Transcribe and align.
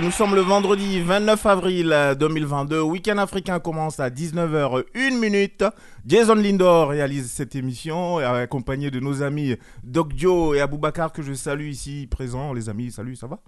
Nous 0.00 0.10
sommes 0.10 0.34
le 0.34 0.40
vendredi 0.40 1.00
29 1.00 1.46
avril 1.46 1.92
euh, 1.92 2.14
2022. 2.14 2.80
Week-end 2.80 3.18
africain 3.18 3.58
commence 3.58 4.00
à 4.00 4.10
19h01 4.10 5.18
minute. 5.18 5.64
Jason 6.06 6.34
Lindor 6.34 6.90
réalise 6.90 7.30
cette 7.30 7.54
émission 7.54 8.18
euh, 8.20 8.42
accompagné 8.44 8.90
de 8.90 9.00
nos 9.00 9.22
amis 9.22 9.56
Doc 9.82 10.12
Joe 10.16 10.56
et 10.56 10.60
Aboubacar 10.60 11.12
que 11.12 11.22
je 11.22 11.32
salue 11.32 11.68
ici 11.68 12.06
présents. 12.10 12.52
Les 12.52 12.68
amis, 12.68 12.90
salut, 12.92 13.16
ça 13.16 13.26
va? 13.26 13.40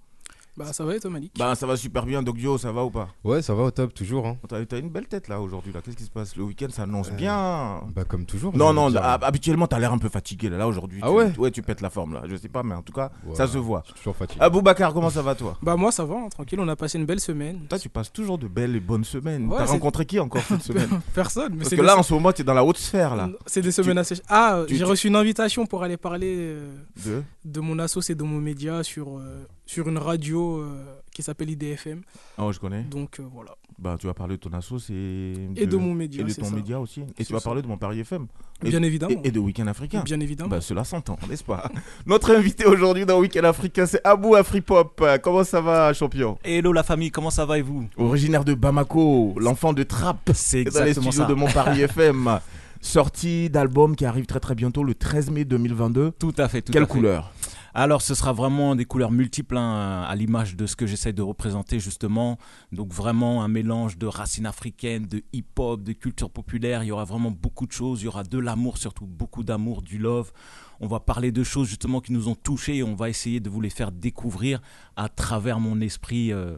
Bah 0.56 0.72
ça 0.72 0.84
va 0.84 0.94
et 0.94 1.00
toi 1.00 1.10
Malik? 1.10 1.32
Bah 1.36 1.54
ça 1.56 1.66
va 1.66 1.76
super 1.76 2.06
bien, 2.06 2.22
Doc 2.22 2.36
ça 2.60 2.70
va 2.70 2.84
ou 2.84 2.90
pas? 2.90 3.08
Ouais, 3.24 3.42
ça 3.42 3.54
va 3.54 3.64
au 3.64 3.70
top, 3.72 3.92
toujours. 3.92 4.26
Hein. 4.26 4.36
T'as 4.48 4.64
t'as 4.64 4.78
une 4.78 4.88
belle 4.88 5.06
tête 5.08 5.26
là 5.28 5.40
aujourd'hui 5.40 5.72
là. 5.72 5.80
Qu'est-ce 5.82 5.96
qui 5.96 6.04
se 6.04 6.10
passe? 6.10 6.36
Le 6.36 6.44
week-end 6.44 6.68
s'annonce 6.70 7.08
Euh, 7.10 7.14
bien. 7.16 7.80
Bah, 7.94 8.04
comme 8.04 8.24
toujours. 8.24 8.56
Non, 8.56 8.72
non, 8.72 8.94
habituellement 8.94 9.66
t'as 9.66 9.78
l'air 9.80 9.92
un 9.92 9.98
peu 9.98 10.08
fatigué 10.08 10.48
là. 10.48 10.58
Là 10.58 10.68
aujourd'hui, 10.68 11.00
Ah 11.02 11.08
tu- 11.08 11.12
ouais 11.12 11.32
ouais, 11.38 11.50
tu 11.50 11.62
pètes 11.62 11.80
la 11.80 11.90
forme 11.90 12.14
là. 12.14 12.22
Je 12.28 12.36
sais 12.36 12.48
pas, 12.48 12.62
mais 12.62 12.74
en 12.74 12.82
tout 12.82 12.92
cas, 12.92 13.10
Ouais, 13.26 13.34
ça 13.34 13.46
se 13.48 13.58
voit. 13.58 13.82
Je 13.84 13.90
suis 13.90 13.98
toujours 13.98 14.14
fatigué. 14.16 14.40
Aboubacar, 14.42 14.94
comment 14.94 15.10
ça 15.10 15.22
va 15.22 15.34
toi? 15.34 15.58
Bah 15.60 15.74
moi 15.76 15.90
ça 15.90 16.04
va, 16.04 16.14
hein, 16.16 16.28
tranquille, 16.30 16.60
on 16.60 16.68
a 16.68 16.76
passé 16.76 16.98
une 16.98 17.06
belle 17.06 17.20
semaine. 17.20 17.60
Toi, 17.68 17.78
tu 17.78 17.88
passes 17.88 18.12
toujours 18.12 18.38
de 18.38 18.46
belles 18.46 18.76
et 18.76 18.80
bonnes 18.80 19.04
semaines. 19.04 19.48
Ouais, 19.48 19.56
T'as 19.58 19.64
rencontré 19.66 20.06
qui 20.06 20.20
encore 20.20 20.42
cette 20.42 20.62
semaine? 20.62 20.88
Personne, 21.14 21.52
mais 21.52 21.58
Parce 21.58 21.70
c'est 21.70 21.76
que 21.76 21.80
des- 21.80 21.86
là, 21.86 21.98
en 21.98 22.02
ce 22.04 22.14
moment, 22.14 22.30
tu 22.32 22.42
es 22.42 22.44
dans 22.44 22.54
la 22.54 22.64
haute 22.64 22.78
sphère 22.78 23.16
là. 23.16 23.28
c'est 23.46 23.60
des 23.62 23.72
semaines 23.72 23.98
assez... 23.98 24.14
Ah, 24.28 24.62
tu- 24.68 24.74
j'ai 24.74 24.80
tu- 24.84 24.84
reçu 24.84 25.08
une 25.08 25.16
invitation 25.16 25.66
pour 25.66 25.82
aller 25.82 25.96
parler 25.96 26.34
euh, 26.38 26.70
De 27.04 27.22
de 27.44 27.60
mon 27.60 27.78
assos 27.78 28.00
et 28.08 28.14
de 28.14 28.22
mon 28.22 28.38
média 28.40 28.82
sur, 28.82 29.18
euh, 29.18 29.44
sur 29.66 29.88
une 29.88 29.98
radio 29.98 30.58
euh, 30.58 30.84
qui 31.12 31.22
s'appelle 31.22 31.50
IDFM. 31.50 32.02
Oh, 32.38 32.52
je 32.52 32.58
connais. 32.58 32.82
Donc 32.82 33.18
euh, 33.20 33.24
voilà. 33.32 33.52
Bah, 33.78 33.96
tu 33.98 34.06
vas 34.06 34.14
parler 34.14 34.36
de 34.36 34.40
ton 34.40 34.52
assos 34.52 34.78
et 34.90 35.34
Et 35.56 35.66
de 35.66 35.76
mon 35.76 35.94
média, 35.94 36.20
et 36.20 36.24
de 36.24 36.28
c'est 36.28 36.42
ton 36.42 36.48
ça. 36.48 36.54
média 36.54 36.78
aussi. 36.78 37.00
Et 37.00 37.04
C'est 37.18 37.24
tu 37.24 37.32
vas 37.32 37.40
ça. 37.40 37.44
parler 37.44 37.60
de 37.62 37.66
mon 37.66 37.76
Paris 37.76 37.98
FM. 38.00 38.26
Et- 38.64 38.68
Bien 38.68 38.82
évidemment. 38.82 39.20
Et, 39.24 39.28
et 39.28 39.30
de 39.32 39.38
Week-end 39.40 39.66
Africain. 39.66 40.02
Bien 40.04 40.20
évidemment. 40.20 40.50
Bah, 40.50 40.60
cela 40.60 40.84
s'entend, 40.84 41.18
n'est-ce 41.28 41.42
pas? 41.42 41.68
Notre 42.06 42.32
invité 42.34 42.66
aujourd'hui 42.66 43.04
dans 43.04 43.18
Week-end 43.18 43.42
Africain, 43.44 43.86
c'est 43.86 44.00
Abou 44.06 44.36
Afripop. 44.36 45.02
Comment 45.22 45.42
ça 45.44 45.60
va, 45.60 45.92
champion? 45.92 46.38
Hello 46.44 46.72
la 46.72 46.82
famille, 46.84 47.10
comment 47.10 47.30
ça 47.30 47.44
va 47.46 47.58
et 47.58 47.62
vous? 47.62 47.84
Originaire 47.96 48.44
de 48.44 48.54
Bamako, 48.54 49.34
l'enfant 49.38 49.72
de 49.72 49.82
Trappe. 49.82 50.30
C'est 50.34 50.64
dans 50.64 50.70
les 50.84 50.90
exactement 50.90 51.10
studios 51.10 51.22
ça. 51.26 51.28
de 51.28 51.34
Mon 51.34 51.50
Paris 51.50 51.80
FM. 51.82 52.38
Sortie 52.80 53.48
d'album 53.50 53.96
qui 53.96 54.04
arrive 54.04 54.26
très 54.26 54.40
très 54.40 54.54
bientôt, 54.54 54.84
le 54.84 54.94
13 54.94 55.30
mai 55.30 55.44
2022. 55.46 56.12
Tout 56.18 56.34
à 56.36 56.48
fait, 56.48 56.60
tout 56.62 56.70
Quelle 56.72 56.82
à 56.82 56.86
fait. 56.86 56.92
couleur? 56.92 57.32
Alors 57.76 58.02
ce 58.02 58.14
sera 58.14 58.32
vraiment 58.32 58.76
des 58.76 58.84
couleurs 58.84 59.10
multiples 59.10 59.56
hein, 59.56 60.02
à 60.02 60.14
l'image 60.14 60.54
de 60.54 60.64
ce 60.64 60.76
que 60.76 60.86
j'essaie 60.86 61.12
de 61.12 61.22
représenter 61.22 61.80
justement. 61.80 62.38
Donc 62.70 62.92
vraiment 62.92 63.42
un 63.42 63.48
mélange 63.48 63.98
de 63.98 64.06
racines 64.06 64.46
africaines, 64.46 65.06
de 65.06 65.24
hip-hop, 65.32 65.82
de 65.82 65.92
culture 65.92 66.30
populaire. 66.30 66.84
Il 66.84 66.86
y 66.86 66.92
aura 66.92 67.04
vraiment 67.04 67.32
beaucoup 67.32 67.66
de 67.66 67.72
choses. 67.72 68.02
Il 68.02 68.04
y 68.04 68.08
aura 68.08 68.22
de 68.22 68.38
l'amour, 68.38 68.78
surtout 68.78 69.06
beaucoup 69.06 69.42
d'amour, 69.42 69.82
du 69.82 69.98
love. 69.98 70.32
On 70.78 70.86
va 70.86 71.00
parler 71.00 71.32
de 71.32 71.42
choses 71.42 71.66
justement 71.66 72.00
qui 72.00 72.12
nous 72.12 72.28
ont 72.28 72.36
touchés 72.36 72.76
et 72.76 72.82
on 72.84 72.94
va 72.94 73.10
essayer 73.10 73.40
de 73.40 73.50
vous 73.50 73.60
les 73.60 73.70
faire 73.70 73.90
découvrir 73.90 74.60
à 74.94 75.08
travers 75.08 75.58
mon 75.58 75.80
esprit 75.80 76.32
euh, 76.32 76.56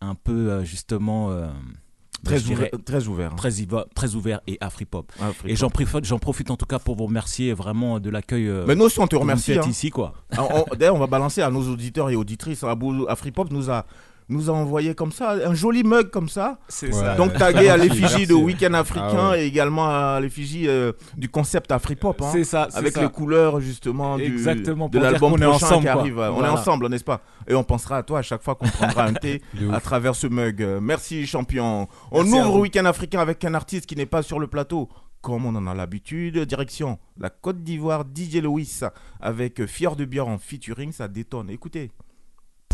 un 0.00 0.14
peu 0.14 0.50
euh, 0.50 0.64
justement... 0.64 1.32
euh, 1.32 1.50
Très, 2.24 2.38
dirais, 2.40 2.70
ouvert, 2.72 2.84
très 2.84 3.06
ouvert. 3.08 3.32
hein. 3.32 3.36
très, 3.94 4.14
ouvert 4.14 4.40
et 4.46 4.56
Afripop. 4.60 5.12
Afripop. 5.20 5.50
Et 5.50 5.54
j'en 5.56 6.18
profite, 6.18 6.50
en 6.50 6.56
tout 6.56 6.66
cas 6.66 6.78
pour 6.78 6.96
vous 6.96 7.06
remercier 7.06 7.52
vraiment 7.52 8.00
de 8.00 8.10
l'accueil 8.10 8.46
euh, 8.48 8.64
Mais 8.66 8.74
nous 8.74 8.84
aussi, 8.86 8.98
on 9.00 9.06
te 9.06 9.16
remercie. 9.16 9.52
hein. 9.58 9.60
ici 9.68 9.90
quoi. 9.90 10.12
Ah, 10.36 10.48
D'ailleurs, 10.78 10.96
on 10.96 10.98
va 10.98 11.06
balancer 11.06 11.42
à 11.42 11.50
nos 11.50 11.62
auditeurs 11.68 12.10
et 12.10 12.16
auditrices. 12.16 12.64
Abou 12.64 13.06
Afripop 13.08 13.50
nous 13.50 13.70
a, 13.70 13.84
nous 14.28 14.50
a 14.50 14.52
envoyé 14.52 14.94
comme 14.94 15.12
ça, 15.12 15.32
un 15.46 15.54
joli 15.54 15.84
mug 15.84 16.10
comme 16.10 16.28
ça. 16.28 16.58
C'est 16.68 16.92
Ouais. 16.92 17.16
Donc 17.16 17.34
tagué 17.34 17.68
à 17.68 17.76
l'effigie 17.76 18.26
de. 18.26 18.34
Week-end 18.34 18.74
africain 18.74 19.06
Ah 19.18 19.30
ouais. 19.30 19.44
et 19.44 19.46
également 19.46 19.86
à 19.88 20.18
l'effigie 20.20 20.68
euh, 20.68 20.92
du 21.16 21.28
concept 21.28 21.70
Afripop. 21.72 22.20
hein, 22.22 22.28
C'est 22.32 22.44
ça, 22.44 22.68
avec 22.74 22.92
ça. 22.94 23.02
les 23.02 23.08
couleurs 23.08 23.60
justement 23.60 24.16
du- 24.16 24.24
Exactement, 24.24 24.88
de 24.88 24.98
l'album 24.98 25.34
est 25.34 25.46
prochain 25.46 25.66
ensemble, 25.66 25.82
qui 25.82 25.88
arrive. 25.88 26.18
On 26.18 26.44
est 26.44 26.48
ensemble, 26.48 26.88
n'est-ce 26.88 27.04
pas? 27.04 27.20
Et 27.48 27.54
on 27.54 27.62
pensera 27.64 27.98
à 27.98 28.02
toi 28.02 28.18
à 28.18 28.22
chaque 28.22 28.42
fois 28.42 28.54
qu'on 28.56 28.66
prendra 28.68 29.04
un 29.04 29.12
thé 29.14 29.42
à 29.72 29.80
travers 29.80 30.14
ce 30.14 30.26
mug. 30.26 30.66
Merci 30.80 31.26
champion. 31.26 31.88
On 32.10 32.22
Merci 32.24 32.40
ouvre. 32.40 32.58
Week-end 32.60 32.84
africain 32.84 33.20
avec 33.20 33.44
un 33.44 33.54
artiste 33.54 33.86
qui 33.86 33.96
n'est 33.96 34.06
pas 34.06 34.22
sur 34.22 34.38
le 34.38 34.46
plateau. 34.46 34.88
Comme 35.22 35.44
on 35.46 35.54
en 35.56 35.66
a 35.66 35.74
l'habitude, 35.74 36.38
direction 36.40 36.98
la 37.18 37.30
Côte 37.30 37.62
d'Ivoire, 37.64 38.04
DJ 38.04 38.36
Lewis 38.36 38.80
avec 39.20 39.66
Fior 39.66 39.96
de 39.96 40.04
Bière 40.04 40.28
en 40.28 40.38
featuring, 40.38 40.92
ça 40.92 41.08
détonne. 41.08 41.50
Écoutez. 41.50 41.90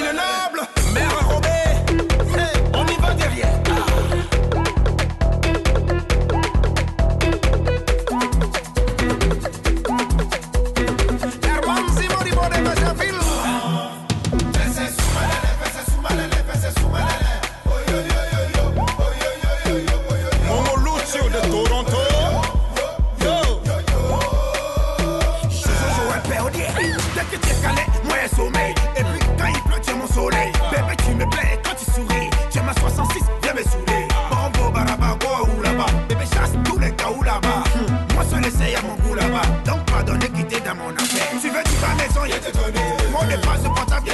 Medina 0.00 0.12
now. 0.14 0.49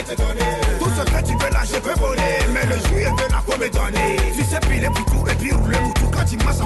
Tout 0.06 0.14
ce 0.14 1.02
que 1.02 1.26
tu 1.26 1.32
veux 1.32 1.50
là, 1.50 1.62
je 1.64 1.80
peux 1.80 1.98
voler. 1.98 2.22
Mais 2.54 2.64
le 2.66 2.78
juillet 2.88 3.10
de 3.10 3.32
la 3.32 3.42
quoi 3.44 3.56
me 3.58 3.68
donner. 3.68 4.16
Tu 4.36 4.44
sais 4.44 4.60
piler 4.60 4.86
pour 4.86 5.04
tout 5.06 5.28
et 5.28 5.34
puis 5.34 5.52
rouler 5.52 5.78
pour 5.78 5.94
tout. 5.94 6.10
Quand 6.12 6.24
tu 6.24 6.36
m'as 6.44 6.52
ça 6.52 6.64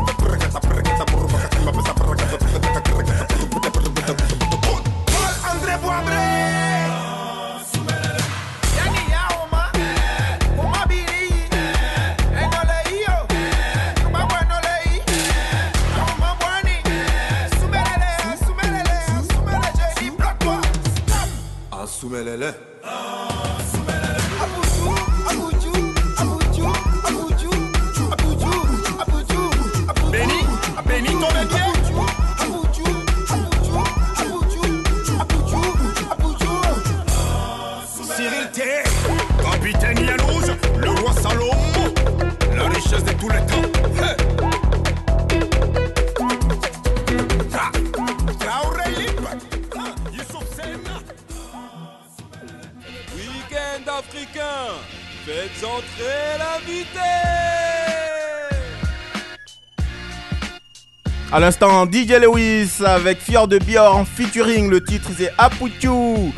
À 61.32 61.38
l'instant, 61.38 61.86
DJ 61.86 62.14
Lewis 62.20 62.84
avec 62.84 63.20
Fior 63.20 63.46
de 63.46 63.58
Bjorn 63.58 64.04
featuring. 64.04 64.68
Le 64.68 64.82
titre 64.82 65.10
c'est 65.16 65.30
Aputu. 65.38 66.32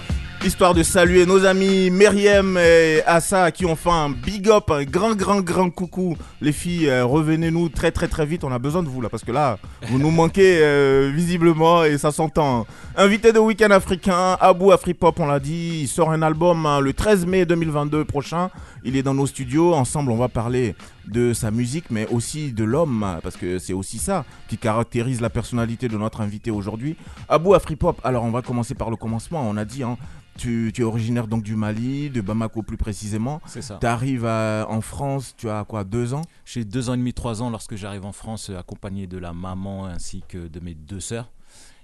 Histoire 0.44 0.74
de 0.74 0.82
saluer 0.82 1.24
nos 1.24 1.46
amis 1.46 1.88
Meriem 1.88 2.58
et 2.58 3.00
Assa 3.06 3.52
qui 3.52 3.64
ont 3.64 3.76
fait 3.76 3.90
un 3.90 4.10
big 4.10 4.50
up, 4.50 4.70
un 4.70 4.82
grand, 4.82 5.14
grand, 5.14 5.40
grand 5.40 5.70
coucou. 5.70 6.16
Les 6.42 6.52
filles, 6.52 6.90
euh, 6.90 7.06
revenez-nous 7.06 7.68
très, 7.68 7.90
très, 7.90 8.08
très 8.08 8.26
vite. 8.26 8.42
On 8.44 8.52
a 8.52 8.58
besoin 8.58 8.82
de 8.82 8.88
vous 8.88 9.00
là 9.00 9.08
parce 9.08 9.22
que 9.22 9.32
là, 9.32 9.58
vous 9.82 9.98
nous 9.98 10.10
manquez 10.10 10.58
euh, 10.60 11.12
visiblement 11.14 11.84
et 11.84 11.96
ça 11.96 12.10
s'entend. 12.10 12.66
Invité 12.96 13.32
de 13.32 13.38
Week-end 13.38 13.70
africain, 13.70 14.36
Abou 14.40 14.72
Afripop, 14.72 15.20
on 15.20 15.26
l'a 15.26 15.38
dit. 15.38 15.82
Il 15.82 15.88
sort 15.88 16.10
un 16.10 16.20
album 16.22 16.66
hein, 16.66 16.80
le 16.80 16.92
13 16.92 17.24
mai 17.24 17.46
2022 17.46 18.04
prochain. 18.04 18.50
Il 18.84 18.96
est 18.96 19.02
dans 19.02 19.14
nos 19.14 19.26
studios. 19.26 19.74
Ensemble, 19.74 20.10
on 20.10 20.16
va 20.16 20.28
parler 20.28 20.74
de 21.06 21.32
sa 21.32 21.50
musique, 21.50 21.90
mais 21.90 22.06
aussi 22.08 22.52
de 22.52 22.64
l'homme, 22.64 23.18
parce 23.22 23.36
que 23.36 23.58
c'est 23.58 23.72
aussi 23.72 23.98
ça 23.98 24.24
qui 24.48 24.58
caractérise 24.58 25.20
la 25.20 25.30
personnalité 25.30 25.88
de 25.88 25.96
notre 25.96 26.20
invité 26.20 26.50
aujourd'hui. 26.50 26.96
Abou 27.28 27.54
Afripop, 27.54 28.00
alors 28.04 28.24
on 28.24 28.30
va 28.30 28.42
commencer 28.42 28.74
par 28.74 28.90
le 28.90 28.96
commencement. 28.96 29.42
On 29.48 29.56
a 29.56 29.64
dit, 29.64 29.82
hein, 29.82 29.96
tu, 30.36 30.72
tu 30.74 30.80
es 30.80 30.84
originaire 30.84 31.26
donc 31.26 31.42
du 31.42 31.56
Mali, 31.56 32.10
de 32.10 32.20
Bamako 32.20 32.62
plus 32.62 32.76
précisément. 32.76 33.40
C'est 33.46 33.62
ça. 33.62 33.78
Tu 33.80 33.86
arrives 33.86 34.26
en 34.26 34.80
France, 34.80 35.34
tu 35.36 35.48
as 35.48 35.64
quoi, 35.64 35.84
deux 35.84 36.14
ans? 36.14 36.22
J'ai 36.44 36.64
deux 36.64 36.90
ans 36.90 36.94
et 36.94 36.98
demi, 36.98 37.12
trois 37.12 37.42
ans 37.42 37.50
lorsque 37.50 37.76
j'arrive 37.76 38.04
en 38.04 38.12
France, 38.12 38.50
accompagné 38.50 39.06
de 39.06 39.18
la 39.18 39.32
maman 39.32 39.86
ainsi 39.86 40.22
que 40.26 40.48
de 40.48 40.60
mes 40.60 40.74
deux 40.74 41.00
sœurs. 41.00 41.30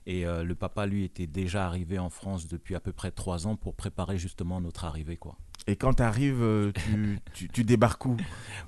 Et 0.09 0.27
euh, 0.27 0.43
le 0.43 0.55
papa, 0.55 0.87
lui, 0.87 1.05
était 1.05 1.27
déjà 1.27 1.67
arrivé 1.67 1.99
en 1.99 2.09
France 2.09 2.49
depuis 2.49 2.75
à 2.75 2.81
peu 2.81 2.93
près 2.93 3.11
trois 3.11 3.47
ans 3.47 3.57
pour 3.57 3.75
préparer 3.75 4.17
justement 4.17 4.59
notre 4.59 4.87
arrivée, 4.87 5.19
quoi. 5.19 5.37
Et 5.67 5.77
quand 5.77 5.93
tu 5.93 6.03
arrives, 6.03 6.73
tu, 6.75 7.19
tu, 7.35 7.49
tu 7.49 7.63
débarques 7.63 8.07
où? 8.07 8.17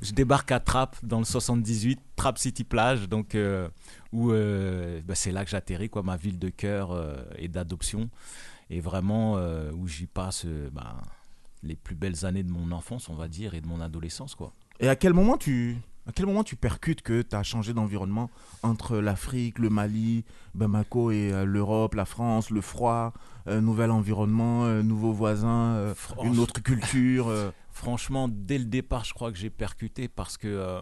Je 0.03 0.13
débarque 0.13 0.53
à 0.53 0.61
Trappes 0.61 0.99
dans 1.03 1.19
le 1.19 1.25
78, 1.25 1.99
Trappes 2.15 2.37
City 2.37 2.63
Plage, 2.63 3.09
donc 3.09 3.35
euh, 3.35 3.71
où 4.13 4.33
euh, 4.33 5.01
bah, 5.03 5.15
c'est 5.15 5.33
là 5.33 5.45
que 5.45 5.51
j'atterris, 5.51 5.89
quoi, 5.89 6.03
ma 6.03 6.19
ville 6.19 6.39
de 6.39 6.51
cœur 6.51 6.93
euh, 6.93 7.17
et 7.37 7.49
d'adoption, 7.49 8.11
et 8.69 8.81
vraiment 8.81 9.39
euh, 9.39 9.73
où 9.73 9.89
j'y 9.89 10.07
passe 10.07 10.45
euh, 10.45 10.69
bah, 10.71 10.99
les 11.63 11.77
plus 11.77 11.95
belles 11.95 12.27
années 12.27 12.43
de 12.43 12.51
mon 12.51 12.71
enfance, 12.71 13.09
on 13.09 13.15
va 13.15 13.29
dire, 13.29 13.55
et 13.55 13.63
de 13.63 13.67
mon 13.67 13.81
adolescence, 13.81 14.35
quoi. 14.35 14.53
Et 14.79 14.89
à 14.89 14.97
quel 14.97 15.15
moment 15.15 15.39
tu, 15.39 15.79
à 16.11 16.13
quel 16.13 16.27
moment 16.27 16.43
tu 16.43 16.57
percutes 16.57 17.03
que 17.03 17.23
tu 17.23 17.37
as 17.37 17.45
changé 17.45 17.73
d'environnement 17.73 18.31
entre 18.65 18.97
l'Afrique, 18.97 19.61
le 19.61 19.71
Mali, 19.71 20.25
Bamako 20.57 21.13
et 21.13 21.33
euh, 21.33 21.45
l'Europe, 21.45 21.95
la 21.95 22.05
France, 22.05 22.51
le 22.51 22.61
froid, 22.61 23.13
euh, 23.47 23.61
nouvel 23.61 23.93
environnement, 23.93 24.65
euh, 24.65 24.83
nouveaux 24.83 25.13
voisins, 25.13 25.75
euh, 25.77 25.95
une 26.25 26.41
autre 26.41 26.61
culture 26.61 27.29
euh, 27.29 27.53
Franchement, 27.71 28.27
dès 28.29 28.59
le 28.59 28.65
départ, 28.65 29.05
je 29.05 29.15
crois 29.15 29.31
que 29.31 29.39
j'ai 29.39 29.51
percuté 29.51 30.09
parce 30.09 30.37
que 30.37 30.81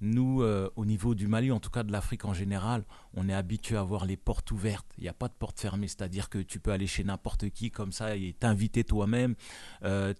nous, 0.00 0.42
au 0.42 0.84
niveau 0.84 1.14
du 1.14 1.28
Mali, 1.28 1.52
en 1.52 1.60
tout 1.60 1.70
cas 1.70 1.84
de 1.84 1.92
l'Afrique 1.92 2.24
en 2.24 2.32
général, 2.32 2.82
on 3.14 3.28
est 3.28 3.34
habitué 3.34 3.76
à 3.76 3.82
voir 3.84 4.06
les 4.06 4.16
portes 4.16 4.50
ouvertes. 4.50 4.86
Il 4.98 5.02
n'y 5.02 5.08
a 5.08 5.12
pas 5.12 5.28
de 5.28 5.34
porte 5.38 5.60
fermée, 5.60 5.86
c'est-à-dire 5.86 6.28
que 6.30 6.38
tu 6.38 6.58
peux 6.58 6.72
aller 6.72 6.88
chez 6.88 7.04
n'importe 7.04 7.50
qui 7.50 7.70
comme 7.70 7.92
ça 7.92 8.16
et 8.16 8.34
t'inviter 8.40 8.82
toi-même. 8.82 9.36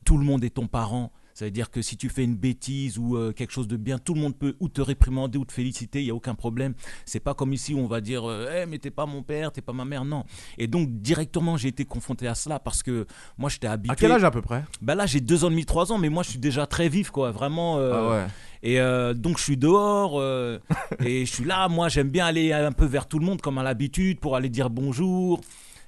Tout 0.04 0.18
le 0.18 0.24
monde 0.24 0.44
est 0.44 0.50
ton 0.54 0.68
parent. 0.68 1.10
Ça 1.34 1.44
veut 1.46 1.50
dire 1.50 1.70
que 1.70 1.80
si 1.82 1.96
tu 1.96 2.08
fais 2.08 2.24
une 2.24 2.36
bêtise 2.36 2.98
ou 2.98 3.16
euh, 3.16 3.32
quelque 3.32 3.52
chose 3.52 3.68
de 3.68 3.76
bien, 3.76 3.98
tout 3.98 4.14
le 4.14 4.20
monde 4.20 4.36
peut 4.36 4.54
ou 4.60 4.68
te 4.68 4.80
réprimander 4.80 5.38
ou 5.38 5.44
te 5.44 5.52
féliciter, 5.52 6.00
il 6.00 6.04
n'y 6.04 6.10
a 6.10 6.14
aucun 6.14 6.34
problème. 6.34 6.74
C'est 7.06 7.20
pas 7.20 7.34
comme 7.34 7.52
ici 7.52 7.72
où 7.74 7.78
on 7.78 7.86
va 7.86 8.00
dire 8.00 8.28
euh, 8.28 8.62
Eh, 8.62 8.66
mais 8.66 8.78
t'es 8.78 8.90
pas 8.90 9.06
mon 9.06 9.22
père, 9.22 9.50
t'es 9.52 9.62
pas 9.62 9.72
ma 9.72 9.84
mère, 9.84 10.04
non. 10.04 10.24
Et 10.58 10.66
donc 10.66 10.88
directement 11.00 11.56
j'ai 11.56 11.68
été 11.68 11.84
confronté 11.84 12.26
à 12.28 12.34
cela 12.34 12.58
parce 12.58 12.82
que 12.82 13.06
moi 13.38 13.48
j'étais 13.50 13.66
habitué. 13.66 13.92
À 13.92 13.96
quel 13.96 14.12
âge 14.12 14.24
à 14.24 14.30
peu 14.30 14.42
près? 14.42 14.64
Ben 14.80 14.94
là, 14.94 15.06
j'ai 15.06 15.20
deux 15.20 15.44
ans 15.44 15.48
et 15.48 15.50
demi, 15.50 15.64
trois 15.64 15.90
ans, 15.92 15.98
mais 15.98 16.08
moi, 16.08 16.22
je 16.22 16.30
suis 16.30 16.38
déjà 16.38 16.66
très 16.66 16.88
vif, 16.88 17.10
quoi. 17.10 17.30
Vraiment. 17.30 17.78
euh, 17.78 17.92
Ah 17.94 18.10
ouais. 18.10 18.26
Et 18.64 18.80
euh, 18.80 19.12
donc, 19.14 19.38
je 19.38 19.42
suis 19.42 19.56
dehors 19.56 20.20
euh, 20.20 20.58
et 21.04 21.24
je 21.26 21.32
suis 21.32 21.44
là. 21.44 21.68
Moi, 21.68 21.88
j'aime 21.88 22.10
bien 22.10 22.26
aller 22.26 22.52
un 22.52 22.72
peu 22.72 22.84
vers 22.84 23.06
tout 23.08 23.18
le 23.18 23.24
monde, 23.26 23.40
comme 23.40 23.58
à 23.58 23.62
l'habitude, 23.62 24.20
pour 24.20 24.36
aller 24.36 24.48
dire 24.48 24.70
bonjour. 24.70 25.40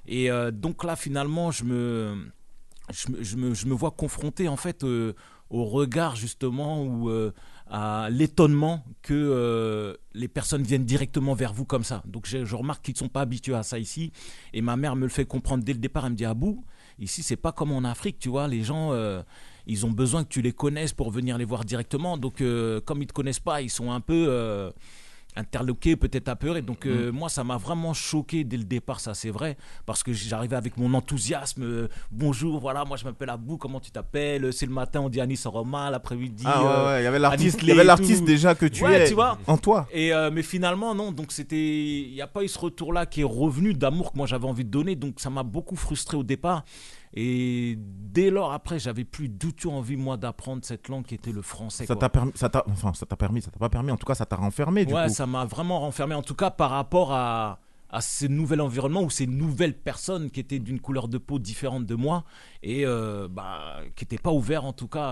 Et 0.07 0.29
euh, 0.31 0.51
donc 0.51 0.83
là, 0.83 0.95
finalement, 0.95 1.51
je 1.51 1.63
me, 1.63 2.15
je 2.93 3.11
me, 3.11 3.23
je 3.23 3.35
me, 3.37 3.53
je 3.53 3.65
me 3.67 3.73
vois 3.73 3.91
confronté, 3.91 4.47
en 4.47 4.57
fait, 4.57 4.85
au 5.49 5.65
regard, 5.65 6.15
justement, 6.15 6.83
ou 6.83 7.09
euh, 7.09 7.31
à 7.67 8.09
l'étonnement 8.09 8.83
que 9.01 9.13
euh, 9.13 9.95
les 10.13 10.27
personnes 10.27 10.63
viennent 10.63 10.85
directement 10.85 11.33
vers 11.33 11.53
vous 11.53 11.65
comme 11.65 11.83
ça. 11.83 12.03
Donc, 12.05 12.25
je, 12.25 12.55
remarque 12.55 12.83
qu'ils 12.83 12.93
ne 12.93 12.99
sont 12.99 13.09
pas 13.09 13.21
habitués 13.21 13.55
à 13.55 13.63
ça 13.63 13.79
ici. 13.79 14.11
Et 14.53 14.61
ma 14.61 14.75
mère 14.75 14.95
me 14.95 15.03
le 15.03 15.09
fait 15.09 15.25
comprendre 15.25 15.63
dès 15.63 15.73
le 15.73 15.79
départ. 15.79 16.05
Elle 16.05 16.13
me 16.13 16.17
dit, 16.17 16.25
Abou, 16.25 16.65
ici, 16.99 17.23
c'est 17.23 17.35
pas 17.35 17.51
comme 17.51 17.71
en 17.71 17.83
Afrique, 17.83 18.19
tu 18.19 18.29
vois. 18.29 18.47
Les 18.47 18.63
gens. 18.63 18.91
euh, 18.91 19.21
ils 19.67 19.83
ont 19.83 19.89
besoin 19.89 20.23
que 20.23 20.29
tu 20.29 20.43
les 20.43 20.51
connaisses 20.51 20.93
pour 20.93 21.09
venir 21.09 21.39
les 21.39 21.45
voir 21.45 21.65
directement. 21.65 22.19
Donc, 22.19 22.43
comme 22.85 23.01
ils 23.01 23.07
te 23.07 23.13
connaissent 23.13 23.39
pas, 23.39 23.63
ils 23.63 23.71
sont 23.71 23.91
un 23.91 23.99
peu 23.99 24.71
euh, 25.37 25.41
interloqués, 25.41 25.95
peut-être 25.95 26.29
apeurés. 26.29 26.61
Donc, 26.61 26.85
euh, 26.85 27.11
moi, 27.11 27.29
ça 27.29 27.43
m'a 27.43 27.57
vraiment 27.57 27.93
choqué 27.93 28.43
dès 28.43 28.57
le 28.57 28.63
départ, 28.63 28.99
ça 28.99 29.13
c'est 29.13 29.29
vrai, 29.29 29.57
parce 29.85 30.03
que 30.03 30.13
j'arrivais 30.13 30.55
avec 30.55 30.77
mon 30.77 30.93
enthousiasme. 30.93 31.63
euh, 31.63 31.87
bonjour, 32.11 32.59
voilà, 32.59 32.85
moi 32.85 32.97
je 32.97 33.05
m'appelle 33.05 33.29
Abou, 33.29 33.57
comment 33.57 33.79
tu 33.79 33.91
t'appelles? 33.91 34.51
C'est 34.53 34.65
le 34.65 34.71
matin, 34.73 35.01
on 35.01 35.09
dit 35.09 35.21
Anis 35.21 35.45
Roma, 35.45 35.89
l'après-midi. 35.89 36.43
Ah 36.47 36.61
ouais, 36.63 36.69
euh, 36.69 36.85
ouais, 36.93 37.01
il 37.01 37.03
y 37.03 37.07
avait 37.07 37.19
l'artiste, 37.19 37.55
Anis 37.55 37.63
il 37.63 37.67
y 37.69 37.71
avait 37.71 37.77
Lay 37.79 37.83
et 37.83 37.87
l'artiste 37.87 38.23
déjà 38.25 38.55
que 38.55 38.65
tu 38.65 38.83
Ouais, 38.83 39.01
es 39.03 39.07
tu 39.07 39.13
vois. 39.13 39.37
en 39.47 39.57
toi. 39.57 39.87
Et 39.91 40.13
euh, 40.13 40.29
mais 40.31 40.43
finalement 40.43 40.95
non, 40.95 41.11
donc 41.11 41.31
c'était, 41.31 41.55
il 41.57 42.13
n'y 42.13 42.21
a 42.21 42.27
pas 42.27 42.43
eu 42.43 42.47
ce 42.47 42.59
retour-là 42.59 43.05
qui 43.05 43.21
est 43.21 43.25
revenu 43.25 43.73
d'amour 43.73 44.11
que 44.11 44.17
moi 44.17 44.27
j'avais 44.27 44.45
envie 44.47 44.65
de 44.65 44.69
donner, 44.71 44.95
donc 44.95 45.19
ça 45.19 45.29
m'a 45.29 45.43
beaucoup 45.43 45.75
frustré 45.75 46.17
au 46.17 46.23
départ. 46.23 46.63
Et 47.17 47.77
dès 47.79 48.29
lors 48.29 48.51
après, 48.51 48.77
j'avais 48.77 49.05
plus 49.05 49.29
du 49.29 49.53
tout 49.53 49.71
envie 49.71 49.95
moi 49.95 50.17
d'apprendre 50.17 50.65
cette 50.65 50.89
langue 50.89 51.05
qui 51.05 51.15
était 51.15 51.31
le 51.31 51.41
français. 51.41 51.85
Ça 51.85 51.95
t'a 51.95 52.09
permis, 52.09 52.33
ça 52.35 52.49
t'a, 52.49 52.63
enfin, 52.69 52.93
ça 52.93 53.05
t'a 53.05 53.15
permis, 53.15 53.41
ça 53.41 53.51
t'a 53.51 53.59
pas 53.59 53.69
permis. 53.69 53.91
En 53.91 53.97
tout 53.97 54.05
cas, 54.05 54.15
ça 54.15 54.25
t'a 54.25 54.35
renfermé 54.35 54.85
du 54.85 54.93
ouais, 54.93 55.07
coup. 55.07 55.13
ça 55.13 55.25
m'a 55.25 55.45
vraiment 55.45 55.79
renfermé, 55.79 56.13
en 56.13 56.21
tout 56.21 56.35
cas 56.35 56.51
par 56.51 56.71
rapport 56.71 57.13
à, 57.13 57.59
à 57.89 58.01
ce 58.01 58.25
nouvel 58.25 58.59
environnement 58.59 59.01
ou 59.01 59.09
ces 59.09 59.27
nouvelles 59.27 59.77
personnes 59.77 60.29
qui 60.29 60.41
étaient 60.41 60.59
d'une 60.59 60.81
couleur 60.81 61.07
de 61.07 61.17
peau 61.17 61.39
différente 61.39 61.85
de 61.85 61.95
moi 61.95 62.25
et 62.63 62.85
euh, 62.85 63.29
bah, 63.29 63.77
qui 63.95 64.03
n'étaient 64.03 64.17
pas 64.17 64.31
ouverts 64.31 64.65
en 64.65 64.73
tout 64.73 64.89
cas 64.89 65.05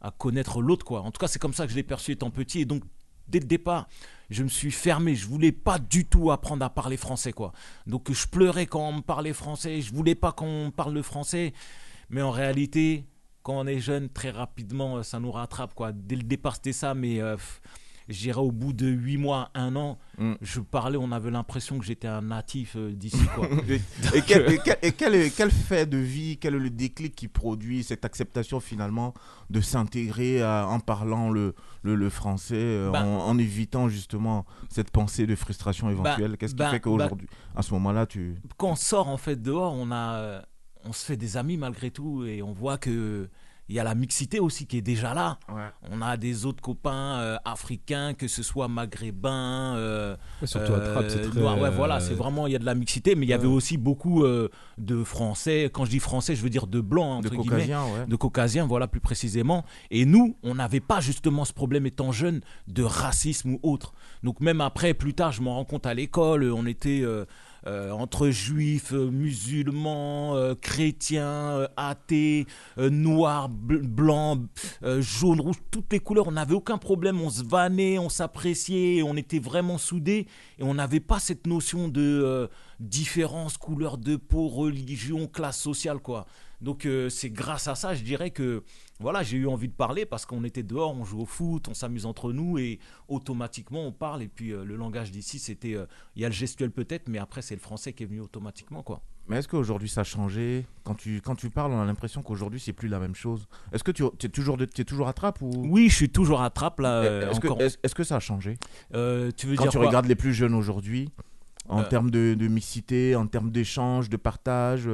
à, 0.00 0.08
à 0.08 0.10
connaître 0.12 0.62
l'autre. 0.62 0.86
quoi. 0.86 1.02
En 1.02 1.10
tout 1.10 1.18
cas, 1.18 1.28
c'est 1.28 1.38
comme 1.38 1.52
ça 1.52 1.66
que 1.66 1.72
je 1.72 1.76
l'ai 1.76 1.82
perçu 1.82 2.12
étant 2.12 2.30
petit. 2.30 2.60
Et 2.60 2.64
donc, 2.64 2.84
dès 3.32 3.40
le 3.40 3.46
départ, 3.46 3.88
je 4.30 4.42
me 4.44 4.48
suis 4.48 4.70
fermé. 4.70 5.14
Je 5.16 5.26
voulais 5.26 5.52
pas 5.52 5.78
du 5.78 6.04
tout 6.04 6.30
apprendre 6.30 6.64
à 6.64 6.70
parler 6.70 6.96
français. 6.96 7.32
quoi. 7.32 7.52
Donc, 7.86 8.12
je 8.12 8.26
pleurais 8.28 8.66
quand 8.66 8.86
on 8.86 8.92
me 8.92 9.00
parlait 9.00 9.32
français. 9.32 9.80
Je 9.80 9.92
voulais 9.92 10.14
pas 10.14 10.32
qu'on 10.32 10.70
parle 10.74 10.92
le 10.94 11.02
français. 11.02 11.52
Mais 12.10 12.22
en 12.22 12.30
réalité, 12.30 13.06
quand 13.42 13.58
on 13.58 13.66
est 13.66 13.80
jeune, 13.80 14.08
très 14.10 14.30
rapidement, 14.30 14.98
euh, 14.98 15.02
ça 15.02 15.18
nous 15.18 15.32
rattrape. 15.32 15.74
quoi. 15.74 15.92
Dès 15.92 16.16
le 16.16 16.22
départ, 16.22 16.56
c'était 16.56 16.74
ça. 16.74 16.94
Mais 16.94 17.20
euh, 17.20 17.36
je 18.08 18.18
dirais 18.18 18.40
au 18.40 18.52
bout 18.52 18.72
de 18.72 18.86
8 18.86 19.16
mois, 19.18 19.50
1 19.54 19.76
an, 19.76 19.98
Mm. 20.18 20.34
je 20.42 20.60
parlais, 20.60 20.98
on 20.98 21.10
avait 21.12 21.30
l'impression 21.30 21.78
que 21.78 21.84
j'étais 21.84 22.06
un 22.08 22.20
natif 22.22 22.74
euh, 22.76 22.92
d'ici. 22.92 23.24
quoi. 23.34 23.48
Et, 24.14 24.20
quel, 24.26 24.52
et 24.52 24.92
quel- 24.92 25.14
et 25.14 25.30
quel 25.30 25.50
fait 25.50 25.86
de 25.86 25.96
vie, 25.96 26.36
quel 26.38 26.54
est 26.54 26.58
le 26.58 26.70
déclic 26.70 27.14
qui 27.14 27.28
produit 27.28 27.82
cette 27.82 28.04
acceptation 28.04 28.60
finalement 28.60 29.14
de 29.50 29.60
s'intégrer 29.60 30.44
en 30.44 30.80
parlant 30.80 31.30
le, 31.30 31.54
le, 31.82 31.94
le 31.94 32.10
français, 32.10 32.54
euh, 32.56 32.90
Bah. 32.90 33.04
en, 33.04 33.26
en 33.28 33.38
évitant 33.38 33.88
justement 33.88 34.44
cette 34.68 34.90
pensée 34.90 35.26
de 35.26 35.34
frustration 35.34 35.88
éventuelle? 35.90 36.36
Qu'est-ce 36.36 36.52
qui 36.54 36.58
bah, 36.58 36.70
fait 36.70 36.80
qu'aujourd'hui, 36.80 37.28
à 37.56 37.62
ce 37.62 37.72
moment-là, 37.74 38.06
tu... 38.06 38.36
quand 38.58 38.70
on 38.72 38.76
sort 38.76 39.08
en 39.08 39.16
fait 39.16 39.40
dehors, 39.40 39.72
on 39.74 39.90
a, 39.90 40.14
euh, 40.16 40.42
on 40.84 40.92
se 40.92 41.04
fait 41.06 41.16
des 41.16 41.36
amis 41.36 41.56
malgré 41.56 41.90
tout 41.90 42.24
et 42.24 42.42
on 42.42 42.52
voit 42.52 42.76
que 42.78 43.28
il 43.72 43.76
y 43.76 43.80
a 43.80 43.84
la 43.84 43.94
mixité 43.94 44.38
aussi 44.38 44.66
qui 44.66 44.76
est 44.76 44.82
déjà 44.82 45.14
là. 45.14 45.38
On 45.90 46.02
a 46.02 46.18
des 46.18 46.44
autres 46.44 46.60
copains 46.60 47.16
euh, 47.18 47.38
africains, 47.46 48.12
que 48.12 48.28
ce 48.28 48.42
soit 48.42 48.68
maghrébins, 48.68 49.76
euh, 49.76 50.14
Ouais, 50.42 50.46
surtout 50.46 50.74
à 50.74 50.80
Trappes, 50.80 51.06
c'est 51.08 51.24
euh, 51.24 51.30
très. 51.30 51.40
Ouais, 51.40 51.68
euh, 51.68 51.70
voilà, 51.70 51.98
c'est 51.98 52.12
vraiment 52.12 52.46
il 52.46 52.52
y 52.52 52.56
a 52.56 52.58
de 52.58 52.66
la 52.66 52.74
mixité, 52.74 53.14
mais 53.14 53.24
il 53.24 53.30
y 53.30 53.32
avait 53.32 53.46
aussi 53.46 53.78
beaucoup 53.78 54.24
euh, 54.24 54.50
de 54.76 55.02
Français. 55.02 55.70
Quand 55.72 55.86
je 55.86 55.90
dis 55.90 56.00
Français, 56.00 56.36
je 56.36 56.42
veux 56.42 56.50
dire 56.50 56.66
de 56.66 56.82
blancs 56.82 57.22
De 57.22 57.28
entre 57.28 57.36
guillemets 57.36 57.66
caucasiens, 57.66 57.84
ouais. 57.84 58.06
de 58.06 58.16
caucasiens, 58.16 58.66
voilà 58.66 58.88
plus 58.88 59.00
précisément. 59.00 59.64
Et 59.90 60.04
nous, 60.04 60.36
on 60.42 60.56
n'avait 60.56 60.80
pas 60.80 61.00
justement 61.00 61.46
ce 61.46 61.54
problème 61.54 61.86
étant 61.86 62.12
jeune 62.12 62.42
de 62.68 62.82
racisme 62.82 63.54
ou 63.54 63.60
autre. 63.62 63.94
Donc 64.22 64.40
même 64.40 64.60
après, 64.60 64.92
plus 64.92 65.14
tard, 65.14 65.32
je 65.32 65.40
m'en 65.40 65.54
rends 65.54 65.64
compte 65.64 65.86
à 65.86 65.94
l'école, 65.94 66.44
on 66.44 66.66
était 66.66 67.00
euh, 67.00 67.12
euh, 67.22 67.24
entre 67.66 68.30
juifs, 68.30 68.92
euh, 68.92 69.10
musulmans, 69.10 70.34
euh, 70.36 70.54
chrétiens, 70.54 71.22
euh, 71.52 71.68
athées, 71.76 72.46
euh, 72.78 72.90
noirs, 72.90 73.48
bl- 73.48 73.82
blancs, 73.82 74.40
euh, 74.82 75.00
jaunes, 75.00 75.40
rouges, 75.40 75.62
toutes 75.70 75.92
les 75.92 76.00
couleurs. 76.00 76.26
On 76.28 76.32
n'avait 76.32 76.54
aucun 76.54 76.78
problème, 76.78 77.20
on 77.20 77.30
se 77.30 77.44
vannait, 77.44 77.98
on 77.98 78.08
s'appréciait, 78.08 79.02
on 79.02 79.16
était 79.16 79.38
vraiment 79.38 79.78
soudés 79.78 80.26
et 80.58 80.62
on 80.62 80.74
n'avait 80.74 81.00
pas 81.00 81.18
cette 81.20 81.46
notion 81.46 81.88
de 81.88 82.00
euh, 82.00 82.46
différence, 82.80 83.56
couleur 83.56 83.98
de 83.98 84.16
peau, 84.16 84.48
religion, 84.48 85.26
classe 85.26 85.60
sociale, 85.60 85.98
quoi. 85.98 86.26
Donc 86.60 86.86
euh, 86.86 87.08
c'est 87.08 87.30
grâce 87.30 87.66
à 87.66 87.74
ça, 87.74 87.92
je 87.94 88.04
dirais 88.04 88.30
que 88.30 88.62
voilà, 89.02 89.22
j'ai 89.22 89.36
eu 89.36 89.46
envie 89.46 89.68
de 89.68 89.74
parler 89.74 90.06
parce 90.06 90.24
qu'on 90.24 90.44
était 90.44 90.62
dehors, 90.62 90.94
on 90.96 91.04
joue 91.04 91.20
au 91.20 91.26
foot, 91.26 91.68
on 91.68 91.74
s'amuse 91.74 92.06
entre 92.06 92.32
nous 92.32 92.56
et 92.58 92.78
automatiquement 93.08 93.86
on 93.86 93.92
parle. 93.92 94.22
Et 94.22 94.28
puis 94.28 94.52
euh, 94.52 94.64
le 94.64 94.76
langage 94.76 95.10
d'ici, 95.10 95.38
c'était, 95.38 95.74
euh, 95.74 95.86
il 96.16 96.22
y 96.22 96.24
a 96.24 96.28
le 96.28 96.34
gestuel 96.34 96.70
peut-être, 96.70 97.08
mais 97.08 97.18
après 97.18 97.42
c'est 97.42 97.54
le 97.54 97.60
français 97.60 97.92
qui 97.92 98.02
est 98.02 98.06
venu 98.06 98.20
automatiquement 98.20 98.82
quoi. 98.82 99.02
Mais 99.28 99.36
est-ce 99.38 99.46
qu'aujourd'hui 99.46 99.88
ça 99.88 100.00
a 100.00 100.04
changé? 100.04 100.66
Quand 100.82 100.94
tu, 100.94 101.20
quand 101.20 101.36
tu 101.36 101.48
parles, 101.50 101.72
on 101.72 101.80
a 101.80 101.84
l'impression 101.84 102.22
qu'aujourd'hui 102.22 102.58
c'est 102.58 102.72
plus 102.72 102.88
la 102.88 102.98
même 102.98 103.14
chose. 103.14 103.46
Est-ce 103.72 103.84
que 103.84 103.92
tu 103.92 104.04
es 104.04 104.28
toujours, 104.28 104.56
de- 104.56 104.64
es 104.64 104.84
toujours 104.84 105.06
à 105.08 105.12
trappe 105.12 105.40
ou? 105.42 105.50
Oui, 105.68 105.88
je 105.88 105.94
suis 105.94 106.08
toujours 106.08 106.42
à 106.42 106.50
trappe 106.50 106.80
là. 106.80 107.02
euh, 107.02 107.30
Est-ce 107.30 107.94
que, 107.94 108.02
ça 108.04 108.16
a 108.16 108.20
changé? 108.20 108.56
Euh, 108.94 109.30
tu 109.36 109.46
veux 109.46 109.56
Quand 109.56 109.62
dire 109.64 109.72
tu 109.72 109.78
regardes 109.78 110.06
les 110.06 110.16
plus 110.16 110.34
jeunes 110.34 110.54
aujourd'hui, 110.54 111.10
en 111.68 111.84
termes 111.84 112.10
de, 112.10 112.34
de 112.34 112.48
mixité, 112.48 113.14
en 113.14 113.26
termes 113.28 113.50
d'échange, 113.52 114.08
de 114.10 114.16
partage, 114.16 114.88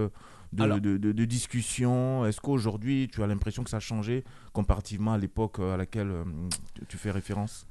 de, 0.52 0.62
Alors- 0.62 0.80
de, 0.80 0.96
de- 0.96 1.12
de 1.12 1.24
discussion, 1.24 2.24
est-ce 2.26 2.40
qu'aujourd'hui 2.40 3.08
tu 3.12 3.22
as 3.22 3.26
l'impression 3.26 3.64
que 3.64 3.70
ça 3.70 3.76
a 3.78 3.80
changé 3.80 4.24
comparativement 4.52 5.12
à 5.12 5.18
l'époque 5.18 5.58
euh, 5.60 5.74
à 5.74 5.76
laquelle 5.76 6.10
euh, 6.10 6.24
tu- 6.88 6.96
fais 6.96 7.10
référence? 7.10 7.66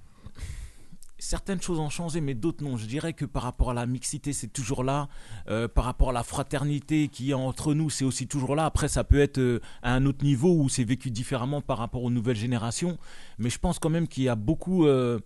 Certaines 1.19 1.60
choses 1.60 1.79
ont 1.79 1.89
changé, 1.89 2.22
mais 2.22 2.36
d'autres 2.36 2.63
non. 2.63 2.77
Je 2.77 2.86
dirais 2.86 3.13
que 3.13 3.25
par 3.25 3.41
rapport 3.41 3.72
à 3.72 3.74
la 3.74 3.88
mixité, 3.88 4.34
c'est 4.34 4.50
toujours 4.53 4.84
là. 4.84 5.10
Euh, 5.50 5.67
par 5.67 5.86
rapport 5.86 6.12
à 6.12 6.13
la 6.13 6.22
fraternité 6.22 7.07
qui 7.07 7.31
est 7.31 7.34
entre 7.34 7.74
nous, 7.74 7.89
c'est 7.89 8.05
aussi 8.05 8.27
toujours 8.27 8.55
là. 8.55 8.65
Après, 8.65 8.88
ça 8.88 9.03
peut 9.03 9.19
être 9.19 9.39
euh, 9.39 9.60
à 9.81 9.93
un 9.96 10.05
autre 10.05 10.24
niveau 10.24 10.53
où 10.55 10.69
c'est 10.69 10.84
vécu 10.84 11.10
différemment 11.10 11.60
par 11.62 11.79
rapport 11.79 12.03
aux 12.03 12.12
nouvelles 12.12 12.36
générations. 12.36 13.00
Mais 13.39 13.50
je 13.50 13.57
pense 13.57 13.79
quand 13.79 13.89
même 13.89 14.07
qu'il 14.07 14.24
y 14.25 14.29
a 14.29 14.36
beaucoup 14.36 14.86
euh, 14.86 15.19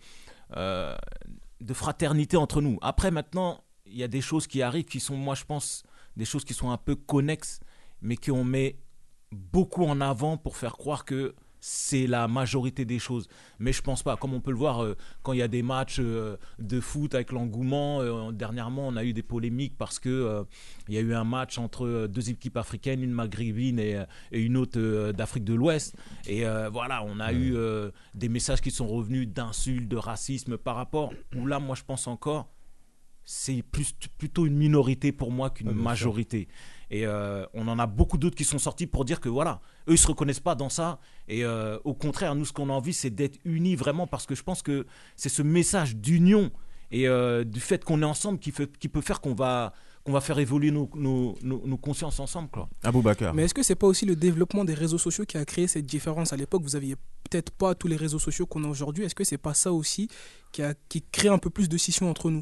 de 0.55 1.73
fraternité 1.73 2.37
entre 2.37 2.61
nous. 2.61 2.77
Après, 2.81 3.11
maintenant, 3.11 3.61
il 3.85 3.97
y 3.97 4.03
a 4.03 4.07
des 4.07 4.21
choses 4.21 4.47
qui 4.47 4.61
arrivent 4.61 4.85
qui 4.85 5.01
sont, 5.01 5.17
moi, 5.17 5.35
je 5.35 5.43
pense, 5.43 5.83
des 6.17 6.25
choses 6.25 6.45
qui 6.45 6.53
sont 6.53 6.71
un 6.71 6.77
peu 6.77 6.95
connexes, 6.95 7.59
mais 8.01 8.15
qu'on 8.15 8.43
met 8.43 8.77
beaucoup 9.31 9.85
en 9.85 10.01
avant 10.01 10.37
pour 10.37 10.57
faire 10.57 10.73
croire 10.73 11.05
que 11.05 11.33
c'est 11.61 12.07
la 12.07 12.27
majorité 12.27 12.85
des 12.85 12.99
choses. 12.99 13.27
Mais 13.59 13.71
je 13.71 13.81
pense 13.81 14.03
pas. 14.03 14.17
Comme 14.17 14.33
on 14.33 14.41
peut 14.41 14.51
le 14.51 14.57
voir 14.57 14.83
euh, 14.83 14.97
quand 15.21 15.31
il 15.33 15.39
y 15.39 15.43
a 15.43 15.47
des 15.47 15.61
matchs 15.61 15.99
euh, 15.99 16.35
de 16.59 16.79
foot 16.79 17.13
avec 17.13 17.31
l'engouement. 17.31 18.01
euh, 18.01 18.31
dernièrement, 18.31 18.87
on 18.87 18.95
a 18.95 19.05
eu 19.05 19.13
des 19.13 19.21
polémiques 19.21 19.77
parce 19.77 19.99
que 19.99 20.43
il 20.89 20.95
y 20.95 20.97
a 20.97 21.01
eu 21.01 21.13
un 21.13 21.23
match 21.23 21.59
entre 21.59 22.07
deux 22.07 22.29
équipes 22.31 22.57
africaines, 22.57 23.03
une 23.03 23.11
maghrébine 23.11 23.79
et, 23.79 24.03
et 24.31 24.41
une 24.41 24.57
autre 24.57 25.11
d'Afrique 25.11 25.43
de 25.43 25.53
l'Ouest. 25.53 25.95
Et 26.25 26.43
voilà, 26.71 27.03
on 27.03 27.19
a 27.19 27.31
eu 27.31 27.55
des 28.15 28.29
messages 28.29 28.61
qui 28.61 28.71
sont 28.71 28.87
revenus 28.87 29.27
d'insultes, 29.27 29.87
de 29.87 29.97
racisme 29.97 30.57
par 30.57 30.75
rapport. 30.75 31.13
Où 31.35 31.45
là, 31.45 31.59
moi, 31.59 31.75
je 31.75 31.83
pense 31.83 32.07
encore, 32.07 32.49
c'est 33.23 33.61
plus, 33.63 33.93
plutôt 34.17 34.45
une 34.45 34.55
minorité 34.57 35.11
pour 35.11 35.31
moi 35.31 35.49
qu'une 35.49 35.67
Ouais, 35.67 35.73
bien 35.73 35.79
sûr. 35.81 35.89
majorité. 35.89 36.47
Et 36.89 37.05
euh, 37.05 37.45
on 37.53 37.67
en 37.69 37.79
a 37.79 37.87
beaucoup 37.87 38.17
d'autres 38.17 38.35
qui 38.35 38.43
sont 38.43 38.59
sortis 38.59 38.85
pour 38.87 39.05
dire 39.05 39.21
que 39.21 39.29
voilà, 39.29 39.61
eux 39.87 39.93
ils 39.93 39.97
se 39.97 40.07
reconnaissent 40.07 40.41
pas 40.41 40.55
dans 40.55 40.67
ça. 40.69 40.99
Et 41.29 41.45
euh, 41.45 41.77
au 41.85 41.93
contraire, 41.93 42.35
nous 42.35 42.43
ce 42.45 42.51
qu'on 42.51 42.69
a 42.69 42.73
envie, 42.73 42.93
c'est 42.93 43.09
d'être 43.11 43.39
unis 43.45 43.75
vraiment 43.77 44.07
parce 44.07 44.25
que 44.25 44.35
je 44.35 44.43
pense 44.43 44.61
que 44.61 44.85
c'est 45.15 45.29
ce 45.29 45.41
message 45.41 45.95
d'union 45.95 46.51
et 46.91 47.07
euh, 47.07 47.45
du 47.45 47.61
fait 47.61 47.85
qu'on 47.85 48.01
est 48.01 48.05
ensemble 48.05 48.39
qui, 48.39 48.51
fait, 48.51 48.77
qui 48.77 48.89
peut 48.89 48.99
faire 48.99 49.21
qu'on 49.21 49.33
va, 49.33 49.71
qu'on 50.03 50.11
va 50.11 50.19
faire 50.19 50.37
évoluer 50.39 50.71
nos, 50.71 50.89
nos, 50.95 51.35
nos- 51.41 51.65
nos 51.65 51.77
consciences 51.77 52.19
ensemble. 52.19 52.49
Quoi. 52.49 52.67
Aboubacar. 52.83 53.33
Mais 53.33 53.43
est-ce 53.43 53.53
que 53.53 53.63
c'est 53.63 53.75
pas 53.75 53.87
aussi 53.87 54.05
le 54.05 54.17
développement 54.17 54.65
des 54.65 54.73
réseaux 54.73 54.97
sociaux 54.97 55.23
qui 55.23 55.37
a 55.37 55.45
créé 55.45 55.67
cette 55.67 55.85
différence? 55.85 56.33
À 56.33 56.35
l'époque, 56.35 56.63
vous 56.63 56.75
aviez 56.75 56.95
peut-être 57.29 57.51
pas 57.51 57.73
tous 57.75 57.87
les 57.87 57.95
réseaux 57.95 58.19
sociaux 58.19 58.45
qu'on 58.45 58.65
a 58.65 58.67
aujourd'hui. 58.67 59.05
Est-ce 59.05 59.15
que 59.15 59.23
c'est 59.23 59.37
pas 59.37 59.53
ça 59.53 59.71
aussi 59.71 60.09
qui, 60.51 60.61
a, 60.61 60.73
qui 60.89 61.01
crée 61.01 61.29
un 61.29 61.37
peu 61.37 61.49
plus 61.49 61.69
de 61.69 61.77
scission 61.77 62.09
entre 62.09 62.29
nous? 62.29 62.41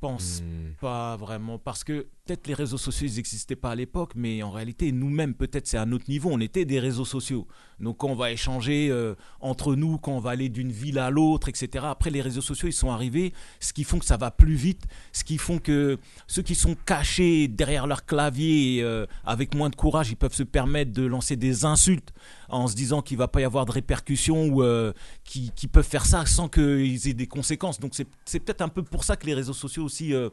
pense 0.00 0.42
Hmm. 0.42 0.74
pas 0.80 1.16
vraiment 1.16 1.58
parce 1.58 1.82
que 1.84 2.06
peut-être 2.24 2.46
les 2.46 2.54
réseaux 2.54 2.78
sociaux 2.78 3.08
ils 3.08 3.16
n'existaient 3.16 3.56
pas 3.56 3.70
à 3.70 3.74
l'époque 3.74 4.12
mais 4.14 4.42
en 4.42 4.50
réalité 4.50 4.92
nous-mêmes 4.92 5.34
peut-être 5.34 5.66
c'est 5.66 5.76
à 5.78 5.82
un 5.82 5.92
autre 5.92 6.04
niveau 6.08 6.30
on 6.30 6.40
était 6.40 6.64
des 6.64 6.78
réseaux 6.78 7.04
sociaux 7.04 7.46
donc 7.80 7.98
quand 7.98 8.08
on 8.08 8.14
va 8.14 8.30
échanger 8.30 8.88
euh, 8.90 9.14
entre 9.40 9.74
nous 9.74 9.98
quand 9.98 10.12
on 10.12 10.20
va 10.20 10.30
aller 10.30 10.48
d'une 10.48 10.70
ville 10.70 10.98
à 10.98 11.10
l'autre 11.10 11.48
etc 11.48 11.86
après 11.88 12.10
les 12.10 12.20
réseaux 12.20 12.40
sociaux 12.40 12.68
ils 12.68 12.72
sont 12.72 12.90
arrivés 12.90 13.32
ce 13.60 13.72
qui 13.72 13.84
font 13.84 13.98
que 13.98 14.04
ça 14.04 14.16
va 14.16 14.30
plus 14.30 14.54
vite 14.54 14.84
ce 15.12 15.24
qui 15.24 15.38
font 15.38 15.58
que 15.58 15.98
ceux 16.26 16.42
qui 16.42 16.54
sont 16.54 16.76
cachés 16.86 17.48
derrière 17.48 17.86
leur 17.86 18.04
clavier 18.04 18.82
euh, 18.82 19.06
avec 19.24 19.54
moins 19.54 19.70
de 19.70 19.76
courage 19.76 20.10
ils 20.10 20.16
peuvent 20.16 20.34
se 20.34 20.42
permettre 20.42 20.92
de 20.92 21.04
lancer 21.04 21.36
des 21.36 21.64
insultes 21.64 22.12
en 22.48 22.66
se 22.66 22.74
disant 22.74 23.02
qu'il 23.02 23.18
va 23.18 23.28
pas 23.28 23.40
y 23.40 23.44
avoir 23.44 23.66
de 23.66 23.72
répercussions 23.72 24.46
ou 24.46 24.62
euh, 24.62 24.92
qui, 25.24 25.50
qui 25.54 25.66
peuvent 25.66 25.86
faire 25.86 26.06
ça 26.06 26.24
sans 26.26 26.48
qu'ils 26.48 27.08
aient 27.08 27.14
des 27.14 27.26
conséquences. 27.26 27.78
Donc 27.78 27.92
c'est 27.94 28.40
peut-être 28.40 28.62
un 28.62 28.68
peu 28.68 28.82
pour 28.82 29.04
ça 29.04 29.16
que 29.16 29.26
les 29.26 29.34
réseaux 29.34 29.52
sociaux 29.52 29.87
aussi, 29.88 30.14
euh, 30.14 30.28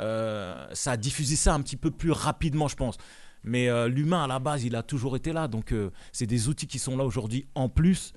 euh, 0.00 0.66
ça 0.72 0.92
a 0.92 0.96
diffusé 0.96 1.36
ça 1.36 1.54
un 1.54 1.62
petit 1.62 1.76
peu 1.76 1.90
plus 1.90 2.10
rapidement, 2.10 2.68
je 2.68 2.76
pense. 2.76 2.96
Mais 3.44 3.68
euh, 3.68 3.88
l'humain 3.88 4.24
à 4.24 4.26
la 4.26 4.40
base, 4.40 4.64
il 4.64 4.74
a 4.74 4.82
toujours 4.82 5.16
été 5.16 5.32
là. 5.32 5.46
Donc 5.46 5.72
c'est 6.12 6.26
des 6.26 6.48
outils 6.48 6.66
qui 6.66 6.78
sont 6.78 6.96
là 6.96 7.04
aujourd'hui 7.04 7.46
en 7.54 7.68
plus 7.68 8.12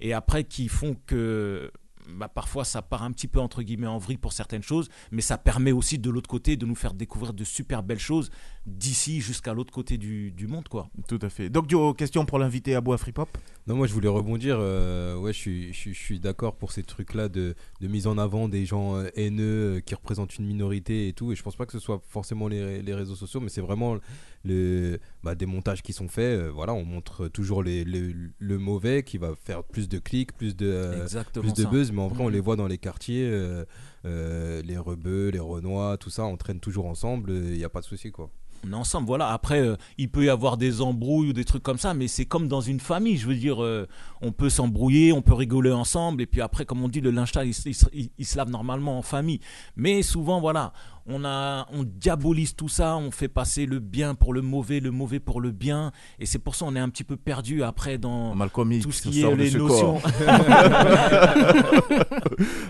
et 0.00 0.12
après 0.12 0.44
qui 0.44 0.68
font 0.68 0.96
que 1.06 1.72
bah, 2.08 2.28
parfois 2.28 2.64
ça 2.64 2.82
part 2.82 3.02
un 3.02 3.12
petit 3.12 3.28
peu 3.28 3.40
entre 3.40 3.62
guillemets 3.62 3.86
en 3.86 3.98
vrille 3.98 4.16
pour 4.18 4.32
certaines 4.32 4.62
choses, 4.62 4.88
mais 5.10 5.22
ça 5.22 5.38
permet 5.38 5.72
aussi 5.72 5.98
de 5.98 6.10
l'autre 6.10 6.28
côté 6.28 6.56
de 6.56 6.66
nous 6.66 6.74
faire 6.74 6.94
découvrir 6.94 7.32
de 7.32 7.44
super 7.44 7.82
belles 7.82 7.98
choses 7.98 8.30
d'ici 8.66 9.20
jusqu'à 9.20 9.52
l'autre 9.54 9.72
côté 9.72 9.98
du, 9.98 10.30
du 10.30 10.46
monde 10.46 10.68
quoi. 10.68 10.88
Tout 11.08 11.18
à 11.22 11.28
fait. 11.28 11.48
Donc, 11.50 11.66
Dio, 11.66 11.92
question 11.94 12.24
pour 12.24 12.38
l'invité 12.38 12.74
Abou 12.74 12.92
Afripop 12.92 13.28
Non, 13.66 13.76
moi 13.76 13.86
je 13.86 13.92
voulais 13.92 14.08
rebondir. 14.08 14.56
euh, 14.58 15.16
ouais, 15.16 15.32
je 15.32 15.38
suis, 15.38 15.72
je 15.72 15.78
suis, 15.78 15.94
je 15.94 15.98
suis 16.00 16.20
d'accord 16.20 16.56
pour 16.56 16.72
ces 16.72 16.82
trucs-là 16.82 17.28
de, 17.28 17.54
de 17.80 17.88
mise 17.88 18.06
en 18.06 18.16
avant 18.18 18.48
des 18.48 18.64
gens 18.66 18.96
euh, 18.96 19.08
haineux 19.16 19.76
euh, 19.76 19.80
qui 19.80 19.94
représentent 19.94 20.38
une 20.38 20.46
minorité 20.46 21.08
et 21.08 21.12
tout. 21.12 21.32
Et 21.32 21.36
je 21.36 21.42
pense 21.42 21.56
pas 21.56 21.66
que 21.66 21.72
ce 21.72 21.78
soit 21.78 22.00
forcément 22.08 22.48
les, 22.48 22.82
les 22.82 22.94
réseaux 22.94 23.16
sociaux, 23.16 23.40
mais 23.40 23.48
c'est 23.48 23.60
vraiment 23.60 23.96
le, 24.44 24.98
bah, 25.22 25.34
des 25.34 25.46
montages 25.46 25.82
qui 25.82 25.92
sont 25.92 26.08
faits. 26.08 26.38
euh, 26.38 26.50
voilà, 26.50 26.74
on 26.74 26.84
montre 26.84 27.28
toujours 27.28 27.62
les, 27.62 27.84
les- 27.84 28.14
le 28.38 28.58
mauvais 28.58 29.02
qui 29.02 29.18
va 29.18 29.34
faire 29.42 29.64
plus 29.64 29.88
de 29.88 29.98
clics, 29.98 30.32
plus 30.36 30.54
de, 30.56 30.66
euh, 30.66 31.06
plus 31.40 31.54
de 31.54 31.64
buzz. 31.64 31.92
Mais 31.92 32.02
en 32.02 32.08
vrai, 32.08 32.22
on 32.22 32.26
Mhm. 32.28 32.32
les 32.34 32.40
voit 32.40 32.56
dans 32.56 32.66
les 32.66 32.78
quartiers. 32.78 33.28
euh, 33.30 33.64
euh, 34.06 34.60
les 34.62 34.76
rebeux, 34.76 35.30
les 35.30 35.38
renois, 35.38 35.96
tout 35.96 36.10
ça, 36.10 36.24
on 36.24 36.36
traîne 36.36 36.60
toujours 36.60 36.86
ensemble. 36.86 37.30
Il 37.32 37.56
n'y 37.56 37.64
a 37.64 37.70
pas 37.70 37.80
de 37.80 37.86
souci 37.86 38.10
quoi. 38.12 38.28
on 38.66 38.72
est 38.72 38.76
ensemble. 38.76 39.06
Voilà. 39.06 39.28
Après, 39.28 39.60
euh, 39.60 39.76
il 39.98 40.10
peut 40.10 40.24
y 40.24 40.28
avoir 40.30 40.56
des 40.56 40.80
embrouilles 40.80 41.28
ou 41.28 41.32
des 41.34 41.44
trucs 41.44 41.62
comme 41.62 41.76
ça, 41.78 41.92
mais 41.92 42.08
c'est 42.08 42.24
comme 42.24 42.48
dans 42.48 42.62
une 42.62 42.80
famille. 42.80 43.16
Je 43.18 43.26
veux 43.26 43.34
dire, 43.34 43.62
euh, 43.62 43.86
on 44.22 44.32
peut 44.32 44.48
s'embrouiller, 44.48 45.12
on 45.12 45.20
peut 45.20 45.34
rigoler 45.34 45.70
ensemble, 45.72 46.22
et 46.22 46.26
puis 46.26 46.40
après, 46.40 46.64
comme 46.64 46.82
on 46.82 46.88
dit, 46.88 47.02
le 47.02 47.10
linge 47.10 47.32
sale, 47.32 47.46
il, 47.48 47.54
il- 47.92 48.10
il 48.16 48.24
se 48.24 48.38
lave 48.38 48.48
normalement 48.50 48.96
en 48.98 49.02
famille. 49.02 49.40
Mais 49.76 50.00
souvent, 50.02 50.40
voilà, 50.40 50.72
on 51.06 51.24
a, 51.24 51.66
on 51.72 51.84
diabolise 51.84 52.54
tout 52.54 52.68
ça, 52.68 52.96
on 52.96 53.10
fait 53.10 53.28
passer 53.28 53.66
le 53.66 53.78
bien 53.78 54.14
pour 54.14 54.32
le 54.32 54.42
mauvais, 54.42 54.80
le 54.80 54.90
mauvais 54.90 55.20
pour 55.20 55.40
le 55.40 55.50
bien, 55.50 55.92
et 56.18 56.26
c'est 56.26 56.38
pour 56.38 56.54
ça 56.54 56.64
on 56.66 56.76
est 56.76 56.80
un 56.80 56.88
petit 56.88 57.04
peu 57.04 57.16
perdu 57.16 57.62
après 57.62 57.98
dans 57.98 58.34
Malcolm 58.34 58.78
tout 58.80 58.92
ce 58.92 59.08
qui 59.08 59.22
est 59.22 59.36
les 59.36 59.50
notions. 59.50 60.00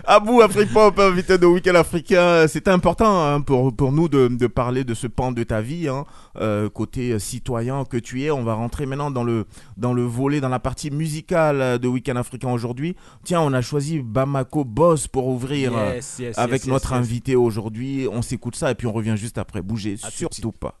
Abou 0.05 0.41
Afripop, 0.41 0.99
invité 0.99 1.37
de 1.37 1.45
Week-end 1.45 1.75
africain. 1.75 2.47
C'était 2.47 2.71
important 2.71 3.25
hein, 3.25 3.41
pour, 3.41 3.75
pour 3.75 3.91
nous 3.91 4.07
de, 4.07 4.27
de 4.27 4.47
parler 4.47 4.83
de 4.83 4.93
ce 4.93 5.07
pan 5.07 5.31
de 5.31 5.43
ta 5.43 5.61
vie, 5.61 5.87
hein, 5.87 6.05
euh, 6.39 6.69
côté 6.69 7.17
citoyen 7.19 7.85
que 7.85 7.97
tu 7.97 8.23
es. 8.23 8.31
On 8.31 8.43
va 8.43 8.53
rentrer 8.53 8.85
maintenant 8.85 9.11
dans 9.11 9.23
le, 9.23 9.45
dans 9.77 9.93
le 9.93 10.03
volet, 10.03 10.41
dans 10.41 10.49
la 10.49 10.59
partie 10.59 10.91
musicale 10.91 11.79
de 11.79 11.87
Week-end 11.87 12.15
africain 12.15 12.51
aujourd'hui. 12.51 12.95
Tiens, 13.23 13.41
on 13.41 13.53
a 13.53 13.61
choisi 13.61 13.99
Bamako 13.99 14.63
Boss 14.63 15.07
pour 15.07 15.27
ouvrir 15.27 15.71
Yes, 15.71 16.19
yes, 16.19 16.37
avec 16.37 16.63
yes, 16.63 16.67
notre 16.67 16.93
invité 16.93 17.35
aujourd'hui. 17.35 18.07
On 18.11 18.21
s'écoute 18.25 18.55
ça 18.55 18.71
et 18.71 18.75
puis 18.75 18.87
on 18.87 18.93
revient 18.93 19.15
juste 19.17 19.37
après. 19.37 19.61
Bougez 19.61 19.97
surtout. 19.97 20.51
Pas 20.51 20.79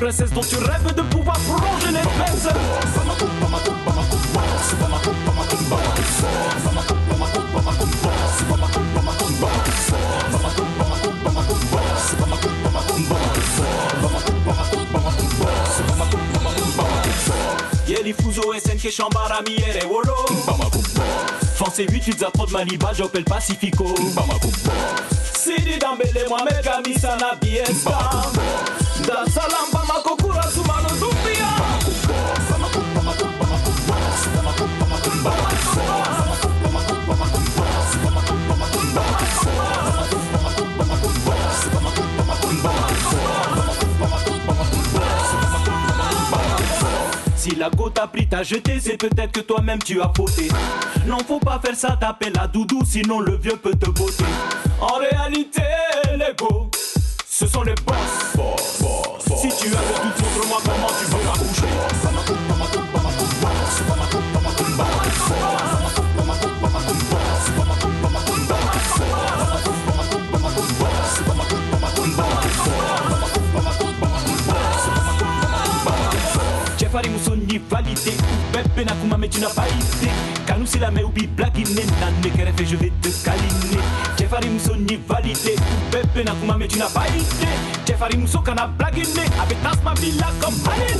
princesse 0.00 0.30
dont 0.30 0.40
tu 0.40 0.56
rêves 0.56 0.94
de 0.94 1.02
pouvoir 1.02 1.36
plonger 1.40 1.92
les 1.92 2.24
fesses. 2.24 2.48
SNK 18.58 18.90
Chambara 18.90 19.42
Miere 19.42 19.86
Wolo 19.86 20.14
Français 21.54 21.86
8 21.88 22.00
tu 22.00 22.14
trop 22.14 22.46
de 22.46 22.52
Maliba 22.52 22.92
j'appelle 22.92 23.24
Pacifico 23.24 23.94
pris 48.06 48.28
t'a 48.28 48.42
jeté, 48.42 48.78
c'est 48.80 48.96
peut-être 48.96 49.32
que 49.32 49.40
toi-même 49.40 49.80
tu 49.82 50.00
as 50.00 50.12
fauté. 50.16 50.48
Non, 51.06 51.18
faut 51.26 51.40
pas 51.40 51.60
faire 51.64 51.74
ça, 51.74 51.96
t'appelles 52.00 52.34
la 52.34 52.46
doudou, 52.46 52.82
sinon 52.84 53.20
le 53.20 53.36
vieux 53.36 53.56
peut 53.56 53.74
te 53.74 53.90
botter. 53.90 54.24
En 54.80 54.98
réalité, 54.98 55.49
Jeffari 77.00 77.14
Musoni 77.16 77.58
validé 77.70 78.12
Bébé 78.52 78.84
Nakuma 78.84 79.16
mais 79.16 79.28
tu 79.28 79.40
n'as 79.40 79.48
pas 79.48 79.64
idée 79.68 80.10
Kanou 80.46 80.66
c'est 80.66 80.78
la 80.80 80.90
mais 80.90 81.02
oubi 81.02 81.26
blaguiné 81.28 81.86
Nané 81.98 82.30
Kerefe 82.36 82.68
je 82.68 82.76
vais 82.76 82.92
te 83.00 83.08
câliner 83.24 83.80
Jeffari 84.18 84.50
Musoni 84.50 85.00
validé 85.08 85.56
Bébé 85.90 86.24
Nakuma 86.24 86.58
mais 86.58 86.68
tu 86.68 86.78
n'as 86.78 86.90
pas 86.90 87.08
idée 87.08 87.48
Jeffari 87.86 88.18
Musso 88.18 88.40
kana 88.40 88.66
blaguiné 88.66 89.24
Avec 89.40 89.62
Tasma 89.62 89.94
Villa 89.94 90.26
comme 90.42 90.54
validé 90.56 90.92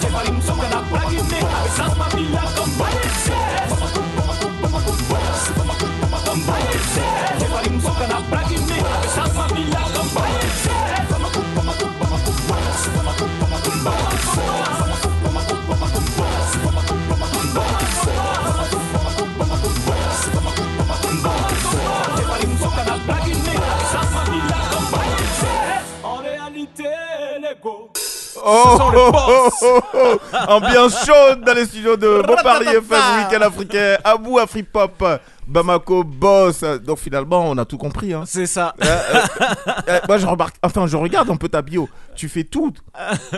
Jeffari 0.00 0.32
Musso 0.32 0.52
kana 0.54 0.82
blaguiné 0.90 1.38
Avec 1.60 1.74
Tasma 1.76 2.08
Villa 2.16 2.42
comme 2.56 2.70
validé 2.70 3.05
Oh, 28.48 28.76
sont 28.78 28.92
oh, 28.94 29.10
boss. 29.12 29.54
oh, 29.62 29.80
oh, 29.94 30.18
oh. 30.32 30.36
Ambiance 30.48 31.04
chaude 31.04 31.42
dans 31.44 31.54
les 31.54 31.66
studios 31.66 31.96
de 31.96 32.22
Paris 32.42 32.66
FM, 32.68 32.80
Week-end 32.80 33.42
africain, 33.42 33.96
Abou 34.04 34.38
Afripop, 34.38 35.04
Bamako 35.46 36.04
Boss. 36.04 36.60
Donc 36.84 36.98
finalement, 36.98 37.48
on 37.50 37.58
a 37.58 37.64
tout 37.64 37.76
compris. 37.78 38.12
Hein. 38.12 38.22
C'est 38.26 38.46
ça. 38.46 38.74
Euh, 38.82 39.98
moi, 40.08 40.18
je 40.18 40.26
remarque, 40.26 40.56
enfin, 40.62 40.86
je 40.86 40.96
regarde 40.96 41.28
un 41.30 41.36
peu 41.36 41.48
ta 41.48 41.60
bio. 41.62 41.88
Tu 42.14 42.28
fais 42.28 42.44
tout. 42.44 42.72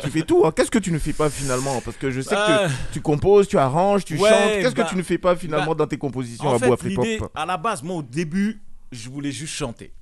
Tu 0.03 0.11
fais 0.11 0.23
tout. 0.23 0.43
hein. 0.45 0.53
Qu'est-ce 0.55 0.71
que 0.71 0.79
tu 0.79 0.93
ne 0.93 0.99
fais 0.99 1.13
pas 1.13 1.31
finalement? 1.31 1.81
Parce 1.85 1.97
que 1.97 2.11
je 2.11 2.21
sais 2.21 2.35
que 2.35 2.41
Euh. 2.65 2.69
tu, 2.69 2.75
tu 2.95 3.01
composes, 3.01 3.49
tu 3.49 3.57
arranges, 3.59 4.05
tu 4.05 4.17
Ouais, 4.19 4.29
chantes. 4.29 4.39
Qu'est-ce 4.61 4.75
bah, 4.75 4.85
que 4.85 4.89
tu 4.91 4.97
ne 4.97 5.03
fais 5.03 5.19
pas 5.19 5.37
finalement 5.37 5.73
bah, 5.73 5.85
dans 5.85 5.87
tes 5.87 5.99
compositions 5.99 6.49
En 6.49 6.57
Abou 6.57 6.65
fait, 6.67 6.73
Afripop? 6.73 7.31
à 7.35 7.47
la 7.47 7.57
base, 7.57 7.83
moi, 7.83 7.97
au 7.97 8.03
début, 8.03 8.61
je 8.93 9.09
voulais 9.09 9.33
juste 9.33 9.55
chanter. 9.55 9.93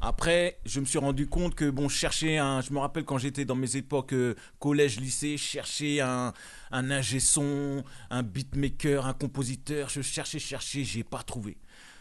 Après, 0.00 0.58
je 0.64 0.80
me 0.80 0.86
suis 0.86 0.98
rendu 0.98 1.26
compte 1.28 1.54
que 1.54 1.68
bon, 1.68 1.88
je 1.88 1.94
cherchais 1.96 2.38
un. 2.38 2.62
Je 2.62 2.72
me 2.72 2.78
rappelle 2.78 3.04
quand 3.04 3.18
j'étais 3.18 3.44
dans 3.44 3.54
mes 3.56 3.76
époques 3.76 4.14
euh, 4.14 4.34
collège, 4.58 4.98
lycée, 4.98 5.36
je 5.36 5.42
cherchais 5.42 6.00
un, 6.00 6.32
un 6.70 6.90
ingé 6.90 7.20
son, 7.20 7.84
un 8.08 8.22
beatmaker, 8.22 9.04
un 9.06 9.12
compositeur. 9.12 9.90
Je 9.90 10.00
cherchais, 10.00 10.38
cherchais, 10.38 10.82
j'ai 10.84 11.04
pas 11.04 11.22
trouvé. 11.22 11.58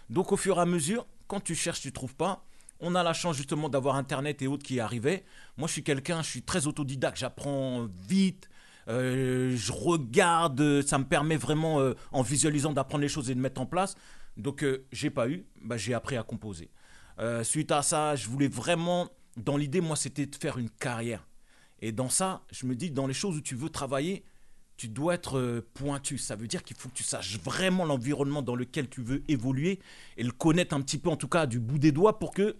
Donc, 0.09 0.31
au 0.31 0.37
fur 0.37 0.57
et 0.57 0.61
à 0.61 0.65
mesure, 0.65 1.05
quand 1.27 1.41
tu 1.41 1.53
cherches, 1.53 1.81
tu 1.81 1.91
trouves 1.91 2.15
pas. 2.15 2.45
On 2.79 2.95
a 2.95 3.03
la 3.03 3.11
chance 3.11 3.35
justement 3.35 3.67
d'avoir 3.67 3.95
Internet 3.95 4.41
et 4.41 4.47
autres 4.47 4.63
qui 4.63 4.79
arrivaient. 4.79 5.25
Moi, 5.57 5.67
je 5.67 5.73
suis 5.73 5.83
quelqu'un, 5.83 6.21
je 6.21 6.29
suis 6.29 6.43
très 6.43 6.65
autodidacte, 6.65 7.17
j'apprends 7.17 7.87
vite. 8.07 8.49
euh, 8.87 9.53
je 9.57 9.71
regarde, 9.73 10.81
ça 10.83 10.97
me 10.97 11.03
permet 11.03 11.35
vraiment, 11.35 11.81
euh, 11.81 11.93
en 12.13 12.21
visualisant, 12.21 12.71
d'apprendre 12.71 13.01
les 13.01 13.09
choses 13.09 13.29
et 13.29 13.35
de 13.35 13.39
mettre 13.41 13.59
en 13.59 13.65
place. 13.65 13.95
Donc, 14.37 14.65
j'ai 14.93 15.09
pas 15.09 15.27
eu, 15.27 15.45
bah, 15.61 15.75
j'ai 15.75 15.93
appris 15.93 16.15
à 16.15 16.23
composer. 16.23 16.69
Euh, 17.19 17.43
suite 17.43 17.71
à 17.71 17.81
ça, 17.81 18.15
je 18.15 18.27
voulais 18.27 18.47
vraiment, 18.47 19.09
dans 19.37 19.57
l'idée, 19.57 19.81
moi, 19.81 19.95
c'était 19.95 20.25
de 20.25 20.35
faire 20.35 20.57
une 20.57 20.69
carrière. 20.69 21.27
Et 21.81 21.91
dans 21.91 22.09
ça, 22.09 22.43
je 22.51 22.65
me 22.65 22.75
dis, 22.75 22.91
dans 22.91 23.07
les 23.07 23.13
choses 23.13 23.37
où 23.37 23.41
tu 23.41 23.55
veux 23.55 23.69
travailler, 23.69 24.23
tu 24.77 24.87
dois 24.87 25.15
être 25.15 25.37
euh, 25.37 25.67
pointu. 25.73 26.17
Ça 26.17 26.35
veut 26.35 26.47
dire 26.47 26.63
qu'il 26.63 26.77
faut 26.77 26.89
que 26.89 26.93
tu 26.93 27.03
saches 27.03 27.37
vraiment 27.39 27.85
l'environnement 27.85 28.41
dans 28.41 28.55
lequel 28.55 28.89
tu 28.89 29.01
veux 29.01 29.23
évoluer 29.27 29.79
et 30.17 30.23
le 30.23 30.31
connaître 30.31 30.73
un 30.73 30.81
petit 30.81 30.97
peu, 30.97 31.09
en 31.09 31.17
tout 31.17 31.27
cas, 31.27 31.45
du 31.45 31.59
bout 31.59 31.79
des 31.79 31.91
doigts, 31.91 32.19
pour 32.19 32.31
que, 32.31 32.55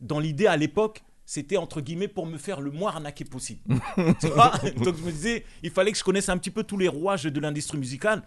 dans 0.00 0.20
l'idée, 0.20 0.46
à 0.46 0.56
l'époque, 0.56 1.02
c'était 1.26 1.56
entre 1.56 1.80
guillemets 1.80 2.08
pour 2.08 2.26
me 2.26 2.36
faire 2.36 2.60
le 2.60 2.70
moins 2.70 2.90
arnaqué 2.90 3.24
possible. 3.24 3.62
Tu 4.20 4.26
vois? 4.28 4.52
Donc 4.76 4.96
je 4.96 5.02
me 5.02 5.10
disais, 5.10 5.44
il 5.62 5.70
fallait 5.70 5.92
que 5.92 5.98
je 5.98 6.04
connaisse 6.04 6.28
un 6.28 6.38
petit 6.38 6.50
peu 6.50 6.64
tous 6.64 6.76
les 6.76 6.88
rouages 6.88 7.24
de 7.24 7.40
l'industrie 7.40 7.78
musicale. 7.78 8.22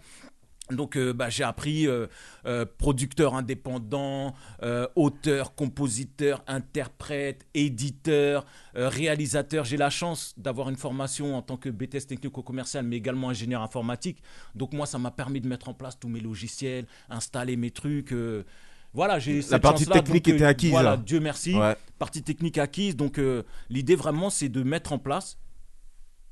Donc 0.70 0.96
euh, 0.96 1.12
bah, 1.12 1.30
j'ai 1.30 1.44
appris 1.44 1.86
euh, 1.86 2.06
euh, 2.46 2.66
producteur 2.78 3.34
indépendant, 3.34 4.34
auteur, 4.96 5.54
compositeur, 5.54 6.42
interprète, 6.46 7.46
éditeur, 7.54 8.44
réalisateur. 8.74 9.64
J'ai 9.64 9.76
la 9.76 9.90
chance 9.90 10.34
d'avoir 10.36 10.68
une 10.68 10.76
formation 10.76 11.36
en 11.36 11.42
tant 11.42 11.56
que 11.56 11.68
BTS 11.68 12.06
technico-commercial, 12.08 12.84
mais 12.84 12.96
également 12.96 13.30
ingénieur 13.30 13.62
informatique. 13.62 14.22
Donc 14.54 14.72
moi, 14.72 14.86
ça 14.86 14.98
m'a 14.98 15.10
permis 15.10 15.40
de 15.40 15.48
mettre 15.48 15.68
en 15.68 15.74
place 15.74 15.98
tous 15.98 16.08
mes 16.08 16.20
logiciels, 16.20 16.86
installer 17.08 17.56
mes 17.56 17.70
trucs. 17.70 18.14
voilà, 18.92 19.18
j'ai 19.18 19.42
cette 19.42 19.62
partie 19.62 19.86
technique 19.86 20.26
donc, 20.26 20.34
était 20.34 20.44
acquise. 20.44 20.70
Voilà, 20.70 20.96
Dieu 20.96 21.20
merci. 21.20 21.54
Ouais. 21.54 21.76
Partie 21.98 22.22
technique 22.22 22.58
acquise. 22.58 22.96
Donc 22.96 23.20
l'idée 23.70 23.96
vraiment, 23.96 24.30
c'est 24.30 24.48
de 24.48 24.62
mettre 24.62 24.92
en 24.92 24.98
place, 24.98 25.38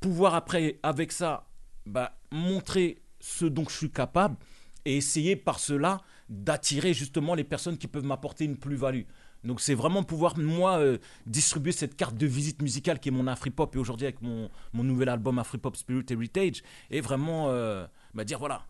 pouvoir 0.00 0.34
après, 0.34 0.78
avec 0.82 1.12
ça, 1.12 1.46
bah, 1.86 2.18
montrer 2.30 2.98
ce 3.26 3.44
dont 3.44 3.64
je 3.68 3.74
suis 3.74 3.90
capable 3.90 4.36
et 4.84 4.96
essayer 4.96 5.34
par 5.34 5.58
cela 5.58 6.00
d'attirer 6.28 6.94
justement 6.94 7.34
les 7.34 7.42
personnes 7.42 7.76
qui 7.76 7.88
peuvent 7.88 8.04
m'apporter 8.04 8.44
une 8.44 8.56
plus-value. 8.56 9.02
Donc 9.42 9.60
c'est 9.60 9.74
vraiment 9.74 10.04
pouvoir, 10.04 10.38
moi, 10.38 10.78
euh, 10.78 10.98
distribuer 11.26 11.72
cette 11.72 11.96
carte 11.96 12.16
de 12.16 12.26
visite 12.26 12.62
musicale 12.62 13.00
qui 13.00 13.08
est 13.08 13.12
mon 13.12 13.26
Afripop 13.26 13.74
et 13.74 13.78
aujourd'hui 13.78 14.06
avec 14.06 14.22
mon, 14.22 14.48
mon 14.72 14.84
nouvel 14.84 15.08
album 15.08 15.40
Afripop 15.40 15.76
Spirit 15.76 16.06
Heritage 16.08 16.62
et 16.90 17.00
vraiment 17.00 17.50
euh, 17.50 17.84
bah, 18.14 18.24
dire 18.24 18.38
voilà, 18.38 18.64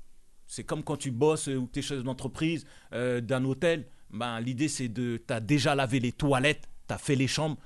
c'est 0.47 0.65
comme 0.65 0.83
quand 0.83 0.97
tu 0.97 1.11
bosses 1.11 1.49
ou 1.49 1.67
que 1.67 1.73
tu 1.73 1.79
es 1.81 1.83
chef 1.83 2.03
d'entreprise, 2.03 2.67
euh, 2.95 3.21
d'un 3.21 3.45
hôtel, 3.45 3.87
ben, 4.11 4.41
l'idée 4.41 4.69
c'est 4.69 4.89
de, 4.89 5.23
tu 5.27 5.35
as 5.35 5.41
déjà 5.41 5.75
lavé 5.75 6.01
les 6.01 6.13
toilettes, 6.13 6.67
tu 6.89 6.95
as 6.95 6.99
fait 6.99 7.15
les 7.15 7.29
chambres, 7.29 7.59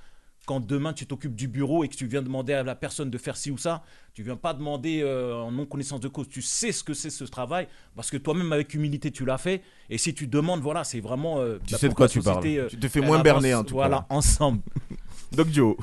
quand 0.47 0.61
demain 0.61 0.93
tu 0.93 1.07
t'occupes 1.07 1.35
du 1.37 1.47
bureau 1.49 1.85
et 1.85 1.89
que 1.89 1.95
tu 1.95 2.07
viens 2.07 2.23
demander 2.23 2.53
à 2.55 2.63
la 2.63 2.75
personne 2.75 3.11
de 3.11 3.19
faire 3.19 3.37
ci 3.37 3.51
ou 3.51 3.59
ça, 3.59 3.85
tu 4.15 4.23
viens 4.23 4.37
pas 4.37 4.53
demander 4.55 5.01
euh, 5.03 5.35
en 5.37 5.53
non 5.53 5.67
connaissance 5.67 6.01
de 6.01 6.09
cause. 6.09 6.29
Tu 6.29 6.43
sais 6.43 6.73
ce 6.73 6.83
que 6.83 6.95
c'est 6.95 7.11
ce 7.11 7.25
travail 7.25 7.69
parce 7.95 8.11
que 8.11 8.17
toi-même 8.17 8.53
avec 8.53 8.75
humilité 8.75 9.11
tu 9.13 9.25
l'as 9.25 9.39
fait. 9.39 9.63
Et 9.91 9.99
si 9.99 10.13
tu 10.15 10.27
demandes, 10.27 10.61
voilà, 10.61 10.83
c'est 10.85 11.01
vraiment. 11.01 11.39
euh, 11.41 11.59
Tu 11.67 11.73
bah, 11.73 11.79
sais 11.79 11.89
de 11.89 11.95
quoi 11.95 12.09
tu 12.09 12.21
parles. 12.23 12.45
euh, 12.47 12.69
Tu 12.69 12.79
te 12.79 12.89
fais 12.89 13.01
moins 13.01 13.23
berner, 13.23 13.55
en 13.55 13.63
tout 13.65 13.75
Voilà, 13.75 13.99
cas. 14.09 14.15
ensemble. 14.15 14.63
Doc 15.33 15.49
Joe. 15.53 15.77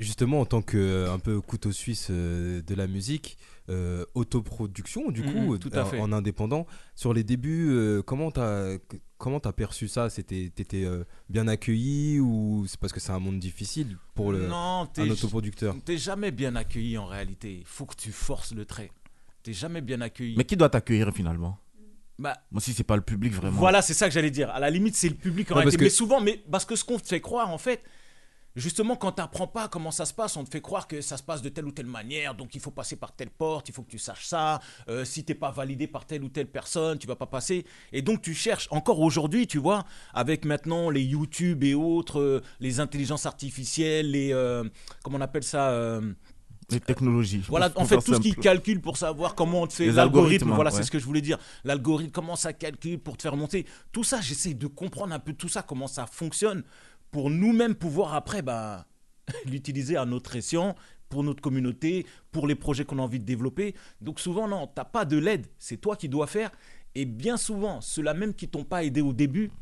Justement, 0.00 0.40
en 0.40 0.46
tant 0.46 0.62
que 0.62 1.08
un 1.08 1.20
peu 1.20 1.40
couteau 1.40 1.70
suisse 1.70 2.10
de 2.10 2.74
la 2.74 2.88
musique, 2.88 3.38
euh, 3.70 4.04
autoproduction, 4.14 5.10
du 5.10 5.22
Mhm, 5.22 5.32
coup, 5.32 5.58
tout 5.58 5.70
à 5.72 5.82
en- 5.82 5.86
fait. 5.86 5.98
en 6.00 6.12
indépendant. 6.12 6.66
Sur 6.94 7.14
les 7.14 7.24
débuts, 7.24 7.70
euh, 7.70 8.02
comment 8.02 8.30
t'as 8.30 8.76
comment 9.18 9.40
t'as 9.40 9.52
perçu 9.52 9.88
ça? 9.88 10.10
C'était 10.10 10.50
t'étais 10.54 10.84
euh, 10.84 11.04
bien 11.30 11.48
accueilli 11.48 12.20
ou 12.20 12.64
c'est 12.68 12.78
parce 12.78 12.92
que 12.92 13.00
c'est 13.00 13.12
un 13.12 13.18
monde 13.18 13.38
difficile 13.38 13.96
pour 14.14 14.32
le 14.32 14.46
Non, 14.48 14.82
un 14.82 14.86
t'es 14.86 15.08
autoproducteur? 15.10 15.74
T'es 15.84 15.96
jamais 15.98 16.30
bien 16.30 16.56
accueilli 16.56 16.98
en 16.98 17.06
réalité. 17.06 17.58
Il 17.60 17.66
faut 17.66 17.86
que 17.86 17.96
tu 17.96 18.12
forces 18.12 18.52
le 18.54 18.64
trait. 18.66 18.90
T'es 19.42 19.52
jamais 19.54 19.80
bien 19.80 20.00
accueilli. 20.02 20.34
Mais 20.36 20.44
qui 20.44 20.56
doit 20.56 20.68
t'accueillir 20.68 21.10
finalement? 21.14 21.58
Bah, 22.18 22.36
Moi, 22.52 22.60
si 22.60 22.72
c'est 22.74 22.84
pas 22.84 22.96
le 22.96 23.02
public 23.02 23.32
vraiment. 23.32 23.58
Voilà, 23.58 23.82
c'est 23.82 23.92
ça 23.94 24.06
que 24.08 24.14
j'allais 24.14 24.30
dire. 24.30 24.48
À 24.50 24.60
la 24.60 24.70
limite, 24.70 24.94
c'est 24.94 25.08
le 25.08 25.16
public 25.16 25.50
en 25.50 25.54
Ouais, 25.54 25.60
réalité. 25.62 25.76
parce 25.78 25.80
que- 25.80 25.84
Mais 25.84 25.90
souvent, 25.90 26.20
mais 26.20 26.40
parce 26.50 26.64
que 26.64 26.76
ce 26.76 26.84
qu'on 26.84 26.98
te 26.98 27.06
fait 27.08 27.20
croire, 27.20 27.50
en 27.50 27.58
fait, 27.58 27.82
justement, 28.56 28.96
quand 28.96 29.12
tu 29.12 29.20
n'apprends 29.20 29.46
pas 29.46 29.68
comment 29.68 29.90
ça 29.90 30.04
se 30.06 30.14
passe, 30.14 30.36
on 30.36 30.44
te 30.44 30.50
fait 30.50 30.60
croire 30.60 30.86
que 30.86 31.00
ça 31.00 31.16
se 31.16 31.22
passe 31.22 31.42
de 31.42 31.48
telle 31.48 31.64
ou 31.66 31.72
telle 31.72 31.86
manière. 31.86 32.34
Donc, 32.34 32.54
il 32.54 32.60
faut 32.60 32.70
passer 32.70 32.96
par 32.96 33.12
telle 33.12 33.30
porte, 33.30 33.68
il 33.68 33.74
faut 33.74 33.82
que 33.82 33.90
tu 33.90 33.98
saches 33.98 34.26
ça. 34.26 34.60
Euh, 34.88 35.04
si 35.04 35.24
t'es 35.24 35.34
pas 35.34 35.50
validé 35.50 35.86
par 35.86 36.06
telle 36.06 36.22
ou 36.24 36.28
telle 36.28 36.46
personne, 36.46 36.98
tu 36.98 37.06
vas 37.06 37.16
pas 37.16 37.26
passer. 37.26 37.64
Et 37.92 38.02
donc, 38.02 38.22
tu 38.22 38.34
cherches 38.34 38.68
encore 38.70 39.00
aujourd'hui, 39.00 39.46
tu 39.46 39.58
vois, 39.58 39.84
avec 40.12 40.44
maintenant 40.44 40.90
les 40.90 41.02
YouTube 41.02 41.64
et 41.64 41.74
autres, 41.74 42.20
euh, 42.20 42.42
les 42.60 42.80
intelligences 42.80 43.26
artificielles, 43.26 44.10
les 44.10 44.32
euh, 44.32 44.64
comment 45.02 45.18
on 45.18 45.20
appelle 45.20 45.44
ça. 45.44 45.70
euh, 45.70 46.12
Les 46.70 46.80
technologies. 46.80 47.42
voilà, 47.48 47.70
en 47.76 47.84
fait, 47.84 47.98
tout 48.00 48.14
ce 48.14 48.20
qui 48.20 48.34
calcule 48.34 48.80
pour 48.80 48.96
savoir 48.96 49.34
comment 49.34 49.62
on 49.62 49.66
te 49.66 49.74
fait 49.74 49.86
Les 49.86 49.92
l'algorithme. 49.92 50.44
algorithmes, 50.44 50.54
Voilà, 50.54 50.70
ouais. 50.70 50.76
c'est 50.78 50.82
ce 50.84 50.90
que 50.90 50.98
je 50.98 51.04
voulais 51.04 51.20
dire. 51.20 51.38
L'algorithme, 51.64 52.10
comment 52.10 52.36
ça 52.36 52.52
calcule 52.54 52.98
pour 52.98 53.16
te 53.18 53.22
faire 53.22 53.36
monter. 53.36 53.66
Tout 53.92 54.02
ça, 54.04 54.20
j'essaie 54.22 54.54
de 54.54 54.66
comprendre 54.66 55.12
un 55.14 55.18
peu 55.18 55.34
tout 55.34 55.48
ça, 55.48 55.62
comment 55.62 55.86
ça 55.88 56.06
fonctionne, 56.06 56.62
pour 57.14 57.30
nous-mêmes 57.30 57.76
pouvoir 57.76 58.14
après 58.14 58.42
bah, 58.42 58.88
l'utiliser 59.46 59.96
à 59.96 60.04
notre 60.04 60.34
escient, 60.34 60.74
pour 61.08 61.22
notre 61.22 61.40
communauté, 61.40 62.06
pour 62.32 62.48
les 62.48 62.56
projets 62.56 62.84
qu'on 62.84 62.98
a 62.98 63.02
envie 63.02 63.20
de 63.20 63.24
développer. 63.24 63.76
Donc 64.00 64.18
souvent, 64.18 64.48
non, 64.48 64.66
t'as 64.66 64.84
pas 64.84 65.04
de 65.04 65.16
l'aide, 65.16 65.46
c'est 65.56 65.76
toi 65.76 65.94
qui 65.94 66.08
dois 66.08 66.26
faire. 66.26 66.50
Et 66.96 67.04
bien 67.04 67.36
souvent, 67.36 67.80
ceux-là 67.80 68.14
même 68.14 68.34
qui 68.34 68.48
t'ont 68.48 68.64
pas 68.64 68.82
aidé 68.82 69.00
au 69.00 69.12
début, 69.12 69.52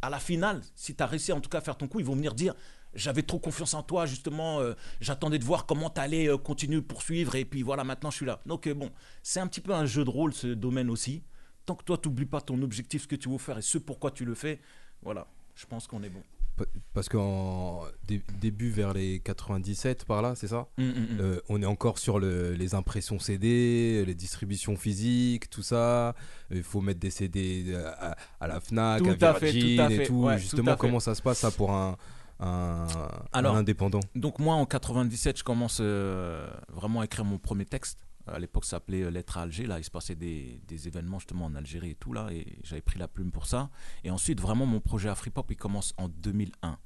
à 0.00 0.08
la 0.08 0.18
finale, 0.18 0.62
si 0.74 0.94
tu 0.94 1.02
as 1.02 1.06
réussi 1.06 1.32
en 1.32 1.42
tout 1.42 1.50
cas 1.50 1.58
à 1.58 1.60
faire 1.60 1.76
ton 1.76 1.86
coup, 1.86 2.00
ils 2.00 2.06
vont 2.06 2.14
venir 2.14 2.32
dire 2.32 2.54
j'avais 2.94 3.22
trop 3.22 3.38
confiance 3.38 3.74
en 3.74 3.82
toi, 3.82 4.06
justement, 4.06 4.60
euh, 4.60 4.72
j'attendais 5.02 5.38
de 5.38 5.44
voir 5.44 5.66
comment 5.66 5.90
tu 5.90 6.00
allais 6.00 6.30
continuer, 6.42 6.80
poursuivre, 6.80 7.34
et 7.34 7.44
puis 7.44 7.60
voilà, 7.60 7.84
maintenant 7.84 8.10
je 8.10 8.16
suis 8.16 8.26
là. 8.26 8.40
Donc 8.46 8.66
euh, 8.66 8.72
bon, 8.72 8.90
c'est 9.22 9.40
un 9.40 9.48
petit 9.48 9.60
peu 9.60 9.74
un 9.74 9.84
jeu 9.84 10.02
de 10.02 10.10
rôle 10.10 10.32
ce 10.32 10.46
domaine 10.46 10.88
aussi. 10.88 11.24
Tant 11.66 11.74
que 11.74 11.84
toi, 11.84 11.98
tu 11.98 12.08
n'oublies 12.08 12.24
pas 12.24 12.40
ton 12.40 12.62
objectif, 12.62 13.02
ce 13.02 13.06
que 13.06 13.16
tu 13.16 13.28
veux 13.28 13.36
faire 13.36 13.58
et 13.58 13.62
ce 13.62 13.76
pourquoi 13.76 14.12
tu 14.12 14.24
le 14.24 14.34
fais, 14.34 14.60
voilà, 15.02 15.26
je 15.54 15.66
pense 15.66 15.86
qu'on 15.86 16.02
est 16.02 16.08
bon. 16.08 16.22
Pa- 16.56 16.64
Parce 16.92 17.08
qu'en 17.08 17.82
dé- 18.06 18.22
début 18.40 18.68
vers 18.70 18.92
les 18.92 19.20
97 19.20 20.04
par 20.04 20.20
là, 20.22 20.34
c'est 20.34 20.48
ça 20.48 20.66
Mm, 20.76 20.82
mm, 20.82 20.88
mm. 20.88 21.20
Euh, 21.20 21.40
On 21.48 21.62
est 21.62 21.66
encore 21.66 21.98
sur 21.98 22.18
le- 22.18 22.52
les 22.52 22.74
impressions 22.74 23.18
CD, 23.18 24.04
les 24.06 24.14
distributions 24.14 24.76
physiques, 24.76 25.48
tout 25.48 25.62
ça. 25.62 26.14
Il 26.50 26.62
faut 26.62 26.80
mettre 26.82 27.00
des 27.00 27.10
CD 27.10 27.74
à, 27.74 28.16
à 28.40 28.46
la 28.46 28.60
Fnac, 28.60 29.02
Tout 29.02 29.24
à 29.24 29.28
à 29.30 29.34
fait, 29.34 29.50
Virgin 29.52 29.76
tout 29.76 29.82
à 29.82 29.90
et 29.90 29.96
fait, 29.96 30.06
tout. 30.06 30.22
ouais, 30.24 30.34
tout 30.36 30.40
Justement, 30.42 30.76
comment 30.76 31.00
ça 31.00 31.14
se 31.14 31.22
passe 31.22 31.38
ça 31.38 31.50
pour 31.50 31.70
un, 31.72 31.96
un, 32.40 32.86
Alors, 33.32 33.56
un 33.56 33.60
indépendant? 33.60 34.00
Donc 34.14 34.38
moi, 34.38 34.54
en 34.56 34.66
97, 34.66 35.38
je 35.38 35.44
commence 35.44 35.78
euh, 35.80 36.46
vraiment 36.72 37.00
à 37.00 37.04
écrire 37.06 37.24
mon 37.24 37.38
premier 37.38 37.64
texte. 37.64 37.98
À 38.26 38.38
l'époque, 38.38 38.64
ça 38.64 38.72
s'appelait 38.72 39.02
euh, 39.02 39.10
Lettre 39.10 39.38
à 39.38 39.42
Alger. 39.42 39.66
Là, 39.66 39.78
il 39.78 39.84
se 39.84 39.90
passait 39.90 40.14
des, 40.14 40.60
événements 40.86 41.18
justement 41.18 41.46
en 41.46 41.54
Algérie 41.54 41.90
et 41.90 41.94
tout 41.94 42.12
là, 42.12 42.28
et 42.30 42.58
j'avais 42.62 42.82
pris 42.82 42.98
la 42.98 43.08
plume 43.08 43.30
pour 43.32 43.46
ça. 43.46 43.70
Et 44.04 44.10
ensuite, 44.10 44.40
vraiment, 44.40 44.66
mon 44.66 44.80
projet 44.80 45.08
Afripop, 45.08 45.50
il 45.50 45.56
commence 45.56 45.92
en 45.96 46.08
2001. 46.08 46.78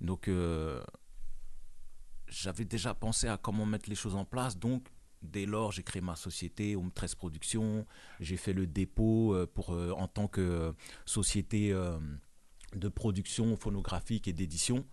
Donc, 0.00 0.28
euh, 0.28 0.82
j'avais 2.28 2.64
déjà 2.64 2.94
pensé 2.94 3.28
à 3.28 3.36
comment 3.36 3.66
mettre 3.66 3.88
les 3.88 3.94
choses 3.94 4.14
en 4.14 4.24
place. 4.24 4.58
Donc, 4.58 4.88
dès 5.22 5.46
lors, 5.46 5.72
j'ai 5.72 5.82
créé 5.82 6.02
ma 6.02 6.16
société, 6.16 6.76
Home 6.76 6.92
13 6.92 7.14
Productions. 7.14 7.86
J'ai 8.20 8.36
fait 8.36 8.52
le 8.52 8.66
dépôt 8.66 9.34
euh, 9.34 9.46
pour, 9.46 9.72
euh, 9.72 9.92
en 9.92 10.08
tant 10.08 10.28
que 10.28 10.40
euh, 10.40 10.72
société 11.04 11.72
euh, 11.72 11.98
de 12.74 12.88
production 12.88 13.56
phonographique 13.56 14.28
et 14.28 14.32
d'édition 14.32 14.86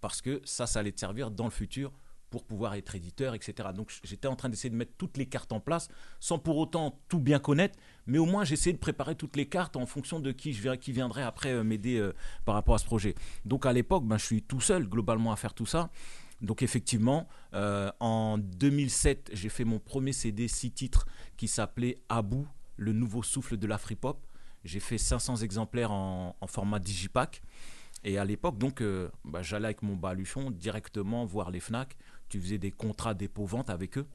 parce 0.00 0.22
que 0.22 0.40
ça, 0.44 0.66
ça 0.66 0.80
allait 0.80 0.92
te 0.92 1.00
servir 1.00 1.30
dans 1.30 1.44
le 1.44 1.50
futur 1.50 1.92
pour 2.30 2.44
pouvoir 2.44 2.74
être 2.74 2.94
éditeur, 2.94 3.34
etc. 3.34 3.70
Donc 3.74 3.92
j'étais 4.02 4.28
en 4.28 4.36
train 4.36 4.48
d'essayer 4.48 4.70
de 4.70 4.76
mettre 4.76 4.92
toutes 4.98 5.16
les 5.16 5.26
cartes 5.26 5.52
en 5.52 5.60
place, 5.60 5.88
sans 6.20 6.38
pour 6.38 6.56
autant 6.58 7.00
tout 7.08 7.20
bien 7.20 7.38
connaître, 7.38 7.78
mais 8.06 8.18
au 8.18 8.26
moins 8.26 8.44
j'essayais 8.44 8.72
de 8.74 8.78
préparer 8.78 9.14
toutes 9.14 9.36
les 9.36 9.46
cartes 9.46 9.76
en 9.76 9.86
fonction 9.86 10.20
de 10.20 10.32
qui, 10.32 10.52
je, 10.52 10.92
viendrait 10.92 11.22
après 11.22 11.52
euh, 11.52 11.64
m'aider 11.64 11.98
euh, 11.98 12.14
par 12.44 12.54
rapport 12.54 12.74
à 12.74 12.78
ce 12.78 12.84
projet. 12.84 13.14
Donc 13.44 13.66
à 13.66 13.72
l'époque, 13.72 14.04
ben, 14.04 14.18
je 14.18 14.24
suis 14.24 14.42
tout 14.42 14.60
seul 14.60 14.88
globalement 14.88 15.32
à 15.32 15.36
faire 15.36 15.54
tout 15.54 15.66
ça. 15.66 15.90
Donc 16.40 16.62
effectivement, 16.62 17.28
euh, 17.54 17.90
en 18.00 18.38
2007, 18.38 19.30
j'ai 19.32 19.48
fait 19.48 19.64
mon 19.64 19.78
premier 19.78 20.12
CD, 20.12 20.48
six 20.48 20.70
titres, 20.70 21.06
qui 21.36 21.48
s'appelait 21.48 21.98
Abou, 22.08 22.46
le 22.76 22.92
nouveau 22.92 23.22
souffle 23.22 23.56
de 23.56 23.66
l'Afripop. 23.66 24.24
J'ai 24.64 24.80
fait 24.80 24.98
500 24.98 25.36
exemplaires 25.36 25.90
en, 25.90 26.36
format 26.46 26.78
digipack. 26.78 27.42
Et 28.04 28.18
à 28.18 28.24
l'époque, 28.24 28.58
donc, 28.58 28.82
bah, 29.24 29.42
j'allais 29.42 29.66
avec 29.66 29.82
mon 29.82 29.96
baluchon 29.96 30.50
directement 30.52 31.24
voir 31.24 31.50
les 31.50 31.58
Fnac. 31.58 31.96
Tu 32.28 32.40
faisais 32.40 32.58
des 32.58 32.70
contrats 32.70 33.14
dépôt-vente 33.14 33.70
avec 33.70 33.98
eux. 33.98 34.06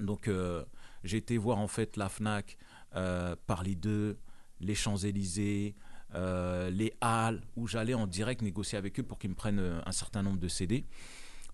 Donc, 0.00 0.28
euh, 0.28 0.64
j'ai 1.04 1.16
été 1.18 1.36
voir 1.36 1.58
en 1.58 1.68
fait 1.68 1.96
la 1.96 2.08
Fnac, 2.08 2.56
euh, 2.96 3.36
Parly 3.46 3.76
2, 3.76 4.16
les 4.60 4.74
Champs-Élysées, 4.74 5.74
euh, 6.14 6.70
les 6.70 6.92
Halles, 7.00 7.42
où 7.56 7.66
j'allais 7.66 7.94
en 7.94 8.06
direct 8.06 8.42
négocier 8.42 8.78
avec 8.78 8.98
eux 9.00 9.02
pour 9.02 9.18
qu'ils 9.18 9.30
me 9.30 9.34
prennent 9.34 9.58
euh, 9.58 9.80
un 9.86 9.92
certain 9.92 10.22
nombre 10.22 10.38
de 10.38 10.48
CD. 10.48 10.84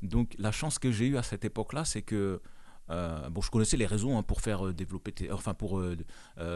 Donc, 0.02 0.34
la 0.38 0.52
chance 0.52 0.78
que 0.78 0.92
j'ai 0.92 1.06
eue 1.06 1.16
à 1.16 1.22
cette 1.22 1.44
époque-là, 1.44 1.84
c'est 1.84 2.02
que 2.02 2.40
euh, 2.90 3.28
bon, 3.28 3.42
je 3.42 3.50
connaissais 3.50 3.76
les 3.76 3.84
réseaux 3.86 4.12
hein, 4.16 4.22
pour 4.22 4.40
faire 4.40 4.66
euh, 4.68 4.72
développer, 4.72 5.12
tes- 5.12 5.30
enfin 5.30 5.52
pour 5.52 5.78
euh, 5.80 5.96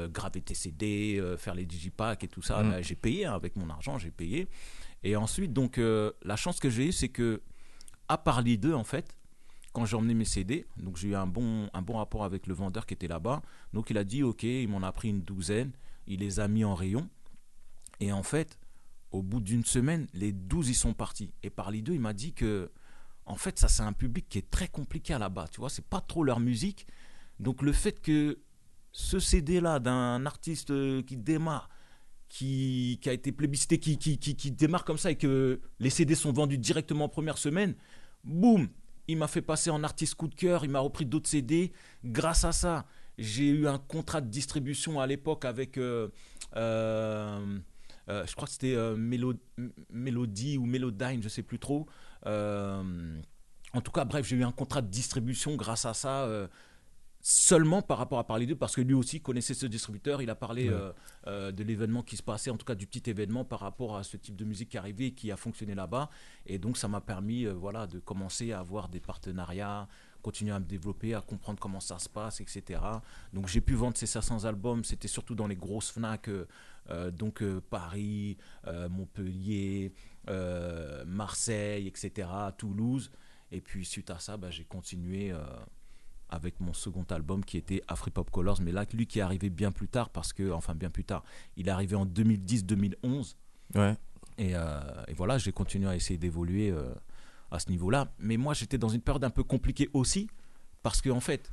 graver 0.09 0.41
tes 0.41 0.55
CD, 0.55 1.23
faire 1.37 1.55
les 1.55 1.67
digipacks 1.67 2.25
et 2.25 2.29
tout 2.29 2.41
ça. 2.43 2.63
Mm. 2.63 2.71
Bah, 2.71 2.83
j'ai 2.83 2.95
payé 2.95 3.27
hein, 3.27 3.35
avec 3.35 3.57
mon 3.57 3.69
argent, 3.69 3.99
j'ai 3.99 4.11
payé. 4.11 4.49
Et 5.03 5.15
ensuite, 5.17 5.53
donc, 5.53 5.79
la 5.79 6.37
chance 6.37 6.61
que 6.61 6.71
j'ai 6.71 6.87
eue, 6.89 6.93
c'est 6.93 7.09
que 7.09 7.43
à 8.09 8.17
Parly 8.19 8.57
2, 8.57 8.73
en 8.73 8.85
fait, 8.85 9.17
quand 9.73 9.87
j'ai 9.87 9.97
emmené 9.97 10.15
mes 10.15 10.25
CD, 10.25 10.67
donc 10.77 10.97
j'ai 10.97 11.09
eu 11.09 11.15
un 11.15 11.27
bon, 11.27 11.69
un 11.73 11.83
bon 11.83 11.97
rapport 11.97 12.25
avec 12.25 12.47
le 12.47 12.55
vendeur 12.55 12.87
qui 12.87 12.95
était 12.95 13.09
là-bas. 13.09 13.43
Donc 13.73 13.91
il 13.91 13.99
a 13.99 14.05
dit, 14.05 14.23
ok, 14.23 14.43
il 14.43 14.69
m'en 14.69 14.83
a 14.83 14.93
pris 14.93 15.09
une 15.09 15.23
douzaine, 15.23 15.73
il 16.07 16.21
les 16.21 16.41
a 16.41 16.49
mis 16.49 16.65
en 16.65 16.75
rayon. 16.75 17.09
Et 18.01 18.13
en 18.13 18.23
fait, 18.23 18.59
au 19.11 19.23
bout 19.23 19.41
d'une 19.41 19.65
semaine, 19.65 20.07
les 20.13 20.33
12 20.33 20.69
ils 20.69 20.75
sont 20.75 20.93
partis. 20.93 21.33
Et 21.43 21.51
Parly 21.51 21.83
2, 21.83 21.95
il 21.95 22.01
m'a 22.01 22.13
dit 22.13 22.33
que, 22.33 22.71
en 23.25 23.37
fait, 23.37 23.59
ça 23.59 23.69
c'est 23.69 23.83
un 23.83 23.93
public 23.93 24.29
qui 24.29 24.39
est 24.39 24.51
très 24.51 24.69
compliqué 24.69 25.17
là-bas. 25.19 25.49
Tu 25.51 25.61
vois, 25.61 25.71
c'est 25.71 25.87
pas 25.87 26.01
trop 26.01 26.23
leur 26.23 26.41
musique. 26.41 26.87
Donc 27.41 27.63
le 27.63 27.73
fait 27.73 28.01
que 28.01 28.39
ce 28.93 29.19
CD-là 29.19 29.79
d'un 29.79 30.27
artiste 30.27 30.71
euh, 30.71 31.03
qui 31.03 31.17
démarre, 31.17 31.71
qui, 32.29 32.99
qui 33.03 33.09
a 33.09 33.13
été 33.13 33.33
plébiscité, 33.33 33.79
qui, 33.79 33.97
qui, 33.97 34.19
qui 34.19 34.51
démarre 34.51 34.85
comme 34.85 34.99
ça 34.99 35.11
et 35.11 35.17
que 35.17 35.61
les 35.79 35.91
CD 35.91 36.15
sont 36.15 36.33
vendus 36.33 36.59
directement 36.59 37.07
en 37.07 37.09
première 37.09 37.39
semaine, 37.39 37.75
boum, 38.25 38.69
il 39.09 39.17
m'a 39.19 39.29
fait 39.29 39.43
passer 39.43 39.71
en 39.71 39.83
artiste 39.85 40.15
coup 40.15 40.29
de 40.29 40.35
cœur, 40.35 40.65
il 40.65 40.71
m'a 40.71 40.81
repris 40.81 41.07
d'autres 41.07 41.29
CD. 41.29 41.73
Grâce 42.05 42.45
à 42.45 42.53
ça, 42.53 42.87
j'ai 43.19 43.49
eu 43.49 43.67
un 43.67 43.79
contrat 43.79 44.21
de 44.21 44.29
distribution 44.29 45.01
à 45.01 45.07
l'époque 45.07 45.45
avec, 45.45 45.79
euh, 45.79 46.09
euh, 46.57 47.59
euh, 48.09 48.27
je 48.27 48.35
crois 48.35 48.47
que 48.47 48.53
c'était 48.53 48.75
euh, 48.75 48.97
Mélo- 48.97 49.35
M- 49.59 49.73
Mélodie 49.91 50.59
ou 50.59 50.67
Mélodyne, 50.67 51.23
je 51.23 51.29
sais 51.29 51.43
plus 51.43 51.59
trop. 51.59 51.87
En 53.75 53.81
tout 53.81 53.91
cas, 53.93 54.05
bref, 54.05 54.27
j'ai 54.27 54.37
eu 54.37 54.45
un 54.45 54.53
contrat 54.53 54.83
de 54.83 54.89
distribution 54.89 55.57
grâce 55.57 55.87
à 55.87 55.95
ça. 55.95 56.29
Seulement 57.25 57.83
par 57.83 57.99
rapport 57.99 58.19
à 58.19 58.27
parler 58.27 58.47
d'eux, 58.47 58.57
parce 58.57 58.75
que 58.75 58.81
lui 58.81 58.95
aussi 58.95 59.21
connaissait 59.21 59.55
ce 59.55 59.67
distributeur, 59.67 60.21
il 60.23 60.29
a 60.29 60.35
parlé 60.35 60.69
Ouais. 60.69 60.75
euh, 60.75 60.93
euh, 61.29 61.53
de 61.53 61.63
l'événement 61.63 62.03
qui 62.03 62.17
se 62.17 62.23
passait, 62.23 62.51
en 62.51 62.57
tout 62.57 62.67
cas 62.67 62.75
du 62.75 62.87
petit 62.89 63.09
événement 63.09 63.45
par 63.45 63.61
rapport 63.61 63.97
à 63.97 64.03
ce 64.03 64.17
type 64.17 64.35
de 64.35 64.45
musique 64.45 64.71
qui 64.71 64.79
arrivait 64.79 65.07
et 65.07 65.13
qui 65.15 65.31
a 65.31 65.37
fonctionné 65.37 65.77
là-bas. 65.77 66.11
Et 66.47 66.59
donc 66.59 66.77
ça 66.77 66.89
m'a 66.89 67.01
permis 67.01 67.47
euh, 67.47 67.53
voilà, 67.53 67.87
de 67.87 68.01
commencer 68.01 68.51
à 68.51 68.59
avoir 68.59 68.89
des 68.89 68.99
partenariats, 68.99 69.87
continuer 70.21 70.51
à 70.53 70.59
me 70.59 70.65
développer, 70.65 71.15
à 71.15 71.21
comprendre 71.21 71.61
comment 71.61 71.79
ça 71.79 72.01
se 72.01 72.09
passe, 72.09 72.41
etc. 72.41 72.81
Donc 73.33 73.47
j'ai 73.47 73.61
pu 73.61 73.75
vendre 73.75 73.97
ces 73.97 74.07
500 74.07 74.45
albums, 74.45 74.83
c'était 74.83 75.07
surtout 75.09 75.37
dans 75.37 75.47
les 75.47 75.57
grosses 75.57 75.93
FNAC, 75.93 76.29
donc 77.13 77.43
Paris, 77.71 78.37
Montpellier, 78.91 79.93
Marseille, 81.07 81.87
etc., 81.87 82.29
Toulouse. 82.57 83.11
Et 83.51 83.61
puis 83.61 83.85
suite 83.85 84.11
à 84.11 84.19
ça, 84.19 84.37
bah, 84.37 84.51
j'ai 84.51 84.65
continué 84.65 85.33
avec 86.33 86.59
mon 86.61 86.73
second 86.73 87.05
album 87.11 87.45
qui 87.45 87.59
était 87.59 87.83
Afripop 87.89 88.31
Colors, 88.31 88.61
mais 88.63 88.73
là, 88.73 88.87
lui 88.95 89.07
qui 89.07 89.19
est 89.19 89.23
arrivé 89.23 89.51
bien 89.51 89.71
plus 89.71 89.87
tard, 89.87 90.09
parce 90.09 90.33
que, 90.33 90.51
enfin 90.51 90.75
bien 90.75 90.91
plus 90.91 91.05
tard, 91.05 91.23
il 91.57 91.69
est 91.69 91.71
arrivé 91.71 91.95
en 91.95 92.07
2010-2011. 92.07 93.37
Ouais. 93.75 93.97
Et, 94.39 94.57
euh, 94.57 94.81
et 95.09 95.15
voilà, 95.15 95.37
j'ai 95.37 95.53
continué 95.53 95.89
à 95.89 95.95
essayer 95.95 96.19
d'évoluer 96.19 96.71
euh, 96.71 96.95
à 97.51 97.59
ce 97.59 97.69
niveau-là. 97.71 98.13
Mais 98.19 98.39
moi, 98.39 98.55
j'étais 98.55 98.79
dans 98.79 98.89
une 98.89 99.03
période 99.03 99.25
un 99.25 99.31
peu 99.31 99.45
compliquée 99.45 99.91
aussi, 99.93 100.29
parce 100.83 101.03
qu'en 101.03 101.21
fait, 101.21 101.53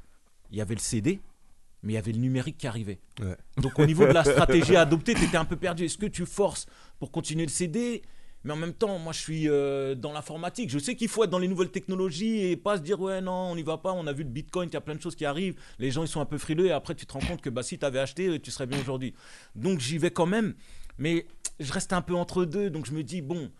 il 0.50 0.58
y 0.58 0.62
avait 0.62 0.76
le 0.76 0.80
CD, 0.80 1.20
mais 1.84 1.94
il 1.94 1.96
y 1.96 2.00
avait 2.00 2.14
le 2.14 2.20
numérique 2.20 2.58
qui 2.58 2.68
arrivait. 2.68 3.00
Ouais. 3.20 3.36
Donc 3.58 3.78
au 3.80 3.86
niveau 3.86 4.06
de 4.06 4.14
la 4.14 4.24
stratégie 4.24 4.78
à 4.78 4.82
adopter, 4.82 5.14
tu 5.14 5.26
étais 5.26 5.38
un 5.38 5.46
peu 5.46 5.58
perdu. 5.58 5.86
Est-ce 5.86 5.98
que 5.98 6.06
tu 6.06 6.26
forces 6.26 6.68
pour 7.00 7.12
continuer 7.12 7.46
le 7.46 7.52
CD 7.52 8.02
Mais 8.44 8.54
en 8.54 8.56
même 8.56 8.74
temps, 8.74 8.98
moi, 9.00 9.12
je 9.12 9.20
suis 9.20 9.50
euh, 9.50 9.96
dans 9.96 10.14
l'informatique. 10.14 10.70
Je 10.70 10.80
sais 10.80 10.96
qu'il 10.96 11.10
faut 11.10 11.24
être 11.24 11.30
dans 11.30 11.40
les 11.40 11.48
nouvelles 11.48 11.72
technologies 11.72 12.46
et 12.46 12.56
pas 12.56 12.78
se 12.78 12.82
dire, 12.82 13.00
ouais, 13.00 13.20
non, 13.22 13.52
on 13.52 13.56
n'y 13.56 13.64
va 13.64 13.78
pas. 13.78 13.92
On 13.92 14.08
a 14.08 14.14
vu 14.14 14.24
le 14.24 14.30
bitcoin, 14.30 14.70
il 14.70 14.74
y 14.74 14.78
a 14.78 14.82
plein 14.82 14.96
de 14.96 15.02
choses 15.02 15.16
qui 15.16 15.26
arrivent. 15.26 15.56
Les 15.78 15.92
gens, 15.92 16.04
ils 16.04 16.08
sont 16.08 16.22
un 16.22 16.26
peu 16.26 16.38
frileux. 16.38 16.68
Et 16.68 16.72
après, 16.72 16.96
tu 16.96 17.06
te 17.06 17.14
rends 17.14 17.20
compte 17.20 17.42
que 17.42 17.50
bah, 17.50 17.64
si 17.64 17.78
tu 17.78 17.86
avais 17.86 18.00
acheté, 18.00 18.40
tu 18.40 18.52
serais 18.52 18.68
bien 18.68 18.80
aujourd'hui. 18.80 19.14
Donc, 19.56 19.80
j'y 19.80 19.98
vais 19.98 20.12
quand 20.12 20.26
même. 20.26 20.56
Mais 20.98 21.28
je 21.60 21.72
reste 21.72 21.92
un 21.92 22.02
peu 22.02 22.16
entre 22.16 22.46
deux. 22.46 22.70
Donc, 22.70 22.86
je 22.86 22.94
me 22.94 23.04
dis, 23.04 23.22
bon, 23.22 23.52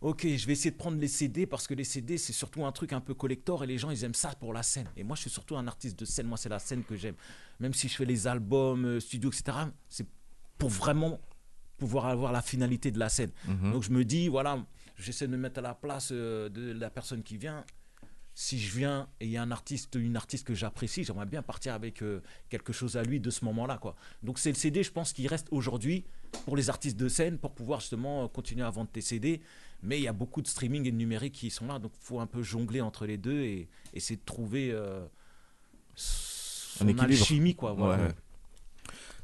ok, 0.00 0.26
je 0.26 0.46
vais 0.46 0.54
essayer 0.54 0.70
de 0.70 0.76
prendre 0.76 0.98
les 0.98 1.08
CD 1.08 1.46
parce 1.46 1.66
que 1.66 1.74
les 1.74 1.84
CD, 1.84 2.18
c'est 2.18 2.32
surtout 2.32 2.64
un 2.64 2.72
truc 2.72 2.92
un 2.92 3.00
peu 3.00 3.14
collector 3.14 3.62
et 3.62 3.66
les 3.66 3.78
gens, 3.78 3.90
ils 3.90 4.02
aiment 4.04 4.14
ça 4.14 4.32
pour 4.40 4.52
la 4.52 4.62
scène. 4.62 4.88
Et 4.96 5.04
moi, 5.04 5.14
je 5.14 5.22
suis 5.22 5.30
surtout 5.30 5.56
un 5.56 5.66
artiste 5.66 5.98
de 5.98 6.04
scène. 6.04 6.26
Moi, 6.26 6.36
c'est 6.38 6.48
la 6.48 6.58
scène 6.58 6.82
que 6.82 6.96
j'aime. 6.96 7.16
Même 7.60 7.74
si 7.74 7.88
je 7.88 7.94
fais 7.94 8.06
les 8.06 8.26
albums, 8.26 8.84
euh, 8.84 9.00
studio, 9.00 9.30
etc., 9.30 9.56
c'est 9.88 10.06
pour 10.58 10.70
vraiment 10.70 11.20
pouvoir 11.80 12.06
avoir 12.06 12.30
la 12.30 12.42
finalité 12.42 12.90
de 12.92 12.98
la 12.98 13.08
scène. 13.08 13.32
Mhm. 13.48 13.72
Donc, 13.72 13.82
je 13.82 13.90
me 13.90 14.04
dis, 14.04 14.28
voilà, 14.28 14.64
j'essaie 14.96 15.26
de 15.26 15.32
me 15.32 15.38
mettre 15.38 15.58
à 15.58 15.62
la 15.62 15.74
place 15.74 16.10
euh, 16.12 16.48
de 16.48 16.72
la 16.72 16.90
personne 16.90 17.22
qui 17.22 17.36
vient. 17.36 17.64
Si 18.34 18.58
je 18.58 18.74
viens 18.74 19.08
et 19.18 19.26
il 19.26 19.30
y 19.32 19.36
a 19.36 19.42
un 19.42 19.50
artiste, 19.50 19.96
une 19.96 20.16
artiste 20.16 20.46
que 20.46 20.54
j'apprécie, 20.54 21.02
j'aimerais 21.04 21.26
bien 21.26 21.42
partir 21.42 21.74
avec 21.74 22.00
euh, 22.00 22.22
quelque 22.48 22.72
chose 22.72 22.96
à 22.96 23.02
lui 23.02 23.18
de 23.20 23.28
ce 23.28 23.44
moment-là, 23.44 23.76
quoi. 23.78 23.96
Donc 24.22 24.38
c'est 24.38 24.50
le 24.50 24.56
CD, 24.56 24.82
je 24.82 24.92
pense, 24.92 25.12
qui 25.12 25.26
reste 25.26 25.48
aujourd'hui 25.50 26.04
pour 26.44 26.56
les 26.56 26.70
artistes 26.70 26.96
de 26.96 27.08
scène 27.08 27.38
pour 27.38 27.52
pouvoir 27.52 27.80
justement 27.80 28.24
euh, 28.24 28.28
continuer 28.28 28.64
à 28.64 28.70
vendre 28.70 28.88
tes 28.90 29.00
CD. 29.00 29.40
Mais 29.82 29.98
il 29.98 30.04
y 30.04 30.08
a 30.08 30.12
beaucoup 30.12 30.42
de 30.42 30.46
streaming 30.46 30.86
et 30.86 30.92
de 30.92 30.96
numérique 30.96 31.34
qui 31.34 31.50
sont 31.50 31.66
là, 31.66 31.78
donc 31.78 31.92
il 32.00 32.04
faut 32.04 32.20
un 32.20 32.26
peu 32.26 32.42
jongler 32.42 32.80
entre 32.80 33.04
les 33.04 33.16
deux 33.18 33.40
et 33.40 33.68
essayer 33.94 34.16
de 34.16 34.24
trouver 34.24 34.70
euh, 34.70 35.04
son 35.96 36.98
alchimie, 36.98 37.56
quoi. 37.56 37.72
voilà. 37.72 38.04
Ouais. 38.04 38.14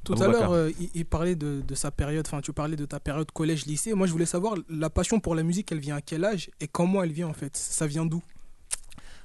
Tout 0.06 0.22
à 0.22 0.28
l'heure, 0.28 0.52
euh, 0.52 0.70
il, 0.80 0.90
il 0.94 1.04
parlait 1.04 1.34
de, 1.34 1.62
de 1.66 1.74
sa 1.74 1.90
période, 1.90 2.24
enfin 2.26 2.40
tu 2.40 2.52
parlais 2.52 2.76
de 2.76 2.86
ta 2.86 3.00
période 3.00 3.30
collège-lycée. 3.30 3.92
Moi 3.92 4.06
je 4.06 4.12
voulais 4.12 4.24
savoir, 4.26 4.54
la 4.68 4.88
passion 4.88 5.20
pour 5.20 5.34
la 5.34 5.42
musique, 5.42 5.70
elle 5.72 5.80
vient 5.80 5.96
à 5.96 6.00
quel 6.00 6.24
âge 6.24 6.50
et 6.60 6.68
comment 6.68 7.02
elle 7.02 7.12
vient 7.12 7.28
en 7.28 7.34
fait? 7.34 7.56
Ça 7.56 7.86
vient 7.86 8.06
d'où? 8.06 8.22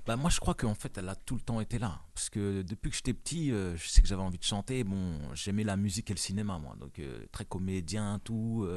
Bah, 0.07 0.15
moi, 0.15 0.31
je 0.31 0.39
crois 0.39 0.55
qu'en 0.55 0.73
fait, 0.73 0.97
elle 0.97 1.09
a 1.09 1.15
tout 1.15 1.35
le 1.35 1.41
temps 1.41 1.61
été 1.61 1.77
là. 1.77 2.01
Parce 2.15 2.31
que 2.31 2.63
depuis 2.63 2.89
que 2.89 2.95
j'étais 2.95 3.13
petit, 3.13 3.51
euh, 3.51 3.77
je 3.77 3.87
sais 3.87 4.01
que 4.01 4.07
j'avais 4.07 4.23
envie 4.23 4.39
de 4.39 4.43
chanter. 4.43 4.83
Bon, 4.83 5.13
j'aimais 5.35 5.63
la 5.63 5.77
musique 5.77 6.09
et 6.09 6.13
le 6.15 6.19
cinéma, 6.19 6.57
moi. 6.57 6.75
Donc, 6.79 6.97
euh, 6.97 7.23
très 7.31 7.45
comédien, 7.45 8.19
tout. 8.23 8.67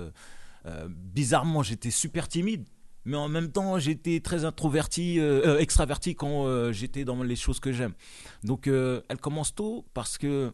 bizarrement, 0.88 1.62
j'étais 1.62 1.90
super 1.90 2.28
timide. 2.28 2.66
Mais 3.06 3.16
en 3.16 3.28
même 3.28 3.52
temps, 3.52 3.78
j'étais 3.78 4.20
très 4.20 4.44
introverti, 4.44 5.20
euh, 5.20 5.58
extraverti 5.58 6.14
quand 6.14 6.46
euh, 6.46 6.72
j'étais 6.72 7.04
dans 7.04 7.22
les 7.22 7.36
choses 7.36 7.60
que 7.60 7.70
j'aime. 7.70 7.92
Donc, 8.42 8.66
euh, 8.66 9.02
elle 9.08 9.18
commence 9.18 9.54
tôt 9.54 9.84
parce 9.92 10.16
que 10.16 10.52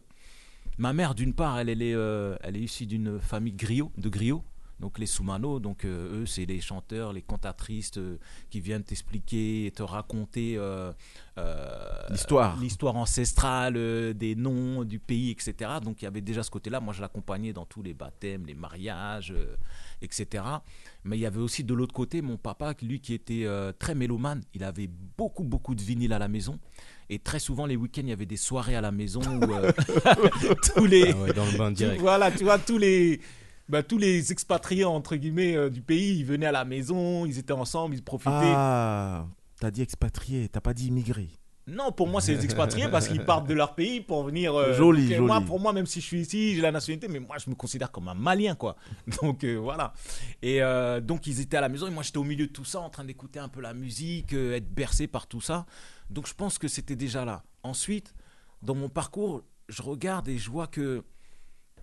ma 0.77 0.93
mère, 0.93 1.15
d'une 1.15 1.33
part, 1.33 1.59
elle, 1.59 1.69
elle 1.69 1.81
est, 1.81 1.93
euh, 1.93 2.35
elle 2.41 2.57
est 2.57 2.61
issue 2.61 2.85
d'une 2.85 3.19
famille 3.19 3.53
griot, 3.53 3.91
de 3.97 4.09
griots. 4.09 4.43
Donc 4.81 4.97
les 4.97 5.05
Soumano, 5.05 5.59
donc 5.59 5.85
euh, 5.85 6.21
eux, 6.21 6.25
c'est 6.25 6.45
les 6.45 6.59
chanteurs, 6.59 7.13
les 7.13 7.21
cantatrices 7.21 7.91
euh, 7.97 8.17
qui 8.49 8.59
viennent 8.59 8.83
t'expliquer 8.83 9.67
et 9.67 9.71
te 9.71 9.83
raconter 9.83 10.55
euh, 10.57 10.91
L'histoire. 12.09 12.59
l'histoire 12.59 12.95
ancestrale 12.95 13.73
des 14.15 14.35
noms 14.35 14.83
du 14.83 14.97
pays, 14.99 15.29
etc. 15.29 15.71
Donc 15.83 16.01
il 16.01 16.05
y 16.05 16.07
avait 16.07 16.21
déjà 16.21 16.41
ce 16.41 16.49
côté-là. 16.49 16.79
Moi, 16.79 16.93
je 16.93 17.01
l'accompagnais 17.01 17.53
dans 17.53 17.65
tous 17.65 17.83
les 17.83 17.93
baptêmes, 17.93 18.45
les 18.45 18.53
mariages, 18.55 19.33
etc. 20.01 20.43
Mais 21.03 21.17
il 21.17 21.21
y 21.21 21.25
avait 21.25 21.39
aussi 21.39 21.63
de 21.63 21.73
l'autre 21.73 21.93
côté 21.93 22.21
mon 22.21 22.37
papa, 22.37 22.73
lui 22.81 22.99
qui 22.99 23.13
était 23.13 23.47
très 23.79 23.95
mélomane. 23.95 24.43
Il 24.53 24.63
avait 24.63 24.89
beaucoup, 25.17 25.43
beaucoup 25.43 25.73
de 25.73 25.81
vinyles 25.81 26.13
à 26.13 26.19
la 26.19 26.27
maison. 26.27 26.59
Et 27.13 27.19
très 27.19 27.39
souvent, 27.39 27.65
les 27.65 27.75
week-ends, 27.75 28.03
il 28.03 28.09
y 28.09 28.13
avait 28.13 28.25
des 28.25 28.37
soirées 28.37 28.75
à 28.75 28.79
la 28.81 28.91
maison 28.91 29.19
où 29.19 29.53
euh, 29.53 29.71
tous 30.73 30.85
les. 30.85 31.11
Ah 31.11 31.17
ouais, 31.17 31.33
dans 31.33 31.45
le 31.45 31.57
bain 31.57 31.69
direct. 31.69 31.99
voilà, 31.99 32.31
tu 32.31 32.45
vois, 32.45 32.57
tous 32.57 32.77
les. 32.77 33.19
bah, 33.67 33.83
tous 33.83 33.97
les 33.97 34.31
expatriés 34.31 34.85
entre 34.85 35.17
guillemets 35.17 35.55
euh, 35.57 35.69
du 35.69 35.81
pays, 35.81 36.19
ils 36.19 36.25
venaient 36.25 36.45
à 36.45 36.53
la 36.53 36.63
maison, 36.63 37.25
ils 37.25 37.37
étaient 37.37 37.51
ensemble, 37.51 37.95
ils 37.95 38.03
profitaient. 38.03 38.31
Ah, 38.33 39.25
t'as 39.59 39.71
dit 39.71 39.81
expatrié, 39.81 40.47
t'as 40.47 40.61
pas 40.61 40.73
dit 40.73 40.87
immigré. 40.87 41.27
Non, 41.67 41.91
pour 41.91 42.07
moi, 42.07 42.21
c'est 42.21 42.33
les 42.33 42.43
expatriés 42.43 42.87
parce 42.89 43.07
qu'ils 43.07 43.23
partent 43.23 43.47
de 43.47 43.53
leur 43.53 43.75
pays 43.75 44.01
pour 44.01 44.23
venir. 44.23 44.55
euh, 44.55 44.73
Joli, 44.73 45.07
joli. 45.13 45.19
Moi, 45.21 45.41
pour 45.41 45.59
moi, 45.59 45.71
même 45.73 45.85
si 45.85 46.01
je 46.01 46.05
suis 46.05 46.21
ici, 46.21 46.55
j'ai 46.55 46.61
la 46.61 46.71
nationalité, 46.71 47.07
mais 47.07 47.19
moi, 47.19 47.37
je 47.37 47.49
me 47.49 47.55
considère 47.55 47.91
comme 47.91 48.07
un 48.07 48.15
Malien, 48.15 48.55
quoi. 48.55 48.75
Donc 49.21 49.43
euh, 49.43 49.55
voilà. 49.57 49.93
Et 50.41 50.61
euh, 50.63 50.99
donc 51.01 51.27
ils 51.27 51.39
étaient 51.39 51.57
à 51.57 51.61
la 51.61 51.69
maison 51.69 51.87
et 51.87 51.91
moi, 51.91 52.01
j'étais 52.03 52.17
au 52.17 52.23
milieu 52.23 52.47
de 52.47 52.51
tout 52.51 52.65
ça, 52.65 52.79
en 52.79 52.89
train 52.89 53.05
d'écouter 53.05 53.39
un 53.39 53.47
peu 53.47 53.61
la 53.61 53.73
musique, 53.75 54.33
être 54.33 54.73
bercé 54.73 55.07
par 55.07 55.27
tout 55.27 55.39
ça. 55.39 55.65
Donc 56.11 56.27
je 56.27 56.33
pense 56.33 56.57
que 56.57 56.67
c'était 56.67 56.95
déjà 56.95 57.25
là. 57.25 57.43
Ensuite, 57.63 58.13
dans 58.61 58.75
mon 58.75 58.89
parcours, 58.89 59.43
je 59.69 59.81
regarde 59.81 60.27
et 60.27 60.37
je 60.37 60.51
vois 60.51 60.67
que 60.67 61.03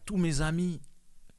tous 0.04 0.18
mes 0.18 0.42
amis, 0.42 0.80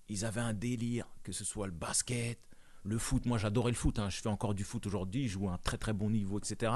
ils 0.09 0.25
avaient 0.25 0.41
un 0.41 0.53
délire, 0.53 1.05
que 1.23 1.31
ce 1.31 1.45
soit 1.45 1.67
le 1.67 1.71
basket, 1.73 2.39
le 2.83 2.97
foot. 2.97 3.25
Moi, 3.27 3.37
j'adorais 3.37 3.71
le 3.71 3.77
foot. 3.77 3.99
hein. 3.99 4.09
Je 4.09 4.19
fais 4.21 4.29
encore 4.29 4.55
du 4.55 4.63
foot 4.63 4.87
aujourd'hui. 4.87 5.27
Je 5.27 5.33
joue 5.33 5.49
à 5.49 5.53
un 5.53 5.57
très 5.59 5.77
très 5.77 5.93
bon 5.93 6.09
niveau, 6.09 6.39
etc. 6.39 6.71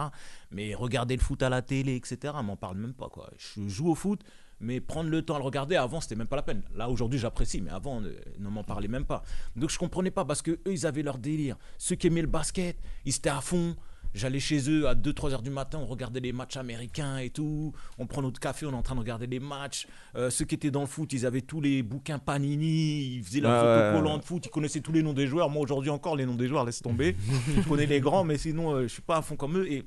Mais 0.52 0.76
regarder 0.76 1.16
le 1.16 1.22
foot 1.22 1.42
à 1.42 1.50
la 1.50 1.64
télé, 1.64 1.96
etc. 1.96 2.34
M'en 2.44 2.58
parle 2.58 2.78
même 2.78 2.94
pas. 2.94 3.10
Quoi. 3.10 3.32
Je 3.38 3.68
joue 3.68 3.90
au 3.90 3.96
foot, 3.96 4.22
mais 4.60 4.82
prendre 4.82 5.10
le 5.10 5.24
temps 5.24 5.36
à 5.36 5.40
le 5.40 5.46
regarder 5.46 5.76
avant, 5.78 6.00
c'était 6.00 6.16
même 6.16 6.28
pas 6.28 6.36
la 6.36 6.44
peine. 6.44 6.62
Là, 6.76 6.90
aujourd'hui, 6.90 7.18
j'apprécie, 7.18 7.62
mais 7.62 7.72
avant, 7.72 8.02
ne, 8.02 8.12
ne 8.38 8.50
m'en 8.50 8.64
parlait 8.64 8.88
même 8.88 9.06
pas. 9.06 9.24
Donc, 9.56 9.72
je 9.72 9.80
comprenais 9.80 10.12
pas 10.12 10.26
parce 10.26 10.44
que 10.44 10.52
eux, 10.52 10.62
ils 10.74 10.86
avaient 10.86 11.04
leur 11.04 11.18
délire. 11.18 11.58
Ceux 11.80 11.96
qui 11.96 12.08
aimaient 12.08 12.22
le 12.22 12.28
basket, 12.28 12.78
ils 13.06 13.16
étaient 13.16 13.30
à 13.30 13.42
fond. 13.42 13.76
J'allais 14.14 14.40
chez 14.40 14.70
eux 14.70 14.88
à 14.88 14.94
2-3 14.94 15.32
heures 15.32 15.42
du 15.42 15.50
matin, 15.50 15.80
on 15.80 15.86
regardait 15.86 16.20
les 16.20 16.34
matchs 16.34 16.58
américains 16.58 17.18
et 17.18 17.30
tout. 17.32 17.74
On 17.98 18.06
prend 18.06 18.22
notre 18.22 18.40
café, 18.40 18.66
on 18.68 18.72
est 18.72 18.76
en 18.76 18.84
train 18.84 18.94
de 18.94 19.00
regarder 19.00 19.26
les 19.26 19.40
matchs. 19.40 19.88
Euh, 20.16 20.30
ceux 20.30 20.46
qui 20.46 20.54
étaient 20.56 20.70
dans 20.70 20.82
le 20.82 20.88
foot, 20.88 21.12
ils 21.14 21.26
avaient 21.26 21.42
tous 21.42 21.62
les 21.62 21.82
bouquins 21.82 22.20
Panini, 22.20 23.16
ils 23.16 23.24
faisaient 23.24 23.40
la 23.42 23.50
Ouais, 23.50 23.60
photo 23.60 23.70
ouais, 23.96 24.00
collant 24.02 24.14
ouais. 24.16 24.20
de 24.20 24.26
foot, 24.26 24.46
ils 24.46 24.50
connaissaient 24.50 24.82
tous 24.82 24.92
les 24.92 25.02
noms 25.02 25.14
des 25.14 25.26
joueurs. 25.26 25.50
Moi 25.50 25.64
aujourd'hui 25.64 25.90
encore, 25.90 26.16
les 26.16 26.26
noms 26.28 26.36
des 26.36 26.48
joueurs, 26.48 26.64
laisse 26.64 26.82
tomber. 26.82 27.16
je 27.56 27.62
connais 27.68 27.88
les 27.88 28.00
grands, 28.02 28.24
mais 28.24 28.38
sinon, 28.38 28.72
euh, 28.76 28.84
je 28.84 28.88
suis 28.90 29.02
pas 29.02 29.18
à 29.18 29.22
fond 29.24 29.36
comme 29.36 29.58
eux. 29.58 29.72
Et 29.72 29.84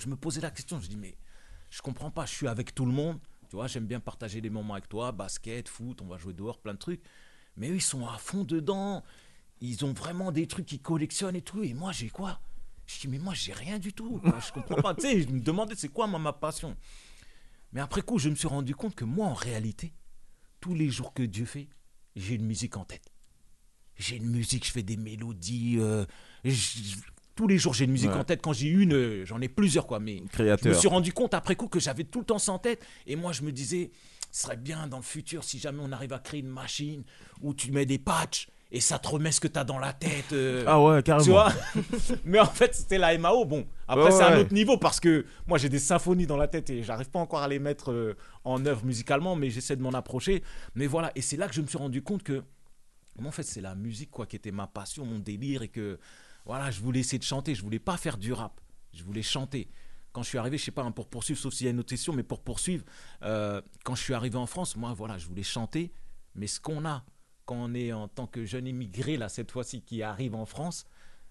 je 0.00 0.06
me 0.08 0.14
posais 0.16 0.40
la 0.40 0.50
question, 0.52 0.80
je 0.80 0.88
dis, 0.88 0.96
mais 0.96 1.16
je 1.70 1.82
comprends 1.82 2.10
pas, 2.12 2.24
je 2.24 2.32
suis 2.32 2.46
avec 2.46 2.72
tout 2.74 2.86
le 2.86 2.92
monde. 2.92 3.18
Tu 3.48 3.56
vois, 3.56 3.66
j'aime 3.66 3.86
bien 3.86 3.98
partager 4.00 4.40
des 4.40 4.50
moments 4.50 4.74
avec 4.74 4.88
toi, 4.88 5.10
basket, 5.12 5.68
foot, 5.68 6.00
on 6.02 6.06
va 6.06 6.18
jouer 6.18 6.34
dehors, 6.34 6.58
plein 6.58 6.74
de 6.74 6.78
trucs. 6.78 7.00
Mais 7.56 7.70
eux, 7.70 7.76
ils 7.76 7.80
sont 7.80 8.06
à 8.06 8.16
fond 8.18 8.44
dedans. 8.44 9.02
Ils 9.60 9.84
ont 9.84 9.92
vraiment 9.92 10.30
des 10.30 10.46
trucs 10.46 10.66
qu'ils 10.66 10.80
collectionnent 10.82 11.36
et 11.36 11.42
tout. 11.42 11.62
Et 11.62 11.72
moi, 11.74 11.90
j'ai 11.92 12.10
quoi? 12.10 12.38
Je 12.86 13.00
dis, 13.00 13.08
mais 13.08 13.18
moi, 13.18 13.34
j'ai 13.34 13.52
rien 13.52 13.78
du 13.78 13.92
tout. 13.92 14.20
Je 14.24 14.52
comprends 14.52 14.76
pas. 14.80 14.94
tu 14.96 15.02
sais, 15.02 15.20
je 15.22 15.28
me 15.28 15.40
demandais, 15.40 15.74
c'est 15.76 15.88
quoi 15.88 16.06
moi, 16.06 16.18
ma 16.18 16.32
passion? 16.32 16.76
Mais 17.72 17.80
après 17.80 18.02
coup, 18.02 18.18
je 18.18 18.28
me 18.28 18.34
suis 18.34 18.48
rendu 18.48 18.74
compte 18.74 18.94
que 18.94 19.04
moi, 19.04 19.26
en 19.26 19.34
réalité, 19.34 19.92
tous 20.60 20.74
les 20.74 20.88
jours 20.88 21.12
que 21.12 21.22
Dieu 21.24 21.44
fait, 21.44 21.68
j'ai 22.14 22.34
une 22.36 22.46
musique 22.46 22.76
en 22.76 22.84
tête. 22.84 23.12
J'ai 23.98 24.16
une 24.16 24.26
musique, 24.30 24.66
je 24.66 24.72
fais 24.72 24.82
des 24.82 24.96
mélodies. 24.96 25.76
euh, 25.78 26.04
je- 26.44 26.50
je- 26.50 26.96
tous 27.34 27.46
les 27.48 27.58
jours, 27.58 27.74
j'ai 27.74 27.84
une 27.86 27.90
musique 27.92 28.10
Ouais. 28.10 28.16
en 28.18 28.24
tête. 28.24 28.40
Quand 28.40 28.52
j'ai 28.52 28.68
une, 28.68 28.94
euh, 28.94 29.24
j'en 29.26 29.40
ai 29.40 29.48
plusieurs, 29.48 29.86
quoi. 29.86 29.98
Mais 30.00 30.18
je 30.18 30.28
Créateur. 30.28 30.72
me 30.72 30.78
suis 30.78 30.88
rendu 30.88 31.12
compte 31.12 31.34
après 31.34 31.54
coup 31.56 31.68
que 31.68 31.80
j'avais 31.80 32.04
tout 32.04 32.20
le 32.20 32.24
temps 32.24 32.38
ça 32.38 32.52
en 32.52 32.58
tête. 32.58 32.84
Et 33.06 33.16
moi, 33.16 33.32
je 33.32 33.42
me 33.42 33.52
disais, 33.52 33.90
ce 34.30 34.42
serait 34.42 34.56
bien 34.56 34.86
dans 34.86 34.96
le 34.98 35.02
futur 35.02 35.44
si 35.44 35.58
jamais 35.58 35.80
on 35.82 35.92
arrive 35.92 36.12
à 36.12 36.18
créer 36.18 36.40
une 36.40 36.48
machine 36.48 37.02
où 37.42 37.52
tu 37.52 37.72
mets 37.72 37.84
des 37.86 37.98
patchs 37.98 38.48
et 38.72 38.80
ça 38.80 38.98
te 38.98 39.08
remet 39.08 39.30
ce 39.32 39.40
que 39.40 39.48
tu 39.48 39.58
as 39.58 39.64
dans 39.64 39.78
la 39.78 39.92
tête. 39.92 40.32
euh, 40.32 40.64
Ah 40.66 40.80
ouais, 40.82 41.02
carrément. 41.02 41.24
Tu 41.24 41.30
vois 41.30 41.52
Mais 42.24 42.40
en 42.40 42.46
fait, 42.46 42.74
c'était 42.74 42.98
la 42.98 43.16
MAO. 43.16 43.44
Bon, 43.44 43.66
après, 43.86 44.04
Ouais, 44.06 44.10
c'est 44.10 44.22
un 44.22 44.38
autre 44.40 44.52
niveau 44.52 44.76
parce 44.76 44.98
que 45.00 45.24
moi, 45.46 45.56
j'ai 45.58 45.68
des 45.68 45.78
symphonies 45.78 46.26
dans 46.26 46.36
la 46.36 46.48
tête 46.48 46.68
et 46.70 46.82
j'arrive 46.82 47.08
pas 47.10 47.20
encore 47.20 47.40
à 47.42 47.48
les 47.48 47.58
mettre 47.60 47.92
euh, 47.92 48.16
en 48.44 48.64
œuvre 48.66 48.84
musicalement, 48.84 49.36
mais 49.36 49.50
j'essaie 49.50 49.76
de 49.76 49.82
m'en 49.82 49.92
approcher. 49.92 50.42
Mais 50.74 50.86
voilà, 50.86 51.12
et 51.14 51.20
c'est 51.22 51.36
là 51.36 51.48
que 51.48 51.54
je 51.54 51.60
me 51.60 51.66
suis 51.66 51.78
rendu 51.78 52.02
compte 52.02 52.22
que, 52.24 52.42
moi, 53.18 53.28
en 53.28 53.32
fait, 53.32 53.44
c'est 53.44 53.60
la 53.60 53.74
musique 53.74 54.10
quoi 54.10 54.26
qui 54.26 54.36
était 54.36 54.50
ma 54.52 54.66
passion, 54.66 55.06
mon 55.06 55.18
délire 55.20 55.62
et 55.62 55.68
que, 55.68 55.98
voilà, 56.44 56.70
je 56.70 56.80
voulais 56.80 57.00
essayer 57.00 57.18
de 57.18 57.24
chanter. 57.24 57.54
Je 57.54 57.62
voulais 57.62 57.78
pas 57.78 57.96
faire 57.96 58.18
du 58.18 58.32
rap. 58.32 58.60
Je 58.92 59.04
voulais 59.04 59.22
chanter. 59.22 59.68
Quand 60.12 60.22
je 60.22 60.28
suis 60.28 60.38
arrivé, 60.38 60.58
je 60.58 60.64
sais 60.64 60.70
pas, 60.70 60.82
hein, 60.82 60.90
pour 60.92 61.08
poursuivre, 61.08 61.38
sauf 61.38 61.52
s'il 61.54 61.66
y 61.66 61.68
a 61.68 61.72
une 61.72 61.78
autre 61.78 61.90
question, 61.90 62.12
mais 62.14 62.22
pour 62.22 62.40
poursuivre, 62.40 62.84
euh, 63.22 63.60
quand 63.84 63.94
je 63.94 64.02
suis 64.02 64.14
arrivé 64.14 64.36
en 64.38 64.46
France, 64.46 64.74
moi, 64.74 64.92
voilà, 64.92 65.18
je 65.18 65.26
voulais 65.26 65.42
chanter. 65.42 65.92
Mais 66.34 66.46
ce 66.46 66.58
qu'on 66.60 66.84
a 66.84 67.04
quand 67.46 67.56
on 67.56 67.74
est 67.74 67.92
en 67.92 68.08
tant 68.08 68.26
que 68.26 68.44
jeune 68.44 68.66
immigré, 68.66 69.16
là, 69.16 69.28
cette 69.28 69.50
fois-ci, 69.50 69.80
qui 69.82 70.02
arrive 70.02 70.34
en 70.34 70.44
France, 70.44 70.84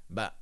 bah, 0.09 0.35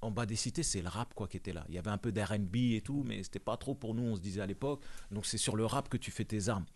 en 0.00 0.10
bas 0.10 0.26
des 0.26 0.36
cités, 0.36 0.62
c'est 0.62 0.82
le 0.82 0.88
rap 0.88 1.14
quoi 1.14 1.26
qui 1.26 1.36
était 1.36 1.52
là. 1.52 1.64
Il 1.68 1.74
y 1.74 1.78
avait 1.78 1.90
un 1.90 1.98
peu 1.98 2.12
d'R&B 2.12 2.56
et 2.56 2.82
tout, 2.82 3.02
mais 3.06 3.22
c'était 3.22 3.38
pas 3.38 3.56
trop 3.56 3.74
pour 3.74 3.94
nous, 3.94 4.02
on 4.02 4.16
se 4.16 4.20
disait 4.20 4.40
à 4.40 4.46
l'époque. 4.46 4.82
Donc 5.10 5.26
c'est 5.26 5.38
sur 5.38 5.56
le 5.56 5.66
rap 5.66 5.88
que 5.88 5.96
tu 5.96 6.10
fais 6.10 6.24
tes 6.24 6.48
armes. 6.48 6.66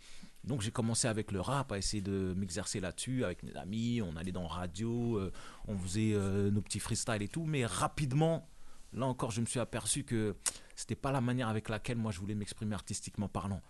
Donc 0.44 0.62
j'ai 0.62 0.70
commencé 0.70 1.08
avec 1.08 1.30
le 1.30 1.40
rap, 1.40 1.72
à 1.72 1.78
essayer 1.78 2.02
de 2.02 2.34
m'exercer 2.36 2.80
là-dessus 2.80 3.24
avec 3.24 3.42
mes 3.42 3.54
amis. 3.56 4.00
On 4.02 4.16
allait 4.16 4.32
dans 4.32 4.46
radio, 4.46 5.18
euh, 5.18 5.32
on 5.66 5.76
faisait 5.76 6.12
euh, 6.14 6.50
nos 6.50 6.62
petits 6.62 6.80
freestyles 6.80 7.22
et 7.22 7.28
tout, 7.28 7.44
mais 7.44 7.66
rapidement, 7.66 8.48
là 8.92 9.06
encore, 9.06 9.30
je 9.30 9.40
me 9.40 9.46
suis 9.46 9.60
aperçu 9.60 10.04
que 10.04 10.36
c'était 10.74 10.94
pas 10.94 11.12
la 11.12 11.20
manière 11.20 11.48
avec 11.48 11.68
laquelle 11.68 11.98
moi 11.98 12.12
je 12.12 12.20
voulais 12.20 12.34
m'exprimer 12.34 12.74
artistiquement 12.74 13.28
parlant. 13.28 13.60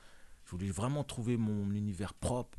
Je 0.44 0.52
voulais 0.52 0.70
vraiment 0.70 1.04
trouver 1.04 1.36
mon 1.36 1.70
univers 1.72 2.14
propre, 2.14 2.56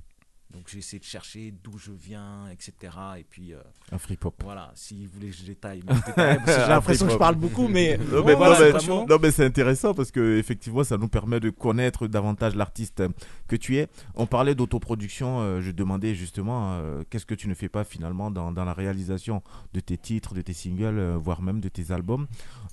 Donc 0.52 0.64
j'ai 0.68 0.80
essayé 0.80 1.00
de 1.00 1.04
chercher 1.06 1.54
d'où 1.64 1.78
je 1.78 1.92
viens, 1.92 2.48
etc. 2.50 2.74
Et 3.20 3.24
puis 3.24 3.54
euh, 3.54 3.60
Afri-pop. 3.92 4.34
voilà, 4.44 4.72
si 4.74 5.06
vous 5.06 5.12
voulez 5.14 5.32
je 5.32 5.44
détaille, 5.44 5.84
j'ai 6.18 6.56
l'impression 6.68 7.06
que 7.06 7.12
je 7.12 7.18
parle 7.18 7.36
beaucoup, 7.36 7.68
mais 7.68 7.98
Non, 8.00 8.24
mais, 8.26 8.34
voilà, 8.34 8.56
non, 8.58 8.66
mais- 8.66 8.72
vraiment. 8.72 9.06
non, 9.08 9.18
mais 9.22 9.30
c'est 9.30 9.46
intéressant 9.46 9.94
parce 9.94 10.10
que 10.10 10.38
effectivement, 10.40 10.84
ça 10.84 10.98
nous 10.98 11.08
permet 11.08 11.40
de 11.40 11.52
connaître 11.52 12.08
davantage 12.08 12.56
l'artiste 12.56 13.04
que 13.48 13.56
tu 13.56 13.78
es. 13.78 13.88
On 14.16 14.26
parlait 14.26 14.56
d'autoproduction. 14.56 15.40
euh, 15.40 15.62
je 15.62 15.70
demandais 15.70 16.16
justement 16.16 16.74
euh, 16.74 17.04
qu'est-ce 17.12 17.28
que 17.28 17.36
tu 17.36 17.48
ne 17.48 17.54
fais 17.54 17.70
pas 17.70 17.84
finalement 17.84 18.32
dans, 18.32 18.52
dans 18.52 18.66
la 18.66 18.74
réalisation 18.74 19.44
de 19.74 19.80
tes 19.82 19.98
titres, 20.00 20.34
de 20.34 20.42
tes 20.42 20.54
singles, 20.54 21.14
voire 21.22 21.44
même 21.44 21.60
de 21.60 21.70
tes 21.70 21.92
albums. 21.92 22.26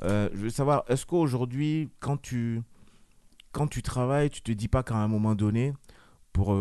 Je 0.02 0.28
veux 0.34 0.48
savoir, 0.50 0.82
est-ce 0.88 1.04
qu'aujourd'hui, 1.04 1.90
quand 2.00 2.16
tu, 2.22 2.62
quand 3.52 3.66
tu 3.66 3.82
travailles, 3.82 4.30
tu 4.30 4.40
te 4.40 4.50
dis 4.52 4.68
pas 4.68 4.82
qu'à 4.82 4.96
un 4.96 5.08
moment 5.08 5.34
donné, 5.34 5.74
pour 6.32 6.54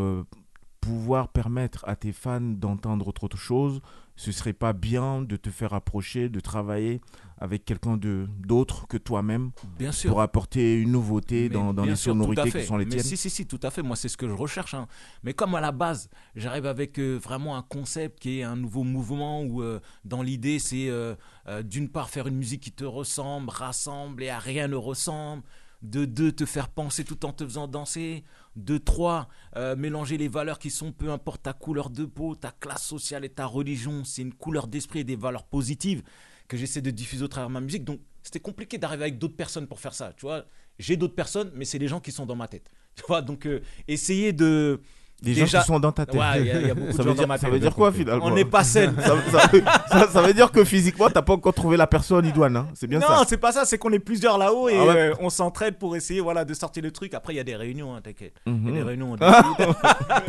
pouvoir 0.85 1.29
permettre 1.29 1.83
à 1.87 1.95
tes 1.95 2.11
fans 2.11 2.39
d'entendre 2.41 3.07
autre 3.07 3.37
chose, 3.37 3.81
ce 4.15 4.31
serait 4.31 4.53
pas 4.53 4.71
bien 4.71 5.21
de 5.21 5.35
te 5.35 5.49
faire 5.49 5.73
approcher, 5.73 6.29
de 6.29 6.39
travailler 6.39 7.01
avec 7.37 7.65
quelqu'un 7.65 7.97
de 7.97 8.27
d'autre 8.39 8.87
que 8.87 8.95
toi-même 8.97 9.51
Bien 9.77 9.91
sûr. 9.91 10.11
pour 10.11 10.21
apporter 10.21 10.79
une 10.79 10.91
nouveauté 10.91 11.49
Mais 11.49 11.55
dans, 11.55 11.73
dans 11.73 11.83
les 11.83 11.95
sûr, 11.95 12.13
sonorités 12.13 12.51
qui 12.51 12.63
sont 12.63 12.77
les 12.77 12.85
Mais 12.85 12.91
tiennes 12.91 13.03
Si, 13.03 13.17
si, 13.17 13.29
si, 13.29 13.45
tout 13.45 13.59
à 13.63 13.71
fait. 13.71 13.81
Moi, 13.81 13.95
c'est 13.97 14.07
ce 14.07 14.15
que 14.15 14.27
je 14.29 14.33
recherche. 14.33 14.73
hein. 14.73 14.87
Mais 15.23 15.33
comme 15.33 15.55
à 15.55 15.59
la 15.59 15.71
base, 15.73 16.09
j'arrive 16.35 16.65
avec 16.67 16.97
euh, 16.99 17.17
vraiment 17.17 17.57
un 17.57 17.61
concept 17.63 18.19
qui 18.19 18.39
est 18.39 18.43
un 18.43 18.55
nouveau 18.55 18.83
mouvement 18.83 19.41
où, 19.43 19.61
euh, 19.61 19.81
dans 20.05 20.21
l'idée, 20.21 20.59
c'est 20.59 20.87
euh, 20.87 21.15
d'une 21.63 21.89
part 21.89 22.09
faire 22.09 22.27
une 22.27 22.37
musique 22.37 22.61
qui 22.61 22.71
te 22.71 22.85
ressemble, 22.85 23.49
rassemble 23.49 24.23
et 24.23 24.29
à 24.29 24.39
rien 24.39 24.67
ne 24.69 24.75
ressemble. 24.75 25.43
De 25.85 26.05
deux, 26.05 26.31
te 26.31 26.45
faire 26.45 26.69
penser 26.69 27.03
tout 27.03 27.25
en 27.25 27.31
te 27.31 27.43
faisant 27.43 27.67
danser. 27.67 28.23
De 28.55 28.77
trois, 28.77 29.27
euh, 29.55 29.75
mélanger 29.75 30.17
les 30.17 30.27
valeurs 30.27 30.57
qui 30.57 30.71
sont, 30.71 30.91
peu 30.91 31.11
importe 31.11 31.43
ta 31.43 31.53
couleur 31.53 31.89
de 31.89 32.05
peau, 32.05 32.35
ta 32.35 32.51
classe 32.51 32.85
sociale 32.85 33.23
et 33.23 33.29
ta 33.29 33.45
religion. 33.45 34.03
C'est 34.03 34.23
une 34.23 34.33
couleur 34.33 34.67
d'esprit 34.67 34.99
et 34.99 35.03
des 35.03 35.15
valeurs 35.15 35.45
positives 35.45 36.01
que 36.47 36.57
j'essaie 36.57 36.81
de 36.81 36.91
diffuser 36.91 37.23
au 37.23 37.27
travers 37.27 37.49
de 37.49 37.53
ma 37.53 37.61
musique. 37.61 37.83
Donc, 37.83 37.99
c'était 38.23 38.39
compliqué 38.39 38.77
d'arriver 38.77 39.03
avec 39.03 39.19
d'autres 39.19 39.35
personnes 39.35 39.67
pour 39.67 39.79
faire 39.79 39.93
ça. 39.93 40.13
Tu 40.17 40.21
vois, 40.25 40.45
j'ai 40.79 40.97
d'autres 40.97 41.15
personnes, 41.15 41.51
mais 41.53 41.65
c'est 41.65 41.77
les 41.77 41.87
gens 41.87 41.99
qui 41.99 42.11
sont 42.11 42.25
dans 42.25 42.35
ma 42.35 42.47
tête. 42.47 42.69
Tu 42.95 43.03
vois, 43.07 43.21
donc 43.21 43.45
euh, 43.45 43.59
essayer 43.89 44.31
de 44.31 44.79
Des 45.21 45.33
gens 45.33 45.45
qui 45.59 45.65
sont 45.65 45.79
dans 45.79 45.91
ta 45.91 46.05
tête. 46.05 46.19
Ouais, 46.19 46.41
il 46.41 46.45
y, 46.45 46.51
a- 46.51 46.61
il 46.61 46.67
y 46.67 46.71
a 46.71 46.75
beaucoup 46.75 46.91
ça 46.91 46.97
de 47.03 47.07
veut 47.09 47.13
dire, 47.15 47.21
dans 47.23 47.27
ma 47.29 47.37
ça 47.37 47.45
tête. 47.45 47.53
veut 47.53 47.59
dire 47.59 47.73
quoi 47.73 47.91
finalement 47.91 48.25
On 48.25 48.31
n'est 48.33 48.45
pas 48.45 48.63
saine. 48.63 48.93
ça, 49.01 49.15
ça- 49.31 49.49
ça- 49.89 50.07
ça 50.11 50.21
veut 50.21 50.33
dire 50.33 50.51
que 50.51 50.63
physiquement, 50.63 51.09
t'as 51.09 51.21
pas 51.21 51.33
encore 51.33 51.53
trouvé 51.53 51.77
la 51.77 51.87
personne 51.87 52.25
idoine. 52.25 52.57
Hein 52.57 52.67
c'est 52.73 52.85
bien 52.87 52.99
non, 52.99 53.07
ça. 53.07 53.23
c'est 53.27 53.37
pas 53.37 53.51
ça, 53.51 53.65
c'est 53.65 53.77
qu'on 53.77 53.91
est 53.93 53.99
plusieurs 53.99 54.37
là-haut 54.37 54.69
et 54.69 54.77
Ah 54.77 54.85
ouais. 54.85 54.95
euh, 54.97 55.13
on 55.21 55.29
s'entraide 55.29 55.77
pour 55.77 55.95
essayer 55.95 56.19
voilà, 56.19 56.43
de 56.45 56.53
sortir 56.53 56.83
le 56.83 56.91
truc. 56.91 57.13
Après, 57.13 57.33
il 57.33 57.37
y 57.37 57.39
a 57.39 57.43
des 57.43 57.55
réunions, 57.55 57.95
hein, 57.95 58.01
t'inquiète. 58.03 58.35
Il 58.45 58.51
y 58.53 58.55
a 58.55 58.59
Mhm. 58.59 58.73
des 58.73 58.83
réunions, 58.83 59.11
on 59.13 59.15
décide. 59.15 59.75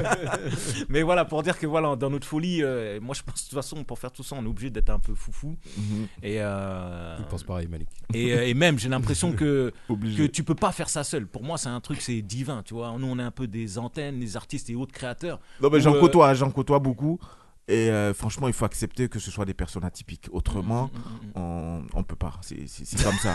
Mais 0.89 1.03
voilà, 1.03 1.25
pour 1.25 1.43
dire 1.43 1.59
que 1.59 1.67
voilà, 1.67 1.97
dans 1.97 2.11
notre 2.11 2.27
folie, 2.27 2.63
euh, 2.63 3.01
moi 3.01 3.15
je 3.15 3.23
pense 3.23 3.43
de 3.45 3.49
toute 3.49 3.55
façon, 3.59 3.83
pour 3.85 3.99
faire 3.99 4.13
tout 4.13 4.23
ça, 4.23 4.37
on 4.39 4.45
est 4.45 4.49
obligé 4.49 4.71
d'être 4.71 4.91
un 4.91 4.99
peu 4.99 5.15
foufou. 5.15 5.57
Mhm. 5.77 6.07
Et, 6.23 6.41
euh, 6.41 7.17
Je 7.19 7.23
pense 7.25 7.43
pareil, 7.43 7.67
Malik. 7.69 7.89
et, 8.15 8.33
euh, 8.33 8.47
et 8.47 8.55
même, 8.55 8.79
j'ai 8.79 8.89
l'impression 8.89 9.33
que, 9.33 9.73
que 9.89 10.27
tu 10.27 10.45
peux 10.45 10.55
pas 10.55 10.73
faire 10.73 10.89
ça 10.89 11.05
seul. 11.05 11.27
Pour 11.27 11.43
moi, 11.43 11.59
c'est 11.59 11.69
un 11.69 11.81
truc, 11.81 12.01
c'est 12.01 12.23
divin, 12.23 12.63
tu 12.65 12.75
vois. 12.75 12.95
Nous, 12.99 13.07
on 13.07 13.19
est 13.19 13.23
un 13.23 13.31
peu 13.31 13.47
des 13.47 13.79
antennes, 13.79 14.21
des 14.21 14.37
artistes 14.37 14.71
et 14.71 14.76
autres 14.77 14.93
créateurs. 14.93 15.41
Non, 15.61 15.71
mais 15.71 15.81
j'en 15.81 15.95
euh, 15.95 16.01
côtoie, 16.01 16.35
j'en 16.35 16.51
côtoie 16.51 16.79
beaucoup. 16.79 17.19
Et 17.69 17.91
euh, 17.91 18.15
franchement, 18.15 18.47
il 18.47 18.53
faut 18.55 18.65
accepter 18.65 19.09
que 19.09 19.19
ce 19.19 19.31
soit 19.31 19.45
des 19.45 19.55
personnes 19.55 19.85
atypiques. 19.85 20.29
Autrement, 20.31 20.89
on, 21.35 21.83
on 21.95 22.03
peut 22.05 22.15
pas. 22.15 22.35
C'est 22.41 23.03
comme 23.03 23.15
ça. 23.23 23.35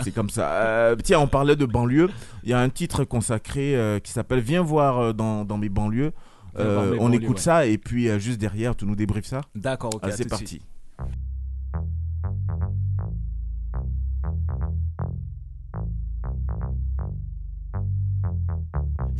C'est 0.00 0.12
comme 0.12 0.30
ça. 0.30 0.52
Euh, 0.52 0.96
tiens, 1.02 1.18
on 1.18 1.26
parlait 1.26 1.56
de 1.56 1.66
banlieue. 1.66 2.08
Il 2.44 2.50
y 2.50 2.52
a 2.52 2.60
un 2.60 2.68
titre 2.68 3.04
consacré 3.04 3.74
euh, 3.74 3.98
qui 3.98 4.12
s'appelle 4.12 4.40
Viens 4.40 4.62
voir 4.62 5.14
dans, 5.14 5.44
dans 5.44 5.58
mes 5.58 5.68
banlieues. 5.68 6.12
Mes 6.56 6.64
on 6.64 7.08
banlieues, 7.08 7.22
écoute 7.22 7.36
ouais. 7.36 7.42
ça 7.42 7.66
et 7.66 7.78
puis 7.78 8.08
juste 8.20 8.38
derrière, 8.38 8.76
tu 8.76 8.84
nous 8.84 8.94
débriefes 8.94 9.26
ça. 9.26 9.40
D'accord, 9.54 9.94
ok. 9.94 10.04
C'est 10.14 10.28
parti. 10.28 10.46
suite. 10.46 10.62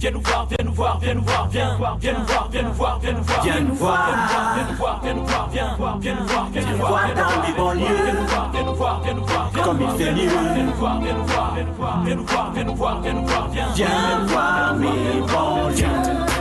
Viens 0.03 0.11
nous 0.11 0.21
voir, 0.21 0.49
viens 0.49 0.65
nous 0.65 0.73
voir, 0.73 0.99
viens 0.99 1.15
nous 1.15 1.23
voir, 1.23 1.47
viens, 1.49 1.77
viens 2.01 2.13
nous 2.19 2.25
voir, 2.27 2.49
viens 2.51 2.63
nous 2.65 2.73
voir, 2.73 2.99
viens 2.99 3.13
nous 3.13 3.23
voir, 3.23 3.45
Viens 3.45 3.61
nous 3.61 3.75
voir. 3.77 4.09
viens 4.53 4.65
nous 4.65 4.75
voir, 4.75 5.01
viens 5.01 5.15
nous 5.15 5.25
voir, 5.25 5.49
viens, 5.49 5.77
viens 6.01 6.15
nous 6.17 6.27
voir, 6.27 6.49
viens 6.51 6.63
nous 6.65 6.67
Viens 6.67 6.77
voir, 6.77 6.89
voir 6.89 7.15
dans 7.15 7.47
les 7.47 7.53
banlieues. 7.53 8.03
viens 8.03 8.15
nous 8.15 8.27
voir, 8.27 8.51
viens 8.53 8.65
nous 8.65 8.75
voir, 8.75 9.01
viens 9.05 9.15
nous 9.15 9.25
voir, 9.25 9.51
viens 9.55 9.63
Comme 9.63 9.79
nous 9.79 9.83
il 9.83 9.87
voir, 9.87 9.97
fait 9.99 10.13
mieux. 10.13 10.29
viens 10.29 10.65
nous 10.65 10.75
voir, 10.75 11.01
viens 11.01 11.15
nous 11.15 11.25
voir, 11.25 11.55
viens 11.55 11.65
nous 11.65 11.75
voir, 11.75 12.03
viens 12.03 12.15
nous 12.17 12.25
voir, 12.25 12.53
viens 12.53 12.65
nous 12.65 12.75
voir, 12.75 13.01
viens 13.01 13.13
nous 13.13 13.27
voir, 13.29 13.49
viens, 13.53 13.67
Viens 13.77 14.27
voir 14.27 14.75
mes 14.75 15.21
banlieues, 15.33 15.87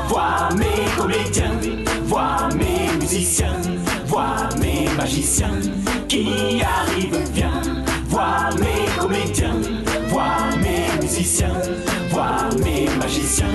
voir 0.07 0.49
mes 0.57 0.97
comédiens, 0.97 1.85
voir 2.05 2.49
mes 2.55 2.97
musiciens, 2.99 3.61
voir 4.07 4.49
mes 4.59 4.89
magiciens 4.97 5.59
qui 6.07 6.63
arrivent. 6.63 7.29
Viens 7.31 7.61
voir 8.07 8.49
mes 8.59 8.99
comédiens, 8.99 9.53
voir 10.09 10.50
musiciens, 11.11 11.51
voir 12.09 12.49
mes 12.63 12.87
magiciens 12.97 13.45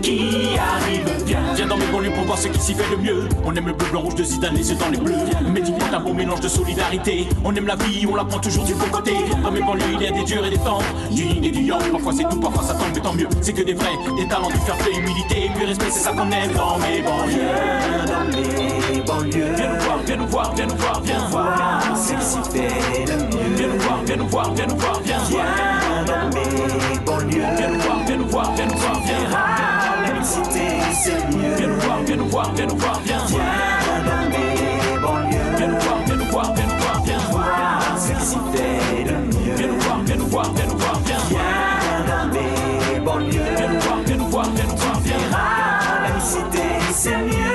qui 0.00 0.56
arrivent. 0.58 1.24
Viens. 1.26 1.54
Viens 1.54 1.66
dans 1.66 1.76
mes 1.76 1.86
banlieues 1.86 2.12
pour 2.12 2.24
voir 2.24 2.38
ce 2.38 2.48
qui 2.48 2.58
s'y 2.58 2.74
fait 2.74 2.96
de 2.96 3.00
mieux. 3.00 3.28
On 3.44 3.54
aime 3.54 3.66
le 3.66 3.72
bleu, 3.74 3.86
blanc, 3.90 4.00
rouge 4.00 4.14
de 4.14 4.24
Zidane, 4.24 4.54
les 4.54 4.70
yeux 4.70 4.76
dans 4.76 4.88
les 4.88 4.96
bleus. 4.96 5.14
Médiquement, 5.52 5.84
un 5.92 6.00
bon 6.00 6.14
mélange 6.14 6.40
de 6.40 6.48
solidarité. 6.48 7.28
On 7.44 7.54
aime 7.54 7.66
la 7.66 7.76
vie, 7.76 8.06
on 8.10 8.14
la 8.14 8.24
prend 8.24 8.38
toujours 8.38 8.64
du 8.64 8.74
bon 8.74 8.86
côté. 8.90 9.12
Dans 9.42 9.50
mes 9.50 9.60
banlieues, 9.60 9.94
il 9.94 10.02
y 10.02 10.06
a 10.06 10.12
des 10.12 10.24
durs 10.24 10.44
et 10.46 10.50
des 10.50 10.58
tendres. 10.58 10.84
Du 11.10 11.22
yin 11.22 11.44
et 11.44 11.50
du 11.50 11.60
yang, 11.62 11.90
parfois 11.92 12.12
c'est 12.16 12.28
tout, 12.28 12.40
parfois 12.40 12.62
ça 12.62 12.74
tombe, 12.74 12.88
mais 12.94 13.00
tant 13.00 13.12
mieux. 13.12 13.28
C'est 13.42 13.52
que 13.52 13.62
des 13.62 13.74
vrais, 13.74 13.96
des 14.16 14.26
talents, 14.26 14.48
du 14.48 14.58
fair 14.58 14.76
play, 14.78 14.92
humilité, 14.96 15.50
puis 15.54 15.66
respect, 15.66 15.90
c'est 15.90 16.00
ça 16.00 16.12
qu'on 16.12 16.30
aime 16.30 16.52
dans 16.52 16.78
mes 16.78 17.02
banlieues. 17.02 18.04
Dans 18.06 18.24
mes 18.36 19.00
banlieues, 19.02 19.54
Viens 19.56 19.68
nous 19.68 19.80
voir, 19.80 19.98
viens 20.06 20.16
nous 20.16 20.26
voir, 20.26 20.54
viens 20.54 20.66
nous 20.66 20.76
voir, 20.76 21.00
viens. 21.02 21.28
voir 21.28 21.96
ce 21.96 22.12
qui 22.14 22.24
s'y 22.24 22.50
fait 22.50 23.04
de 23.04 23.16
mieux. 23.24 23.56
Viens 23.56 23.68
nous 23.68 23.78
voir, 23.78 24.00
viens 24.04 24.16
nous 24.16 24.28
voir, 24.28 24.50
viens 24.54 24.66
nous 24.66 24.76
voir, 24.76 25.00
viens. 25.04 25.18
Viens 25.28 26.04
dans 26.06 26.28
mes 26.34 26.93
banlieues, 27.04 27.42
Viens 27.56 27.68
nous 27.70 27.80
voir, 27.80 27.98
viens 28.06 28.16
nous 28.16 28.28
voir, 28.28 28.52
viens 28.54 28.66
nous 28.66 28.76
voir, 28.76 29.00
viens. 29.04 29.16
Ah, 29.32 30.06
la 30.06 30.14
mixité 30.14 30.66
c'est 30.92 31.36
mieux. 31.36 31.54
Viens 31.56 31.66
nous 31.68 31.80
voir, 31.80 31.98
viens 32.04 32.16
nous 32.16 32.28
voir, 32.28 32.50
viens 32.54 32.66
nous 32.66 32.76
voir, 32.76 33.00
viens. 33.04 33.18
Viens 33.26 34.02
dans 34.04 34.28
mes 34.30 34.98
banlieues, 35.00 35.56
Viens 35.56 35.66
nous 35.68 35.80
voir, 35.80 35.98
viens 36.06 36.16
nous 36.16 36.24
voir, 36.26 36.54
viens 36.54 36.66
nous 36.66 36.78
voir, 36.82 37.02
viens. 37.04 37.18
voir 37.30 37.98
ce 37.98 38.12
qui 38.12 38.24
s'y 38.24 38.36
fait 38.52 39.04
de 39.04 39.12
mieux. 39.12 39.54
Viens 39.56 39.66
nous 39.68 39.80
voir, 39.80 39.98
viens 40.04 40.16
nous 40.16 40.26
voir, 40.28 40.52
viens 40.54 40.66
nous 40.66 40.78
voir, 40.78 40.98
viens. 41.04 41.16
Viens 41.28 42.04
dans 42.08 42.26
mes 42.32 43.00
banlieues, 43.00 43.40
Viens 43.56 43.68
nous 43.68 43.80
voir, 43.80 43.98
viens 44.06 44.16
nous 44.16 44.28
voir, 44.28 44.46
viens 44.54 44.64
nous 44.66 44.76
voir, 44.76 45.00
viens. 45.00 45.16
ah, 45.32 46.08
la 46.08 46.14
mixité 46.14 46.62
c'est 46.92 47.16
mieux. 47.16 47.53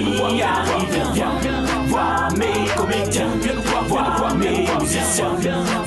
Viens 0.00 0.10
nous 0.10 0.16
voir, 0.16 0.30
viens 0.30 0.52
nous 0.54 0.64
voir, 0.64 0.82
viens 0.82 1.02
nous 1.04 1.04
voir, 1.04 1.12
viens. 1.12 1.40
Viens, 1.42 1.86
voir 1.86 2.32
mes 2.36 2.68
comédiens, 2.74 3.26
Viens 3.42 3.54
nous 3.54 3.62
voir, 3.62 3.84
viens 3.84 4.02
nous 4.02 4.16
voir 4.16 4.34
mes 4.34 4.66
nous 4.66 4.80
musiciens, 4.80 5.34
Viens 5.38 5.56
nous 5.58 5.64
voir, 5.64 5.79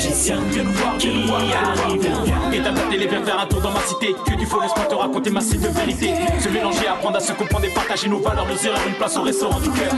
qui 0.00 0.12
viens 0.50 0.64
nous 0.64 0.72
voir, 0.72 0.96
viens 0.98 1.12
nous 1.12 1.26
voir, 1.26 1.40
viens. 1.40 2.52
Et 2.52 2.62
ta 2.62 2.72
télé 2.90 3.06
viens 3.06 3.22
faire 3.22 3.40
un 3.40 3.46
tour 3.46 3.60
dans 3.60 3.70
ma 3.70 3.80
cité. 3.80 4.14
Que 4.26 4.34
du 4.34 4.46
faux 4.46 4.60
laisse-moi 4.60 4.86
te 4.86 4.94
raconter 4.94 5.30
ma 5.30 5.40
cité 5.40 5.68
de 5.68 5.74
vérité. 5.74 6.14
Se 6.38 6.48
mélanger, 6.48 6.86
apprendre 6.86 7.16
à 7.16 7.20
se 7.20 7.32
comprendre 7.32 7.64
et 7.66 7.70
partager 7.70 8.08
nos 8.08 8.18
valeurs 8.18 8.46
Nos 8.46 8.56
erreurs, 8.56 8.86
une 8.86 8.94
place 8.94 9.16
au 9.16 9.22
restaurant 9.22 9.60
du 9.60 9.70
cœur. 9.70 9.92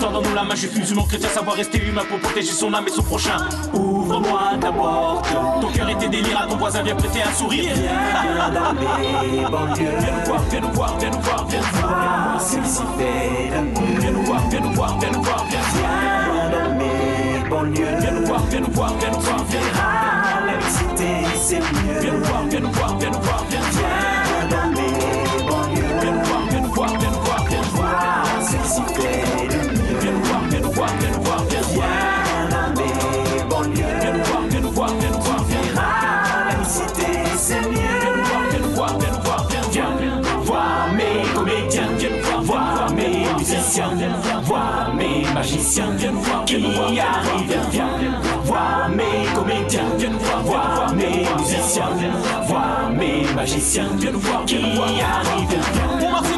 Tendons-nous 0.00 0.34
la 0.34 0.44
main, 0.44 0.54
je 0.54 0.66
suis 0.66 0.78
musulman 0.78 1.04
chrétien 1.04 1.28
Savoir 1.28 1.56
rester 1.56 1.78
humain 1.78 2.02
pour 2.08 2.18
protéger 2.20 2.52
son 2.52 2.72
âme 2.74 2.86
et 2.86 2.90
son 2.90 3.02
prochain. 3.02 3.38
Ouvre-moi 3.74 4.40
ta 4.60 4.70
porte, 4.70 5.28
Ton 5.60 5.68
cœur 5.68 5.88
était 5.90 6.08
délire, 6.08 6.42
à 6.42 6.46
ton 6.46 6.56
voisin 6.56 6.82
viens 6.82 6.96
prêter 6.96 7.22
un 7.22 7.32
sourire. 7.32 7.74
Viens 7.74 7.92
mes 9.32 9.50
banlieues, 9.50 9.98
Viens 9.98 10.12
nous 10.12 10.24
voir, 10.24 10.42
viens 10.50 10.60
nous 10.60 10.72
voir, 10.72 10.98
viens 10.98 11.10
nous 11.10 11.20
voir, 11.20 11.46
viens 11.48 11.60
voir. 11.72 12.38
De 12.38 13.92
mieux. 13.92 14.00
Viens 14.00 14.10
nous 14.10 14.22
voir, 14.22 14.48
viens 14.48 14.60
nous 14.60 14.72
voir, 14.72 14.98
viens 14.98 15.10
nous 15.10 15.22
voir, 15.22 15.44
viens 15.48 15.60
Viens 15.72 16.50
dans 16.50 16.77
mes 17.48 17.54
banlieues, 17.54 17.98
Viens 18.00 18.10
nous 18.12 18.26
voir, 18.26 18.40
viens 18.46 18.60
nous 18.60 18.70
voir, 18.72 18.94
viens 18.98 19.10
nous 19.10 19.20
voir, 19.20 19.44
viens 19.48 19.60
ah, 19.76 20.46
la 20.46 20.56
mixité 20.56 21.04
c'est 21.36 21.60
mieux. 21.60 22.00
Viens 22.00 22.12
nous 22.12 22.24
voir, 22.24 22.46
viens 22.48 22.60
nous 22.60 22.72
voir, 22.72 22.98
viens 22.98 23.10
nous 23.10 23.20
voir, 23.20 23.44
viens 23.48 23.60
Viens 23.70 24.48
dans 24.48 24.68
mes 24.70 25.48
banlieues, 25.48 26.00
Viens 26.00 26.12
nous 26.12 26.24
voir, 26.24 26.42
viens 26.48 26.60
nous 26.60 26.72
voir, 26.72 26.88
viens 26.98 27.10
nous 27.10 27.20
voir, 27.20 27.44
viens 27.48 27.62
voir. 27.74 28.24
Ce 28.42 28.80
qui 28.92 29.37
voir 45.38 45.44
mes 45.44 45.74
magiciens 45.74 45.96
qui 46.46 47.00
arrivent. 47.00 47.60
Viens 47.70 47.86
voir 48.44 48.88
mes 48.90 49.26
comédiens, 49.34 49.82
voir 50.44 50.94
mes 50.94 51.26
musiciens, 51.38 51.90
voir 52.46 52.90
mes 52.90 53.24
magiciens 53.34 53.88
qui 53.98 54.56
arrivent. 54.56 55.58
Pour 56.00 56.10
Marcy 56.10 56.32
de 56.32 56.37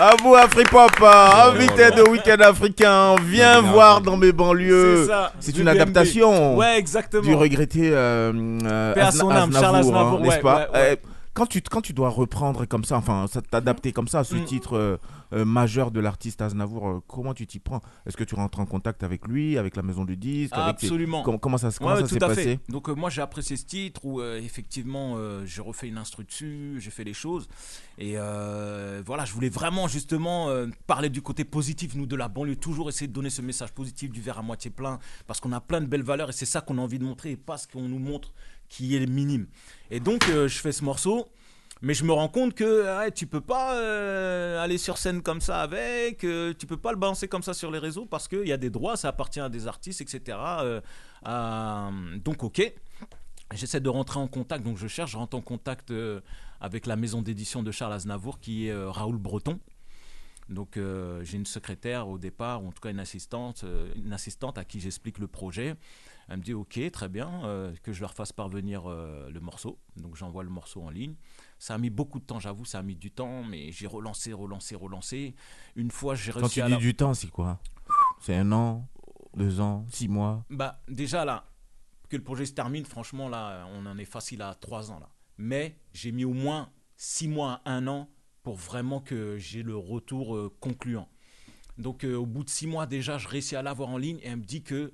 Abou 0.00 0.36
Afripop, 0.36 0.92
euh, 1.02 1.50
invité 1.50 1.90
de 1.90 2.08
Week-end 2.08 2.40
africain, 2.40 3.16
viens 3.20 3.60
voir 3.62 4.00
dans 4.00 4.16
mes 4.16 4.30
banlieues. 4.30 5.02
C'est 5.02 5.08
ça, 5.08 5.32
C'est 5.40 5.50
du 5.52 5.62
une 5.62 5.66
adaptation 5.68 6.56
Ouais, 6.56 6.78
exactement. 6.78 7.24
du 7.24 7.34
regretté 7.34 7.90
euh, 7.92 8.32
euh, 8.64 8.94
Paix 8.94 9.00
à 9.00 9.08
Azna- 9.08 9.18
son 9.18 9.30
âme, 9.30 9.52
Charles 9.52 9.76
Aznavour, 9.76 10.20
n'est-ce 10.20 10.36
ouais, 10.36 10.40
pas. 10.40 10.68
Euh, 10.72 10.94
quand, 11.38 11.46
tu, 11.46 11.62
quand 11.62 11.80
tu 11.80 11.92
dois 11.92 12.10
reprendre 12.10 12.64
comme 12.66 12.84
ça, 12.84 12.96
enfin 12.98 13.26
t'adapter 13.50 13.92
comme 13.92 14.08
ça 14.08 14.18
à 14.20 14.24
ce 14.24 14.34
Mm. 14.34 14.44
titre 14.44 14.76
euh, 14.76 14.96
euh, 15.32 15.44
majeur 15.44 15.90
de 15.90 16.00
l'artiste 16.00 16.42
Aznavour, 16.42 16.88
euh, 16.88 17.00
comment 17.06 17.32
tu 17.34 17.46
t'y 17.46 17.58
prends? 17.60 17.80
Est-ce 18.06 18.16
que 18.16 18.24
tu 18.24 18.34
rentres 18.34 18.60
en 18.60 18.66
contact 18.66 19.02
avec 19.02 19.26
lui, 19.26 19.56
avec 19.56 19.76
la 19.76 19.82
maison 19.82 20.04
du 20.04 20.16
disque 20.16 20.52
avec 20.54 20.76
tes- 20.78 20.86
Absolument. 20.86 21.22
Com- 21.22 21.38
Comment 21.38 21.58
ça, 21.58 21.70
se- 21.70 21.78
comment 21.78 21.90
Ouais, 21.94 22.00
ça 22.02 22.08
tout 22.08 22.14
s'est 22.14 22.22
à 22.24 22.28
passé? 22.28 22.42
Fait. 22.44 22.60
Donc 22.68 22.88
moi 22.88 23.08
j'ai 23.10 23.22
apprécié 23.22 23.56
ce 23.56 23.64
titre 23.64 24.04
où 24.04 24.20
effectivement 24.22 25.16
j'ai 25.44 25.62
refait 25.62 25.88
une 25.88 25.98
instru 25.98 26.24
dessus, 26.24 26.76
j'ai 26.80 26.90
fait 26.90 27.04
les 27.04 27.14
choses 27.14 27.48
et 27.98 28.14
voilà 29.06 29.24
je 29.24 29.32
voulais 29.32 29.48
vraiment 29.48 29.88
justement 29.88 30.48
parler 30.86 31.08
du 31.10 31.22
côté 31.22 31.44
positif 31.44 31.94
nous 31.94 32.06
de 32.06 32.16
la 32.16 32.28
banlieue 32.28 32.56
toujours 32.56 32.88
essayer 32.88 33.06
de 33.06 33.12
donner 33.12 33.30
ce 33.30 33.42
message 33.42 33.72
positif 33.72 34.10
du 34.10 34.20
verre 34.20 34.38
à 34.38 34.42
moitié 34.42 34.70
plein 34.70 34.98
parce 35.26 35.40
qu'on 35.40 35.52
a 35.52 35.60
plein 35.60 35.80
de 35.80 35.86
belles 35.86 36.02
valeurs 36.02 36.30
et 36.30 36.32
c'est 36.32 36.46
ça 36.46 36.60
qu'on 36.60 36.78
a 36.78 36.80
envie 36.80 36.98
de 36.98 37.04
montrer 37.04 37.30
et 37.32 37.36
pas 37.36 37.56
ce 37.56 37.68
qu'on 37.68 37.88
nous 37.88 37.98
montre 37.98 38.32
qui 38.68 38.96
est 38.96 39.06
minime. 39.06 39.46
Et 39.90 40.00
donc 40.00 40.28
euh, 40.28 40.48
je 40.48 40.58
fais 40.58 40.72
ce 40.72 40.84
morceau. 40.84 41.28
Mais 41.80 41.94
je 41.94 42.04
me 42.04 42.12
rends 42.12 42.28
compte 42.28 42.54
que 42.54 42.98
ouais, 42.98 43.12
tu 43.12 43.26
peux 43.26 43.40
pas 43.40 43.78
euh, 43.78 44.60
aller 44.60 44.78
sur 44.78 44.98
scène 44.98 45.22
comme 45.22 45.40
ça 45.40 45.60
avec, 45.60 46.24
euh, 46.24 46.52
tu 46.58 46.66
peux 46.66 46.76
pas 46.76 46.90
le 46.90 46.98
balancer 46.98 47.28
comme 47.28 47.44
ça 47.44 47.54
sur 47.54 47.70
les 47.70 47.78
réseaux 47.78 48.04
parce 48.04 48.26
qu'il 48.26 48.48
y 48.48 48.52
a 48.52 48.56
des 48.56 48.70
droits, 48.70 48.96
ça 48.96 49.08
appartient 49.08 49.38
à 49.38 49.48
des 49.48 49.68
artistes, 49.68 50.00
etc. 50.00 50.38
Euh, 51.24 51.90
donc 52.24 52.42
ok, 52.42 52.72
j'essaie 53.54 53.80
de 53.80 53.88
rentrer 53.88 54.18
en 54.18 54.26
contact, 54.26 54.64
donc 54.64 54.76
je 54.76 54.88
cherche, 54.88 55.12
je 55.12 55.16
rentre 55.16 55.36
en 55.36 55.40
contact 55.40 55.92
avec 56.60 56.86
la 56.86 56.96
maison 56.96 57.22
d'édition 57.22 57.62
de 57.62 57.70
Charles 57.70 57.92
Aznavour 57.92 58.40
qui 58.40 58.66
est 58.66 58.74
Raoul 58.74 59.16
Breton. 59.16 59.60
Donc 60.48 60.78
j'ai 61.22 61.36
une 61.36 61.46
secrétaire 61.46 62.08
au 62.08 62.18
départ, 62.18 62.64
ou 62.64 62.68
en 62.68 62.72
tout 62.72 62.80
cas 62.80 62.90
une 62.90 63.00
assistante, 63.00 63.64
une 63.94 64.12
assistante 64.12 64.58
à 64.58 64.64
qui 64.64 64.80
j'explique 64.80 65.18
le 65.18 65.28
projet. 65.28 65.76
Elle 66.28 66.38
me 66.38 66.42
dit 66.42 66.52
ok, 66.54 66.78
très 66.92 67.08
bien, 67.08 67.42
euh, 67.44 67.74
que 67.82 67.92
je 67.92 68.00
leur 68.02 68.12
fasse 68.12 68.32
parvenir 68.32 68.84
euh, 68.86 69.30
le 69.30 69.40
morceau. 69.40 69.78
Donc 69.96 70.14
j'envoie 70.16 70.42
le 70.44 70.50
morceau 70.50 70.82
en 70.82 70.90
ligne. 70.90 71.14
Ça 71.58 71.74
a 71.74 71.78
mis 71.78 71.90
beaucoup 71.90 72.18
de 72.20 72.24
temps, 72.24 72.38
j'avoue, 72.38 72.64
ça 72.66 72.80
a 72.80 72.82
mis 72.82 72.96
du 72.96 73.10
temps, 73.10 73.42
mais 73.44 73.72
j'ai 73.72 73.86
relancé, 73.86 74.32
relancé, 74.32 74.76
relancé. 74.76 75.34
Une 75.74 75.90
fois, 75.90 76.14
j'ai 76.14 76.32
Quand 76.32 76.40
réussi 76.40 76.54
tu 76.54 76.60
à 76.62 76.66
dis 76.66 76.72
la- 76.72 76.78
du 76.78 76.94
temps, 76.94 77.14
c'est 77.14 77.30
quoi? 77.30 77.60
C'est 78.20 78.34
un 78.36 78.52
an, 78.52 78.86
deux 79.36 79.60
ans, 79.60 79.86
six 79.90 80.08
mois? 80.08 80.44
Bah, 80.50 80.82
déjà 80.88 81.24
là, 81.24 81.44
que 82.10 82.16
le 82.16 82.22
projet 82.22 82.44
se 82.46 82.52
termine, 82.52 82.84
franchement, 82.84 83.28
là, 83.28 83.66
on 83.72 83.86
en 83.86 83.96
est 83.98 84.04
facile 84.04 84.42
à 84.42 84.54
trois 84.54 84.90
ans 84.90 84.98
là. 84.98 85.08
Mais 85.38 85.78
j'ai 85.94 86.12
mis 86.12 86.24
au 86.24 86.32
moins 86.34 86.70
six 86.96 87.28
mois 87.28 87.62
à 87.64 87.72
un 87.72 87.86
an 87.86 88.08
pour 88.42 88.56
vraiment 88.56 89.00
que 89.00 89.38
j'ai 89.38 89.62
le 89.62 89.76
retour 89.76 90.34
euh, 90.36 90.54
concluant. 90.60 91.08
Donc, 91.78 92.04
euh, 92.04 92.16
au 92.16 92.26
bout 92.26 92.44
de 92.44 92.50
six 92.50 92.66
mois 92.66 92.86
déjà, 92.86 93.18
je 93.18 93.28
réussis 93.28 93.56
à 93.56 93.62
l'avoir 93.62 93.88
en 93.90 93.98
ligne 93.98 94.18
et 94.18 94.26
elle 94.26 94.38
me 94.38 94.44
dit 94.44 94.62
que, 94.62 94.92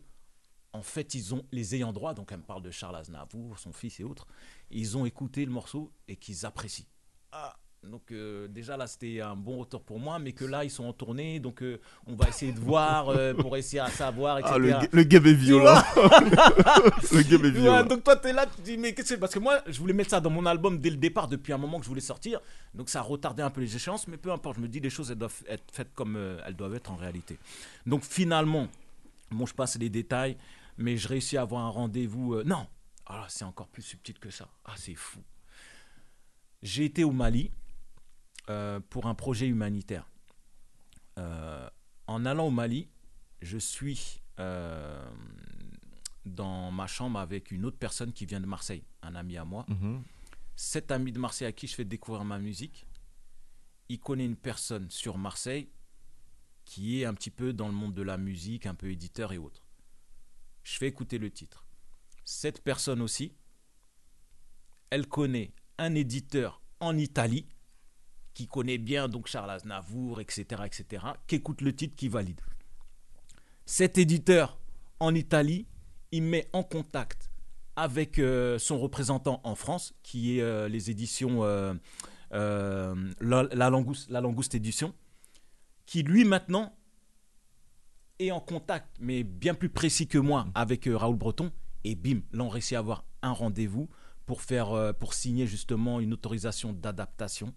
en 0.74 0.82
fait, 0.82 1.14
ils 1.14 1.34
ont 1.34 1.44
les 1.52 1.74
ayants 1.76 1.92
droit. 1.92 2.12
Donc, 2.14 2.32
elle 2.32 2.38
me 2.38 2.42
parle 2.42 2.62
de 2.62 2.70
Charles 2.70 2.96
Aznavour, 2.96 3.58
son 3.58 3.72
fils 3.72 4.00
et 4.00 4.04
autres. 4.04 4.26
Ils 4.70 4.98
ont 4.98 5.06
écouté 5.06 5.44
le 5.44 5.52
morceau 5.52 5.90
et 6.08 6.16
qu'ils 6.16 6.44
apprécient. 6.44 6.84
Ah, 7.32 7.56
donc 7.90 8.12
euh, 8.12 8.48
déjà 8.48 8.76
là 8.76 8.86
c'était 8.86 9.20
un 9.20 9.36
bon 9.36 9.58
retour 9.58 9.82
pour 9.82 9.98
moi, 9.98 10.18
mais 10.18 10.32
que 10.32 10.44
là 10.46 10.64
ils 10.64 10.70
sont 10.70 10.84
en 10.84 10.92
tournée, 10.92 11.38
donc 11.38 11.62
euh, 11.62 11.80
on 12.06 12.14
va 12.14 12.28
essayer 12.28 12.52
de 12.52 12.58
voir 12.58 13.10
euh, 13.10 13.34
pour 13.34 13.56
essayer 13.56 13.80
à 13.80 13.88
savoir, 13.90 14.38
etc. 14.38 14.52
Ah, 14.54 14.58
le, 14.58 14.72
le 14.90 15.02
game 15.04 15.26
est 15.26 15.30
Tu 15.30 15.36
violent. 15.36 15.82
le 15.96 17.22
game 17.22 17.44
est 17.44 17.52
Tu 17.52 17.58
violent. 17.60 17.84
donc 17.84 18.02
toi, 18.04 18.16
t'es 18.16 18.32
là, 18.32 18.46
tu 18.46 18.56
te 18.56 18.62
dis, 18.62 18.76
mais 18.78 18.92
qu'est-ce 18.94 19.08
que 19.10 19.14
c'est? 19.14 19.18
Parce 19.20 19.34
que 19.34 19.38
moi, 19.38 19.60
je 19.66 19.78
voulais 19.78 19.92
mettre 19.92 20.10
ça 20.10 20.20
dans 20.20 20.30
mon 20.30 20.46
album 20.46 20.78
dès 20.78 20.90
le 20.90 20.96
départ, 20.96 21.28
depuis 21.28 21.52
un 21.52 21.58
moment 21.58 21.78
que 21.78 21.84
je 21.84 21.88
voulais 21.90 22.00
sortir. 22.00 22.40
Donc 22.74 22.88
ça 22.88 23.00
a 23.00 23.02
retardé 23.02 23.42
un 23.42 23.50
peu 23.50 23.60
les 23.60 23.76
échéances, 23.76 24.08
mais 24.08 24.16
peu 24.16 24.32
importe. 24.32 24.56
Je 24.56 24.62
me 24.62 24.68
dis, 24.68 24.80
les 24.80 24.90
choses, 24.90 25.10
elles 25.10 25.18
doivent 25.18 25.42
être 25.48 25.64
faites 25.72 25.92
comme 25.94 26.16
elles 26.46 26.56
doivent 26.56 26.74
être 26.74 26.90
en 26.90 26.96
réalité. 26.96 27.38
Donc 27.86 28.02
finalement, 28.04 28.68
bon, 29.30 29.44
je 29.46 29.54
passe 29.54 29.76
les 29.78 29.90
détails, 29.90 30.36
mais 30.76 30.96
je 30.96 31.08
réussis 31.08 31.36
à 31.36 31.42
avoir 31.42 31.64
un 31.64 31.70
rendez-vous. 31.70 32.34
euh, 32.34 32.44
non, 32.44 32.66
ah, 33.06 33.26
c'est 33.28 33.44
encore 33.44 33.68
plus 33.68 33.82
subtil 33.82 34.18
que 34.18 34.30
ça. 34.30 34.48
Ah, 34.64 34.74
c'est 34.76 34.94
fou. 34.94 35.20
J'ai 36.62 36.84
été 36.84 37.04
au 37.04 37.12
Mali 37.12 37.50
euh, 38.48 38.80
pour 38.90 39.06
un 39.06 39.14
projet 39.14 39.46
humanitaire. 39.46 40.08
Euh, 41.18 41.68
en 42.06 42.24
allant 42.24 42.46
au 42.46 42.50
Mali, 42.50 42.88
je 43.42 43.58
suis 43.58 44.20
dans 46.24 46.72
ma 46.72 46.86
chambre 46.86 47.18
avec 47.18 47.50
une 47.50 47.64
autre 47.64 47.78
personne 47.78 48.12
qui 48.12 48.26
vient 48.26 48.40
de 48.40 48.46
Marseille, 48.46 48.82
un 49.02 49.14
ami 49.14 49.36
à 49.36 49.44
moi. 49.44 49.66
Mhm. 49.68 50.02
Cet 50.56 50.90
ami 50.90 51.12
de 51.12 51.18
Marseille 51.18 51.46
à 51.46 51.52
qui 51.52 51.66
je 51.66 51.74
fais 51.74 51.84
découvrir 51.84 52.24
ma 52.24 52.38
musique, 52.38 52.86
il 53.88 54.00
connaît 54.00 54.24
une 54.24 54.36
personne 54.36 54.90
sur 54.90 55.18
Marseille 55.18 55.68
qui 56.64 57.00
est 57.00 57.04
un 57.04 57.14
petit 57.14 57.30
peu 57.30 57.52
dans 57.52 57.68
le 57.68 57.74
monde 57.74 57.94
de 57.94 58.02
la 58.02 58.16
musique, 58.16 58.66
un 58.66 58.74
peu 58.74 58.90
éditeur 58.90 59.32
et 59.32 59.38
autres. 59.38 59.63
Je 60.64 60.78
fais 60.78 60.88
écouter 60.88 61.18
le 61.18 61.30
titre. 61.30 61.64
Cette 62.24 62.62
personne 62.62 63.02
aussi, 63.02 63.34
elle 64.90 65.06
connaît 65.06 65.52
un 65.78 65.94
éditeur 65.94 66.62
en 66.80 66.96
Italie 66.96 67.46
qui 68.32 68.48
connaît 68.48 68.78
bien 68.78 69.08
donc 69.08 69.28
Charles 69.28 69.50
Aznavour, 69.50 70.20
etc., 70.20 70.62
etc., 70.64 71.04
qui 71.26 71.36
écoute 71.36 71.60
le 71.60 71.74
titre, 71.74 71.94
qui 71.94 72.08
valide. 72.08 72.40
Cet 73.66 73.96
éditeur 73.98 74.58
en 75.00 75.14
Italie, 75.14 75.66
il 76.10 76.22
met 76.22 76.48
en 76.52 76.62
contact 76.62 77.30
avec 77.76 78.18
euh, 78.18 78.58
son 78.58 78.78
représentant 78.78 79.40
en 79.44 79.54
France, 79.54 79.94
qui 80.02 80.38
est 80.38 80.42
euh, 80.42 80.68
les 80.68 80.90
éditions 80.90 81.44
euh, 81.44 81.74
la, 82.32 83.42
la 83.52 83.70
Langouste, 83.70 84.10
la 84.10 84.22
Édition, 84.52 84.94
qui 85.86 86.02
lui 86.02 86.24
maintenant 86.24 86.76
est 88.18 88.30
en 88.30 88.40
contact, 88.40 88.88
mais 89.00 89.24
bien 89.24 89.54
plus 89.54 89.68
précis 89.68 90.06
que 90.06 90.18
moi, 90.18 90.46
avec 90.54 90.86
euh, 90.86 90.96
Raoul 90.96 91.16
Breton. 91.16 91.50
Et 91.84 91.94
bim, 91.94 92.20
là 92.32 92.44
on 92.44 92.48
réussit 92.48 92.74
à 92.76 92.78
avoir 92.78 93.04
un 93.22 93.32
rendez-vous 93.32 93.88
pour, 94.26 94.40
faire, 94.42 94.70
euh, 94.72 94.92
pour 94.92 95.14
signer 95.14 95.46
justement 95.46 96.00
une 96.00 96.12
autorisation 96.12 96.72
d'adaptation. 96.72 97.52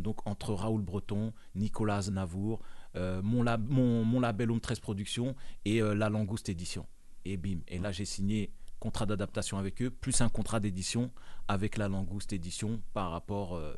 Donc 0.00 0.26
entre 0.26 0.52
Raoul 0.52 0.82
Breton, 0.82 1.32
Nicolas 1.54 2.08
Navour, 2.10 2.60
euh, 2.96 3.22
mon, 3.22 3.42
lab- 3.42 3.68
mon, 3.68 4.04
mon 4.04 4.20
label 4.20 4.50
Home 4.50 4.60
13 4.60 4.80
Productions 4.80 5.34
et 5.64 5.80
euh, 5.80 5.94
La 5.94 6.08
Langouste 6.08 6.48
Édition. 6.48 6.86
Et 7.24 7.36
bim, 7.36 7.60
et 7.68 7.78
là 7.78 7.92
j'ai 7.92 8.04
signé 8.04 8.52
contrat 8.80 9.06
d'adaptation 9.06 9.56
avec 9.56 9.80
eux, 9.80 9.90
plus 9.90 10.20
un 10.20 10.28
contrat 10.28 10.60
d'édition 10.60 11.10
avec 11.48 11.76
La 11.78 11.88
Langouste 11.88 12.32
Édition 12.32 12.82
par 12.92 13.10
rapport... 13.12 13.54
euh, 13.56 13.74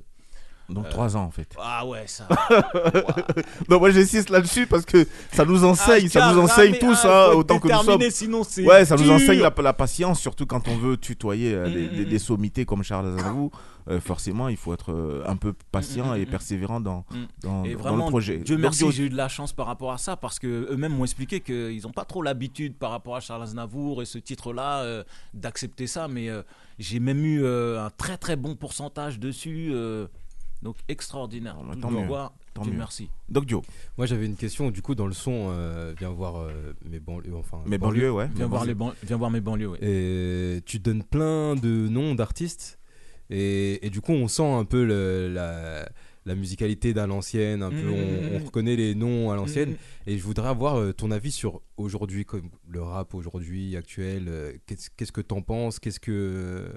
Donc 0.69 0.87
euh, 0.87 0.91
trois 0.91 1.17
ans 1.17 1.23
en 1.25 1.31
fait. 1.31 1.55
Ah 1.61 1.87
ouais, 1.87 2.05
ça... 2.07 2.27
non, 3.69 3.79
moi 3.79 3.91
j'insiste 3.91 4.31
là-dessus 4.31 4.67
parce 4.67 4.85
que 4.85 5.07
ça 5.33 5.45
nous 5.45 5.65
enseigne, 5.65 6.07
Ah, 6.07 6.09
ça 6.11 6.33
nous 6.33 6.41
enseigne 6.41 6.77
tous, 6.79 6.99
ah, 7.05 7.29
hein, 7.31 7.35
autant 7.35 7.59
que 7.59 7.69
nous 7.69 7.83
sommes. 7.83 8.11
sinon 8.11 8.43
ouais, 8.65 8.85
ça 8.85 8.97
nous 8.97 9.11
enseigne 9.11 9.41
la, 9.41 9.53
la 9.57 9.73
patience, 9.73 10.21
surtout 10.21 10.47
quand 10.47 10.67
on 10.69 10.77
veut 10.77 10.97
tutoyer 10.97 11.55
euh, 11.55 11.69
des, 11.69 11.87
Mm, 11.87 11.97
des- 11.97 12.07
mm, 12.07 12.09
des 12.09 12.19
sommités 12.19 12.65
comme 12.65 12.83
Charles 12.83 13.17
Aznavour. 13.17 13.51
Euh, 13.89 14.01
forcément, 14.01 14.49
il 14.49 14.57
faut 14.57 14.75
être 14.75 14.91
euh, 14.93 15.23
un 15.29 15.37
peu 15.37 15.53
patient 15.71 16.07
Mm, 16.07 16.15
mm, 16.15 16.17
et 16.17 16.27
mm. 16.27 16.31
persévérant 16.31 16.81
dans, 16.81 17.05
Mm. 17.11 17.15
dans, 17.43 17.65
Et 17.65 17.73
dans 17.75 17.79
vraiment, 17.79 18.05
le 18.07 18.11
projet. 18.11 18.39
Dieu 18.39 18.57
merci, 18.59 18.91
j'ai 18.91 19.05
eu 19.05 19.09
de 19.11 19.17
la 19.17 19.29
chance 19.29 19.53
par 19.53 19.67
rapport 19.67 19.93
à 19.93 19.99
ça 19.99 20.17
parce 20.17 20.41
que 20.41 20.67
eux-mêmes 20.73 20.93
m'ont 20.97 21.05
expliqué 21.05 21.41
qu'ils 21.41 21.83
n'ont 21.85 21.93
pas 21.93 22.05
trop 22.05 22.21
l'habitude 22.23 22.75
par 22.77 22.91
rapport 22.91 23.15
à 23.15 23.21
Charles 23.21 23.45
Aznavour 23.45 24.03
et 24.03 24.05
ce 24.05 24.19
titre-là 24.19 24.81
euh, 24.83 25.05
d'accepter 25.35 25.87
ça, 25.87 26.09
mais 26.09 26.29
euh, 26.29 26.43
j'ai 26.81 26.99
même 26.99 27.25
eu 27.25 27.45
euh, 27.45 27.85
un 27.87 27.91
très 27.91 28.17
très 28.17 28.35
bon 28.35 28.57
pourcentage 28.57 29.21
dessus, 29.21 29.71
euh, 29.73 30.09
donc 30.63 30.77
extraordinaire. 30.89 31.57
Tout 31.73 31.81
tant 31.81 31.91
de 31.91 31.97
mieux, 31.99 32.07
voir, 32.07 32.33
tant 32.55 32.63
Dieu 32.63 32.73
mieux. 32.73 32.79
merci. 32.79 33.09
Doc 33.29 33.47
Dio. 33.47 33.63
Moi 33.99 34.07
j'avais 34.07 34.27
une 34.27 34.37
question 34.37 34.71
du 34.71 34.83
coup 34.83 34.95
dans 34.95 35.07
le 35.07 35.13
son, 35.13 35.49
euh, 35.51 35.95
viens 35.99 36.11
voir 36.11 36.37
euh, 36.37 36.73
mes 36.91 36.99
banlieues, 37.01 37.35
enfin 37.37 37.61
Mes 37.67 37.79
banlieues, 37.79 38.11
ouais. 38.11 38.29
Viens 38.35 38.47
voir, 38.47 38.65
les 38.65 38.75
ban- 38.75 38.95
viens 39.03 39.17
voir 39.17 39.31
mes 39.31 39.41
banlieues. 39.41 39.69
ouais. 39.69 39.79
Et 39.83 40.61
tu 40.65 40.79
donnes 40.79 41.03
plein 41.05 41.55
de 41.57 41.69
noms 41.89 42.15
d'artistes 42.15 42.79
et, 43.31 43.85
et 43.87 43.91
du 43.91 44.01
coup 44.01 44.13
on 44.13 44.29
sent 44.29 44.47
un 44.49 44.65
peu 44.65 44.85
le- 44.85 45.29
la, 45.33 45.89
la 46.25 46.35
musicalité 46.35 46.93
d'à 46.95 47.07
l'ancienne, 47.07 47.63
un 47.63 47.71
peu 47.71 47.77
Mm, 47.77 47.91
on, 47.93 47.97
mm, 48.31 48.35
on 48.35 48.41
mm. 48.41 48.45
reconnaît 48.47 48.77
les 48.77 48.95
noms 48.97 49.31
à 49.31 49.37
l'ancienne 49.37 49.77
et 50.07 50.17
je 50.19 50.23
voudrais 50.25 50.49
avoir 50.49 50.77
euh, 50.77 50.93
ton 50.93 51.11
avis 51.13 51.31
sur 51.33 51.61
aujourd'hui 51.77 52.25
comme 52.25 52.51
le 52.69 52.83
rap 52.83 53.15
aujourd'hui 53.15 53.77
actuel. 53.77 54.25
euh, 54.29 54.53
Qu'est-ce 54.67 54.91
qu'est-ce 54.97 55.13
que 55.13 55.21
t'en 55.21 55.43
penses? 55.43 55.79
Qu'est-ce 55.79 56.01
que 56.01 56.69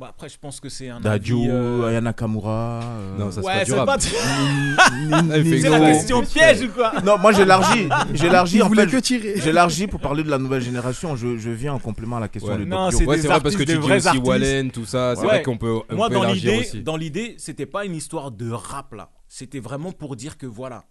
Bon, 0.00 0.06
après, 0.06 0.30
je 0.30 0.38
pense 0.38 0.60
que 0.60 0.70
c'est 0.70 0.88
un 0.88 0.98
Dadju, 0.98 1.34
avis, 1.34 1.48
euh, 1.50 1.88
Aya 1.88 2.00
Nakamura. 2.00 2.80
euh, 2.82 3.18
Non, 3.18 3.30
ça, 3.30 3.42
c'est 3.42 3.46
Ouais, 3.46 3.64
c'est 3.66 3.76
pas- 3.84 3.98
Ni- 3.98 5.30
Elle 5.34 5.44
fait 5.44 5.60
C'est 5.60 5.68
la 5.68 5.78
question 5.92 6.22
piège 6.22 6.62
ou 6.62 6.68
quoi 6.68 6.92
Non, 7.04 7.18
moi 7.18 7.32
j'élargis. 7.32 7.86
J'élargis 8.14 8.62
en 8.62 8.70
fait. 8.70 8.86
que 8.86 8.96
tirer. 8.96 9.34
J'élargis 9.36 9.88
pour 9.88 10.00
parler 10.00 10.22
de 10.22 10.30
la 10.30 10.38
nouvelle 10.38 10.62
génération. 10.62 11.16
Je, 11.16 11.36
je 11.36 11.50
viens 11.50 11.74
en 11.74 11.78
complément 11.78 12.16
à 12.16 12.20
la 12.20 12.28
question 12.28 12.50
Ouais. 12.54 12.58
de 12.60 12.64
Non, 12.64 12.90
c'est 12.90 13.04
Ouais, 13.04 13.18
vrai 13.18 13.40
parce 13.42 13.54
que 13.56 13.62
tu 13.62 13.76
dis 13.76 13.92
aussi 13.92 14.08
artistes. 14.08 14.26
Wallen, 14.26 14.70
tout 14.70 14.86
ça. 14.86 15.12
C'est 15.16 15.20
Ouais. 15.20 15.26
vrai 15.26 15.42
qu'on 15.42 15.58
peut, 15.58 15.80
on 15.90 15.96
Moi, 15.96 16.08
peut 16.08 16.14
dans 16.14 16.22
élargir 16.22 16.52
l'idée, 16.52 16.62
aussi. 16.66 16.82
dans 16.82 16.96
l'idée, 16.96 17.34
c'était 17.36 17.66
pas 17.66 17.84
une 17.84 17.94
histoire 17.94 18.30
de 18.30 18.50
rap 18.50 18.94
là. 18.94 19.10
C'était 19.28 19.60
vraiment 19.60 19.92
pour 19.92 20.16
dire 20.16 20.38
que 20.38 20.46
voilà, 20.46 20.84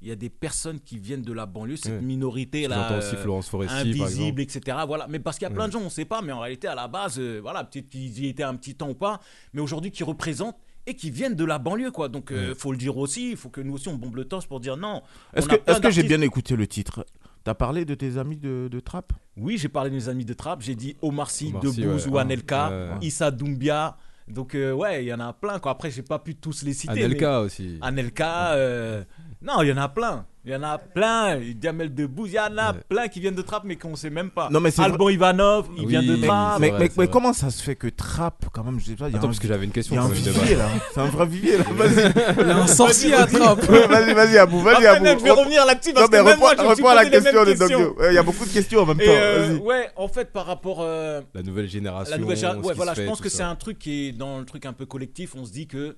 il 0.00 0.08
y 0.08 0.12
a 0.12 0.16
des 0.16 0.30
personnes 0.30 0.78
qui 0.80 0.98
viennent 0.98 1.22
de 1.22 1.32
la 1.32 1.46
banlieue, 1.46 1.76
cette 1.76 1.92
Ouais. 1.94 2.00
minorité 2.00 2.68
là, 2.68 2.98
aussi 2.98 3.16
euh, 3.16 3.18
Florence 3.22 3.48
Foresti, 3.48 3.74
par 3.74 3.80
invisible, 3.84 4.42
etc. 4.42 4.76
Voilà, 4.86 5.06
mais 5.08 5.18
parce 5.18 5.38
qu'il 5.38 5.48
y 5.48 5.50
a 5.50 5.54
plein 5.54 5.62
Ouais. 5.64 5.68
de 5.68 5.72
gens, 5.72 5.80
on 5.82 5.90
sait 5.90 6.04
pas, 6.04 6.22
mais 6.22 6.32
en 6.32 6.40
réalité, 6.40 6.68
à 6.68 6.74
la 6.74 6.86
base, 6.88 7.18
euh, 7.18 7.38
voilà, 7.42 7.64
peut-être 7.64 7.88
qu'ils 7.88 8.18
y 8.24 8.28
étaient 8.28 8.44
un 8.44 8.54
petit 8.54 8.74
temps 8.76 8.90
ou 8.90 8.94
pas, 8.94 9.20
mais 9.52 9.60
aujourd'hui, 9.60 9.90
qui 9.90 10.04
représentent 10.04 10.56
et 10.86 10.94
qui 10.94 11.10
viennent 11.10 11.34
de 11.34 11.44
la 11.44 11.58
banlieue, 11.58 11.90
quoi. 11.90 12.08
Donc, 12.08 12.30
euh, 12.32 12.54
faut 12.56 12.70
le 12.72 12.78
dire 12.78 12.96
aussi, 12.96 13.32
il 13.32 13.36
faut 13.36 13.48
que 13.50 13.60
nous 13.60 13.74
aussi 13.74 13.88
on 13.88 13.96
bombe 13.96 14.14
le 14.16 14.24
torse 14.24 14.46
pour 14.46 14.60
dire 14.60 14.76
non. 14.76 15.02
Est-ce 15.34 15.46
que, 15.80 15.90
j'ai 15.90 16.02
bien 16.04 16.20
écouté 16.20 16.54
le 16.56 16.66
titre? 16.66 17.04
T'as 17.44 17.54
parlé 17.54 17.84
de 17.84 17.94
tes 17.94 18.18
amis 18.18 18.36
de, 18.36 18.68
de 18.70 18.80
trap? 18.80 19.12
Oui, 19.36 19.58
j'ai 19.58 19.68
parlé 19.68 19.90
de 19.90 19.94
mes 19.96 20.08
amis 20.08 20.24
de 20.24 20.34
trap, 20.34 20.60
j'ai 20.62 20.74
dit 20.74 20.96
Omar 21.02 21.30
Sy, 21.30 21.48
Omar 21.48 21.62
Sy, 21.72 21.80
Debbouze 21.80 22.06
ouais. 22.06 22.12
ou 22.12 22.18
Ah, 22.18 22.22
Anelka, 22.22 22.70
ouais. 22.70 23.06
Issa 23.06 23.30
Doumbia. 23.30 23.96
Donc, 24.30 24.54
euh, 24.54 24.72
ouais, 24.72 25.04
il 25.04 25.08
y 25.08 25.12
en 25.12 25.20
a 25.20 25.32
plein, 25.32 25.58
quoi. 25.58 25.72
Après, 25.72 25.90
j'ai 25.90 26.02
pas 26.02 26.18
pu 26.18 26.34
tous 26.34 26.62
les 26.62 26.72
citer. 26.74 26.92
Anelka 26.92 27.30
mais- 27.40 27.46
aussi. 27.46 27.78
Anelka, 27.80 28.52
euh, 28.54 29.04
non, 29.42 29.62
il 29.62 29.68
y 29.68 29.72
en 29.72 29.76
a 29.78 29.88
plein. 29.88 30.26
Il 30.44 30.52
y 30.52 30.56
en 30.56 30.62
a 30.62 30.78
plein. 30.78 31.38
Diamel 31.56 31.92
Debbouze, 31.94 32.30
il 32.30 32.34
y 32.36 32.40
en 32.40 32.56
a 32.56 32.72
plein 32.72 33.08
qui 33.08 33.20
viennent 33.20 33.34
de 33.34 33.42
trap, 33.42 33.64
mais 33.64 33.76
qu'on 33.76 33.96
sait 33.96 34.08
même 34.08 34.30
pas. 34.30 34.48
Non, 34.50 34.60
mais 34.60 34.70
c'est 34.70 34.80
Alban 34.82 35.08
Ivanov, 35.10 35.68
il 35.76 35.82
Oui, 35.84 35.88
vient 35.88 36.02
de 36.02 36.16
trap. 36.16 36.58
Mais, 36.60 36.70
vrai, 36.70 36.88
mais- 36.96 37.08
comment 37.08 37.32
ça 37.34 37.50
se 37.50 37.62
fait 37.62 37.74
que 37.76 37.88
trap, 37.88 38.46
quand 38.52 38.64
même, 38.64 38.78
je 38.80 38.86
sais 38.86 38.94
pas, 38.94 39.08
il 39.08 39.12
y 39.12 39.14
a 39.14 39.18
Attends, 39.18 39.26
un, 39.26 39.30
parce 39.30 39.40
que 39.40 39.48
j'avais 39.48 39.64
une 39.64 39.70
il 39.70 39.74
question. 39.74 39.96
y 39.96 39.98
a 39.98 40.02
un 40.02 40.08
vivier 40.08 40.54
là. 40.54 40.68
C'est 40.94 41.00
un 41.00 41.06
vrai 41.06 41.26
vivier 41.26 41.58
là. 41.58 41.64
Vas-y, 41.70 42.12
Il 42.40 42.46
y 42.46 42.50
a 42.50 42.56
un 42.56 42.66
sorcier 42.66 43.14
à 43.14 43.26
trappe. 43.26 43.68
Ouais, 43.68 43.86
vas-y, 43.88 44.14
vas-y, 44.14 44.38
Abou, 44.38 44.60
vas-y, 44.60 44.86
Abou. 44.86 45.04
je 45.06 45.24
vais 45.24 45.30
revenir 45.30 45.66
là-dessus 45.66 45.90
Non, 45.90 45.94
parce 45.96 46.10
mais 46.12 46.18
que 46.18 46.24
même 46.24 46.38
moi, 46.38 46.54
je 46.56 46.86
à 46.86 46.94
la 46.94 47.10
question 47.10 47.44
de. 47.44 47.98
Ouais, 47.98 48.12
Il 48.12 48.14
y 48.14 48.18
a 48.18 48.22
beaucoup 48.22 48.46
de 48.46 48.50
questions 48.52 48.80
en 48.80 48.86
même 48.86 48.96
temps. 48.98 49.04
euh, 49.06 49.58
ouais, 49.58 49.90
en 49.96 50.08
fait, 50.08 50.32
par 50.32 50.46
rapport. 50.46 50.78
euh, 50.80 51.20
La 51.34 51.42
nouvelle 51.42 51.68
génération. 51.68 52.10
La 52.12 52.18
nouvelle 52.18 52.36
génération, 52.36 52.62
ouais, 52.62 52.74
voilà, 52.74 52.94
je 52.94 53.02
pense 53.02 53.20
que 53.20 53.28
c'est 53.28 53.42
un 53.42 53.56
truc 53.56 53.78
qui 53.78 54.08
est 54.08 54.12
dans 54.12 54.38
le 54.38 54.44
truc 54.46 54.64
un 54.66 54.72
peu 54.72 54.86
collectif. 54.86 55.34
On 55.34 55.44
se 55.44 55.52
dit 55.52 55.66
que 55.66 55.96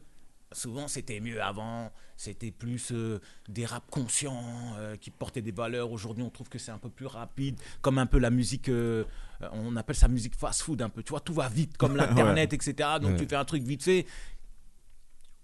souvent 0.52 0.88
c'était 0.88 1.20
mieux 1.20 1.40
avant, 1.40 1.90
c'était 2.20 2.50
plus 2.50 2.92
euh, 2.92 3.18
des 3.48 3.64
rap 3.64 3.82
conscients 3.90 4.44
euh, 4.76 4.94
qui 4.96 5.10
portaient 5.10 5.40
des 5.40 5.52
valeurs. 5.52 5.90
Aujourd'hui, 5.90 6.22
on 6.22 6.28
trouve 6.28 6.50
que 6.50 6.58
c'est 6.58 6.70
un 6.70 6.76
peu 6.76 6.90
plus 6.90 7.06
rapide, 7.06 7.58
comme 7.80 7.96
un 7.96 8.04
peu 8.04 8.18
la 8.18 8.28
musique, 8.28 8.68
euh, 8.68 9.04
on 9.52 9.74
appelle 9.74 9.96
ça 9.96 10.06
musique 10.06 10.34
fast-food 10.34 10.82
un 10.82 10.90
peu. 10.90 11.02
Tu 11.02 11.10
vois, 11.12 11.20
tout 11.20 11.32
va 11.32 11.48
vite, 11.48 11.78
comme 11.78 11.96
l'internet, 11.96 12.52
etc. 12.52 12.74
Donc 13.00 13.12
Ouais. 13.12 13.16
tu 13.16 13.26
fais 13.26 13.36
un 13.36 13.44
truc 13.46 13.62
vite 13.62 13.82
fait. 13.82 14.04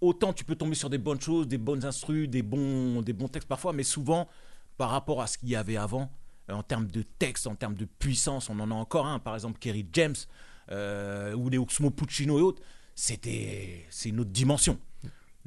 Autant 0.01 0.33
tu 0.33 0.43
peux 0.43 0.55
tomber 0.55 0.75
sur 0.75 0.91
des 0.91 0.99
bonnes 0.99 1.19
choses, 1.19 1.47
des 1.47 1.57
bonnes 1.57 1.83
instrus, 1.83 2.29
des 2.29 2.43
bons, 2.43 3.01
des 3.01 3.13
bons 3.13 3.27
textes 3.27 3.49
parfois, 3.49 3.73
mais 3.73 3.81
souvent 3.81 4.27
par 4.77 4.91
rapport 4.91 5.23
à 5.23 5.25
ce 5.25 5.39
qu'il 5.39 5.49
y 5.49 5.55
avait 5.55 5.77
avant, 5.77 6.11
en 6.47 6.61
termes 6.61 6.85
de 6.85 7.01
texte, 7.01 7.47
en 7.47 7.55
termes 7.55 7.73
de 7.73 7.85
puissance, 7.85 8.51
on 8.51 8.59
en 8.59 8.69
a 8.69 8.75
encore 8.75 9.07
un, 9.07 9.17
par 9.17 9.33
exemple 9.33 9.57
Kerry 9.57 9.87
James 9.93 10.15
euh, 10.69 11.33
ou 11.33 11.49
les 11.49 11.57
Oxmo 11.57 11.89
Puccino 11.89 12.37
et 12.37 12.43
autres, 12.43 12.61
c'était 12.93 13.87
c'est 13.89 14.09
une 14.09 14.19
autre 14.19 14.29
dimension. 14.29 14.77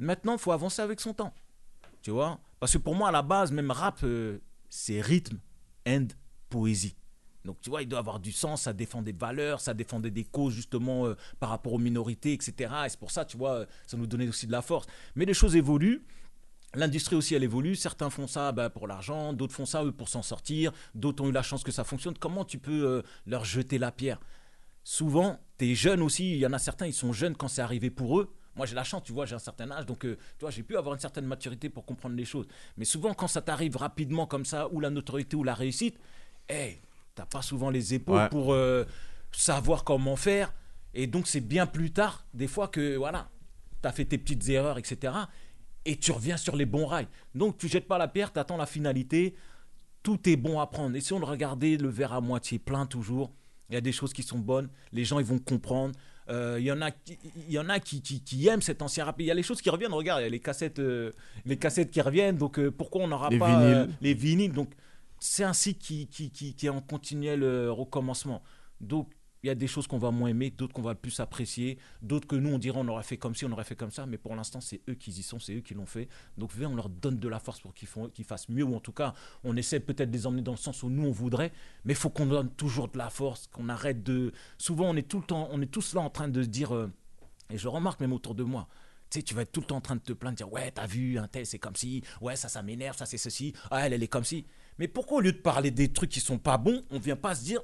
Maintenant, 0.01 0.39
faut 0.39 0.51
avancer 0.51 0.81
avec 0.81 0.99
son 0.99 1.13
temps. 1.13 1.31
Tu 2.01 2.09
vois? 2.09 2.39
Parce 2.59 2.73
que 2.73 2.79
pour 2.79 2.95
moi, 2.95 3.09
à 3.09 3.11
la 3.11 3.21
base, 3.21 3.51
même 3.51 3.69
rap, 3.69 3.99
euh, 4.03 4.39
c'est 4.67 4.99
rythme 4.99 5.37
and 5.87 6.07
poésie. 6.49 6.95
Donc, 7.45 7.61
tu 7.61 7.69
vois, 7.69 7.83
il 7.83 7.87
doit 7.87 7.99
avoir 7.99 8.19
du 8.19 8.31
sens, 8.31 8.63
ça 8.63 8.73
défend 8.73 9.03
des 9.03 9.11
valeurs, 9.11 9.61
ça 9.61 9.75
défendait 9.75 10.09
des 10.09 10.23
causes, 10.23 10.55
justement, 10.55 11.05
euh, 11.05 11.15
par 11.39 11.49
rapport 11.49 11.73
aux 11.73 11.77
minorités, 11.77 12.33
etc. 12.33 12.73
Et 12.85 12.89
c'est 12.89 12.99
pour 12.99 13.11
ça, 13.11 13.25
tu 13.25 13.37
vois, 13.37 13.51
euh, 13.51 13.65
ça 13.85 13.95
nous 13.95 14.07
donnait 14.07 14.27
aussi 14.27 14.47
de 14.47 14.51
la 14.51 14.63
force. 14.63 14.87
Mais 15.15 15.25
les 15.25 15.35
choses 15.35 15.55
évoluent. 15.55 16.03
L'industrie 16.73 17.15
aussi, 17.15 17.35
elle 17.35 17.43
évolue. 17.43 17.75
Certains 17.75 18.09
font 18.09 18.25
ça 18.25 18.51
bah, 18.53 18.71
pour 18.71 18.87
l'argent, 18.87 19.33
d'autres 19.33 19.53
font 19.53 19.67
ça 19.67 19.83
eux, 19.83 19.91
pour 19.91 20.09
s'en 20.09 20.23
sortir, 20.23 20.71
d'autres 20.95 21.23
ont 21.23 21.29
eu 21.29 21.31
la 21.31 21.43
chance 21.43 21.63
que 21.63 21.71
ça 21.71 21.83
fonctionne. 21.83 22.17
Comment 22.17 22.43
tu 22.43 22.57
peux 22.57 23.03
leur 23.27 23.45
jeter 23.45 23.77
la 23.77 23.91
pierre? 23.91 24.19
Souvent, 24.83 25.39
tu 25.59 25.69
es 25.69 25.75
jeune 25.75 26.01
aussi. 26.01 26.31
Il 26.31 26.37
y 26.37 26.45
en 26.47 26.53
a 26.53 26.59
certains, 26.59 26.87
ils 26.87 26.93
sont 26.93 27.13
jeunes 27.13 27.35
quand 27.35 27.49
c'est 27.49 27.61
arrivé 27.61 27.91
pour 27.91 28.19
eux. 28.19 28.33
Moi, 28.55 28.65
j'ai 28.65 28.75
la 28.75 28.83
chance, 28.83 29.03
tu 29.03 29.13
vois, 29.13 29.25
j'ai 29.25 29.35
un 29.35 29.39
certain 29.39 29.71
âge, 29.71 29.85
donc 29.85 30.05
euh, 30.05 30.15
tu 30.37 30.41
vois, 30.41 30.51
j'ai 30.51 30.63
pu 30.63 30.75
avoir 30.75 30.93
une 30.93 30.99
certaine 30.99 31.25
maturité 31.25 31.69
pour 31.69 31.85
comprendre 31.85 32.15
les 32.15 32.25
choses. 32.25 32.47
Mais 32.77 32.85
souvent, 32.85 33.13
quand 33.13 33.27
ça 33.27 33.41
t'arrive 33.41 33.77
rapidement 33.77 34.25
comme 34.27 34.43
ça, 34.45 34.67
ou 34.73 34.79
la 34.81 34.89
notoriété 34.89 35.35
ou 35.37 35.43
la 35.43 35.53
réussite, 35.53 35.97
hey, 36.49 36.81
t'as 37.15 37.25
pas 37.25 37.41
souvent 37.41 37.69
les 37.69 37.93
épaules 37.93 38.17
Ouais. 38.17 38.29
pour 38.29 38.53
euh, 38.53 38.83
savoir 39.31 39.83
comment 39.85 40.15
faire. 40.17 40.53
Et 40.93 41.07
donc, 41.07 41.27
c'est 41.27 41.39
bien 41.41 41.65
plus 41.65 41.91
tard, 41.93 42.25
des 42.33 42.47
fois, 42.47 42.67
que 42.67 42.97
voilà, 42.97 43.29
tu 43.81 43.87
as 43.87 43.91
fait 43.93 44.03
tes 44.05 44.17
petites 44.17 44.47
erreurs, 44.49 44.77
etc. 44.77 45.13
Et 45.85 45.95
tu 45.97 46.11
reviens 46.11 46.35
sur 46.37 46.55
les 46.57 46.65
bons 46.65 46.85
rails. 46.85 47.07
Donc, 47.33 47.57
tu 47.57 47.69
jettes 47.69 47.87
pas 47.87 47.97
la 47.97 48.09
pierre, 48.09 48.33
tu 48.33 48.39
attends 48.39 48.57
la 48.57 48.65
finalité. 48.65 49.35
Tout 50.03 50.27
est 50.29 50.35
bon 50.35 50.59
à 50.59 50.67
prendre. 50.67 50.95
Essayons 50.97 51.19
de 51.21 51.25
regarder 51.25 51.77
le 51.77 51.87
verre 51.87 52.11
à 52.13 52.19
moitié 52.21 52.59
plein 52.59 52.85
toujours. 52.85 53.31
Il 53.69 53.75
y 53.75 53.77
a 53.77 53.81
des 53.81 53.91
choses 53.93 54.11
qui 54.11 54.23
sont 54.23 54.39
bonnes. 54.39 54.67
Les 54.91 55.05
gens, 55.05 55.19
ils 55.19 55.25
vont 55.25 55.39
comprendre. 55.39 55.95
Euh, 56.29 56.57
Il 56.59 56.65
y 56.65 56.71
en 56.71 56.81
a, 56.81 56.91
y 57.49 57.57
en 57.59 57.69
a 57.69 57.79
qui, 57.79 58.01
qui, 58.01 58.21
qui 58.21 58.47
aiment 58.47 58.61
cet 58.61 58.81
ancien 58.81 59.05
rap. 59.05 59.15
Il 59.19 59.25
y 59.25 59.31
a 59.31 59.33
les 59.33 59.43
choses 59.43 59.61
qui 59.61 59.69
reviennent. 59.69 59.93
Regarde, 59.93 60.21
il 60.21 60.23
y 60.23 60.27
a 60.27 60.29
les 60.29 60.39
cassettes, 60.39 60.79
euh, 60.79 61.11
les 61.45 61.57
cassettes 61.57 61.91
qui 61.91 62.01
reviennent. 62.01 62.37
Donc, 62.37 62.59
euh, 62.59 62.71
pourquoi 62.71 63.03
on 63.03 63.07
n'aura 63.07 63.29
pas 63.29 63.59
vinyles. 63.59 63.89
les 64.01 64.13
vinyles? 64.13 64.53
Donc, 64.53 64.69
c'est 65.19 65.43
un 65.43 65.53
cycle 65.53 65.79
qui, 65.79 66.07
qui, 66.07 66.31
qui, 66.31 66.53
qui 66.55 66.65
est 66.65 66.69
en 66.69 66.81
continuel 66.81 67.43
recommencement. 67.69 68.41
Donc, 68.79 69.09
il 69.43 69.47
y 69.47 69.49
a 69.49 69.55
des 69.55 69.67
choses 69.67 69.87
qu'on 69.87 69.97
va 69.97 70.11
moins 70.11 70.29
aimer, 70.29 70.51
d'autres 70.51 70.73
qu'on 70.73 70.81
va 70.81 70.93
plus 70.93 71.19
apprécier, 71.19 71.77
d'autres 72.01 72.27
que 72.27 72.35
nous, 72.35 72.49
on 72.49 72.59
dirait 72.59 72.79
on 72.79 72.87
aurait 72.87 73.03
fait 73.03 73.17
comme 73.17 73.33
ci, 73.33 73.45
on 73.45 73.51
aurait 73.51 73.63
fait 73.63 73.75
comme 73.75 73.91
ça, 73.91 74.05
mais 74.05 74.17
pour 74.17 74.35
l'instant, 74.35 74.61
c'est 74.61 74.81
eux 74.87 74.93
qui 74.93 75.11
y 75.11 75.23
sont, 75.23 75.39
c'est 75.39 75.55
eux 75.55 75.61
qui 75.61 75.73
l'ont 75.73 75.85
fait. 75.85 76.07
Donc, 76.37 76.51
on 76.61 76.75
leur 76.75 76.89
donne 76.89 77.17
de 77.17 77.27
la 77.27 77.39
force 77.39 77.59
pour 77.59 77.73
qu'ils 77.73 78.25
fassent 78.25 78.49
mieux, 78.49 78.63
ou 78.63 78.75
en 78.75 78.79
tout 78.79 78.91
cas, 78.91 79.13
on 79.43 79.55
essaie 79.57 79.79
peut-être 79.79 80.11
de 80.11 80.17
les 80.17 80.27
emmener 80.27 80.43
dans 80.43 80.51
le 80.51 80.57
sens 80.57 80.83
où 80.83 80.89
nous, 80.89 81.07
on 81.07 81.11
voudrait, 81.11 81.51
mais 81.85 81.93
il 81.93 81.97
faut 81.97 82.09
qu'on 82.09 82.27
donne 82.27 82.51
toujours 82.51 82.87
de 82.87 82.97
la 82.97 83.09
force, 83.09 83.47
qu'on 83.47 83.69
arrête 83.69 84.03
de... 84.03 84.31
Souvent, 84.57 84.89
on 84.89 84.95
est 84.95 85.07
tout 85.07 85.19
le 85.19 85.25
temps, 85.25 85.49
on 85.51 85.61
est 85.61 85.71
tous 85.71 85.95
là 85.95 86.01
en 86.01 86.09
train 86.09 86.27
de 86.27 86.43
dire, 86.43 86.75
euh, 86.75 86.91
et 87.49 87.57
je 87.57 87.67
remarque 87.67 87.99
même 87.99 88.13
autour 88.13 88.35
de 88.35 88.43
moi, 88.43 88.67
tu 89.09 89.19
sais, 89.19 89.23
tu 89.23 89.33
vas 89.33 89.41
être 89.41 89.51
tout 89.51 89.61
le 89.61 89.65
temps 89.65 89.77
en 89.77 89.81
train 89.81 89.95
de 89.95 90.01
te 90.01 90.13
plaindre, 90.13 90.35
de 90.35 90.37
dire 90.37 90.53
ouais, 90.53 90.71
t'as 90.71 90.85
vu, 90.85 91.17
un 91.17 91.27
tel 91.27 91.45
c'est 91.45 91.59
comme 91.59 91.75
ci, 91.75 92.01
ouais, 92.21 92.35
ça, 92.35 92.47
ça 92.47 92.61
m'énerve, 92.61 92.95
ça, 92.95 93.05
c'est 93.05 93.17
ceci, 93.17 93.53
ah, 93.69 93.85
elle, 93.85 93.93
elle 93.93 94.03
est 94.03 94.07
comme 94.07 94.23
ci. 94.23 94.45
Mais 94.77 94.87
pourquoi 94.87 95.17
au 95.17 95.21
lieu 95.21 95.33
de 95.33 95.37
parler 95.37 95.69
des 95.69 95.91
trucs 95.91 96.11
qui 96.11 96.21
sont 96.21 96.37
pas 96.37 96.57
bons, 96.57 96.83
on 96.91 96.99
vient 96.99 97.17
pas 97.17 97.35
se 97.35 97.43
dire 97.43 97.61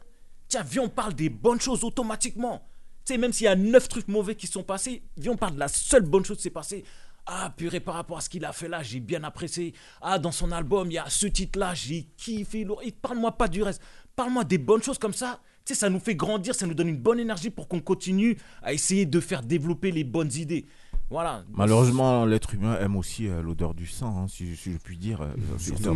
tiens, 0.47 0.63
viens, 0.63 0.83
on 0.83 0.89
parle 0.89 1.13
des 1.13 1.29
bonnes 1.29 1.61
choses 1.61 1.83
automatiquement. 1.83 2.67
Tu 3.05 3.13
sais, 3.13 3.17
même 3.17 3.33
s'il 3.33 3.45
y 3.45 3.47
a 3.47 3.55
neuf 3.55 3.87
trucs 3.87 4.07
mauvais 4.07 4.35
qui 4.35 4.47
sont 4.47 4.63
passés, 4.63 5.03
viens, 5.17 5.33
on 5.33 5.37
parle 5.37 5.55
de 5.55 5.59
la 5.59 5.67
seule 5.67 6.03
bonne 6.03 6.25
chose 6.25 6.37
qui 6.37 6.43
s'est 6.43 6.49
passée. 6.49 6.83
Ah, 7.25 7.53
purée, 7.55 7.81
par 7.81 7.95
rapport 7.95 8.17
à 8.17 8.21
ce 8.21 8.29
qu'il 8.29 8.45
a 8.45 8.53
fait 8.53 8.69
là, 8.69 8.81
j'ai 8.83 9.01
bien 9.01 9.23
apprécié. 9.25 9.73
Ah, 10.01 10.17
dans 10.17 10.31
son 10.31 10.51
album, 10.51 10.89
il 10.89 10.93
y 10.93 10.97
a 10.97 11.09
ce 11.09 11.27
titre-là, 11.27 11.73
j'ai 11.73 12.07
kiffé. 12.15 12.65
Parle-moi 13.01 13.33
pas 13.33 13.49
du 13.49 13.61
reste. 13.61 13.81
Parle-moi 14.15 14.45
des 14.45 14.57
bonnes 14.57 14.81
choses 14.81 14.97
comme 14.97 15.13
ça. 15.13 15.41
Tu 15.65 15.73
sais, 15.73 15.79
ça 15.81 15.89
nous 15.89 15.99
fait 15.99 16.15
grandir, 16.15 16.55
ça 16.55 16.65
nous 16.65 16.73
donne 16.73 16.87
une 16.87 16.97
bonne 16.97 17.19
énergie 17.19 17.49
pour 17.49 17.67
qu'on 17.67 17.81
continue 17.81 18.37
à 18.63 18.71
essayer 18.71 19.05
de 19.05 19.19
faire 19.19 19.41
développer 19.41 19.91
les 19.91 20.05
bonnes 20.05 20.31
idées. 20.33 20.65
Voilà. 21.10 21.43
Malheureusement, 21.55 22.26
l'être 22.26 22.53
humain 22.53 22.78
aime 22.82 22.95
aussi 22.97 23.28
euh, 23.30 23.41
l'odeur 23.41 23.74
du 23.74 23.86
sang, 23.88 24.24
hein, 24.24 24.26
si, 24.28 24.55
si 24.58 24.74
je 24.74 24.78
puis 24.78 24.97
dire. 24.97 25.22
Euh, 25.22 25.28
C'est 25.58 25.88
un, 25.88 25.95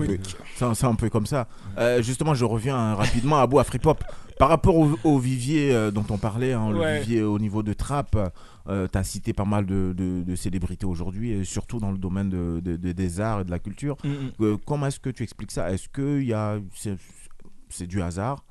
peu- 0.95 1.05
un- 1.05 1.09
comme 1.09 1.25
ça. 1.25 1.47
Euh, 1.77 2.01
justement, 2.01 2.33
je 2.33 2.45
reviens 2.45 2.77
hein, 2.77 2.95
rapidement 2.95 3.37
à 3.37 3.41
Abou 3.41 3.59
Afripop. 3.59 4.03
Par 4.39 4.49
rapport 4.49 4.75
au, 4.77 4.97
au 5.03 5.19
vivier 5.19 5.71
euh, 5.73 5.91
dont 5.91 6.05
on 6.09 6.17
parlait, 6.17 6.53
hein, 6.53 6.73
Ouais. 6.73 6.95
le 6.95 6.99
vivier 7.01 7.21
au 7.23 7.37
niveau 7.39 7.61
de 7.61 7.73
trap, 7.73 8.17
tu 8.67 8.97
as 8.97 9.03
cité 9.03 9.33
pas 9.33 9.45
mal 9.45 9.65
de, 9.65 9.93
de- 9.95 10.23
de 10.23 10.35
célébrités 10.35 10.85
aujourd'hui, 10.85 11.45
surtout 11.45 11.79
dans 11.79 11.91
le 11.91 11.97
domaine 11.97 12.29
de- 12.29 12.59
de- 12.63 12.77
de- 12.77 12.91
des 12.93 13.19
arts 13.19 13.41
et 13.41 13.43
de 13.43 13.51
la 13.51 13.59
culture. 13.59 13.97
Mm, 14.03 14.09
mm. 14.09 14.31
Euh, 14.41 14.57
comment 14.65 14.87
est-ce 14.87 14.99
que 14.99 15.09
tu 15.09 15.23
expliques 15.23 15.51
ça? 15.51 15.71
Est-ce 15.71 15.89
que 15.89 16.21
y 16.21 16.33
a, 16.33 16.57
c'est, 17.71 17.87
du 17.87 18.01
hasard 18.01 18.43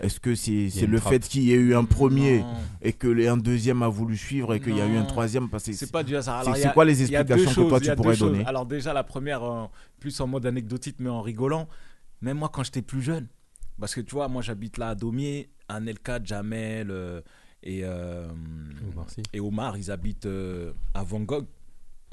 Est-ce 0.00 0.20
que 0.20 0.34
c'est, 0.34 0.68
le 0.86 0.98
trappe. 1.00 1.12
fait 1.14 1.28
qu'il 1.28 1.42
y 1.44 1.52
ait 1.52 1.56
eu 1.56 1.74
un 1.74 1.84
premier 1.84 2.40
Non. 2.40 2.54
et 2.82 2.92
que 2.92 3.06
les- 3.08 3.28
un 3.28 3.36
deuxième 3.36 3.82
a 3.82 3.88
voulu 3.88 4.16
suivre 4.16 4.52
et 4.54 4.60
qu'il 4.60 4.76
y 4.76 4.80
a 4.80 4.86
eu 4.86 4.96
un 4.96 5.04
troisième? 5.04 5.48
Parce 5.48 5.64
que 5.64 5.72
C'est 5.72 5.90
pas 5.92 6.02
du 6.02 6.16
hasard. 6.16 6.44
c'est- 6.56 6.72
quoi 6.72 6.84
les 6.84 7.00
explications 7.02 7.50
que 7.64 7.68
toi, 7.68 7.78
choses, 7.78 7.88
tu 7.88 7.96
pourrais 7.96 8.16
donner? 8.16 8.44
Alors 8.46 8.66
déjà, 8.66 8.92
la 8.92 9.04
première, 9.04 9.42
euh, 9.42 9.64
plus 10.00 10.20
en 10.20 10.26
mode 10.26 10.46
anecdotique, 10.46 10.96
mais 10.98 11.10
en 11.10 11.22
rigolant. 11.22 11.68
Même 12.20 12.38
moi, 12.38 12.50
quand 12.52 12.62
j'étais 12.64 12.82
plus 12.82 13.02
jeune, 13.02 13.26
parce 13.80 13.94
que 13.94 14.00
tu 14.00 14.14
vois, 14.14 14.28
moi 14.28 14.42
j'habite 14.42 14.78
là 14.78 14.90
à 14.90 14.94
Daumier, 14.94 15.50
Anelka, 15.68 16.20
Jamel 16.22 16.90
euh, 16.90 17.20
et, 17.62 17.80
euh, 17.84 18.28
et 19.32 19.40
Omar, 19.40 19.76
ils 19.76 19.90
habitent 19.90 20.26
euh, 20.26 20.72
à 20.94 21.02
Van 21.02 21.20
Gogh. 21.20 21.46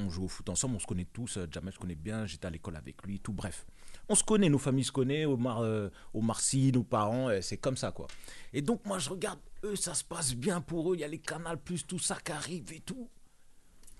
On 0.05 0.09
joue 0.09 0.25
au 0.25 0.27
foot 0.27 0.47
ensemble, 0.49 0.75
on 0.75 0.79
se 0.79 0.87
connaît 0.87 1.07
tous. 1.11 1.37
euh, 1.37 1.47
Jamel, 1.51 1.73
je 1.73 1.79
connais 1.79 1.95
bien, 1.95 2.25
j'étais 2.25 2.47
à 2.47 2.49
l'école 2.49 2.75
avec 2.75 3.01
lui, 3.05 3.19
tout 3.19 3.33
bref. 3.33 3.65
On 4.09 4.15
se 4.15 4.23
connaît, 4.23 4.49
nos 4.49 4.57
familles 4.57 4.83
se 4.83 4.91
connaissent, 4.91 5.27
Omar, 5.27 5.61
euh, 5.61 5.89
Omar 6.13 6.39
Sy, 6.41 6.71
nos 6.73 6.83
parents, 6.83 7.29
euh, 7.29 7.39
c'est 7.41 7.57
comme 7.57 7.77
ça 7.77 7.91
quoi. 7.91 8.07
Et 8.53 8.61
donc 8.61 8.85
moi 8.85 8.99
je 8.99 9.09
regarde, 9.09 9.39
eux 9.63 9.75
ça 9.75 9.93
se 9.93 10.03
passe 10.03 10.33
bien 10.33 10.59
pour 10.61 10.91
eux, 10.91 10.95
il 10.95 11.01
y 11.01 11.03
a 11.03 11.07
les 11.07 11.19
canals 11.19 11.57
plus 11.59 11.85
tout 11.85 11.99
ça 11.99 12.17
qui 12.23 12.31
arrive 12.31 12.71
et 12.73 12.79
tout. 12.79 13.07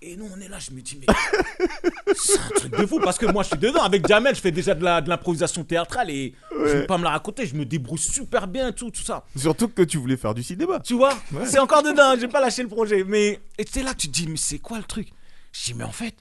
Et 0.04 0.16
nous 0.16 0.28
on 0.36 0.40
est 0.40 0.48
là, 0.48 0.58
je 0.58 0.72
me 0.72 0.80
dis 0.82 0.98
mais 1.00 1.06
c'est 2.14 2.38
un 2.40 2.48
truc 2.48 2.76
de 2.76 2.86
fou 2.86 2.98
parce 3.00 3.16
que 3.18 3.26
moi 3.26 3.44
je 3.44 3.48
suis 3.50 3.58
dedans 3.58 3.82
avec 3.84 4.06
Jamel, 4.06 4.34
je 4.34 4.40
fais 4.40 4.50
déjà 4.50 4.74
de 4.74 4.82
la- 4.82 5.00
de 5.00 5.08
l'improvisation 5.08 5.62
théâtrale 5.64 6.10
et 6.10 6.34
je 6.50 6.56
vais 6.78 6.86
pas 6.86 6.98
me 6.98 7.04
la 7.04 7.10
raconter, 7.10 7.46
je 7.46 7.54
me 7.54 7.64
débrouille 7.64 7.98
super 7.98 8.48
bien 8.48 8.72
tout 8.72 8.90
tout 8.90 9.02
ça. 9.02 9.24
Surtout 9.36 9.68
que 9.68 9.82
tu 9.82 9.98
voulais 9.98 10.16
faire 10.16 10.34
du 10.34 10.42
cinéma. 10.42 10.80
Tu 10.80 10.94
vois 10.94 11.16
C'est 11.46 11.60
encore 11.60 11.82
dedans, 11.84 12.16
j'ai 12.18 12.28
pas 12.28 12.40
lâché 12.40 12.62
le 12.64 12.68
projet. 12.68 13.04
Mais 13.04 13.40
et 13.56 13.64
c'est 13.70 13.82
là 13.84 13.92
que 13.94 13.98
tu 13.98 14.08
te 14.08 14.12
dis, 14.12 14.26
mais 14.26 14.36
c'est 14.36 14.58
quoi 14.58 14.78
le 14.78 14.84
truc? 14.84 15.08
Je 15.52 15.64
dis, 15.66 15.74
mais 15.74 15.84
en 15.84 15.92
fait, 15.92 16.14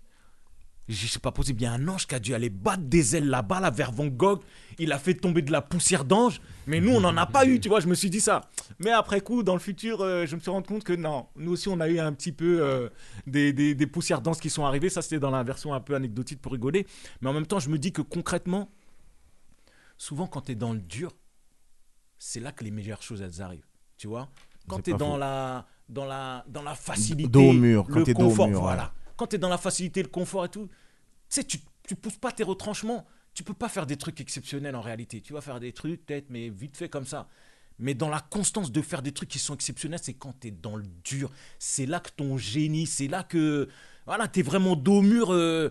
je- 0.87 1.07
c'est 1.07 1.21
pas 1.21 1.31
possible. 1.31 1.61
Il 1.61 1.63
y 1.63 1.67
a 1.67 1.71
un 1.71 1.87
ange 1.87 2.05
qui 2.05 2.15
a 2.15 2.19
dû 2.19 2.33
aller 2.33 2.49
battre 2.49 2.83
des 2.83 3.15
ailes 3.15 3.29
là-bas, 3.29 3.59
là, 3.61 3.69
vers 3.71 3.91
Van 3.91 4.07
Gogh. 4.07 4.41
Il 4.77 4.91
a 4.91 4.99
fait 4.99 5.13
tomber 5.13 5.41
de 5.41 5.51
la 5.51 5.61
poussière 5.61 6.03
d'ange. 6.05 6.41
Mais 6.67 6.81
nous, 6.81 6.91
on 6.91 6.99
n'en 7.01 7.15
a 7.17 7.25
pas 7.25 7.45
eu, 7.45 7.59
tu 7.59 7.69
vois. 7.69 7.79
Je 7.79 7.87
me 7.87 7.95
suis 7.95 8.09
dit 8.09 8.19
ça. 8.19 8.41
Mais 8.79 8.91
après 8.91 9.21
coup, 9.21 9.41
dans 9.43 9.53
le 9.53 9.59
futur, 9.59 10.01
euh, 10.01 10.25
je 10.25 10.35
me 10.35 10.41
suis 10.41 10.51
rendu 10.51 10.67
compte 10.67 10.83
que 10.83 10.93
non. 10.93 11.27
Nous 11.37 11.51
aussi, 11.51 11.69
on 11.69 11.79
a 11.79 11.87
eu 11.87 11.99
un 11.99 12.11
petit 12.13 12.31
peu 12.33 12.59
euh, 12.61 12.89
des, 13.25 13.53
des- 13.53 13.73
des 13.75 13.87
poussières 13.87 14.21
d'ange 14.21 14.39
qui 14.39 14.49
sont 14.49 14.65
arrivées. 14.65 14.89
Ça, 14.89 15.01
c'était 15.01 15.19
dans 15.19 15.31
la 15.31 15.43
version 15.43 15.73
un 15.73 15.79
peu 15.79 15.95
anecdotique 15.95 16.41
pour 16.41 16.51
rigoler. 16.51 16.85
Mais 17.21 17.29
en 17.29 17.33
même 17.33 17.47
temps, 17.47 17.59
je 17.59 17.69
me 17.69 17.77
dis 17.77 17.91
que 17.93 18.01
concrètement, 18.01 18.69
souvent, 19.97 20.27
quand 20.27 20.41
tu 20.41 20.51
es 20.53 20.55
dans 20.55 20.73
le 20.73 20.79
dur, 20.79 21.11
c'est 22.17 22.39
là 22.39 22.51
que 22.51 22.63
les 22.63 22.71
meilleures 22.71 23.01
choses, 23.01 23.21
elles 23.21 23.41
arrivent. 23.41 23.65
Tu 23.97 24.07
vois 24.07 24.29
Quand 24.67 24.81
tu 24.81 24.91
es 24.91 24.93
dans 24.97 25.17
la, 25.17 25.65
dans, 25.89 26.05
la, 26.05 26.43
dans 26.47 26.63
la 26.63 26.75
facilité, 26.75 27.29
Dos 27.29 27.49
au 27.49 27.53
mur, 27.53 27.85
quand 27.87 27.99
le 27.99 28.03
t'es 28.03 28.13
dos 28.13 28.25
au 28.25 28.29
confort, 28.29 28.47
ouais. 28.47 28.77
Quand 29.21 29.27
tu 29.27 29.35
es 29.35 29.39
dans 29.39 29.49
la 29.49 29.59
facilité, 29.59 30.01
le 30.01 30.09
confort 30.09 30.45
et 30.45 30.49
tout, 30.49 30.67
tu 31.29 31.43
tu, 31.45 31.59
tu 31.87 31.95
pousses 31.95 32.17
pas 32.17 32.31
tes 32.31 32.41
retranchements. 32.41 33.05
Tu 33.35 33.43
peux 33.43 33.53
pas 33.53 33.69
faire 33.69 33.85
des 33.85 33.95
trucs 33.95 34.19
exceptionnels 34.19 34.75
en 34.75 34.81
réalité. 34.81 35.21
Tu 35.21 35.31
vas 35.33 35.41
faire 35.41 35.59
des 35.59 35.73
trucs, 35.73 36.03
peut-être, 36.07 36.31
mais 36.31 36.49
vite 36.49 36.75
fait 36.75 36.89
comme 36.89 37.05
ça. 37.05 37.27
Mais 37.77 37.93
dans 37.93 38.09
la 38.09 38.19
constance 38.19 38.71
de 38.71 38.81
faire 38.81 39.03
des 39.03 39.11
trucs 39.11 39.29
qui 39.29 39.37
sont 39.37 39.53
exceptionnels, 39.53 39.99
c'est 40.01 40.15
quand 40.15 40.33
tu 40.39 40.47
es 40.47 40.51
dans 40.51 40.75
le 40.75 40.85
dur. 41.03 41.31
C'est 41.59 41.85
là 41.85 41.99
que 41.99 42.09
ton 42.09 42.35
génie, 42.35 42.87
c'est 42.87 43.07
là 43.07 43.21
que 43.21 43.69
voilà, 44.07 44.27
tu 44.27 44.39
es 44.39 44.43
vraiment 44.43 44.75
dos 44.75 44.97
au 44.97 45.01
mur. 45.03 45.31
euh, 45.31 45.69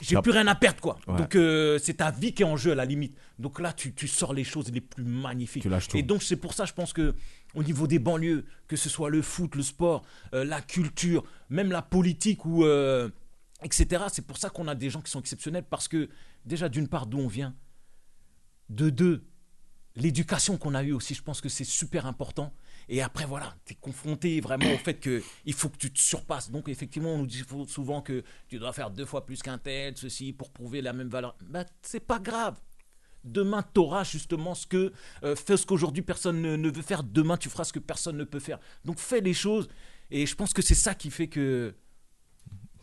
j'ai 0.00 0.16
plus 0.22 0.32
rien 0.32 0.46
à 0.46 0.54
perdre, 0.54 0.80
quoi. 0.80 0.98
Ouais. 1.06 1.16
Donc, 1.18 1.34
euh, 1.36 1.78
c'est 1.78 1.94
ta 1.94 2.10
vie 2.10 2.32
qui 2.32 2.42
est 2.42 2.46
en 2.46 2.56
jeu 2.56 2.72
à 2.72 2.74
la 2.74 2.86
limite. 2.86 3.14
Donc 3.38 3.60
là, 3.60 3.74
tu, 3.74 3.92
tu 3.92 4.08
sors 4.08 4.32
les 4.32 4.44
choses 4.44 4.70
les 4.72 4.80
plus 4.80 5.04
magnifiques. 5.04 5.62
Tu 5.62 5.68
lâches 5.68 5.88
tout. 5.88 5.96
Et 5.98 6.02
donc, 6.02 6.22
c'est 6.22 6.36
pour 6.36 6.54
ça, 6.54 6.64
je 6.64 6.72
pense 6.72 6.94
que 6.94 7.14
au 7.54 7.62
niveau 7.62 7.86
des 7.86 7.98
banlieues, 7.98 8.44
que 8.66 8.76
ce 8.76 8.88
soit 8.88 9.10
le 9.10 9.22
foot, 9.22 9.54
le 9.54 9.62
sport, 9.62 10.04
euh, 10.34 10.44
la 10.44 10.60
culture, 10.60 11.24
même 11.48 11.70
la 11.70 11.82
politique 11.82 12.44
ou 12.44 12.64
euh, 12.64 13.08
etc. 13.62 14.04
C'est 14.12 14.26
pour 14.26 14.36
ça 14.36 14.50
qu'on 14.50 14.68
a 14.68 14.74
des 14.74 14.90
gens 14.90 15.00
qui 15.00 15.10
sont 15.10 15.20
exceptionnels 15.20 15.64
parce 15.68 15.88
que 15.88 16.08
déjà, 16.44 16.68
d'une 16.68 16.88
part, 16.88 17.06
d'où 17.06 17.18
on 17.18 17.28
vient, 17.28 17.54
de 18.68 18.90
deux, 18.90 19.24
l'éducation 19.96 20.58
qu'on 20.58 20.74
a 20.74 20.82
eue 20.82 20.92
aussi, 20.92 21.14
je 21.14 21.22
pense 21.22 21.40
que 21.40 21.48
c'est 21.48 21.64
super 21.64 22.06
important. 22.06 22.52
Et 22.90 23.02
après, 23.02 23.26
voilà, 23.26 23.54
tu 23.64 23.74
es 23.74 23.76
confronté 23.76 24.40
vraiment 24.40 24.72
au 24.72 24.78
fait 24.78 24.94
que 24.94 25.22
il 25.44 25.52
faut 25.52 25.68
que 25.68 25.76
tu 25.76 25.92
te 25.92 25.98
surpasses. 25.98 26.50
Donc, 26.50 26.68
effectivement, 26.68 27.14
on 27.14 27.18
nous 27.18 27.26
dit 27.26 27.44
souvent 27.66 28.00
que 28.00 28.22
tu 28.48 28.58
dois 28.58 28.72
faire 28.72 28.90
deux 28.90 29.04
fois 29.04 29.26
plus 29.26 29.42
qu'un 29.42 29.58
tel, 29.58 29.96
ceci, 29.96 30.32
pour 30.32 30.50
prouver 30.50 30.80
la 30.80 30.92
même 30.92 31.08
valeur. 31.08 31.36
Bah, 31.42 31.64
c'est 31.82 32.00
pas 32.00 32.18
grave. 32.18 32.58
Demain, 33.32 33.62
tu 33.74 33.80
auras 33.80 34.04
justement 34.04 34.54
ce 34.54 34.66
que. 34.66 34.92
euh, 35.24 35.36
fais 35.36 35.56
ce 35.56 35.66
qu'aujourd'hui 35.66 36.02
personne 36.02 36.40
ne, 36.40 36.56
ne 36.56 36.70
veut 36.70 36.82
faire. 36.82 37.02
Demain, 37.02 37.36
tu 37.36 37.48
feras 37.48 37.64
ce 37.64 37.72
que 37.72 37.78
personne 37.78 38.16
ne 38.16 38.24
peut 38.24 38.40
faire. 38.40 38.58
Donc, 38.84 38.98
fais 38.98 39.20
les 39.20 39.34
choses. 39.34 39.68
Et 40.10 40.26
je 40.26 40.34
pense 40.34 40.52
que 40.52 40.62
c'est 40.62 40.74
ça 40.74 40.94
qui 40.94 41.10
fait 41.10 41.28
que. 41.28 41.74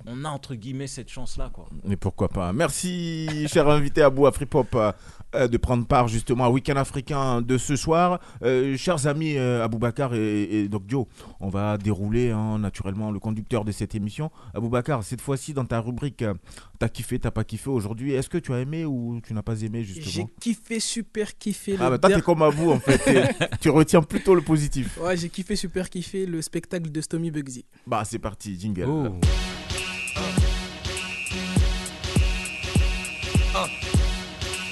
On 0.07 0.23
a 0.25 0.29
entre 0.29 0.55
guillemets 0.55 0.87
cette 0.87 1.09
chance-là, 1.09 1.49
quoi. 1.53 1.67
Mais 1.83 1.95
pourquoi 1.95 2.29
pas 2.29 2.53
Merci, 2.53 3.47
cher 3.47 3.67
invité 3.69 4.01
Abou 4.01 4.27
Afripop, 4.27 4.67
euh, 4.75 4.91
euh, 5.33 5.47
de 5.47 5.57
prendre 5.57 5.85
part 5.85 6.07
justement 6.07 6.47
au 6.47 6.51
week-end 6.53 6.75
africain 6.75 7.41
de 7.41 7.57
ce 7.57 7.75
soir. 7.75 8.19
Euh, 8.43 8.77
chers 8.77 9.07
amis 9.07 9.35
euh, 9.37 9.63
Aboubacar 9.63 10.13
et, 10.13 10.43
et 10.43 10.67
Doc 10.69 10.83
Joe, 10.87 11.05
on 11.39 11.49
va 11.49 11.77
dérouler 11.77 12.31
hein, 12.31 12.59
naturellement 12.59 13.11
le 13.11 13.19
conducteur 13.19 13.65
de 13.65 13.71
cette 13.71 13.95
émission. 13.95 14.31
Aboubacar, 14.53 15.03
cette 15.03 15.21
fois-ci 15.21 15.53
dans 15.53 15.65
ta 15.65 15.79
rubrique, 15.79 16.21
euh, 16.21 16.33
t'as 16.79 16.89
kiffé, 16.89 17.17
t'as 17.19 17.31
pas 17.31 17.43
kiffé 17.43 17.69
aujourd'hui. 17.69 18.13
Est-ce 18.13 18.29
que 18.29 18.37
tu 18.37 18.53
as 18.53 18.59
aimé 18.59 18.85
ou 18.85 19.19
tu 19.25 19.33
n'as 19.33 19.41
pas 19.43 19.61
aimé 19.61 19.83
J'ai 19.83 20.01
justement 20.01 20.29
kiffé, 20.39 20.79
super 20.79 21.37
kiffé. 21.37 21.75
Ah 21.79 21.89
bah 21.89 21.97
toi 21.97 22.09
der- 22.09 22.19
t'es 22.19 22.23
comme 22.23 22.41
Abou 22.43 22.71
en 22.71 22.79
fait, 22.79 23.01
tu 23.59 23.69
retiens 23.69 24.01
plutôt 24.01 24.35
le 24.35 24.41
positif. 24.41 24.99
Ouais, 25.01 25.17
j'ai 25.17 25.29
kiffé, 25.29 25.55
super 25.55 25.89
kiffé 25.89 26.25
le 26.25 26.41
spectacle 26.41 26.91
de 26.91 27.01
Stomy 27.01 27.31
Bugsy. 27.31 27.65
Bah 27.87 28.03
c'est 28.05 28.19
parti, 28.19 28.57
jingle. 28.59 28.85
Oh. 28.87 29.07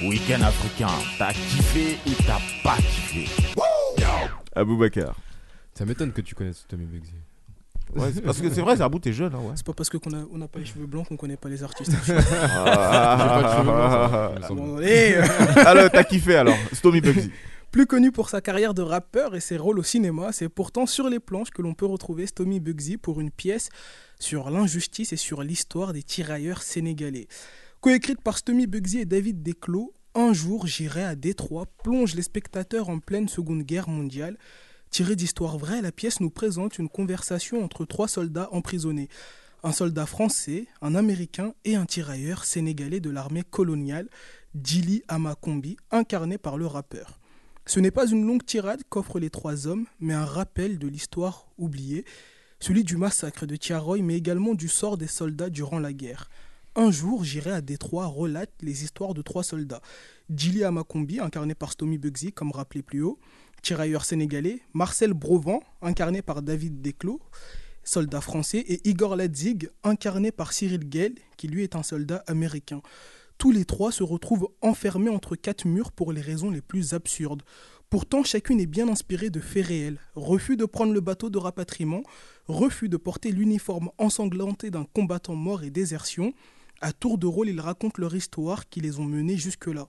Week-end 0.04 0.42
africain, 0.42 0.90
t'as 1.18 1.32
kiffé 1.32 1.98
ou 2.06 2.10
t'as 2.28 2.40
pas 2.62 2.76
kiffé 2.78 3.26
Aboubacar. 4.56 5.16
Ça 5.74 5.86
m'étonne 5.86 6.12
que 6.12 6.22
tu 6.22 6.36
connaisses 6.36 6.66
Tommy 6.68 6.86
Bugsy. 6.86 7.14
Ouais, 7.96 8.12
c'est 8.14 8.22
parce 8.22 8.42
que 8.42 8.52
c'est 8.54 8.62
vrai, 8.62 8.80
Abou, 8.82 9.00
t'es 9.00 9.14
jeune. 9.14 9.34
Hein, 9.34 9.40
ouais. 9.40 9.54
C'est 9.56 9.66
pas 9.66 9.74
parce 9.74 9.90
qu'on 9.90 10.10
n'a 10.10 10.26
on 10.32 10.42
a 10.42 10.48
pas 10.48 10.60
les 10.60 10.66
cheveux 10.66 10.88
blancs 10.88 11.08
qu'on 11.08 11.16
connaît 11.16 11.38
pas 11.38 11.50
les 11.50 11.64
artistes. 11.64 11.92
Ah, 12.10 14.32
Ah, 14.42 14.48
bon, 14.50 14.78
allez, 14.78 15.14
euh. 15.16 15.26
alors, 15.66 15.90
t'as 15.90 16.04
kiffé 16.04 16.36
alors 16.36 16.58
Stomy 16.74 17.00
Bugsy. 17.00 17.32
Plus 17.72 17.86
connu 17.88 18.12
pour 18.12 18.30
sa 18.30 18.42
carrière 18.42 18.74
de 18.74 18.82
rappeur 18.82 19.36
et 19.36 19.40
ses 19.40 19.58
rôles 19.58 19.80
au 19.80 19.84
cinéma, 19.84 20.32
c'est 20.32 20.50
pourtant 20.50 20.86
sur 20.86 21.10
les 21.10 21.20
planches 21.20 21.50
que 21.50 21.62
l'on 21.62 21.74
peut 21.74 21.88
retrouver 21.88 22.28
Stomy 22.28 22.60
Bugsy 22.60 22.98
pour 22.98 23.22
une 23.22 23.32
pièce 23.32 23.70
sur 24.20 24.50
l'injustice 24.50 25.14
et 25.14 25.18
sur 25.18 25.44
l'histoire 25.44 25.94
des 25.94 26.04
tirailleurs 26.04 26.62
sénégalais. 26.62 27.28
Coécrite 27.84 28.22
par 28.22 28.38
Stomy 28.38 28.66
Bugsy 28.66 29.00
et 29.00 29.06
David 29.06 29.44
Desclos, 29.44 29.92
Un 30.16 30.32
jour 30.32 30.68
j'irai 30.68 31.04
à 31.04 31.16
Détroit 31.16 31.66
plonge 31.84 32.16
les 32.16 32.22
spectateurs 32.22 32.88
en 32.88 33.00
pleine 33.00 33.28
Seconde 33.28 33.64
Guerre 33.64 33.90
mondiale. 33.90 34.38
Tirée 34.90 35.18
d'histoire 35.18 35.58
vraie, 35.58 35.82
la 35.82 35.92
pièce 35.92 36.22
nous 36.22 36.30
présente 36.30 36.80
une 36.80 36.88
conversation 36.88 37.62
entre 37.62 37.84
trois 37.84 38.08
soldats 38.08 38.48
emprisonnés. 38.54 39.10
Un 39.64 39.74
soldat 39.74 40.06
français, 40.06 40.68
un 40.82 40.96
américain 40.96 41.56
et 41.66 41.76
un 41.76 41.86
tirailleur 41.86 42.46
sénégalais 42.46 43.02
de 43.02 43.10
l'armée 43.10 43.44
coloniale, 43.44 44.08
Dili 44.56 45.04
Amakombi, 45.10 45.76
incarné 45.92 46.38
par 46.38 46.56
le 46.56 46.68
rappeur. 46.68 47.20
Ce 47.66 47.82
n'est 47.82 47.92
pas 47.92 48.08
une 48.08 48.26
longue 48.26 48.46
tirade 48.46 48.84
qu'offrent 48.88 49.20
les 49.20 49.30
trois 49.30 49.68
hommes, 49.68 49.88
mais 50.00 50.14
un 50.14 50.24
rappel 50.24 50.80
de 50.80 50.88
l'histoire 50.88 51.48
oubliée, 51.58 52.06
celui 52.62 52.86
du 52.86 52.96
massacre 52.96 53.46
de 53.46 53.58
Tiaroy, 53.58 54.04
mais 54.04 54.16
également 54.16 54.54
du 54.54 54.70
sort 54.70 54.98
des 54.98 55.08
soldats 55.08 55.50
durant 55.50 55.80
la 55.80 55.92
guerre. 55.92 56.30
Un 56.76 56.90
jour, 56.90 57.24
j'irai 57.24 57.52
à 57.52 57.62
Détroit 57.62 58.08
relate 58.08 58.52
les 58.62 58.84
histoires 58.84 59.14
de 59.14 59.22
trois 59.22 59.44
soldats. 59.44 59.82
Dili 60.30 60.64
Amakombi, 60.64 61.20
incarné 61.20 61.54
par 61.54 61.72
Stomy 61.72 62.00
Bugsy, 62.00 62.32
comme 62.32 62.52
rappelé 62.52 62.82
plus 62.82 63.04
haut, 63.04 63.20
tirailleur 63.62 64.06
sénégalais, 64.06 64.60
Marcel 64.74 65.14
Brovan, 65.14 65.60
incarné 65.84 66.24
par 66.24 66.42
David 66.42 66.82
Desclos, 66.82 67.22
soldat 67.84 68.22
français, 68.22 68.58
et 68.68 68.90
Igor 68.90 69.16
Ladzig, 69.16 69.70
incarné 69.84 70.32
par 70.32 70.52
Cyril 70.52 70.90
Gale, 70.90 71.14
qui 71.38 71.48
lui 71.48 71.62
est 71.62 71.76
un 71.76 71.84
soldat 71.84 72.24
américain. 72.26 72.82
Tous 73.38 73.52
les 73.52 73.66
trois 73.66 73.92
se 73.92 74.02
retrouvent 74.02 74.50
enfermés 74.62 75.12
entre 75.12 75.36
quatre 75.36 75.66
murs 75.68 75.92
pour 75.92 76.12
les 76.12 76.22
raisons 76.22 76.50
les 76.50 76.62
plus 76.62 76.96
absurdes. 76.96 77.44
Pourtant, 77.92 78.24
chacune 78.24 78.60
est 78.60 78.66
bien 78.66 78.90
inspirée 78.90 79.30
de 79.30 79.40
faits 79.40 79.68
réels. 79.68 80.00
Refus 80.16 80.58
de 80.58 80.66
prendre 80.66 80.94
le 80.94 81.02
bateau 81.02 81.30
de 81.30 81.38
rapatriement, 81.38 82.02
refus 82.48 82.90
de 82.90 82.98
porter 82.98 83.32
l'uniforme 83.32 83.92
ensanglanté 84.00 84.72
d'un 84.72 84.86
combattant 84.86 85.36
mort 85.36 85.64
et 85.64 85.70
désertion. 85.70 86.34
À 86.84 86.92
tour 86.92 87.18
de 87.18 87.28
rôle, 87.28 87.48
ils 87.48 87.62
racontent 87.62 88.02
leur 88.02 88.14
histoire 88.14 88.68
qui 88.68 88.82
les 88.82 89.00
ont 89.00 89.06
menés 89.06 89.38
jusque-là. 89.38 89.88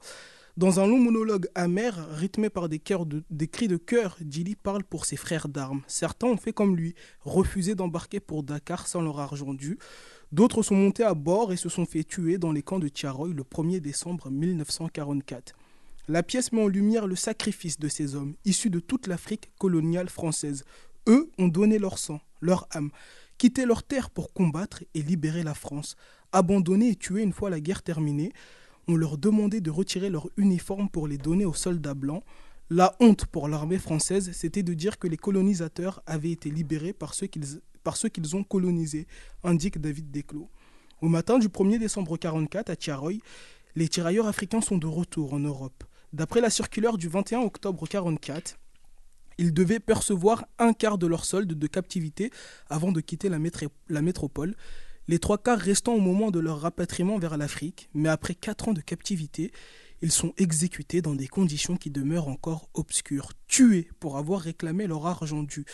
Dans 0.57 0.79
un 0.79 0.87
long 0.87 1.01
monologue 1.01 1.49
amer, 1.57 2.09
rythmé 2.13 2.51
par 2.51 2.69
des, 2.69 2.79
cris 2.79 3.67
de 3.67 3.77
cœur, 3.77 4.17
Dili 4.21 4.55
parle 4.55 4.85
pour 4.85 5.05
ses 5.05 5.17
frères 5.17 5.49
d'armes. 5.49 5.83
Certains 5.89 6.29
ont 6.29 6.37
fait 6.37 6.53
comme 6.53 6.77
lui, 6.77 6.95
refusé 7.23 7.75
d'embarquer 7.75 8.21
pour 8.21 8.45
Dakar 8.45 8.87
sans 8.87 9.03
leur 9.03 9.19
argent 9.19 9.55
dû. 9.55 9.77
D'autres 10.31 10.63
sont 10.63 10.77
montés 10.77 11.03
à 11.03 11.15
bord 11.15 11.53
et 11.53 11.57
se 11.57 11.69
sont 11.69 11.85
fait 11.85 12.05
tuer 12.05 12.39
dans 12.39 12.53
les 12.53 12.63
camps 12.63 12.79
de 12.79 12.87
Tiaroy 12.87 13.31
le 13.35 13.43
1er 13.43 13.81
décembre 13.81 14.31
1944. 14.31 15.53
La 16.07 16.23
pièce 16.23 16.53
met 16.53 16.63
en 16.63 16.69
lumière 16.69 17.09
le 17.09 17.17
sacrifice 17.17 17.81
de 17.81 17.89
ces 17.89 18.15
hommes, 18.15 18.37
issus 18.45 18.71
de 18.71 18.79
toute 18.79 19.09
l'Afrique 19.09 19.51
coloniale 19.59 20.09
française. 20.09 20.65
Eux 21.09 21.29
ont 21.39 21.49
donné 21.49 21.81
leur 21.81 21.99
sang, 21.99 22.21
leur 22.41 22.69
âme, 22.71 22.93
quitté 23.37 23.67
leur 23.67 23.83
terre 23.83 24.11
pour 24.11 24.33
combattre 24.33 24.85
et 24.95 25.03
libérer 25.03 25.43
la 25.43 25.55
France. 25.55 25.97
Abandonnés 26.35 26.89
et 26.89 26.97
tués 26.97 27.23
une 27.23 27.33
fois 27.33 27.49
la 27.49 27.61
guerre 27.61 27.85
terminée, 27.85 28.33
on 28.89 28.97
leur 28.97 29.19
demandait 29.19 29.61
de 29.61 29.71
retirer 29.71 30.11
leur 30.11 30.29
uniforme 30.37 30.89
pour 30.89 31.07
les 31.07 31.17
donner 31.17 31.45
aux 31.45 31.55
soldats 31.55 31.95
blancs. 31.95 32.25
La 32.71 32.97
honte 32.99 33.25
pour 33.27 33.47
l'armée 33.47 33.79
française, 33.79 34.33
c'était 34.33 34.65
de 34.65 34.75
dire 34.75 34.99
que 34.99 35.07
les 35.07 35.17
colonisateurs 35.17 36.03
avaient 36.07 36.33
été 36.33 36.51
libérés 36.51 36.93
par 36.93 37.15
ceux 37.15 37.29
qu'ils 37.29 38.37
ont 38.37 38.43
colonisés, 38.43 39.07
indique 39.45 39.81
David 39.81 40.11
Desclos. 40.11 40.51
Au 41.01 41.07
matin 41.09 41.39
du 41.39 41.47
1er 41.47 41.79
décembre 41.79 42.11
1944, 42.11 42.69
à 42.69 42.75
Tiaroy, 42.75 43.13
les 43.77 43.87
tirailleurs 43.87 44.27
africains 44.27 44.61
sont 44.61 44.79
de 44.79 44.89
retour 44.89 45.35
en 45.35 45.39
Europe. 45.39 45.85
D'après 46.13 46.41
la 46.41 46.51
circulaire 46.51 46.99
du 46.99 47.07
21 47.07 47.43
octobre 47.43 47.85
1944, 47.85 48.59
ils 49.39 49.55
devaient 49.55 49.79
percevoir 49.79 50.47
un 50.59 50.73
quart 50.73 50.99
de 50.99 51.07
leur 51.07 51.25
solde 51.25 51.53
de 51.55 51.67
captivité 51.69 52.33
avant 52.69 52.91
de 52.91 53.01
quitter 53.01 53.29
la 53.29 54.03
métropole, 54.03 54.57
les 55.09 55.19
trois 55.19 55.39
quarts 55.39 55.59
restant 55.59 55.95
au 55.95 56.01
moment 56.01 56.31
de 56.31 56.41
leur 56.41 56.61
rapatriement 56.61 57.19
vers 57.19 57.37
l'Afrique, 57.37 57.89
mais 57.95 58.09
après 58.09 58.35
quatre 58.35 58.69
ans 58.69 58.73
de 58.73 58.81
captivité, 58.81 59.53
ils 60.03 60.13
sont 60.13 60.35
exécutés 60.37 61.01
dans 61.01 61.15
des 61.15 61.29
conditions 61.29 61.77
qui 61.77 61.91
demeurent 61.91 62.29
encore 62.29 62.69
obscures, 62.75 63.33
tués 63.47 63.89
pour 64.01 64.19
avoir 64.19 64.41
réclamé 64.41 64.87
leur 64.87 65.07
argent 65.07 65.43
dû. 65.43 65.65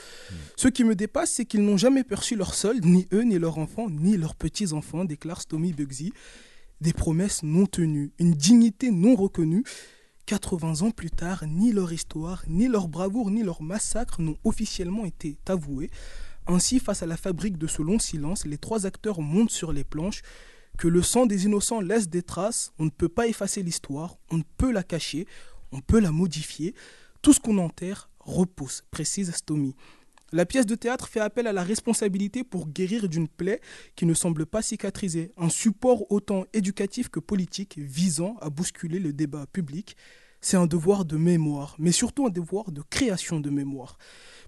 Ce 0.56 0.68
qui 0.68 0.84
me 0.84 0.94
dépasse, 0.94 1.32
c'est 1.32 1.44
qu'ils 1.44 1.64
n'ont 1.64 1.76
jamais 1.76 2.04
perçu 2.04 2.36
leur 2.36 2.54
solde, 2.54 2.84
ni 2.84 3.08
eux, 3.12 3.22
ni 3.22 3.38
leurs 3.38 3.58
enfants, 3.58 3.90
ni 3.90 4.16
leurs 4.16 4.36
petits-enfants, 4.36 5.04
déclare 5.04 5.40
Stomy 5.40 5.72
Bugsy. 5.72 6.12
Des 6.80 6.92
promesses 6.92 7.42
non 7.42 7.66
tenues, 7.66 8.12
une 8.18 8.34
dignité 8.34 8.90
non 8.90 9.16
reconnue. 9.16 9.64
80 10.26 10.82
ans 10.82 10.90
plus 10.92 11.10
tard, 11.10 11.44
ni 11.48 11.72
leur 11.72 11.92
histoire, 11.92 12.44
ni 12.46 12.68
leur 12.68 12.86
bravoure, 12.86 13.32
ni 13.32 13.42
leur 13.42 13.62
massacre 13.62 14.22
n'ont 14.22 14.38
officiellement 14.44 15.04
été 15.04 15.38
avoués. 15.48 15.90
Ainsi, 16.46 16.80
face 16.80 17.02
à 17.02 17.06
la 17.06 17.16
fabrique 17.16 17.58
de 17.58 17.66
ce 17.66 17.82
long 17.82 17.98
silence, 17.98 18.46
les 18.46 18.58
trois 18.58 18.86
acteurs 18.86 19.20
montent 19.20 19.50
sur 19.50 19.72
les 19.72 19.84
planches. 19.84 20.22
Que 20.78 20.88
le 20.88 21.02
sang 21.02 21.26
des 21.26 21.44
innocents 21.44 21.80
laisse 21.80 22.08
des 22.08 22.22
traces, 22.22 22.72
on 22.78 22.84
ne 22.86 22.90
peut 22.90 23.08
pas 23.08 23.26
effacer 23.26 23.62
l'histoire, 23.62 24.16
on 24.30 24.38
ne 24.38 24.42
peut 24.56 24.72
la 24.72 24.82
cacher, 24.82 25.26
on 25.72 25.80
peut 25.80 26.00
la 26.00 26.10
modifier. 26.10 26.74
Tout 27.22 27.32
ce 27.32 27.40
qu'on 27.40 27.58
enterre 27.58 28.08
repousse, 28.20 28.82
précise 28.90 29.30
Stomy. 29.32 29.74
La 30.32 30.46
pièce 30.46 30.66
de 30.66 30.76
théâtre 30.76 31.08
fait 31.08 31.18
appel 31.18 31.48
à 31.48 31.52
la 31.52 31.64
responsabilité 31.64 32.44
pour 32.44 32.68
guérir 32.68 33.08
d'une 33.08 33.26
plaie 33.26 33.60
qui 33.96 34.06
ne 34.06 34.14
semble 34.14 34.46
pas 34.46 34.62
cicatriser, 34.62 35.32
un 35.36 35.48
support 35.48 36.10
autant 36.12 36.44
éducatif 36.52 37.08
que 37.08 37.18
politique 37.18 37.78
visant 37.78 38.36
à 38.40 38.48
bousculer 38.48 39.00
le 39.00 39.12
débat 39.12 39.46
public. 39.52 39.96
C'est 40.40 40.56
un 40.56 40.66
devoir 40.66 41.04
de 41.04 41.16
mémoire, 41.16 41.76
mais 41.78 41.92
surtout 41.92 42.26
un 42.26 42.30
devoir 42.30 42.72
de 42.72 42.82
création 42.82 43.40
de 43.40 43.50
mémoire, 43.50 43.98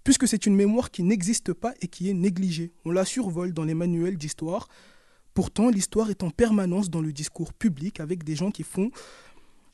puisque 0.04 0.26
c'est 0.26 0.46
une 0.46 0.56
mémoire 0.56 0.90
qui 0.90 1.02
n'existe 1.02 1.52
pas 1.52 1.74
et 1.80 1.88
qui 1.88 2.08
est 2.08 2.14
négligée. 2.14 2.72
On 2.84 2.90
la 2.90 3.04
survole 3.04 3.52
dans 3.52 3.64
les 3.64 3.74
manuels 3.74 4.16
d'histoire. 4.16 4.68
Pourtant, 5.34 5.68
l'histoire 5.70 6.10
est 6.10 6.22
en 6.22 6.30
permanence 6.30 6.90
dans 6.90 7.00
le 7.00 7.12
discours 7.12 7.52
public 7.52 8.00
avec 8.00 8.24
des 8.24 8.36
gens 8.36 8.50
qui 8.50 8.62
font 8.62 8.90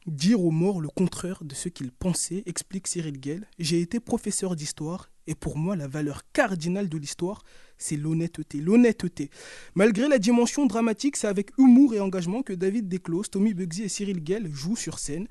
dire 0.06 0.42
aux 0.42 0.50
morts 0.50 0.80
le 0.80 0.88
contraire 0.88 1.44
de 1.44 1.54
ce 1.54 1.68
qu'ils 1.68 1.92
pensaient, 1.92 2.42
explique 2.46 2.88
Cyril 2.88 3.18
Gell. 3.20 3.46
J'ai 3.58 3.80
été 3.80 4.00
professeur 4.00 4.56
d'histoire 4.56 5.10
et 5.26 5.34
pour 5.34 5.58
moi, 5.58 5.76
la 5.76 5.86
valeur 5.86 6.22
cardinale 6.32 6.88
de 6.88 6.96
l'histoire, 6.96 7.42
c'est 7.76 7.96
l'honnêteté. 7.96 8.60
L'honnêteté. 8.60 9.30
Malgré 9.74 10.08
la 10.08 10.18
dimension 10.18 10.64
dramatique, 10.64 11.16
c'est 11.16 11.26
avec 11.26 11.50
humour 11.58 11.94
et 11.94 12.00
engagement 12.00 12.42
que 12.42 12.54
David 12.54 12.88
Desclos, 12.88 13.24
Tommy 13.24 13.52
Bugsy 13.52 13.82
et 13.82 13.88
Cyril 13.88 14.22
Gell 14.24 14.50
jouent 14.50 14.76
sur 14.76 14.98
scène. 14.98 15.28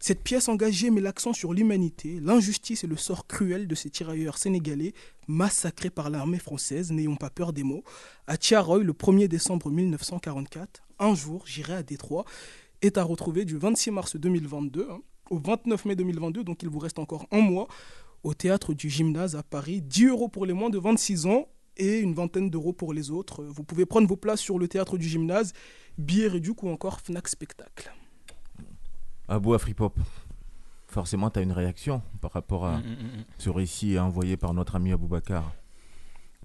Cette 0.00 0.22
pièce 0.22 0.48
engagée 0.48 0.90
met 0.90 1.00
l'accent 1.00 1.32
sur 1.32 1.52
l'humanité, 1.52 2.20
l'injustice 2.22 2.84
et 2.84 2.86
le 2.86 2.96
sort 2.96 3.26
cruel 3.26 3.66
de 3.66 3.74
ces 3.74 3.90
tirailleurs 3.90 4.38
sénégalais 4.38 4.94
massacrés 5.26 5.90
par 5.90 6.08
l'armée 6.08 6.38
française, 6.38 6.92
n'ayons 6.92 7.16
pas 7.16 7.30
peur 7.30 7.52
des 7.52 7.64
mots. 7.64 7.82
À 8.28 8.36
Tiaroy, 8.36 8.84
le 8.84 8.92
1er 8.92 9.26
décembre 9.26 9.70
1944, 9.70 10.82
un 11.00 11.14
jour, 11.16 11.44
j'irai 11.46 11.74
à 11.74 11.82
Détroit, 11.82 12.24
est 12.80 12.96
à 12.96 13.02
retrouver 13.02 13.44
du 13.44 13.58
26 13.58 13.90
mars 13.90 14.16
2022 14.16 14.86
hein, 14.88 15.00
au 15.30 15.38
29 15.38 15.84
mai 15.84 15.96
2022, 15.96 16.44
donc 16.44 16.62
il 16.62 16.68
vous 16.68 16.78
reste 16.78 17.00
encore 17.00 17.26
un 17.32 17.40
mois, 17.40 17.66
au 18.22 18.34
théâtre 18.34 18.74
du 18.74 18.88
Gymnase 18.88 19.34
à 19.34 19.42
Paris. 19.42 19.82
10 19.82 20.06
euros 20.06 20.28
pour 20.28 20.46
les 20.46 20.52
moins 20.52 20.70
de 20.70 20.78
26 20.78 21.26
ans 21.26 21.48
et 21.76 21.98
une 21.98 22.14
vingtaine 22.14 22.50
d'euros 22.50 22.72
pour 22.72 22.92
les 22.92 23.10
autres. 23.10 23.44
Vous 23.44 23.64
pouvez 23.64 23.84
prendre 23.84 24.08
vos 24.08 24.16
places 24.16 24.40
sur 24.40 24.58
le 24.58 24.68
théâtre 24.68 24.96
du 24.96 25.08
Gymnase, 25.08 25.52
billets 25.98 26.28
réduits 26.28 26.54
ou 26.62 26.68
encore 26.68 27.00
Fnac 27.00 27.28
Spectacle. 27.28 27.92
Abou 29.28 29.54
Afripop, 29.54 29.98
forcément, 30.86 31.30
tu 31.30 31.38
as 31.38 31.42
une 31.42 31.52
réaction 31.52 32.02
par 32.20 32.32
rapport 32.32 32.66
à 32.66 32.78
Mm, 32.78 32.82
mm, 32.82 33.18
mm, 33.18 33.24
ce 33.38 33.50
récit 33.50 33.98
envoyé 33.98 34.36
par 34.36 34.54
notre 34.54 34.76
ami 34.76 34.92
Aboubacar. 34.92 35.52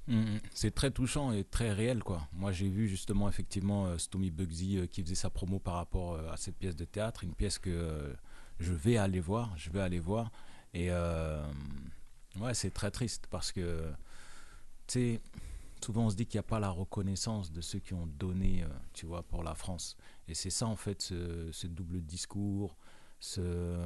Mm, 0.08 0.38
C'est 0.54 0.76
très 0.76 0.92
touchant 0.92 1.32
et 1.32 1.46
très 1.46 1.72
réel 1.72 2.04
quoi. 2.04 2.28
Moi 2.34 2.52
j'ai 2.52 2.68
vu 2.68 2.90
justement 2.90 3.30
effectivement 3.30 3.86
euh, 3.86 3.98
Stomy 3.98 4.32
Bugsy 4.32 4.78
euh, 4.78 4.86
qui 4.86 5.02
faisait 5.02 5.16
sa 5.16 5.30
promo 5.30 5.60
par 5.60 5.76
rapport 5.76 6.16
euh, 6.16 6.30
à 6.30 6.36
cette 6.36 6.58
pièce 6.58 6.76
de 6.76 6.84
théâtre, 6.84 7.24
une 7.24 7.34
pièce 7.34 7.58
que 7.58 8.14
je 8.60 8.74
vais 8.74 8.98
aller 8.98 9.22
voir, 9.22 9.54
je 9.58 9.70
vais 9.70 9.80
aller 9.80 10.00
voir. 10.02 10.30
Et 10.74 10.88
euh, 10.92 11.42
ouais 12.42 12.54
c'est 12.54 12.72
très 12.72 12.92
triste 12.92 13.28
parce 13.30 13.54
que 13.54 13.90
tu 14.88 14.94
sais 15.00 15.22
souvent 15.82 16.06
on 16.08 16.10
se 16.10 16.16
dit 16.18 16.26
qu'il 16.26 16.38
n'y 16.38 16.46
a 16.46 16.50
pas 16.50 16.60
la 16.60 16.70
reconnaissance 16.70 17.52
de 17.54 17.62
ceux 17.62 17.80
qui 17.80 17.94
ont 17.94 18.08
donné 18.20 18.66
tu 18.94 19.06
vois 19.06 19.24
pour 19.24 19.42
la 19.44 19.54
France 19.56 19.96
et 20.28 20.34
c'est 20.34 20.50
ça 20.50 20.68
en 20.68 20.76
fait 20.76 21.02
ce, 21.02 21.68
double 21.68 22.02
discours, 22.02 22.78
ce 23.20 23.78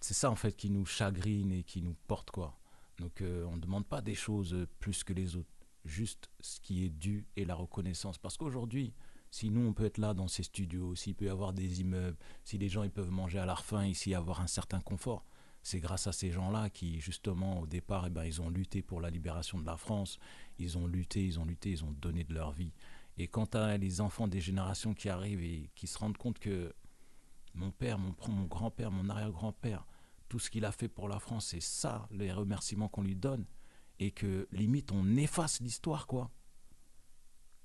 c'est 0.00 0.14
ça 0.14 0.30
en 0.30 0.36
fait 0.36 0.56
qui 0.56 0.68
nous 0.70 0.84
chagrine 0.84 1.52
et 1.52 1.62
qui 1.62 1.80
nous 1.82 1.94
porte 2.06 2.30
quoi. 2.30 2.58
Donc 2.98 3.20
euh, 3.20 3.44
on 3.44 3.56
ne 3.56 3.60
demande 3.60 3.86
pas 3.86 4.00
des 4.00 4.14
choses 4.14 4.66
plus 4.80 5.04
que 5.04 5.12
les 5.12 5.36
autres, 5.36 5.48
juste 5.84 6.28
ce 6.40 6.60
qui 6.60 6.84
est 6.84 6.90
dû 6.90 7.26
et 7.36 7.44
la 7.44 7.54
reconnaissance. 7.54 8.18
Parce 8.18 8.36
qu'aujourd'hui, 8.36 8.94
si 9.30 9.50
nous 9.50 9.66
on 9.66 9.72
peut 9.72 9.86
être 9.86 9.98
là 9.98 10.12
dans 10.12 10.28
ces 10.28 10.42
studios, 10.42 10.94
s'il 10.94 11.14
peut 11.14 11.26
y 11.26 11.30
avoir 11.30 11.52
des 11.52 11.80
immeubles, 11.80 12.18
si 12.44 12.58
les 12.58 12.68
gens 12.68 12.82
ils 12.82 12.90
peuvent 12.90 13.10
manger 13.10 13.38
à 13.38 13.46
leur 13.46 13.64
faim 13.64 13.86
ici, 13.86 14.14
avoir 14.14 14.40
un 14.40 14.46
certain 14.46 14.80
confort, 14.80 15.24
c'est 15.62 15.80
grâce 15.80 16.06
à 16.06 16.12
ces 16.12 16.30
gens-là 16.30 16.68
qui 16.70 17.00
justement 17.00 17.60
au 17.60 17.66
départ, 17.66 18.06
eh 18.06 18.10
ben, 18.10 18.24
ils 18.24 18.42
ont 18.42 18.50
lutté 18.50 18.82
pour 18.82 19.00
la 19.00 19.10
libération 19.10 19.58
de 19.58 19.66
la 19.66 19.76
France, 19.76 20.18
ils 20.58 20.76
ont 20.76 20.86
lutté, 20.86 21.24
ils 21.24 21.38
ont 21.38 21.44
lutté, 21.44 21.70
ils 21.70 21.84
ont 21.84 21.92
donné 21.92 22.24
de 22.24 22.34
leur 22.34 22.52
vie. 22.52 22.72
Et 23.22 23.28
quant 23.28 23.44
à 23.52 23.76
les 23.76 24.00
enfants 24.00 24.26
des 24.26 24.40
générations 24.40 24.94
qui 24.94 25.08
arrivent 25.08 25.44
et 25.44 25.70
qui 25.76 25.86
se 25.86 25.96
rendent 25.96 26.16
compte 26.16 26.40
que 26.40 26.74
mon 27.54 27.70
père, 27.70 27.96
mon, 27.96 28.12
grand-père, 28.48 28.90
mon 28.90 29.08
arrière-grand-père, 29.08 29.86
tout 30.28 30.40
ce 30.40 30.50
qu'il 30.50 30.64
a 30.64 30.72
fait 30.72 30.88
pour 30.88 31.08
la 31.08 31.20
France, 31.20 31.46
c'est 31.50 31.62
ça 31.62 32.08
les 32.10 32.32
remerciements 32.32 32.88
qu'on 32.88 33.02
lui 33.02 33.14
donne. 33.14 33.44
Et 34.00 34.10
que 34.10 34.48
limite 34.50 34.90
on 34.90 35.14
efface 35.16 35.60
l'histoire, 35.60 36.08
quoi. 36.08 36.32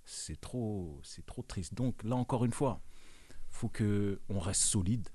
C'est 0.06 0.40
trop, 0.40 1.00
c'est 1.04 1.26
trop 1.26 1.42
triste. 1.42 1.74
Donc 1.74 2.04
là 2.04 2.16
encore 2.16 2.46
une 2.46 2.54
fois, 2.54 2.80
faut 3.50 3.68
que 3.70 4.22
on 4.30 4.40
reste 4.40 4.62
solide. 4.62 5.10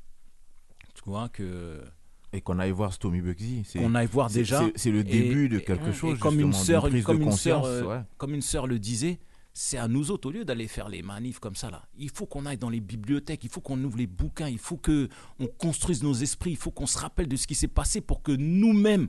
Tu 0.95 1.03
vois 1.07 1.28
que 1.28 1.84
Et 2.32 2.40
qu'on 2.40 2.59
aille 2.59 2.72
voir 2.72 2.93
Stomy 2.93 3.20
Bugsy. 3.20 3.62
qu'on 3.74 3.95
aille 3.95 4.09
voir 4.09 4.28
déjà. 4.28 4.61
c'est- 4.74 4.90
le 4.90 5.01
Et- 5.01 5.05
début 5.05 5.49
de 5.49 5.59
et- 5.59 5.64
quelque 5.64 5.90
et 5.90 5.93
chose. 5.93 6.18
comme 6.18 6.40
une 6.40 6.53
sœur, 6.53 6.88
prise 6.88 7.05
comme 7.05 7.22
une 7.22 7.30
sœur, 7.30 7.61
conscience, 7.61 7.66
euh, 7.84 7.86
ouais. 8.01 8.05
comme 8.18 8.34
une 8.34 8.43
sœur 8.43 8.66
le 8.66 8.80
disait, 8.80 9.20
c'est 9.55 9.78
à 9.78 9.88
nous 9.88 10.11
autres 10.11 10.28
au 10.28 10.32
lieu 10.32 10.44
d'aller 10.44 10.68
faire 10.68 10.88
les 10.88 11.03
manifs 11.03 11.38
comme 11.38 11.55
ça 11.55 11.70
là. 11.70 11.82
Il 11.96 12.11
faut 12.11 12.26
qu'on 12.26 12.46
aille 12.46 12.59
dans 12.59 12.70
les 12.70 12.80
bibliothèques, 12.80 13.44
il 13.44 13.50
faut 13.50 13.61
qu'on 13.61 13.82
ouvre 13.84 13.98
les 13.98 14.07
bouquins, 14.07 14.48
il 14.48 14.59
faut 14.59 14.76
que 14.76 15.09
on 15.38 15.46
construise 15.46 16.03
nos 16.03 16.14
esprits, 16.14 16.53
il 16.53 16.57
faut 16.57 16.70
qu'on 16.70 16.86
se 16.86 16.98
rappelle 16.98 17.28
de 17.28 17.36
ce 17.36 17.46
qui 17.46 17.55
s'est 17.55 17.68
passé 17.68 18.00
pour 18.00 18.22
que 18.22 18.32
nous-mêmes 18.32 19.09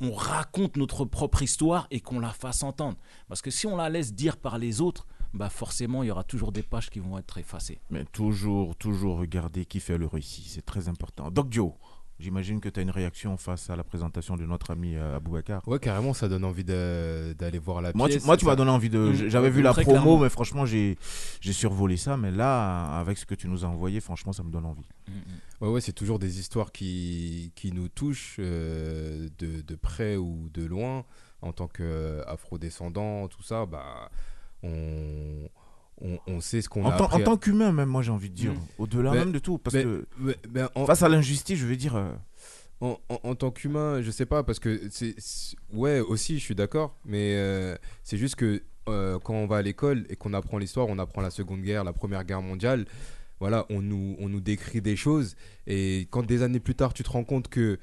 on 0.00 0.12
raconte 0.12 0.76
notre 0.76 1.04
propre 1.04 1.42
histoire 1.42 1.86
et 1.90 2.00
qu'on 2.00 2.18
la 2.18 2.32
fasse 2.32 2.62
entendre. 2.62 2.98
Parce 3.28 3.42
que 3.42 3.50
si 3.50 3.66
on 3.66 3.76
la 3.76 3.88
laisse 3.88 4.12
dire 4.12 4.36
par 4.36 4.58
les 4.58 4.80
autres, 4.80 5.06
bah 5.32 5.50
forcément 5.50 6.02
il 6.02 6.06
y 6.06 6.10
aura 6.10 6.24
toujours 6.24 6.52
des 6.52 6.62
pages 6.62 6.90
qui 6.90 7.00
vont 7.00 7.18
être 7.18 7.38
effacées. 7.38 7.80
Mais 7.90 8.04
toujours, 8.04 8.76
toujours 8.76 9.18
regarder 9.18 9.64
qui 9.64 9.80
fait 9.80 9.98
le 9.98 10.06
récit. 10.06 10.44
C'est 10.48 10.64
très 10.64 10.88
important. 10.88 11.30
Doc 11.30 11.52
Joe, 11.52 11.72
j'imagine 12.18 12.60
que 12.60 12.68
tu 12.68 12.80
as 12.80 12.82
une 12.82 12.90
réaction 12.90 13.36
face 13.36 13.70
à 13.70 13.76
la 13.76 13.84
présentation 13.84 14.36
de 14.36 14.44
notre 14.46 14.70
ami 14.70 14.96
euh, 14.96 15.16
Aboubacar. 15.16 15.66
Ouais, 15.68 15.78
carrément, 15.78 16.14
ça 16.14 16.28
donne 16.28 16.44
envie 16.44 16.64
d'aller 16.64 17.58
voir 17.58 17.82
la 17.82 17.92
Moi, 17.94 18.08
tu, 18.08 18.14
pièce. 18.14 18.26
moi, 18.26 18.36
tu 18.36 18.44
m'as 18.46 18.56
donné 18.56 18.70
envie 18.70 18.88
de. 18.90 18.98
Mm, 18.98 19.28
J'avais 19.28 19.50
vu 19.50 19.62
la 19.62 19.72
promo, 19.72 19.90
clairement. 19.90 20.18
mais 20.20 20.28
franchement, 20.28 20.66
j'ai 20.66 20.96
j'ai 21.40 21.52
survolé 21.52 21.96
ça. 21.96 22.16
Mais 22.16 22.30
là, 22.30 22.98
avec 22.98 23.18
ce 23.18 23.26
que 23.26 23.34
tu 23.34 23.48
nous 23.48 23.64
as 23.64 23.68
envoyé, 23.68 24.00
franchement, 24.00 24.32
ça 24.32 24.42
me 24.42 24.50
donne 24.50 24.66
envie. 24.66 24.86
Ouais, 25.60 25.68
ouais, 25.68 25.80
c'est 25.80 25.92
toujours 25.92 26.18
des 26.18 26.38
histoires 26.40 26.72
qui, 26.72 27.52
qui 27.54 27.72
nous 27.72 27.88
touchent 27.88 28.36
euh, 28.38 29.28
de, 29.38 29.60
de 29.62 29.74
près 29.76 30.16
ou 30.16 30.48
de 30.52 30.64
loin. 30.64 31.04
En 31.42 31.52
tant 31.52 31.68
qu'afro-descendant, 31.68 33.28
tout 33.28 33.42
ça, 33.42 33.66
bah, 33.66 34.10
on, 34.62 35.48
on, 36.00 36.18
on 36.26 36.40
sait 36.40 36.60
ce 36.62 36.68
qu'on 36.68 36.86
a 36.86 36.92
tant- 36.96 37.12
en 37.12 37.20
tant 37.20 37.36
qu'humain, 37.36 37.72
même, 37.72 37.88
moi, 37.88 38.02
j'ai 38.02 38.10
envie 38.10 38.30
de 38.30 38.34
dire. 38.34 38.52
Au-delà 38.78 39.12
même 39.12 39.32
de 39.32 39.38
tout. 39.38 39.58
Parce 39.58 39.74
mais- 39.74 39.82
que 39.84 40.06
mais- 40.18 40.36
mais 40.52 40.62
en- 40.74 40.86
face 40.86 41.02
à 41.02 41.08
l'injustice, 41.08 41.58
je 41.58 41.66
veux 41.66 41.76
dire. 41.76 41.96
euh, 41.96 42.12
En, 42.80 42.98
en- 43.08 43.20
en 43.22 43.34
tant 43.36 43.50
qu'humain, 43.52 44.02
je 44.02 44.10
sais 44.10 44.26
pas, 44.26 44.42
parce 44.42 44.58
que 44.58 44.88
c'est. 44.90 45.14
c'est- 45.18 45.56
Ouais, 45.72 46.00
aussi, 46.00 46.38
je 46.38 46.42
suis 46.44 46.56
d'accord, 46.56 46.98
mais 47.04 47.34
euh, 47.36 47.76
c'est 48.02 48.18
juste 48.18 48.34
que 48.34 48.62
euh, 48.88 49.18
quand 49.20 49.32
on 49.32 49.46
va 49.46 49.58
à 49.58 49.62
l'école 49.62 50.04
et 50.10 50.16
qu'on 50.16 50.34
apprend 50.34 50.58
l'histoire, 50.58 50.88
on 50.88 50.98
apprend 50.98 51.22
la 51.22 51.30
Seconde 51.30 51.62
Guerre, 51.62 51.84
la 51.84 51.92
Première 51.94 52.24
Guerre 52.24 52.42
mondiale, 52.42 52.84
voilà, 53.40 53.64
on 53.70 53.80
nous, 53.80 54.16
on 54.18 54.28
nous 54.28 54.40
décrit 54.40 54.82
des 54.82 54.96
choses, 54.96 55.36
et 55.66 56.06
quand 56.10 56.26
des 56.26 56.42
années 56.42 56.60
plus 56.60 56.74
tard, 56.74 56.92
tu 56.92 57.02
te 57.04 57.08
rends 57.10 57.24
compte 57.24 57.48
que 57.48 57.78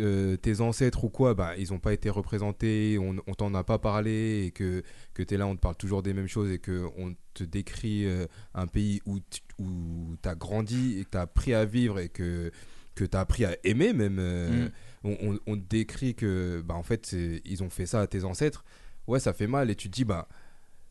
euh, 0.00 0.36
tes 0.36 0.60
ancêtres 0.60 1.04
ou 1.04 1.08
quoi, 1.08 1.34
bah, 1.34 1.52
ils 1.56 1.70
n'ont 1.72 1.78
pas 1.78 1.92
été 1.92 2.10
représentés, 2.10 2.98
on, 3.00 3.16
on 3.26 3.34
t'en 3.34 3.54
a 3.54 3.62
pas 3.64 3.78
parlé, 3.78 4.44
et 4.46 4.50
que, 4.50 4.82
que 5.14 5.22
tu 5.22 5.34
es 5.34 5.36
là, 5.36 5.46
on 5.46 5.54
te 5.56 5.60
parle 5.60 5.76
toujours 5.76 6.02
des 6.02 6.12
mêmes 6.14 6.26
choses, 6.28 6.50
et 6.50 6.58
qu'on 6.58 7.14
te 7.34 7.44
décrit 7.44 8.06
euh, 8.06 8.26
un 8.54 8.66
pays 8.66 9.00
où 9.06 9.18
tu 9.20 10.28
as 10.28 10.34
grandi, 10.34 10.98
et 11.00 11.04
que 11.04 11.10
tu 11.10 11.18
as 11.18 11.22
appris 11.22 11.54
à 11.54 11.64
vivre, 11.64 11.98
et 12.00 12.08
que, 12.08 12.50
que 12.94 13.04
tu 13.04 13.16
as 13.16 13.20
appris 13.20 13.44
à 13.44 13.56
aimer 13.64 13.92
même. 13.92 14.18
euh, 14.18 14.66
Mm. 14.66 14.70
on, 15.04 15.16
on- 15.32 15.38
on 15.46 15.56
te 15.56 15.62
décrit 15.68 16.14
que, 16.14 16.62
bah, 16.66 16.74
en 16.74 16.82
fait, 16.82 17.14
ils 17.44 17.62
ont 17.62 17.70
fait 17.70 17.86
ça 17.86 18.00
à 18.00 18.06
tes 18.06 18.24
ancêtres. 18.24 18.64
Ouais, 19.06 19.20
ça 19.20 19.32
fait 19.32 19.46
mal, 19.46 19.70
et 19.70 19.74
tu 19.76 19.88
te 19.90 19.94
dis, 19.94 20.04
bah, 20.04 20.28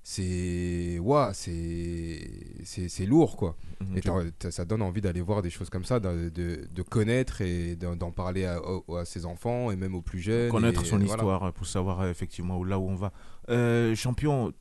c'est. 0.04 1.00
Ouah, 1.00 1.32
c'est. 1.34 3.06
Lourd, 3.06 3.36
quoi. 3.38 3.56
Mhm. 3.82 3.98
Et 3.98 4.02
ça 4.52 4.66
donne 4.66 4.82
envie 4.82 5.02
d'aller 5.02 5.22
voir 5.22 5.42
des 5.42 5.50
choses 5.50 5.70
comme 5.70 5.86
ça, 5.86 6.00
de, 6.00 6.30
de- 6.30 6.68
de 6.72 6.82
connaître 6.82 7.42
et 7.42 7.76
d'en 7.76 8.12
parler 8.12 8.46
à, 8.46 8.60
ses 9.06 9.26
enfants 9.26 9.72
et 9.72 9.76
même 9.76 9.96
aux 9.96 10.02
plus 10.02 10.20
jeunes. 10.20 10.52
connaître 10.52 10.84
et 10.84 10.86
son 10.86 11.02
histoire 11.02 11.52
pour 11.54 11.66
savoir 11.66 12.02
euh, 12.02 12.12
effectivement 12.12 12.64
là 12.64 12.78
où 12.80 12.90
on 12.90 12.96
va. 12.96 13.12
Euh, 13.50 13.96
champion, 13.96 14.54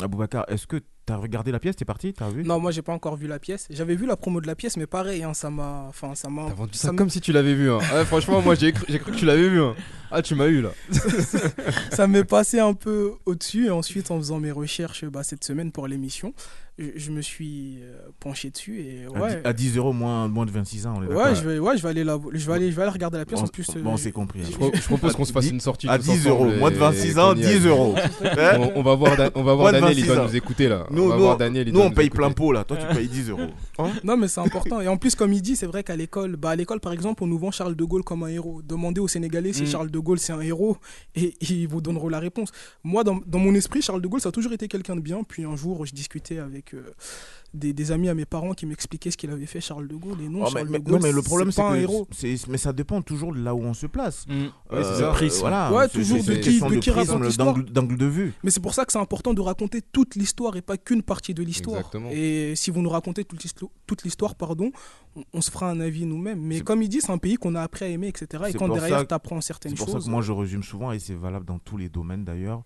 Aboubacar, 0.00 0.44
est-ce 0.48 0.66
que 0.66 0.80
tu 1.08 1.12
as 1.12 1.16
regardé 1.16 1.50
la 1.52 1.58
pièce 1.58 1.74
T'es 1.76 1.84
parti 1.84 2.12
T'as 2.12 2.28
vu 2.28 2.44
Non, 2.44 2.60
moi 2.60 2.70
j'ai 2.70 2.82
pas 2.82 2.92
encore 2.92 3.16
vu 3.16 3.26
la 3.26 3.38
pièce. 3.38 3.66
J'avais 3.70 3.94
vu 3.96 4.06
la 4.06 4.16
promo 4.16 4.40
de 4.40 4.46
la 4.46 4.54
pièce, 4.54 4.76
mais 4.76 4.86
pareil, 4.86 5.22
hein, 5.24 5.34
ça 5.34 5.48
m'a, 5.50 5.86
enfin 5.88 6.14
ça 6.14 6.28
m'a. 6.28 6.46
T'as 6.48 6.54
vendu 6.54 6.76
ça 6.78 6.92
comme 6.92 7.08
si 7.10 7.20
tu 7.20 7.32
l'avais 7.32 7.54
vu. 7.54 7.70
hein. 7.70 7.78
Ouais, 7.92 8.04
franchement, 8.04 8.40
moi 8.42 8.54
j'ai 8.54 8.72
cru, 8.72 8.84
j'ai 8.88 8.98
cru 8.98 9.12
que 9.12 9.16
tu 9.16 9.24
l'avais 9.24 9.48
vu. 9.48 9.60
hein. 9.60 9.74
Ah, 10.10 10.22
tu 10.22 10.34
m'as 10.34 10.46
eu 10.46 10.62
là. 10.62 10.70
ça 11.92 12.06
m'est 12.06 12.24
passé 12.24 12.60
un 12.60 12.74
peu 12.74 13.12
au-dessus. 13.26 13.66
Et 13.66 13.70
ensuite, 13.70 14.10
en 14.10 14.18
faisant 14.18 14.40
mes 14.40 14.50
recherches 14.52 15.04
bah, 15.06 15.22
cette 15.22 15.44
semaine 15.44 15.72
pour 15.72 15.86
l'émission, 15.88 16.32
je, 16.78 16.86
je 16.96 17.10
me 17.10 17.20
suis 17.22 17.78
euh, 17.82 17.96
penché 18.20 18.50
dessus. 18.50 18.80
Et 18.80 19.04
À 19.06 19.10
ouais, 19.20 19.40
à 19.44 19.52
10 19.52 19.76
euros 19.76 19.92
moins, 19.92 20.28
moins 20.28 20.46
de 20.46 20.50
26 20.50 20.86
ans, 20.86 20.94
on 20.98 21.02
est 21.02 21.06
ouais, 21.06 21.34
je 21.34 21.42
vais, 21.48 21.58
ouais, 21.58 21.76
je 21.76 21.82
vais 21.82 21.88
aller 21.88 22.04
la, 22.04 22.18
je 22.32 22.46
vais 22.46 22.52
aller, 22.52 22.70
je 22.70 22.76
vais 22.76 22.82
aller 22.82 22.90
regarder 22.92 23.18
la 23.18 23.24
pièce. 23.26 23.40
Bon, 23.40 23.46
en 23.46 23.48
plus, 23.48 23.66
euh, 23.76 23.80
bon, 23.82 23.96
je- 23.96 24.02
c'est 24.04 24.12
compris. 24.12 24.40
Je, 24.44 24.56
pro- 24.56 24.70
je 24.74 24.82
propose 24.84 25.14
qu'on 25.14 25.24
se 25.24 25.32
fasse 25.32 25.50
une 25.50 25.60
sortie. 25.60 25.88
À 25.88 25.98
tous 25.98 26.04
10 26.10 26.26
euros, 26.28 26.46
moins 26.58 26.70
de 26.70 26.76
et- 26.76 26.78
26 26.78 27.16
et 27.16 27.18
ans, 27.18 27.32
qu'on 27.34 27.38
y 27.40 27.42
10 27.42 27.46
aille. 27.46 27.66
euros. 27.66 27.94
On, 28.58 28.72
on 28.76 28.82
va 28.82 28.94
voir, 28.94 29.16
Da- 29.16 29.30
on 29.34 29.42
va 29.42 29.54
voir 29.54 29.72
Daniel, 29.72 29.90
il 29.98 30.04
26 30.04 30.06
doit 30.06 30.20
ans. 30.24 30.26
nous 30.28 30.36
écouter 30.36 30.68
là. 30.68 30.86
Nous, 30.90 31.02
on 31.02 31.08
va 31.08 31.14
nous, 31.16 31.20
voir 31.22 31.36
Daniel, 31.36 31.70
nous 31.72 31.80
on 31.80 31.90
paye 31.90 32.10
plein 32.10 32.30
pot 32.30 32.52
là. 32.52 32.64
Toi, 32.64 32.76
tu 32.76 32.86
payes 32.94 33.08
10 33.08 33.30
euros. 33.30 33.40
Hein 33.78 33.90
Non, 34.04 34.16
mais 34.16 34.28
c'est 34.28 34.40
important. 34.40 34.80
Et 34.80 34.88
en 34.88 34.96
plus, 34.96 35.14
comme 35.14 35.32
il 35.32 35.42
dit, 35.42 35.56
c'est 35.56 35.66
vrai 35.66 35.82
qu'à 35.82 35.96
l'école, 35.96 36.36
bah, 36.36 36.50
à 36.50 36.56
l'école, 36.56 36.80
par 36.80 36.92
exemple, 36.92 37.22
on 37.22 37.26
nous 37.26 37.38
vend 37.38 37.50
Charles 37.50 37.74
de 37.76 37.84
Gaulle 37.84 38.02
comme 38.04 38.22
un 38.22 38.28
héros. 38.28 38.62
Demandez 38.62 39.00
aux 39.00 39.08
Sénégalais 39.08 39.52
si 39.52 39.62
Mm. 39.62 39.66
Charles 39.66 39.90
de 39.90 39.98
Gaulle 39.98 40.18
c'est 40.18 40.32
un 40.32 40.40
héros 40.40 40.76
et 41.14 41.34
ils 41.40 41.66
vous 41.68 41.80
donneront 41.80 42.08
la 42.08 42.18
réponse. 42.20 42.50
Moi, 42.84 43.04
dans, 43.04 43.18
dans 43.26 43.38
mon 43.38 43.54
esprit, 43.54 43.82
Charles 43.82 44.02
de 44.02 44.06
Gaulle, 44.08 44.20
ça 44.20 44.28
a 44.30 44.32
toujours 44.32 44.52
été 44.52 44.68
quelqu'un 44.68 44.96
de 44.96 45.00
bien. 45.00 45.22
Puis 45.26 45.44
un 45.44 45.56
jour, 45.56 45.84
je 45.86 45.92
discutais 45.94 46.38
avec 46.38 46.67
avec 46.72 46.86
euh, 46.88 46.92
des, 47.54 47.72
des 47.72 47.92
amis 47.92 48.08
à 48.08 48.14
mes 48.14 48.26
parents 48.26 48.52
qui 48.52 48.66
m'expliquaient 48.66 49.10
ce 49.10 49.16
qu'il 49.16 49.30
avait 49.30 49.46
fait 49.46 49.60
Charles 49.60 49.88
de 49.88 49.96
Gaulle. 49.96 50.20
Et 50.20 50.28
non, 50.28 50.40
Oh, 50.44 50.50
Charles 50.50 50.68
mais- 50.68 50.78
de 50.78 50.84
Gaulle, 50.84 50.94
non, 50.94 51.00
mais 51.02 51.12
le 51.12 51.22
problème, 51.22 51.50
c'est 51.50 51.62
pas 51.62 51.70
un 51.70 51.82
que 51.82 52.50
mais 52.50 52.58
ça 52.58 52.72
dépend 52.72 53.00
toujours 53.02 53.32
de 53.32 53.40
là 53.40 53.54
où 53.54 53.62
on 53.62 53.74
se 53.74 53.86
place. 53.86 54.26
Mm. 54.28 54.32
Euh, 54.32 54.76
Ouais, 54.76 54.84
c'est 54.84 55.00
ça. 55.00 55.10
Prisme. 55.12 55.40
Voilà, 55.40 55.72
Ouais, 55.72 55.88
toujours 55.88 56.18
de 56.18 56.34
qui- 56.34 56.60
de 56.60 56.76
qui 56.78 56.90
raconte 56.90 57.06
prisme, 57.20 57.24
l'histoire. 57.24 57.54
d'angle- 57.54 57.96
de 57.96 58.06
vue. 58.06 58.34
Mais 58.42 58.50
c'est 58.50 58.60
pour 58.60 58.74
ça 58.74 58.84
que 58.84 58.92
c'est 58.92 58.98
important 58.98 59.32
de 59.34 59.40
raconter 59.40 59.80
toute 59.80 60.14
l'histoire 60.14 60.56
et 60.56 60.62
pas 60.62 60.76
qu'une 60.76 61.02
partie 61.02 61.32
de 61.34 61.42
l'histoire. 61.42 61.78
Exactement. 61.78 62.10
Et 62.12 62.54
si 62.54 62.70
vous 62.70 62.82
nous 62.82 62.90
racontez 62.90 63.24
toute 63.24 63.42
l'histo- 63.42 63.70
toute 63.86 64.02
l'histoire, 64.04 64.34
pardon, 64.34 64.70
on, 65.16 65.22
on 65.32 65.40
se 65.40 65.50
fera 65.50 65.70
un 65.70 65.80
avis 65.80 66.04
nous-mêmes. 66.04 66.40
Mais 66.40 66.60
comme 66.60 66.82
il 66.82 66.88
dit, 66.88 67.00
c'est 67.00 67.12
un 67.12 67.18
pays 67.18 67.36
qu'on 67.36 67.54
a 67.54 67.62
appris 67.62 67.86
à 67.86 67.88
aimer, 67.88 68.08
etc. 68.08 68.44
Et 68.48 68.52
quand 68.54 68.68
derrière, 68.68 69.06
tu 69.06 69.14
apprends 69.14 69.40
certaines 69.40 69.72
C'est 69.72 69.78
pour 69.78 69.86
choses. 69.88 70.02
ça 70.02 70.06
que 70.06 70.10
moi 70.10 70.20
je 70.22 70.32
résume 70.32 70.62
souvent, 70.62 70.92
et 70.92 70.98
c'est 70.98 71.14
valable 71.14 71.46
dans 71.46 71.58
tous 71.58 71.76
les 71.78 71.88
domaines 71.88 72.24
d'ailleurs, 72.24 72.62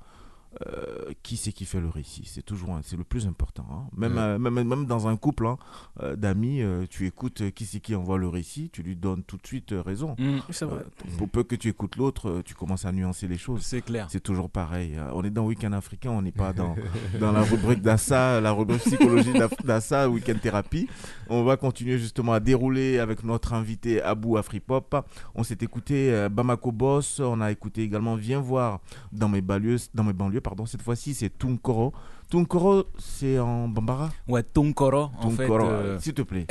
euh, 0.67 1.13
qui 1.23 1.37
c'est 1.37 1.53
qui 1.53 1.65
fait 1.65 1.81
le 1.81 1.89
récit? 1.89 2.23
C'est 2.27 2.43
toujours 2.43 2.79
c'est 2.83 2.97
le 2.97 3.05
plus 3.05 3.27
important. 3.27 3.67
hein. 3.71 3.89
Même, 3.97 4.13
Ouais. 4.15 4.19
euh, 4.21 4.39
même, 4.39 4.63
même 4.63 4.87
dans 4.87 5.09
un 5.09 5.17
couple 5.17 5.47
hein, 5.47 5.57
euh, 6.03 6.17
d'amis, 6.17 6.63
tu 6.91 7.07
écoutes 7.07 7.51
qui 7.53 7.65
c'est 7.67 7.81
qui 7.81 7.95
envoie 7.95 8.19
le 8.19 8.29
récit, 8.29 8.71
tu 8.71 8.83
lui 8.83 8.97
donnes 8.97 9.23
tout 9.23 9.37
de 9.37 9.47
suite 9.47 9.75
raison. 9.77 10.15
Mm. 10.19 10.39
Vrai. 10.67 10.83
Euh, 10.85 11.17
pour 11.19 11.29
peu 11.29 11.43
que 11.45 11.55
tu 11.57 11.69
écoutes 11.69 11.97
l'autre, 11.97 12.43
tu 12.45 12.55
commences 12.55 12.85
à 12.85 12.93
nuancer 12.93 13.27
les 13.29 13.39
choses. 13.39 13.63
C'est 13.63 13.83
clair. 13.83 14.07
C'est 14.11 14.21
toujours 14.23 14.51
pareil. 14.51 14.97
On 15.15 15.25
est 15.25 15.31
dans 15.31 15.47
Week-end 15.47 15.73
africain, 15.73 16.11
on 16.11 16.23
n'est 16.23 16.33
pas 16.33 16.53
dans, 16.53 16.77
dans 17.21 17.33
la 17.33 17.43
rubrique 17.43 17.81
d'Assa, 17.83 18.41
la 18.41 18.53
rubrique 18.53 18.83
psychologie 18.83 19.33
d'Assa, 19.65 20.09
Week-end 20.11 20.37
thérapie. 20.41 20.89
On 21.29 21.43
va 21.45 21.57
continuer 21.57 21.99
justement 21.99 22.33
à 22.35 22.41
dérouler 22.41 22.99
avec 22.99 23.25
notre 23.25 23.55
invité 23.55 24.03
Abou 24.03 24.37
Afripop. 24.37 24.95
On 25.35 25.43
s'est 25.43 25.59
écouté 25.63 26.29
Bamako 26.31 26.73
Boss, 26.73 27.21
on 27.21 27.41
a 27.41 27.51
écouté 27.51 27.83
également 27.83 28.17
Viens 28.17 28.41
voir 28.41 28.81
dans 29.13 29.29
mes 29.29 29.41
banlieues, 29.41 29.79
dans 29.95 30.05
mes 30.05 30.13
banlieues 30.13 30.42
pardon. 30.43 30.67
Cette 30.67 30.83
fois-ci, 30.83 31.15
c'est 31.15 31.31
Tunkoro. 31.39 31.93
Tunkoro, 32.31 32.85
c'est 32.99 33.39
en 33.39 33.69
Bambara 33.69 34.11
Ouais, 34.29 34.43
Tonkoro, 34.43 35.11
en 35.23 35.31
fait. 35.31 35.47
Tunkoro, 35.47 35.67
euh, 35.67 35.99
s'il 36.01 36.15
te 36.15 36.23
plaît. 36.23 36.47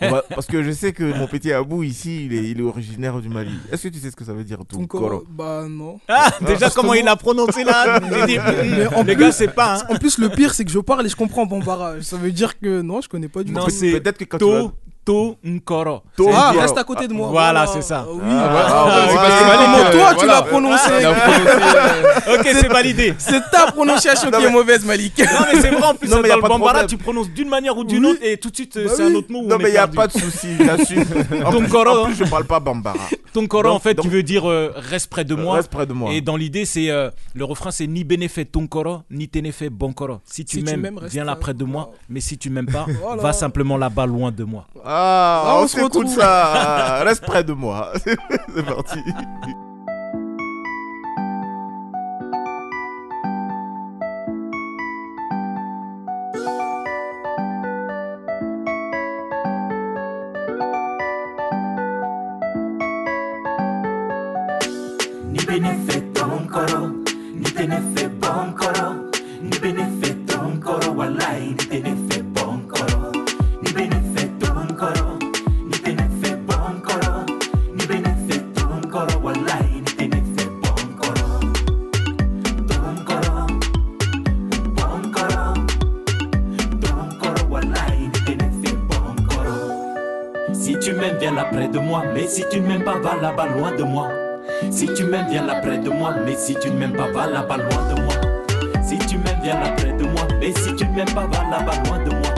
Va- 0.00 0.24
parce 0.34 0.46
que 0.46 0.62
je 0.64 0.72
sais 0.72 0.92
que 0.92 1.16
mon 1.16 1.26
petit 1.28 1.52
Abou 1.52 1.82
ici, 1.84 2.26
il 2.26 2.34
est, 2.34 2.50
il 2.50 2.58
est 2.60 2.62
originaire 2.62 3.20
du 3.20 3.28
Mali. 3.28 3.52
Est-ce 3.70 3.84
que 3.84 3.88
tu 3.88 3.98
sais 4.00 4.10
ce 4.10 4.16
que 4.16 4.24
ça 4.24 4.32
veut 4.34 4.42
dire 4.44 4.58
Tunkoro? 4.68 5.04
Tunkoro, 5.08 5.24
bah 5.30 5.64
non. 5.68 6.00
Ah, 6.08 6.30
déjà 6.44 6.70
comment 6.70 6.94
il 6.94 7.06
a 7.06 7.14
prononcé 7.16 7.62
là? 7.64 8.00
Dit, 8.26 8.36
Mais 8.38 8.86
en 8.88 9.04
Les 9.04 9.14
plus- 9.14 9.24
gars, 9.26 9.32
c'est 9.32 9.48
pas. 9.54 9.76
hein. 9.78 9.82
En 9.90 9.96
plus, 9.96 10.18
le 10.18 10.28
pire, 10.28 10.54
c'est 10.54 10.64
que 10.64 10.70
je 10.72 10.80
parle 10.80 11.06
et 11.06 11.08
je 11.08 11.16
comprends 11.16 11.46
Bambara. 11.46 12.00
Ça 12.02 12.16
veut 12.16 12.32
dire 12.32 12.58
que 12.58 12.82
non, 12.82 13.00
je 13.00 13.08
connais 13.08 13.28
pas 13.28 13.42
du 13.44 13.52
Non, 13.52 13.64
tout. 13.64 13.70
c'est 13.70 13.92
Peut-être 14.00 14.18
que 14.18 14.24
quand 14.24 14.38
tu 14.38 14.44
vas- 14.44 14.72
To, 15.04 15.36
Nkoro. 15.44 16.02
To- 16.16 16.30
Ah, 16.32 16.52
reste 16.52 16.78
à 16.78 16.84
côté 16.84 17.08
de 17.08 17.12
moi. 17.12 17.28
Voilà, 17.28 17.66
c'est 17.66 17.82
ça. 17.82 18.06
Oui. 18.08 18.20
Ah, 18.24 19.08
c'est 19.08 19.16
comment 19.16 19.76
ouais, 19.84 19.90
toi, 19.90 20.10
tu 20.10 20.14
voilà. 20.26 20.32
l'as 20.34 20.42
prononcé. 20.42 20.90
Il 21.00 21.06
a 21.06 21.12
prononcé, 21.14 22.38
Ok, 22.38 22.48
c'est 22.60 22.68
validé. 22.68 23.14
C'est 23.18 23.42
ta 23.50 23.72
prononciation 23.72 24.30
qui 24.30 24.44
est 24.44 24.50
mauvaise, 24.50 24.84
Malik. 24.84 25.18
Non, 25.18 25.24
mais 25.52 25.60
c'est 25.60 25.70
vrai, 25.70 25.82
en 25.82 25.94
plus, 25.94 26.08
Non, 26.08 26.18
mais 26.22 26.28
y 26.28 26.30
a 26.30 26.36
dans 26.36 26.42
le 26.42 26.48
Bambara, 26.48 26.84
tu 26.86 26.96
prononces 26.96 27.28
d'une 27.30 27.48
manière 27.48 27.76
ou 27.76 27.82
d'une 27.84 28.04
Oui. 28.04 28.12
autre 28.12 28.20
et 28.22 28.36
tout 28.36 28.50
de 28.50 28.54
suite, 28.54 28.78
Bah 28.78 28.90
c'est 28.94 29.04
oui. 29.04 29.12
un 29.12 29.14
autre 29.16 29.32
mot. 29.32 29.42
Non, 29.42 29.56
on 29.56 29.58
mais 29.58 29.70
il 29.70 29.72
n'y 29.72 29.78
a 29.78 29.88
pas 29.88 30.06
de 30.06 30.12
souci, 30.12 30.48
j'assume. 30.58 31.04
Tonkoro, 31.50 31.90
En 31.90 32.02
hein. 32.04 32.06
plus, 32.06 32.14
je 32.16 32.24
parle 32.24 32.44
pas 32.44 32.60
Bambara. 32.60 32.98
Tonkoro, 33.32 33.68
en 33.70 33.78
fait, 33.80 33.94
donc- 33.94 34.04
qui 34.04 34.08
veut 34.10 34.22
dire 34.22 34.48
euh, 34.48 34.72
reste 34.76 35.08
près 35.10 35.24
de 35.24 35.34
moi. 35.34 35.56
Reste 35.56 35.70
près 35.70 35.86
de 35.86 35.92
moi. 35.92 36.12
Et 36.12 36.20
dans 36.20 36.36
l'idée, 36.36 36.64
c'est 36.64 36.90
euh, 36.90 37.10
le 37.34 37.44
refrain, 37.44 37.70
c'est 37.70 37.86
ni 37.86 38.04
bénéfait 38.04 38.44
Tonkoro, 38.44 39.00
ni 39.10 39.26
ténéfait 39.28 39.68
Bonkoro. 39.70 40.20
Si 40.24 40.44
tu 40.44 40.58
Si 40.58 40.64
tu 40.64 40.76
m'aimes, 40.76 41.00
viens 41.10 41.24
là 41.24 41.32
là. 41.32 41.36
près 41.36 41.54
de 41.54 41.64
moi. 41.64 41.90
Mais 42.08 42.20
si 42.20 42.38
tu 42.38 42.50
m'aimes 42.50 42.66
pas, 42.66 42.86
Voilà. 43.02 43.20
va 43.22 43.32
simplement 43.32 43.76
là-bas, 43.76 44.06
loin 44.06 44.30
de 44.30 44.44
moi. 44.44 44.66
Ah, 44.94 45.42
Ah, 45.46 45.56
on, 45.58 45.62
on 45.64 45.68
se 45.68 45.80
retrouve. 45.80 46.06
ça. 46.06 47.02
Reste 47.04 47.24
près 47.24 47.42
de 47.44 47.52
moi. 47.54 47.92
C'est 48.04 48.64
parti. 48.66 48.98
Ni 65.32 65.38
bénéfait 65.46 66.02
ton 66.14 66.46
coro, 66.50 66.88
ni 67.34 67.50
bénéfait 67.52 68.10
mais 91.80 92.26
si 92.26 92.44
tu 92.50 92.60
ne 92.60 92.68
m'aimes 92.68 92.84
pas, 92.84 92.98
va 92.98 93.16
là-bas 93.20 93.46
loin 93.56 93.72
de 93.72 93.82
moi. 93.82 94.08
Si 94.70 94.86
tu 94.94 95.04
m'aimes, 95.04 95.26
viens 95.30 95.46
là 95.46 95.60
près 95.60 95.78
de 95.78 95.88
moi, 95.88 96.14
mais 96.24 96.34
si 96.36 96.54
tu 96.56 96.70
ne 96.70 96.78
m'aimes 96.78 96.92
pas, 96.92 97.10
va 97.10 97.26
là-bas 97.26 97.56
loin 97.56 97.94
de 97.94 98.00
moi. 98.02 98.14
Si 98.82 98.98
tu 98.98 99.16
m'aimes, 99.16 99.38
viens 99.42 99.58
là 99.58 99.70
près 99.76 99.92
de 99.92 100.04
moi, 100.04 100.22
mais 100.38 100.52
si 100.52 100.74
tu 100.74 100.84
ne 100.84 100.94
m'aimes 100.94 101.14
pas, 101.14 101.26
va 101.26 101.44
là-bas 101.50 101.72
loin 101.86 101.98
de 102.04 102.10
moi. 102.10 102.34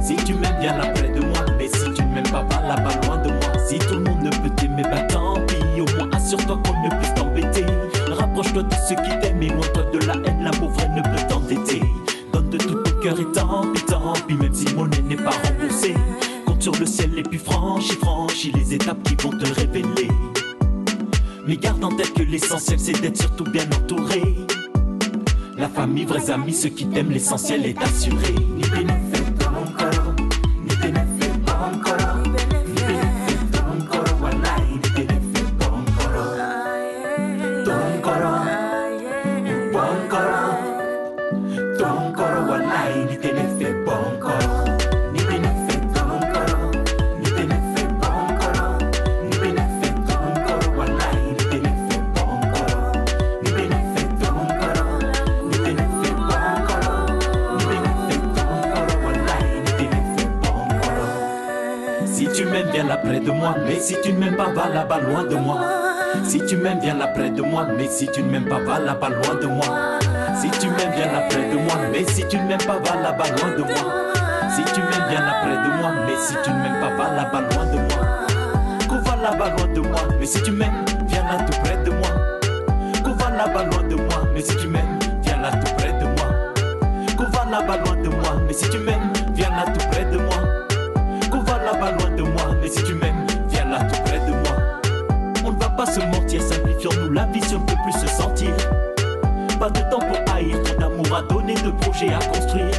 Si 0.00 0.16
tu 0.16 0.34
m'aimes, 0.34 0.56
viens 0.60 0.76
là 0.76 0.86
près 0.88 1.08
de 1.08 1.20
moi, 1.20 1.38
mais 1.58 1.68
si 1.68 1.92
tu 1.94 2.02
ne 2.02 2.14
m'aimes 2.14 2.30
pas, 2.30 2.42
va 2.42 2.68
là-bas 2.68 3.06
loin 3.06 3.16
de 3.18 3.28
moi. 3.28 3.52
Si 3.66 3.78
tout 3.78 3.94
le 3.94 4.00
monde 4.00 4.22
ne 4.22 4.30
peut 4.30 4.54
t'aimer, 4.56 4.82
bah 4.82 5.02
tant 5.08 5.34
pis, 5.46 5.80
au 5.80 5.86
moins 5.96 6.10
assure-toi 6.14 6.58
qu'on 6.64 6.82
ne 6.84 6.90
puisse 7.00 7.14
t'embêter. 7.14 7.64
Rapproche-toi 8.10 8.62
de 8.62 8.74
ceux 8.88 8.96
qui 8.96 9.18
t'aiment, 9.20 9.42
éloigne-toi 9.42 9.84
de 9.92 10.06
la 10.06 10.14
haine, 10.14 10.44
l'amour 10.44 10.70
vrai 10.70 10.88
ne 10.88 11.02
peut 11.02 11.26
t'endetter. 11.28 11.82
Donne 12.32 12.50
de 12.50 12.58
tout 12.58 12.74
ton 12.74 13.00
cœur 13.00 13.18
et 13.18 13.32
tant 13.32 13.62
pis, 13.72 13.82
tant 13.84 14.12
pis, 14.26 14.34
même 14.34 14.54
si 14.54 14.72
mon 14.74 14.86
nez 14.86 15.02
n'est 15.02 15.16
pas 15.16 15.30
remboursé. 15.30 15.94
Sur 16.66 16.80
le 16.80 16.86
ciel 16.86 17.16
et 17.16 17.22
puis 17.22 17.38
franchis, 17.38 17.92
franchis 17.92 18.50
les 18.50 18.74
étapes 18.74 19.00
qui 19.04 19.14
vont 19.22 19.30
te 19.30 19.46
révéler. 19.54 20.08
Mais 21.46 21.56
garde 21.56 21.84
en 21.84 21.94
tête 21.94 22.12
que 22.12 22.24
l'essentiel 22.24 22.80
c'est 22.80 23.00
d'être 23.00 23.16
surtout 23.16 23.44
bien 23.44 23.62
entouré. 23.66 24.34
La 25.56 25.68
famille, 25.68 26.06
vrais 26.06 26.28
amis, 26.28 26.52
ceux 26.52 26.70
qui 26.70 26.86
t'aiment, 26.86 27.12
l'essentiel 27.12 27.66
est 27.66 27.80
assuré. 27.80 28.34
Viens 66.86 66.94
là 66.94 67.08
près 67.08 67.30
de 67.30 67.42
moi, 67.42 67.66
mais 67.76 67.88
si 67.88 68.06
tu 68.06 68.22
ne 68.22 68.30
m'aimes 68.30 68.44
pas, 68.44 68.60
va 68.60 68.78
là-bas 68.78 69.08
loin 69.08 69.34
de 69.42 69.46
moi. 69.48 69.98
Si 70.36 70.48
tu 70.50 70.68
m'aimes, 70.68 70.92
viens 70.94 71.10
là 71.12 71.22
près 71.28 71.50
de 71.50 71.56
moi, 71.56 71.74
mais 71.90 72.04
si 72.06 72.24
tu 72.28 72.36
ne 72.38 72.44
m'aimes 72.44 72.58
pas, 72.58 72.78
va 72.78 73.02
là-bas 73.02 73.24
loin 73.26 73.50
de 73.58 73.62
moi. 73.64 73.92
Si 74.54 74.62
tu 74.72 74.80
m'aimes, 74.82 75.06
viens 75.10 75.20
là 75.20 75.34
près 75.42 75.56
de 75.56 75.80
moi, 75.80 75.90
mais 76.06 76.16
si 76.16 76.34
tu 76.44 76.50
ne 76.50 76.56
m'aimes 76.62 76.80
pas, 76.80 76.94
va 76.94 77.16
là-bas 77.16 77.40
loin 77.40 77.66
de 77.66 77.78
moi. 77.88 78.06
Qu'on 78.88 78.98
va 79.00 79.16
là-bas 79.16 79.56
loin 79.56 79.66
de 79.74 79.80
moi, 79.80 79.98
mais 80.20 80.26
si 80.26 80.40
tu 80.44 80.52
m'aimes, 80.52 80.84
viens 81.08 81.24
là 81.24 81.44
tout 81.44 81.58
près 81.64 81.76
de 81.84 81.90
moi. 81.90 82.08
Qu'on 83.02 83.14
va 83.14 83.30
là-bas 83.30 83.64
loin 83.64 83.82
de 83.82 83.96
moi, 83.96 84.28
mais 84.32 84.40
si 84.40 84.56
tu 84.56 84.68
m'aimes, 84.68 84.98
viens 85.24 85.38
là 85.42 85.50
tout 85.50 85.74
près 85.76 85.92
de 85.92 86.04
moi. 86.04 86.28
Qu'on 87.16 87.24
va 87.24 87.50
là-bas 87.50 87.78
loin 87.84 87.96
de 87.96 88.08
moi, 88.10 88.40
mais 88.46 88.52
si 88.52 88.70
tu 88.70 88.78
m'aimes, 88.78 89.12
viens 89.34 89.50
là 89.50 89.64
tout 89.72 89.84
près 89.90 90.04
de 90.04 90.18
moi. 90.18 90.38
Qu'on 91.32 91.40
va 91.40 91.58
là-bas 91.64 91.90
loin 91.98 92.10
de 92.16 92.22
moi, 92.22 92.54
mais 92.62 92.68
si 92.68 92.84
tu 92.84 92.94
m'aimes, 92.94 93.15
se 95.86 96.00
mentir, 96.00 96.42
simplifions-nous 96.42 97.12
la 97.12 97.24
vie 97.26 97.42
si 97.42 97.54
on 97.54 97.60
ne 97.60 97.66
peut 97.66 97.76
plus 97.84 97.92
se 97.92 98.06
sentir. 98.06 98.50
Pas 99.58 99.70
de 99.70 99.80
temps 99.90 100.00
pour 100.00 100.34
haïr, 100.34 100.62
trop 100.62 100.78
d'amour 100.78 101.16
à 101.16 101.22
donner, 101.22 101.54
de 101.54 101.70
projets 101.70 102.12
à 102.12 102.18
construire. 102.18 102.74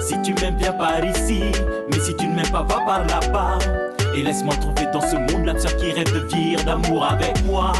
Si 0.00 0.20
tu 0.22 0.34
m'aimes, 0.34 0.56
viens 0.58 0.72
par 0.72 1.04
ici, 1.04 1.42
mais 1.90 1.98
si 1.98 2.14
tu 2.14 2.26
ne 2.26 2.34
m'aimes 2.36 2.50
pas, 2.50 2.62
va 2.62 2.80
par 2.86 3.06
là-bas. 3.06 3.58
Et 4.14 4.22
laisse-moi 4.22 4.54
trouver 4.56 4.86
dans 4.92 5.00
ce 5.00 5.16
monde 5.16 5.44
l'âme 5.44 5.56
qui 5.56 5.92
rêve 5.92 6.12
de 6.12 6.34
vivre 6.34 6.64
d'amour 6.64 7.06
avec 7.10 7.44
moi. 7.44 7.72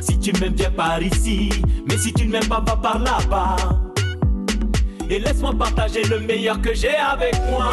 Si 0.00 0.18
tu 0.18 0.32
m'aimes, 0.40 0.54
viens 0.54 0.70
par 0.70 1.02
ici, 1.02 1.50
mais 1.86 1.96
si 1.98 2.12
tu 2.12 2.26
ne 2.26 2.32
m'aimes 2.32 2.48
pas, 2.48 2.62
va 2.66 2.76
par 2.76 2.98
là-bas. 2.98 3.56
Et 5.08 5.18
laisse-moi 5.18 5.52
partager 5.58 6.04
le 6.04 6.20
meilleur 6.20 6.60
que 6.60 6.72
j'ai 6.72 6.94
avec 6.94 7.34
moi. 7.50 7.70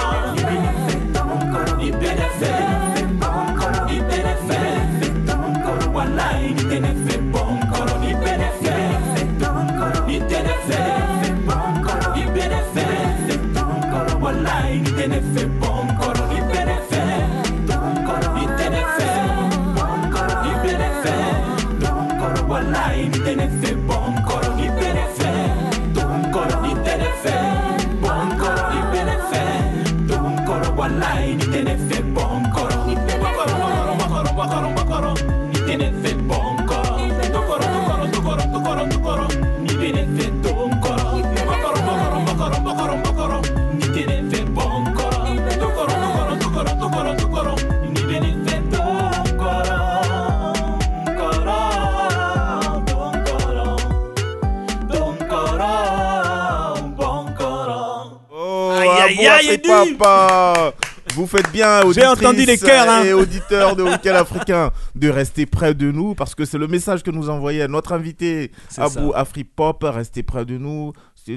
Papa. 59.98 60.74
Vous 61.14 61.26
faites 61.26 61.52
bien, 61.52 61.82
entendu 61.82 62.06
les 62.06 62.28
auditrices 62.28 62.64
cœurs, 62.64 62.90
hein. 62.90 63.04
et 63.04 63.14
auditeurs 63.14 63.76
de 63.76 63.84
Week-end 63.84 64.14
Africain, 64.14 64.72
de 64.96 65.10
rester 65.10 65.46
près 65.46 65.74
de 65.74 65.92
nous 65.92 66.16
parce 66.16 66.36
que 66.36 66.46
c'est 66.46 66.58
le 66.58 66.68
message 66.68 67.02
que 67.02 67.12
nous 67.12 67.30
envoyait 67.30 67.68
notre 67.68 67.94
invité 67.94 68.52
Abou. 68.78 69.14
Afripop. 69.16 69.84
Restez 69.84 70.24
près 70.24 70.46
de 70.46 70.58
nous. 70.58 70.94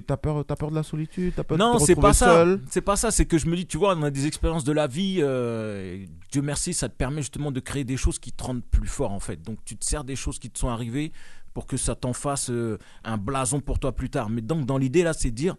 T'as 0.06 0.16
peur, 0.16 0.44
t'as 0.46 0.54
peur 0.54 0.70
de 0.70 0.76
la 0.76 0.82
solitude? 0.82 1.32
T'as 1.34 1.42
peur 1.42 1.58
de 1.58 1.62
Non, 1.62 1.78
c'est 1.78 1.96
pas 1.96 2.12
ça. 2.12 2.44
C'est 2.70 2.80
pas 2.80 2.96
ça. 2.96 3.10
C'est 3.10 3.24
que 3.24 3.38
je 3.38 3.46
me 3.46 3.56
dis, 3.56 3.66
tu 3.66 3.76
vois, 3.76 3.96
on 3.96 4.02
a 4.02 4.10
des 4.10 4.26
expériences 4.26 4.64
de 4.64 4.72
la 4.72 4.86
vie. 4.86 5.18
euh, 5.20 6.04
Dieu 6.30 6.42
merci, 6.42 6.74
ça 6.74 6.88
te 6.88 6.94
permet 6.94 7.22
justement 7.22 7.50
de 7.50 7.60
créer 7.60 7.84
des 7.84 7.96
choses 7.96 8.18
qui 8.18 8.32
te 8.32 8.44
rendent 8.44 8.62
plus 8.62 8.88
fort 8.88 9.12
en 9.12 9.20
fait. 9.20 9.42
Donc 9.42 9.58
tu 9.64 9.76
te 9.76 9.84
sers 9.84 10.04
des 10.04 10.16
choses 10.16 10.38
qui 10.38 10.50
te 10.50 10.58
sont 10.58 10.68
arrivées 10.68 11.12
pour 11.54 11.66
que 11.66 11.76
ça 11.76 11.94
t'en 11.94 12.12
fasse 12.12 12.50
euh, 12.50 12.78
un 13.04 13.16
blason 13.16 13.60
pour 13.60 13.78
toi 13.78 13.92
plus 13.92 14.10
tard. 14.10 14.30
Mais 14.30 14.42
donc 14.42 14.66
dans 14.66 14.78
l'idée 14.78 15.02
là, 15.02 15.12
c'est 15.12 15.30
de 15.30 15.36
dire, 15.36 15.56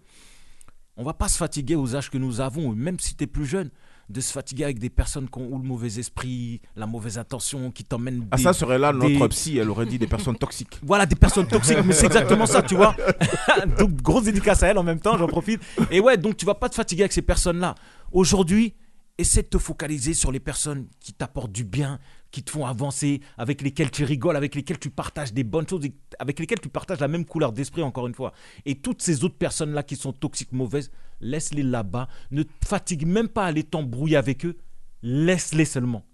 on 1.02 1.04
va 1.04 1.14
pas 1.14 1.28
se 1.28 1.38
fatiguer 1.38 1.76
aux 1.76 1.96
âges 1.96 2.12
que 2.12 2.18
nous 2.20 2.42
avons, 2.42 2.74
même 2.74 3.00
si 3.00 3.16
tu 3.16 3.24
es 3.24 3.28
plus 3.28 3.46
jeune, 3.48 3.72
de 4.08 4.22
se 4.22 4.32
fatiguer 4.32 4.66
avec 4.66 4.78
des 4.78 4.90
personnes 4.92 5.28
qui 5.28 5.40
ont 5.40 5.48
ou 5.52 5.58
le 5.58 5.64
mauvais 5.68 5.98
esprit, 6.00 6.62
la 6.76 6.86
mauvaise 6.86 7.18
intention, 7.18 7.72
qui 7.72 7.84
t'emmènent. 7.84 8.28
Ah, 8.30 8.38
ça 8.38 8.54
serait 8.54 8.78
là 8.78 8.94
notre 8.94 9.08
des- 9.08 9.28
psy. 9.30 9.58
Elle 9.58 9.70
aurait 9.70 9.88
dit 9.88 9.98
des 9.98 10.06
personnes 10.06 10.38
toxiques. 10.38 10.80
voilà, 10.84 11.08
des 11.08 11.16
personnes 11.16 11.48
toxiques, 11.48 11.80
mais 11.84 11.94
c'est 11.94 12.06
exactement 12.06 12.46
ça, 12.46 12.62
tu 12.62 12.76
vois. 12.76 12.96
donc, 13.80 13.94
grosse 13.96 14.26
dédicace 14.26 14.62
à 14.62 14.68
elle 14.68 14.78
en 14.78 14.84
même 14.84 15.00
temps, 15.00 15.18
j'en 15.18 15.28
profite. 15.28 15.62
Et 15.90 16.00
ouais, 16.00 16.18
donc 16.18 16.38
tu 16.38 16.46
vas 16.46 16.56
pas 16.56 16.70
te 16.70 16.76
fatiguer 16.76 17.04
avec 17.04 17.14
ces 17.14 17.24
personnes-là. 17.24 17.74
Aujourd'hui, 18.12 18.76
essaie 19.18 19.42
de 19.42 19.48
te 19.48 19.58
focaliser 19.58 20.14
sur 20.14 20.32
les 20.32 20.40
personnes 20.40 20.86
qui 21.00 21.14
t'apportent 21.14 21.52
du 21.52 21.64
bien, 21.64 22.00
qui 22.32 22.44
te 22.44 22.52
font 22.52 22.66
avancer, 22.66 23.22
avec 23.38 23.62
lesquelles 23.62 23.92
tu 23.92 24.04
rigoles, 24.04 24.36
avec 24.36 24.56
lesquelles 24.56 24.80
tu 24.80 24.90
partages 24.90 25.34
des 25.34 25.44
bonnes 25.44 25.68
choses, 25.68 25.86
avec 26.20 26.40
lesquelles 26.40 26.62
tu 26.62 26.70
partages 26.70 27.00
la 27.00 27.08
même 27.08 27.26
couleur 27.26 27.52
d'esprit, 27.52 27.82
encore 27.82 28.08
une 28.08 28.16
fois. 28.16 28.34
Et 28.66 28.76
toutes 28.76 29.02
ces 29.02 29.24
autres 29.24 29.38
personnes-là 29.38 29.84
qui 29.84 29.96
sont 29.96 30.14
toxiques, 30.14 30.54
mauvaises, 30.54 30.92
laisse-les 31.20 31.64
là-bas. 31.64 32.08
Ne 32.32 32.44
te 32.44 32.66
fatigue 32.66 33.06
même 33.06 33.28
pas 33.28 33.44
à 33.44 33.48
aller 33.48 33.64
t'embrouiller 33.64 34.18
avec 34.18 34.46
eux. 34.46 34.58
Laisse-les 35.04 35.66
seulement. 35.66 36.06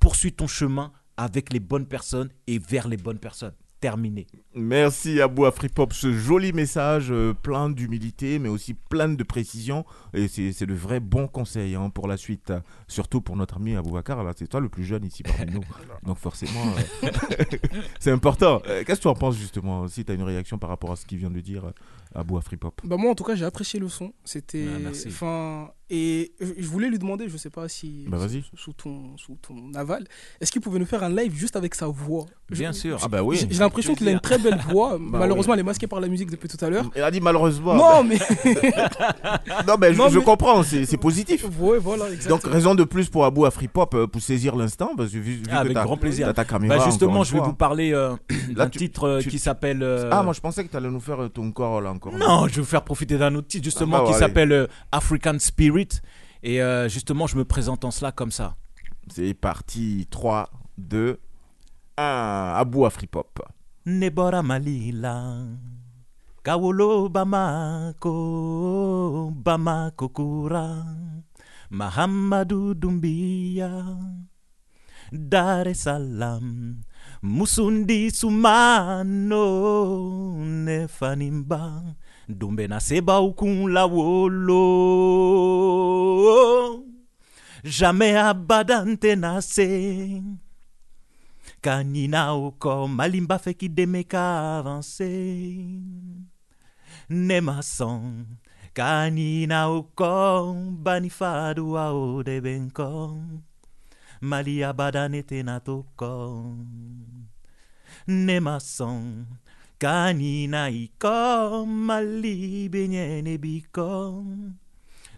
Poursuis 0.00 0.32
ton 0.32 0.46
chemin 0.46 0.92
avec 1.16 1.52
les 1.52 1.60
bonnes 1.60 1.86
personnes 1.86 2.30
et 2.46 2.58
vers 2.58 2.88
les 2.88 2.96
bonnes 2.96 3.18
personnes. 3.18 3.54
Terminé. 3.80 4.26
Merci 4.54 5.20
Abou 5.20 5.44
Afripop, 5.44 5.92
ce 5.92 6.12
joli 6.12 6.52
message 6.52 7.12
euh, 7.12 7.32
plein 7.32 7.70
d'humilité, 7.70 8.40
mais 8.40 8.48
aussi 8.48 8.74
plein 8.74 9.08
de 9.08 9.22
précision. 9.22 9.84
Et 10.14 10.26
c'est 10.26 10.52
c'est 10.52 10.66
de 10.66 10.74
vrais 10.74 10.98
bons 10.98 11.28
conseils 11.28 11.76
hein, 11.76 11.88
pour 11.90 12.08
la 12.08 12.16
suite, 12.16 12.50
euh, 12.50 12.60
surtout 12.88 13.20
pour 13.20 13.36
notre 13.36 13.58
ami 13.58 13.76
Aboubacar. 13.76 14.24
Là, 14.24 14.32
c'est 14.36 14.48
toi 14.48 14.58
le 14.58 14.68
plus 14.68 14.82
jeune 14.82 15.04
ici 15.04 15.22
parmi 15.22 15.52
nous. 15.52 15.62
Donc 16.02 16.18
forcément, 16.18 16.64
euh, 17.04 17.10
c'est 18.00 18.10
important. 18.10 18.60
Euh, 18.66 18.82
Qu'est-ce 18.84 18.98
que 18.98 19.02
tu 19.02 19.08
en 19.08 19.14
penses 19.14 19.36
justement 19.36 19.86
Si 19.86 20.04
tu 20.04 20.10
as 20.10 20.16
une 20.16 20.22
réaction 20.22 20.58
par 20.58 20.70
rapport 20.70 20.90
à 20.90 20.96
ce 20.96 21.06
qu'il 21.06 21.18
vient 21.18 21.30
de 21.30 21.40
dire 21.40 21.72
Abou 22.14 22.36
Afripop. 22.36 22.80
Bah 22.84 22.96
moi 22.96 23.12
en 23.12 23.14
tout 23.14 23.24
cas 23.24 23.36
j'ai 23.36 23.44
apprécié 23.44 23.78
le 23.78 23.88
son. 23.88 24.12
C'était. 24.24 24.66
Ah, 24.74 24.78
merci. 24.80 25.06
Enfin 25.08 25.70
et 25.90 26.32
je 26.40 26.66
voulais 26.68 26.88
lui 26.88 26.98
demander, 26.98 27.28
je 27.28 27.36
sais 27.36 27.50
pas 27.50 27.68
si 27.68 28.04
Bah, 28.08 28.16
vas-y. 28.18 28.44
sous- 28.54 28.72
ton 28.72 29.16
sous 29.16 29.36
ton 29.40 29.72
aval, 29.74 30.04
est-ce 30.40 30.52
qu'il 30.52 30.60
pouvait 30.60 30.78
nous 30.78 30.86
faire 30.86 31.02
un 31.02 31.08
live 31.10 31.34
juste 31.34 31.56
avec 31.56 31.74
sa 31.74 31.86
voix? 31.86 32.26
Bien 32.50 32.72
Je- 32.72 32.78
sûr. 32.78 32.98
Ah 33.02 33.08
bah 33.08 33.22
oui. 33.22 33.38
J'ai 33.50 33.58
l'impression 33.58 33.94
qu'il 33.94 34.08
a 34.08 34.10
une 34.12 34.20
très 34.20 34.38
belle 34.38 34.58
voix. 34.68 34.98
Bah 34.98 35.18
Malheureusement 35.20 35.54
elle 35.54 35.60
est 35.60 35.64
masquée 35.64 35.86
par 35.86 36.00
la 36.00 36.08
musique 36.08 36.30
depuis 36.30 36.48
tout 36.48 36.62
à 36.64 36.70
l'heure. 36.70 36.90
Elle 36.94 37.02
a 37.04 37.10
dit 37.10 37.20
malheureusement. 37.20 37.74
Non 37.74 38.04
mais 38.04 38.18
non, 39.66 39.74
mais 39.78 39.92
je, 39.92 39.98
Non, 39.98 40.08
je 40.08 40.18
mais- 40.18 40.24
comprends, 40.24 40.62
c'est 40.62 40.96
positif. 40.96 41.44
ouais 41.58 41.78
voilà 41.78 42.06
exactement. 42.10 42.36
Donc 42.38 42.46
raison 42.52 42.74
de 42.74 42.84
plus 42.84 43.08
pour 43.08 43.24
Abou 43.24 43.44
Afripop 43.44 43.94
euh, 43.94 44.06
pour 44.06 44.20
saisir 44.22 44.56
l'instant, 44.56 44.92
parce 44.96 45.10
que 45.10 45.18
vu, 45.18 45.32
vu 45.34 45.42
Ah, 45.48 45.56
que 45.56 45.58
avec 45.60 45.74
t'as- 45.74 45.84
grand 45.84 45.96
plaisir. 45.96 46.32
ta 46.34 46.44
caméra. 46.44 46.76
Bah 46.78 46.84
justement, 46.86 47.24
je 47.24 47.34
vais 47.34 47.40
vous 47.40 47.52
parler 47.54 47.92
euh, 47.92 48.14
d'un 48.50 48.68
titre 48.68 49.04
euh, 49.04 49.20
tu- 49.20 49.28
qui 49.30 49.38
s'appelle. 49.38 49.82
euh, 49.82 50.10
Ah, 50.12 50.22
moi 50.22 50.32
je 50.32 50.40
pensais 50.40 50.64
que 50.64 50.70
tu 50.70 50.76
allais 50.76 50.90
nous 50.90 51.00
faire 51.00 51.28
ton 51.32 51.50
corps 51.52 51.80
là 51.80 51.90
encore. 51.92 52.12
Non, 52.16 52.46
je 52.48 52.56
vais 52.56 52.60
vous 52.62 52.66
faire 52.66 52.82
profiter 52.84 53.18
d'un 53.18 53.34
autre 53.34 53.48
titre 53.48 53.64
justement 53.64 53.98
Ah 53.98 54.02
bah, 54.04 54.12
qui 54.12 54.18
s'appelle 54.18 54.68
African 54.92 55.36
Spirit. 55.38 55.77
Et 56.42 56.62
euh, 56.62 56.88
justement, 56.88 57.26
je 57.26 57.36
me 57.36 57.44
présente 57.44 57.84
en 57.84 57.90
cela 57.90 58.12
comme 58.12 58.30
ça. 58.30 58.56
C'est 59.10 59.34
parti, 59.34 60.06
3, 60.10 60.50
2, 60.78 61.18
1, 61.96 62.54
Abou 62.56 62.86
Afripop. 62.86 63.40
Nebora 63.86 64.42
Malila. 64.42 65.38
Kawolo 66.44 67.08
Bamako, 67.08 68.12
Bamako 69.34 70.08
Kura. 70.08 70.84
Mahamadou 71.70 72.74
Doumbia. 72.74 73.84
Dar 75.12 75.66
es 75.68 75.82
Salaam. 75.82 76.80
Musundi 77.22 78.10
Sumano. 78.10 79.44
Nefanimba. 80.44 81.96
Dumbe 82.28 82.68
na 82.68 82.76
seba 82.80 83.20
ukun 83.24 83.72
la 83.72 83.86
wolo. 83.88 84.60
Jamais 87.64 88.16
malimba 92.86 93.38
fe 93.40 93.54
ki 93.54 93.68
deme 93.68 94.04
ka 94.04 94.60
avanse. 94.60 95.08
Nemason. 97.08 98.36
Kanina 98.76 99.72
oko 99.72 100.54
banifadu 100.84 101.80
a 101.80 101.90
o 101.96 102.22
de 102.22 102.40
benko. 102.44 103.16
Mali 104.20 104.60
abadanete 104.62 105.42
na 105.42 105.58
toko. 105.60 106.54
Nemason. 108.06 108.06
Kanina 108.06 108.26
iko 108.28 108.36
mali 108.46 108.46
benyene 108.68 108.76
biko. 108.78 108.86
Komogosi 108.86 108.86
kananina 108.86 109.16
oko. 109.16 109.16
Nemason. 109.16 109.26
Kaninaikom, 109.78 111.70
malibenyenebikom, 111.86 114.58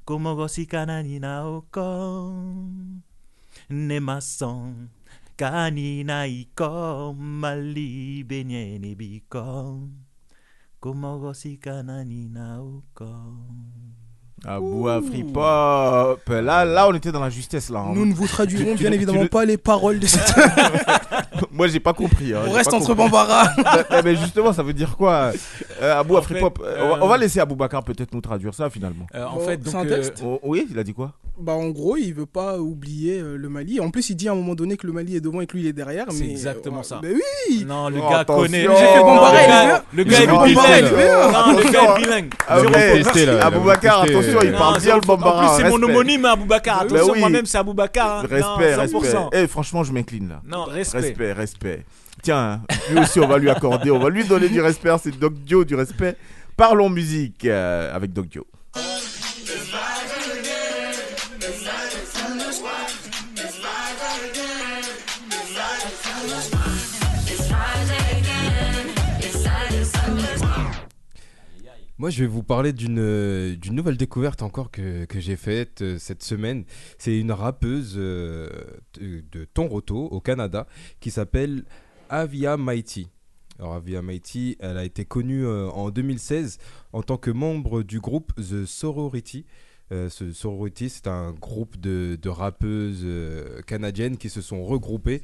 kumogosikananinaukom, 0.04 3.00
nemason. 3.72 4.92
Kaninaikom, 5.40 7.16
malibenyenebikom, 7.40 10.04
kumogosikananinaukom. 10.76 13.40
Oko. 14.44 14.50
Abou 14.50 14.88
Afripop. 14.88 16.28
Là, 16.28 16.64
là, 16.64 16.88
on 16.88 16.94
était 16.94 17.12
dans 17.12 17.20
la 17.20 17.30
justesse 17.30 17.70
là. 17.70 17.80
hein. 17.80 17.92
Nous 17.94 18.06
ne 18.06 18.14
vous 18.14 18.26
traduirons 18.26 18.74
bien 18.74 18.92
évidemment 18.92 19.26
pas 19.26 19.44
les 19.44 19.56
paroles 19.56 19.98
de 20.00 20.06
cette. 20.06 20.34
Moi, 21.52 21.68
j'ai 21.68 21.80
pas 21.80 21.92
compris. 21.92 22.32
hein, 22.34 22.40
On 22.46 22.50
j'ai 22.50 22.56
reste 22.56 22.70
pas 22.70 22.76
entre 22.76 22.86
compris. 22.94 23.02
Bambara. 23.04 23.48
mais, 23.90 24.02
mais 24.02 24.16
justement, 24.16 24.52
ça 24.52 24.62
veut 24.62 24.72
dire 24.72 24.96
quoi 24.96 25.32
euh, 25.82 25.98
Abou 26.00 26.14
En 26.16 26.18
Afripop. 26.18 26.58
fait, 26.58 26.64
euh, 26.64 26.76
on 26.84 26.88
va- 26.88 26.94
euh, 26.94 26.98
on 27.02 27.08
va 27.08 27.16
laisser 27.18 27.40
Aboubacar 27.40 27.82
peut-être 27.82 28.12
nous 28.14 28.20
traduire 28.20 28.54
ça 28.54 28.70
finalement. 28.70 29.06
Euh, 29.14 29.24
en 29.24 29.38
fait, 29.40 29.60
c'est 29.64 29.72
donc. 29.72 29.74
un 29.74 29.86
euh, 29.86 29.96
texte 29.96 30.22
Oh, 30.24 30.38
oui, 30.42 30.66
il 30.70 30.78
a 30.78 30.84
dit 30.84 30.94
quoi? 30.94 31.12
Bah 31.40 31.52
en 31.54 31.68
gros, 31.70 31.96
il 31.96 32.12
veut 32.12 32.26
pas 32.26 32.58
oublier 32.58 33.18
euh, 33.20 33.36
le 33.36 33.48
Mali. 33.48 33.80
En 33.80 33.90
plus, 33.90 34.10
il 34.10 34.14
dit 34.14 34.28
à 34.28 34.32
un 34.32 34.34
moment 34.34 34.54
donné 34.54 34.76
que 34.76 34.86
le 34.86 34.92
Mali 34.92 35.16
est 35.16 35.20
devant 35.20 35.40
et 35.40 35.46
que 35.46 35.54
lui 35.56 35.62
il 35.64 35.66
est 35.68 35.72
derrière. 35.72 36.06
C'est 36.10 36.24
mais, 36.24 36.30
exactement 36.32 36.82
ça. 36.82 37.00
Mais 37.02 37.12
oui. 37.14 37.64
Non, 37.66 37.88
le 37.88 37.96
Oh, 37.98 38.10
gars 38.10 38.18
attention. 38.18 38.42
connaît. 38.42 38.62
J'ai 38.62 38.68
fait 38.68 39.02
bien. 39.02 39.82
Le 39.94 40.04
gars 40.04 40.20
est 40.20 40.26
bilingue. 40.26 41.64
le 41.64 41.70
gars 41.72 41.94
est 41.96 42.00
bilingue. 42.02 42.30
Ah, 42.46 43.46
Aboubacar, 43.46 44.02
attention, 44.02 44.38
il 44.42 44.48
euh, 44.54 44.58
parle 44.58 44.80
bien 44.80 44.94
le. 44.96 45.00
Bambara. 45.00 45.30
En 45.30 45.38
plus, 45.56 45.56
c'est 45.56 45.68
mon 45.70 45.76
respect. 45.76 45.92
homonyme, 45.92 46.24
Aboubacar. 46.26 46.80
Ben 46.84 46.94
Attention, 46.96 47.12
oui. 47.14 47.20
moi-même, 47.20 47.46
c'est 47.46 47.58
Aboubacar. 47.58 48.18
hein. 48.18 48.26
Respect, 48.30 48.74
respect. 48.74 48.98
100%. 48.98 49.28
Eh, 49.32 49.46
franchement, 49.46 49.82
je 49.82 49.92
m'incline 49.92 50.28
là. 50.28 50.42
Non, 50.46 50.64
respect. 50.64 50.98
Respect, 51.00 51.32
respect. 51.32 51.84
Tiens, 52.22 52.60
lui 52.90 52.98
aussi, 53.00 53.18
on 53.18 53.26
va 53.26 53.38
lui 53.38 53.48
accorder, 53.48 53.90
on 53.90 53.98
va 53.98 54.10
lui 54.10 54.24
donner 54.24 54.48
du 54.48 54.60
respect. 54.60 54.90
C'est 55.02 55.18
Doc 55.18 55.32
Dio 55.34 55.64
du 55.64 55.74
respect. 55.74 56.16
Parlons 56.56 56.90
musique 56.90 57.46
euh, 57.46 57.94
avec 57.96 58.12
Doc 58.12 58.28
Dio. 58.28 58.46
Moi, 72.00 72.08
je 72.08 72.22
vais 72.22 72.28
vous 72.28 72.42
parler 72.42 72.72
d'une 72.72 72.98
euh, 72.98 73.56
d'une 73.56 73.74
nouvelle 73.74 73.98
découverte 73.98 74.40
encore 74.40 74.70
que, 74.70 75.04
que 75.04 75.20
j'ai 75.20 75.36
faite 75.36 75.82
euh, 75.82 75.98
cette 75.98 76.22
semaine. 76.22 76.64
C'est 76.96 77.20
une 77.20 77.30
rappeuse 77.30 77.92
euh, 77.98 78.48
de, 78.98 79.44
Toronto, 79.44 80.08
au 80.10 80.18
Canada, 80.18 80.66
qui 81.00 81.10
s'appelle 81.10 81.64
Avia 82.08 82.56
Mighty. 82.56 83.10
Alors, 83.58 83.74
Avia 83.74 84.00
Mighty, 84.00 84.56
elle 84.60 84.78
a 84.78 84.84
été 84.86 85.04
connue 85.04 85.46
en 85.46 85.90
2016 85.90 86.56
en 86.94 87.02
tant 87.02 87.18
que 87.18 87.30
membre 87.30 87.82
du 87.82 88.00
groupe 88.00 88.32
The 88.36 88.64
Sorority. 88.64 89.44
Ce 89.90 90.32
Sorority, 90.32 90.88
c'est 90.88 91.06
un 91.06 91.32
groupe 91.32 91.78
de, 91.78 92.16
rappeuses 92.30 93.06
canadiennes 93.66 94.16
qui 94.16 94.30
se 94.30 94.40
sont 94.40 94.64
regroupées 94.64 95.20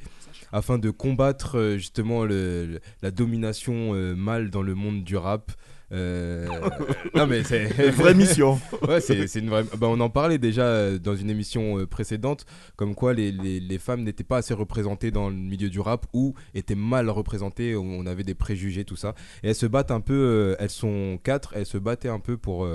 afin 0.51 0.77
de 0.77 0.91
combattre 0.91 1.77
justement 1.77 2.25
la 2.25 3.11
domination 3.11 3.93
mâle 4.15 4.51
dans 4.51 4.61
le 4.61 4.75
monde 4.75 5.03
du 5.03 5.17
rap 5.17 5.51
Euh, 5.93 6.47
non 7.15 7.27
mais 7.27 7.43
c'est 7.43 7.65
Vraie 7.91 8.13
mission. 8.13 8.59
ouais, 8.87 8.99
c'est 8.99 9.27
c'est 9.27 9.39
une 9.39 9.49
vraie. 9.49 9.63
Bah, 9.77 9.87
on 9.89 9.99
en 9.99 10.09
parlait 10.09 10.37
déjà 10.37 10.63
euh, 10.63 10.99
dans 10.99 11.15
une 11.15 11.29
émission 11.29 11.79
euh, 11.79 11.87
précédente, 11.87 12.45
comme 12.75 12.93
quoi 12.93 13.13
les, 13.13 13.31
les, 13.31 13.59
les 13.59 13.77
femmes 13.77 14.03
n'étaient 14.03 14.23
pas 14.25 14.37
assez 14.37 14.53
représentées 14.53 15.11
dans 15.11 15.29
le 15.29 15.35
milieu 15.35 15.69
du 15.69 15.79
rap 15.79 16.05
ou 16.13 16.33
étaient 16.53 16.75
mal 16.75 17.09
représentées. 17.09 17.75
On 17.75 18.05
avait 18.05 18.23
des 18.23 18.35
préjugés, 18.35 18.83
tout 18.83 18.97
ça. 18.97 19.15
Et 19.43 19.49
elles 19.49 19.55
se 19.55 19.65
battent 19.65 19.91
un 19.91 20.01
peu. 20.01 20.55
elles 20.59 20.69
sont 20.69 21.19
quatre. 21.23 21.53
Elles 21.55 21.65
se 21.65 21.77
battaient 21.77 22.09
un 22.09 22.19
peu 22.19 22.37
pour 22.37 22.67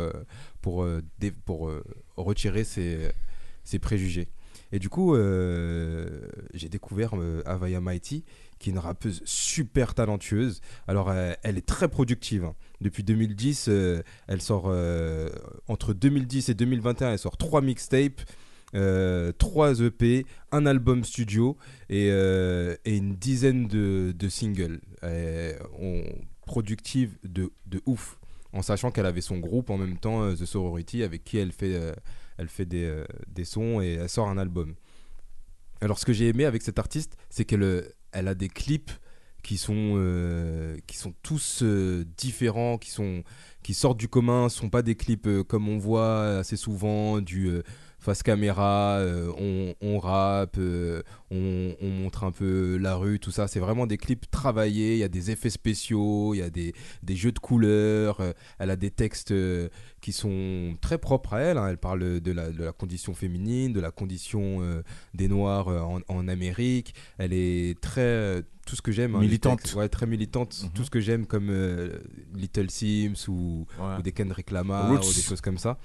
pour 0.63 0.87
pour 1.45 1.71
retirer 2.17 2.65
ces 2.65 3.11
ces 3.65 3.79
préjugés. 3.79 4.29
Et 4.73 4.79
du 4.79 4.89
coup, 4.89 5.15
euh, 5.15 6.23
j'ai 6.55 6.69
découvert 6.71 7.13
euh, 7.15 7.43
Avaya 7.45 7.81
Mighty, 7.81 8.25
qui 8.59 8.71
est 8.71 8.73
une 8.73 8.79
rappeuse 8.79 9.21
super 9.25 9.95
talentueuse. 9.95 10.61
Alors, 10.89 11.11
euh, 11.11 11.33
elle 11.43 11.59
est 11.59 11.67
très 11.67 11.89
productive. 11.89 12.45
hein. 12.45 12.55
Depuis 12.83 13.05
2010, 13.05 13.67
euh, 13.69 14.03
elle 14.29 14.43
sort 14.43 14.65
euh, 14.67 15.29
entre 15.69 15.95
2010 15.95 16.49
et 16.49 16.55
2021, 16.55 17.13
elle 17.13 17.19
sort 17.19 17.37
trois 17.37 17.63
mixtapes, 17.63 18.21
euh, 18.75 19.33
trois 19.33 19.81
EP, 19.81 20.25
un 20.51 20.65
album 20.65 21.05
studio 21.05 21.59
et, 21.91 22.09
euh, 22.11 22.75
une 22.87 23.17
dizaine 23.17 23.67
de, 23.67 24.29
singles. 24.29 24.81
Euh, 25.03 25.59
on, 25.79 26.05
productive 26.47 27.17
de, 27.23 27.51
ouf. 27.87 28.19
En 28.55 28.63
sachant 28.63 28.91
qu'elle 28.91 29.07
avait 29.07 29.23
son 29.23 29.39
groupe 29.39 29.71
en 29.71 29.79
même 29.79 29.99
temps, 29.99 30.35
The 30.35 30.45
Sorority, 30.45 31.03
avec 31.03 31.25
qui 31.25 31.39
elle 31.39 31.53
fait, 31.53 31.79
elle 32.37 32.49
fait 32.49 32.67
des, 32.67 33.45
sons 33.45 33.81
et 33.81 33.95
elle 33.95 34.09
sort 34.09 34.29
un 34.29 34.39
album. 34.39 34.75
Alors, 35.81 35.99
ce 35.99 36.05
que 36.05 36.13
j'ai 36.13 36.29
aimé 36.29 36.45
avec 36.45 36.63
cette 36.63 36.79
artiste, 36.79 37.17
c'est 37.31 37.45
qu'elle 37.45 37.85
elle 38.13 38.29
a 38.29 38.35
des 38.35 38.49
clips 38.49 38.91
qui 39.43 39.59
sont, 39.59 39.95
euh, 39.97 40.77
qui 40.87 40.97
sont 40.97 41.13
tous 41.23 41.63
euh, 41.63 42.05
différents, 42.17 42.79
qui, 42.79 42.91
sont, 42.91 43.23
qui 43.63 43.75
sortent 43.75 43.99
du 43.99 44.09
commun, 44.09 44.49
ce 44.49 44.59
sont 44.59 44.71
pas 44.71 44.83
des 44.83 44.95
clips 44.95 45.27
euh, 45.27 45.43
comme 45.43 45.69
on 45.69 45.79
voit 45.79 46.39
assez 46.39 46.57
souvent, 46.57 47.21
du 47.21 47.51
face 48.03 48.23
caméra, 48.25 48.97
euh, 48.99 49.33
on, 49.39 49.75
on 49.81 49.99
rappe, 50.01 50.57
euh, 50.59 51.03
on, 51.31 51.75
on 51.81 51.89
montre 51.89 52.25
un 52.25 52.33
peu 52.33 52.77
la 52.77 52.97
rue, 52.97 53.21
tout 53.21 53.31
ça. 53.31 53.47
C'est 53.47 53.61
vraiment 53.61 53.87
des 53.87 53.97
clips 53.97 54.29
travaillés, 54.31 54.95
il 54.95 54.99
y 54.99 55.05
a 55.05 55.09
des 55.09 55.31
effets 55.31 55.51
spéciaux, 55.51 56.35
il 56.35 56.39
y 56.39 56.43
a 56.43 56.51
des, 56.51 56.75
des 57.05 57.15
jeux 57.15 57.31
de 57.31 57.39
couleurs, 57.39 58.21
euh, 58.21 58.33
elle 58.59 58.71
a 58.71 58.77
des 58.77 58.91
textes 58.91 59.33
qui 60.01 60.13
sont 60.13 60.75
très 60.81 60.99
propres 60.99 61.35
à 61.35 61.41
elle. 61.41 61.59
hein. 61.59 61.69
Elle 61.69 61.79
parle 61.79 62.21
de 62.21 62.33
la, 62.33 62.51
de 62.51 62.65
la 62.65 62.73
condition 62.73 63.15
féminine, 63.15 63.73
de 63.73 63.81
la 63.81 63.93
condition 63.93 64.61
des 65.15 65.29
Noirs 65.29 65.69
en, 65.69 66.01
en 66.09 66.29
Amérique. 66.29 66.95
Elle 67.19 67.33
est 67.33 67.81
très. 67.81 68.43
tout 68.67 68.75
ce 68.75 68.83
que 68.83 68.91
j'aime. 68.91 69.15
hein, 69.15 69.21
Militante. 69.21 69.61
textes, 69.61 69.77
ouais, 69.77 69.89
très 69.89 70.07
militante. 70.07 70.65
Tout 70.75 70.83
ce 70.85 70.91
que 70.91 70.99
j'aime 70.99 71.25
comme 71.27 71.53
Little 72.35 72.69
Sims 72.71 73.29
ou, 73.29 73.65
Ouais. 73.79 73.99
ou 73.99 74.03
des 74.03 74.11
Kendrick 74.13 74.51
Lamar 74.51 74.89
Roots. 74.91 75.09
ou 75.09 75.15
des 75.15 75.23
choses 75.23 75.41
comme 75.41 75.59
ça. 75.59 75.79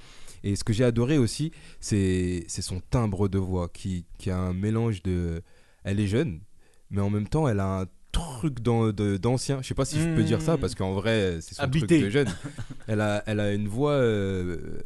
Et 0.44 0.56
ce 0.56 0.64
que 0.64 0.74
j'ai 0.74 0.84
adoré 0.84 1.18
aussi, 1.18 1.52
c'est 1.80 2.46
son 2.50 2.80
timbre 2.90 3.28
de 3.28 3.38
voix 3.38 3.70
qui, 3.70 4.06
qui 4.18 4.30
a 4.32 4.38
un 4.38 4.54
mélange 4.54 5.02
de. 5.04 5.42
Elle 5.84 6.00
est 6.00 6.08
jeune, 6.08 6.42
mais 6.90 7.02
en 7.02 7.10
même 7.10 7.28
temps, 7.28 7.48
elle 7.48 7.60
a 7.60 7.82
un 7.82 7.86
truc 8.12 8.60
d'ancien. 8.62 9.62
Je 9.62 9.68
sais 9.68 9.74
pas 9.76 9.86
si 9.86 10.00
je 10.00 10.16
peux 10.16 10.24
dire 10.24 10.42
ça 10.42 10.58
parce 10.58 10.76
qu'en 10.76 10.94
vrai, 10.94 11.40
c'est 11.42 11.56
son 11.56 11.64
Habité. 11.64 11.88
truc 12.00 12.02
de 12.06 12.10
jeune. 12.10 12.28
Elle 12.88 13.02
a, 13.02 13.22
elle 13.26 13.40
a 13.42 13.54
une 13.54 13.68
voix 13.68 13.92
euh, 13.94 14.80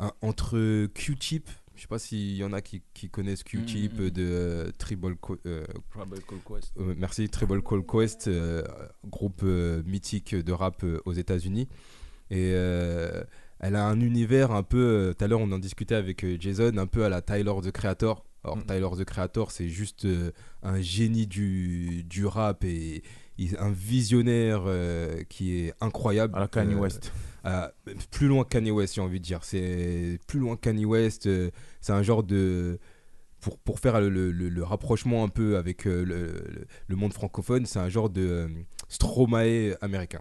un- 0.00 0.12
entre 0.22 0.86
Q-Tip. 0.86 1.48
Je 1.76 1.82
sais 1.82 1.88
pas 1.88 1.98
s'il 1.98 2.36
y 2.36 2.44
en 2.44 2.52
a 2.52 2.60
qui, 2.60 2.82
qui 2.94 3.08
connaissent 3.08 3.42
Q-Tip 3.42 3.98
Mm, 3.98 4.10
de 4.10 4.22
euh, 4.22 4.70
Tribal 4.78 5.16
Co- 5.16 5.38
euh, 5.46 5.64
Tribal 5.90 6.20
Call 6.28 6.38
Quest. 6.46 6.72
euh, 6.78 6.94
merci, 6.96 7.28
Tribal 7.28 7.62
Call 7.62 7.84
Quest, 7.84 8.28
euh, 8.28 8.62
groupe 9.08 9.40
euh, 9.44 9.82
mythique 9.86 10.34
de 10.36 10.52
rap 10.52 10.82
euh, 10.84 11.00
aux 11.04 11.12
États-Unis. 11.12 11.68
Et 12.30 12.50
euh, 12.54 13.24
elle 13.66 13.76
a 13.76 13.86
un 13.86 14.00
univers 14.00 14.50
un 14.52 14.62
peu. 14.62 14.78
euh, 14.78 15.12
Tout 15.14 15.24
à 15.24 15.28
l'heure, 15.28 15.40
on 15.40 15.50
en 15.52 15.58
discutait 15.58 15.94
avec 15.94 16.24
euh, 16.24 16.36
Jason, 16.38 16.76
un 16.76 16.86
peu 16.86 17.04
à 17.04 17.08
la 17.08 17.22
Tyler 17.22 17.52
the 17.62 17.70
Creator. 17.70 18.24
Alors, 18.44 18.58
Mm. 18.58 18.64
Tyler 18.66 18.88
the 18.98 19.04
Creator, 19.04 19.50
c'est 19.50 19.68
juste 19.68 20.04
euh, 20.04 20.30
un 20.62 20.80
génie 20.80 21.26
du, 21.26 22.04
du 22.04 22.26
rap 22.26 22.62
et 22.64 23.02
un 23.58 23.70
visionnaire 23.72 24.64
euh, 24.66 25.22
qui 25.28 25.56
est 25.58 25.72
incroyable. 25.80 26.36
À 26.36 26.40
la 26.40 26.48
Kanye 26.48 26.74
West. 26.74 27.10
à- 27.42 27.72
plus 28.10 28.28
loin 28.28 28.44
que 28.44 28.50
Kanye 28.50 28.70
West, 28.70 28.94
j'ai 28.94 29.00
envie 29.00 29.18
de 29.18 29.24
dire. 29.24 29.42
C'est 29.44 30.18
plus 30.26 30.38
loin 30.40 30.56
que 30.56 30.60
Kanye 30.60 30.84
West. 30.84 31.28
c'est 31.80 31.92
un 31.92 32.02
genre 32.02 32.22
de. 32.22 32.78
Pour, 33.40 33.58
pour 33.58 33.78
faire 33.78 34.00
le, 34.00 34.08
le- 34.08 34.30
le- 34.32 34.48
le 34.48 34.62
rapprochement 34.62 35.22
un 35.24 35.28
peu 35.28 35.56
avec 35.58 35.84
le, 35.84 36.66
monde 36.88 37.12
francophone, 37.12 37.66
c'est 37.66 37.78
un 37.78 37.88
genre 37.90 38.08
de 38.08 38.48
Stromae 38.88 39.76
américain. 39.80 40.20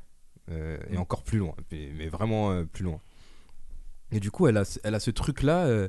Euh, 0.51 0.77
et 0.91 0.97
encore 0.97 1.23
plus 1.23 1.37
loin, 1.39 1.55
mais, 1.71 1.89
mais 1.97 2.07
vraiment 2.09 2.51
euh, 2.51 2.65
plus 2.65 2.83
loin. 2.83 2.99
Et 4.13 4.19
du 4.19 4.31
coup, 4.31 4.47
elle 4.47 4.57
a, 4.57 4.65
ce- 4.65 4.79
elle 4.83 4.95
a 4.95 4.99
ce 4.99 5.11
truc-là, 5.11 5.65
euh, 5.65 5.87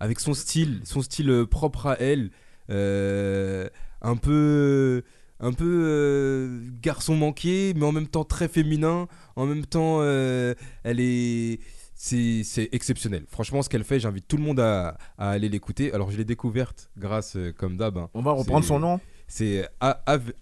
avec 0.00 0.18
son 0.20 0.34
style, 0.34 0.80
son 0.84 1.02
style 1.02 1.30
euh, 1.30 1.46
propre 1.46 1.86
à 1.86 1.96
elle, 2.00 2.30
euh, 2.70 3.68
un 4.02 4.16
peu, 4.16 5.02
un 5.40 5.52
peu 5.52 5.82
euh, 5.86 6.60
garçon 6.82 7.14
manqué, 7.16 7.72
mais 7.76 7.84
en 7.86 7.92
même 7.92 8.08
temps 8.08 8.24
très 8.24 8.48
féminin. 8.48 9.06
En 9.36 9.46
même 9.46 9.64
temps, 9.66 10.02
elle 10.02 10.56
est, 11.00 11.60
c'est, 11.94 12.68
exceptionnel. 12.72 13.24
Franchement, 13.28 13.62
ce 13.62 13.68
qu'elle 13.68 13.84
fait, 13.84 14.00
j'invite 14.00 14.26
tout 14.26 14.36
le 14.36 14.42
monde 14.42 14.58
à, 14.60 14.96
à 15.18 15.30
aller 15.30 15.48
l'écouter. 15.48 15.92
Alors, 15.92 16.10
je 16.10 16.16
l'ai 16.16 16.24
découverte 16.24 16.90
grâce, 16.98 17.36
comme 17.58 17.76
d'hab. 17.76 17.98
hein. 17.98 18.08
On 18.14 18.22
va 18.22 18.32
reprendre 18.32 18.64
son 18.64 18.80
nom? 18.80 19.00
C'est 19.28 19.68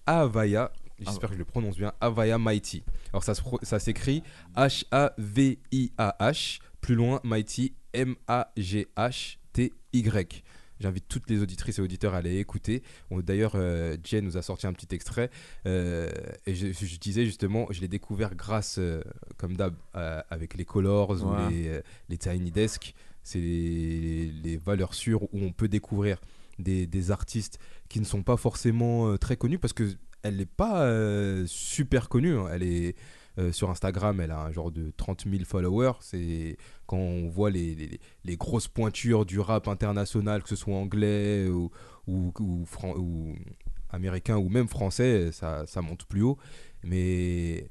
Avaya. 0.07 0.72
J'espère 1.01 1.29
que 1.29 1.35
je 1.35 1.39
le 1.39 1.45
prononce 1.45 1.76
bien. 1.76 1.93
Avaya 2.01 2.39
Mighty. 2.39 2.83
Alors 3.12 3.22
ça 3.22 3.79
s'écrit 3.79 4.22
H-A-V-I-A-H. 4.57 6.59
Plus 6.89 6.95
loin, 6.95 7.20
Mighty. 7.22 7.74
M-A-G-H-T-Y. 7.93 8.86
J'invite 10.80 11.05
toutes 11.07 11.28
les 11.28 11.43
auditrices 11.43 11.78
et 11.78 11.82
auditeurs 11.82 12.14
à 12.14 12.16
aller 12.16 12.39
écouter. 12.39 12.82
D'ailleurs, 13.11 13.53
euh, 13.57 13.99
Jen 14.03 14.24
nous 14.24 14.39
a 14.39 14.43
sorti 14.43 14.66
un 14.66 14.72
petit 14.72 14.95
extrait. 14.95 15.28
euh, 15.66 16.11
et 16.47 16.55
je, 16.55 16.72
je 16.72 16.97
disais 16.99 17.26
justement, 17.26 17.66
je 17.70 17.82
l'ai 17.82 17.89
découvert 17.89 18.34
grâce, 18.34 18.78
euh, 18.78 19.03
comme 19.36 19.55
d'hab, 19.55 19.74
avec 19.93 20.55
les 20.55 20.64
Colors 20.64 21.11
ou 21.11 21.50
les, 21.50 21.68
euh, 21.68 21.83
les 22.08 22.17
Tiny 22.17 22.50
Desk. 22.50 22.95
C'est 23.22 23.38
les, 23.38 24.30
les 24.42 24.57
valeurs 24.57 24.95
sûres 24.95 25.25
où 25.25 25.42
on 25.42 25.53
peut 25.53 25.68
découvrir 25.68 26.18
des, 26.58 26.87
des 26.87 27.11
artistes 27.11 27.58
qui 27.91 28.00
ne 28.00 28.07
sont 28.07 28.22
pas 28.22 28.38
forcément 28.38 29.18
très 29.18 29.37
connus 29.37 29.58
parce 29.58 29.75
que 29.75 29.92
elle 30.22 30.37
n'est 30.37 30.46
pas 30.46 30.91
super 31.46 32.08
connue. 32.08 32.34
hein. 32.38 32.49
Elle 32.50 32.62
est 32.62 32.96
euh, 33.38 33.52
sur 33.52 33.70
Instagram, 33.70 34.20
elle 34.20 34.30
a 34.32 34.40
un 34.42 34.50
genre 34.52 34.70
de 34.72 34.90
30 34.96 35.24
000 35.30 35.44
followers. 35.44 35.92
C'est 36.00 36.56
quand 36.86 36.96
on 36.98 37.28
voit 37.28 37.50
les, 37.50 37.74
les- 37.74 38.00
les 38.24 38.36
grosses 38.36 38.68
pointures 38.68 39.24
du 39.24 39.38
rap 39.40 39.68
international, 39.68 40.42
que 40.42 40.48
ce 40.48 40.56
soit 40.56 40.74
anglais 40.74 41.46
ou, 41.48 41.70
ou, 42.06 42.32
ou 42.40 42.64
fran- 42.66 42.96
ou 42.96 43.34
américain 43.90 44.36
ou 44.36 44.48
même 44.48 44.68
français, 44.68 45.30
ça, 45.32 45.66
ça 45.66 45.80
monte 45.82 46.04
plus 46.06 46.22
haut. 46.22 46.36
Mais 46.82 47.68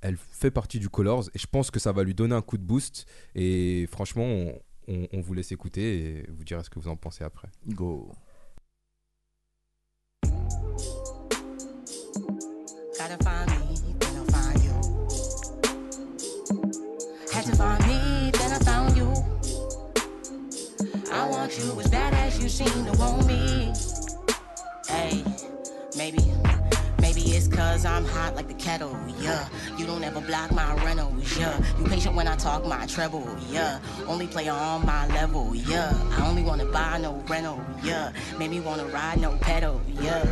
elle 0.00 0.16
fait 0.16 0.50
partie 0.50 0.78
du 0.78 0.88
Colors 0.88 1.24
et 1.34 1.38
je 1.38 1.46
pense 1.46 1.70
que 1.70 1.78
ça 1.80 1.92
va 1.92 2.02
lui 2.04 2.14
donner 2.14 2.34
un 2.34 2.42
coup 2.42 2.58
de 2.58 2.62
boost. 2.64 3.06
Et 3.34 3.86
franchement, 3.90 4.24
on, 4.24 4.58
on- 4.88 5.08
on 5.12 5.20
vous 5.20 5.34
laisse 5.34 5.52
écouter 5.52 5.98
et 6.20 6.26
vous 6.30 6.44
direz 6.44 6.62
ce 6.64 6.70
que 6.70 6.78
vous 6.78 6.88
en 6.88 6.96
pensez 6.96 7.22
après. 7.24 7.48
Go. 7.68 8.12
Gotta 12.98 13.18
find 13.22 13.55
to 17.46 17.56
find 17.56 17.86
me, 17.86 18.30
then 18.32 18.52
I 18.52 18.58
found 18.58 18.96
you. 18.96 19.12
I 21.12 21.28
want 21.28 21.56
you 21.56 21.78
as 21.80 21.88
bad 21.88 22.12
as 22.14 22.42
you 22.42 22.48
seem 22.48 22.84
to 22.86 22.98
want 22.98 23.24
me. 23.26 23.72
Hey, 24.88 25.22
maybe, 25.96 26.18
maybe 27.00 27.20
it's 27.20 27.46
cause 27.46 27.84
I'm 27.84 28.04
hot 28.04 28.34
like 28.34 28.48
the 28.48 28.54
kettle, 28.54 28.98
yeah. 29.20 29.48
You 29.78 29.86
don't 29.86 30.02
ever 30.02 30.20
block 30.20 30.50
my 30.50 30.74
rentals, 30.84 31.38
yeah. 31.38 31.56
You 31.78 31.84
patient 31.84 32.16
when 32.16 32.26
I 32.26 32.34
talk 32.34 32.66
my 32.66 32.84
treble, 32.86 33.24
yeah. 33.48 33.78
Only 34.08 34.26
play 34.26 34.48
on 34.48 34.84
my 34.84 35.06
level, 35.08 35.54
yeah. 35.54 35.94
I 36.18 36.26
only 36.28 36.42
wanna 36.42 36.66
buy 36.66 36.98
no 36.98 37.22
rental, 37.28 37.64
yeah. 37.84 38.10
Made 38.38 38.50
me 38.50 38.58
wanna 38.58 38.86
ride 38.86 39.20
no 39.20 39.36
pedal, 39.36 39.80
yeah. 40.00 40.26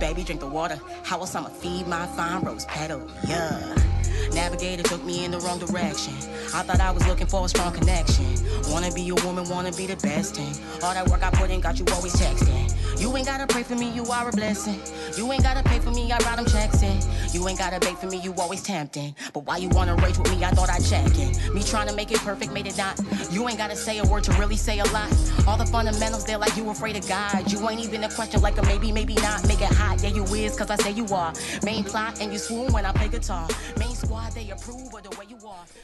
Baby, 0.00 0.24
drink 0.24 0.40
the 0.40 0.48
water. 0.48 0.80
How 1.02 1.18
else 1.18 1.34
I'ma 1.34 1.48
feed 1.48 1.86
my 1.86 2.06
fine 2.06 2.42
rose 2.44 2.64
petal? 2.64 3.06
Yeah. 3.28 3.89
Navigator 4.32 4.82
took 4.82 5.04
me 5.04 5.24
in 5.24 5.30
the 5.30 5.38
wrong 5.40 5.58
direction. 5.58 6.14
I 6.54 6.62
thought 6.62 6.80
I 6.80 6.90
was 6.90 7.06
looking 7.06 7.26
for 7.26 7.44
a 7.44 7.48
strong 7.48 7.72
connection. 7.72 8.26
Wanna 8.68 8.92
be 8.92 9.08
a 9.08 9.14
woman, 9.26 9.48
wanna 9.48 9.72
be 9.72 9.86
the 9.86 9.96
best 9.96 10.36
thing. 10.36 10.54
All 10.82 10.94
that 10.94 11.08
work 11.08 11.22
I 11.22 11.30
put 11.30 11.50
in 11.50 11.60
got 11.60 11.78
you 11.78 11.84
always 11.92 12.14
texting. 12.14 12.70
You 13.00 13.16
ain't 13.16 13.26
gotta 13.26 13.46
pray 13.46 13.62
for 13.62 13.74
me, 13.74 13.90
you 13.90 14.04
are 14.04 14.28
a 14.28 14.32
blessing. 14.32 14.80
You 15.16 15.32
ain't 15.32 15.42
gotta 15.42 15.62
pay 15.62 15.78
for 15.78 15.90
me, 15.90 16.12
I 16.12 16.18
write 16.18 16.36
them 16.36 16.46
checks 16.46 16.82
in. 16.82 17.00
You 17.32 17.48
ain't 17.48 17.58
gotta 17.58 17.80
beg 17.80 17.96
for 17.96 18.06
me, 18.06 18.18
you 18.18 18.34
always 18.34 18.62
tempting. 18.62 19.14
But 19.32 19.46
why 19.46 19.56
you 19.56 19.68
wanna 19.70 19.96
rage 19.96 20.18
with 20.18 20.30
me, 20.30 20.44
I 20.44 20.50
thought 20.50 20.68
I'd 20.68 20.84
check 20.84 21.16
in. 21.18 21.54
Me 21.54 21.62
trying 21.62 21.88
to 21.88 21.94
make 21.94 22.10
it 22.12 22.18
perfect, 22.18 22.52
made 22.52 22.66
it 22.66 22.76
not. 22.76 23.00
You 23.30 23.48
ain't 23.48 23.58
gotta 23.58 23.76
say 23.76 23.98
a 23.98 24.04
word 24.04 24.24
to 24.24 24.32
really 24.32 24.56
say 24.56 24.80
a 24.80 24.84
lot. 24.92 25.10
All 25.46 25.56
the 25.56 25.66
fundamentals, 25.66 26.24
they're 26.24 26.38
like 26.38 26.56
you 26.56 26.68
afraid 26.68 26.96
of 26.96 27.08
God. 27.08 27.50
You 27.50 27.68
ain't 27.68 27.80
even 27.80 28.04
a 28.04 28.10
question 28.10 28.42
like 28.42 28.58
a 28.58 28.62
maybe, 28.62 28.92
maybe 28.92 29.14
not. 29.14 29.46
Make 29.48 29.62
it 29.62 29.72
hot, 29.72 30.02
yeah 30.02 30.10
you 30.10 30.24
is, 30.34 30.56
cause 30.56 30.70
I 30.70 30.76
say 30.76 30.90
you 30.90 31.06
are. 31.06 31.32
Main 31.62 31.84
plot 31.84 32.20
and 32.20 32.32
you 32.32 32.38
swoon 32.38 32.72
when 32.72 32.84
I 32.84 32.92
play 32.92 33.08
guitar. 33.08 33.48
Main 33.78 33.89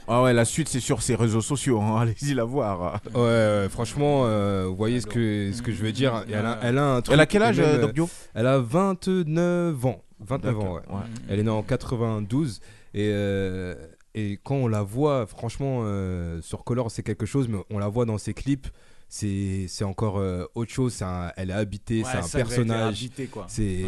Ah 0.08 0.22
ouais, 0.22 0.32
la 0.32 0.44
suite 0.44 0.68
c'est 0.68 0.80
sur 0.80 1.02
ses 1.02 1.14
réseaux 1.14 1.40
sociaux, 1.40 1.80
hein. 1.80 1.96
allez-y 2.00 2.34
la 2.34 2.44
voir. 2.44 3.00
Ouais, 3.14 3.20
ouais, 3.20 3.68
franchement, 3.70 4.22
euh, 4.26 4.66
vous 4.68 4.76
voyez 4.76 5.00
ce 5.00 5.06
que, 5.06 5.50
ce 5.52 5.62
que 5.62 5.72
je 5.72 5.82
veux 5.82 5.92
dire. 5.92 6.24
Elle 6.28 6.46
a, 6.46 6.58
elle 6.62 6.78
a 6.78 6.84
un 6.94 7.00
truc. 7.02 7.14
Elle 7.14 7.20
a 7.20 7.26
quel 7.26 7.42
âge, 7.42 7.58
même, 7.60 7.68
euh, 7.68 7.80
Doc 7.80 7.94
Dio? 7.94 8.08
Elle 8.34 8.46
a 8.46 8.58
29 8.58 9.86
ans. 9.86 10.02
29 10.20 10.58
ans, 10.58 10.74
ouais. 10.74 10.80
ouais. 10.88 11.00
Elle 11.28 11.40
est 11.40 11.42
née 11.42 11.50
en 11.50 11.62
92. 11.62 12.60
Et, 12.94 13.10
euh, 13.12 13.74
et 14.14 14.38
quand 14.42 14.54
on 14.54 14.68
la 14.68 14.82
voit, 14.82 15.26
franchement, 15.26 15.80
euh, 15.84 16.40
sur 16.40 16.64
Color, 16.64 16.90
c'est 16.90 17.02
quelque 17.02 17.26
chose, 17.26 17.48
mais 17.48 17.58
on 17.70 17.78
la 17.78 17.88
voit 17.88 18.06
dans 18.06 18.18
ses 18.18 18.32
clips. 18.34 18.68
C'est 19.08 19.66
c'est 19.68 19.84
encore 19.84 20.18
euh, 20.18 20.46
autre 20.56 20.72
chose. 20.72 21.00
un- 21.02 21.30
elle 21.36 21.50
est 21.50 21.54
habitée, 21.54 22.02
Ouais, 22.02 22.08
c'est 22.10 22.18
un 22.18 22.38
personnage. 22.38 23.08
C'est 23.46 23.84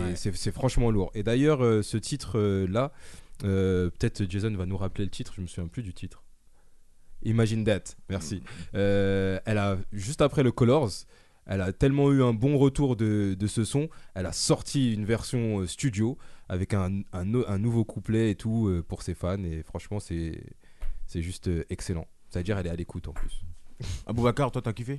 Ouais. 0.47 0.53
franchement 0.53 0.91
lourd. 0.93 1.11
Et 1.15 1.23
d'ailleurs, 1.25 1.65
euh, 1.65 1.83
ce 1.83 1.97
titre-là, 1.97 2.93
peut-être 3.39 4.31
Jason 4.31 4.53
va 4.55 4.67
nous 4.67 4.77
rappeler 4.77 5.05
le 5.05 5.11
titre, 5.11 5.33
je 5.37 5.41
me 5.41 5.47
souviens 5.47 5.69
plus 5.69 5.83
du 5.83 5.95
titre. 5.95 6.23
Imagine 7.23 7.65
That, 7.65 7.83
merci. 8.09 8.43
Euh, 8.75 9.41
elle 9.45 9.59
a, 9.59 9.77
juste 9.93 10.23
après 10.23 10.43
le 10.43 10.53
Colors, 10.53 10.91
elle 11.47 11.61
a 11.63 11.73
tellement 11.73 12.13
eu 12.13 12.23
un 12.23 12.33
bon 12.33 12.59
retour 12.59 12.95
de, 12.95 13.35
de 13.39 13.47
ce 13.47 13.65
son, 13.65 13.89
elle 14.15 14.27
a 14.27 14.33
sorti 14.33 14.93
une 14.93 15.05
version 15.05 15.61
euh, 15.61 15.67
studio 15.67 16.17
avec 16.49 16.75
un, 16.75 17.03
un 17.13 17.25
no- 17.25 17.45
un 17.49 17.59
nouveau 17.59 17.85
couplet 17.85 18.31
et 18.31 18.35
tout 18.35 18.69
euh, 18.69 18.83
pour 18.83 19.03
ses 19.03 19.15
fans. 19.15 19.43
Et 19.43 19.63
franchement, 19.63 19.99
c'est 19.99 20.43
juste 21.15 21.49
euh, 21.49 21.65
excellent. 21.71 22.07
C'est-à-dire, 22.29 22.59
elle 22.59 22.67
est 22.67 22.71
à 22.71 22.77
l'écoute 22.77 23.09
en 23.09 23.13
plus. 23.13 23.43
Aboubacar, 24.07 24.53
toi 24.53 24.63
t'as 24.63 24.73
kiffé? 24.73 24.99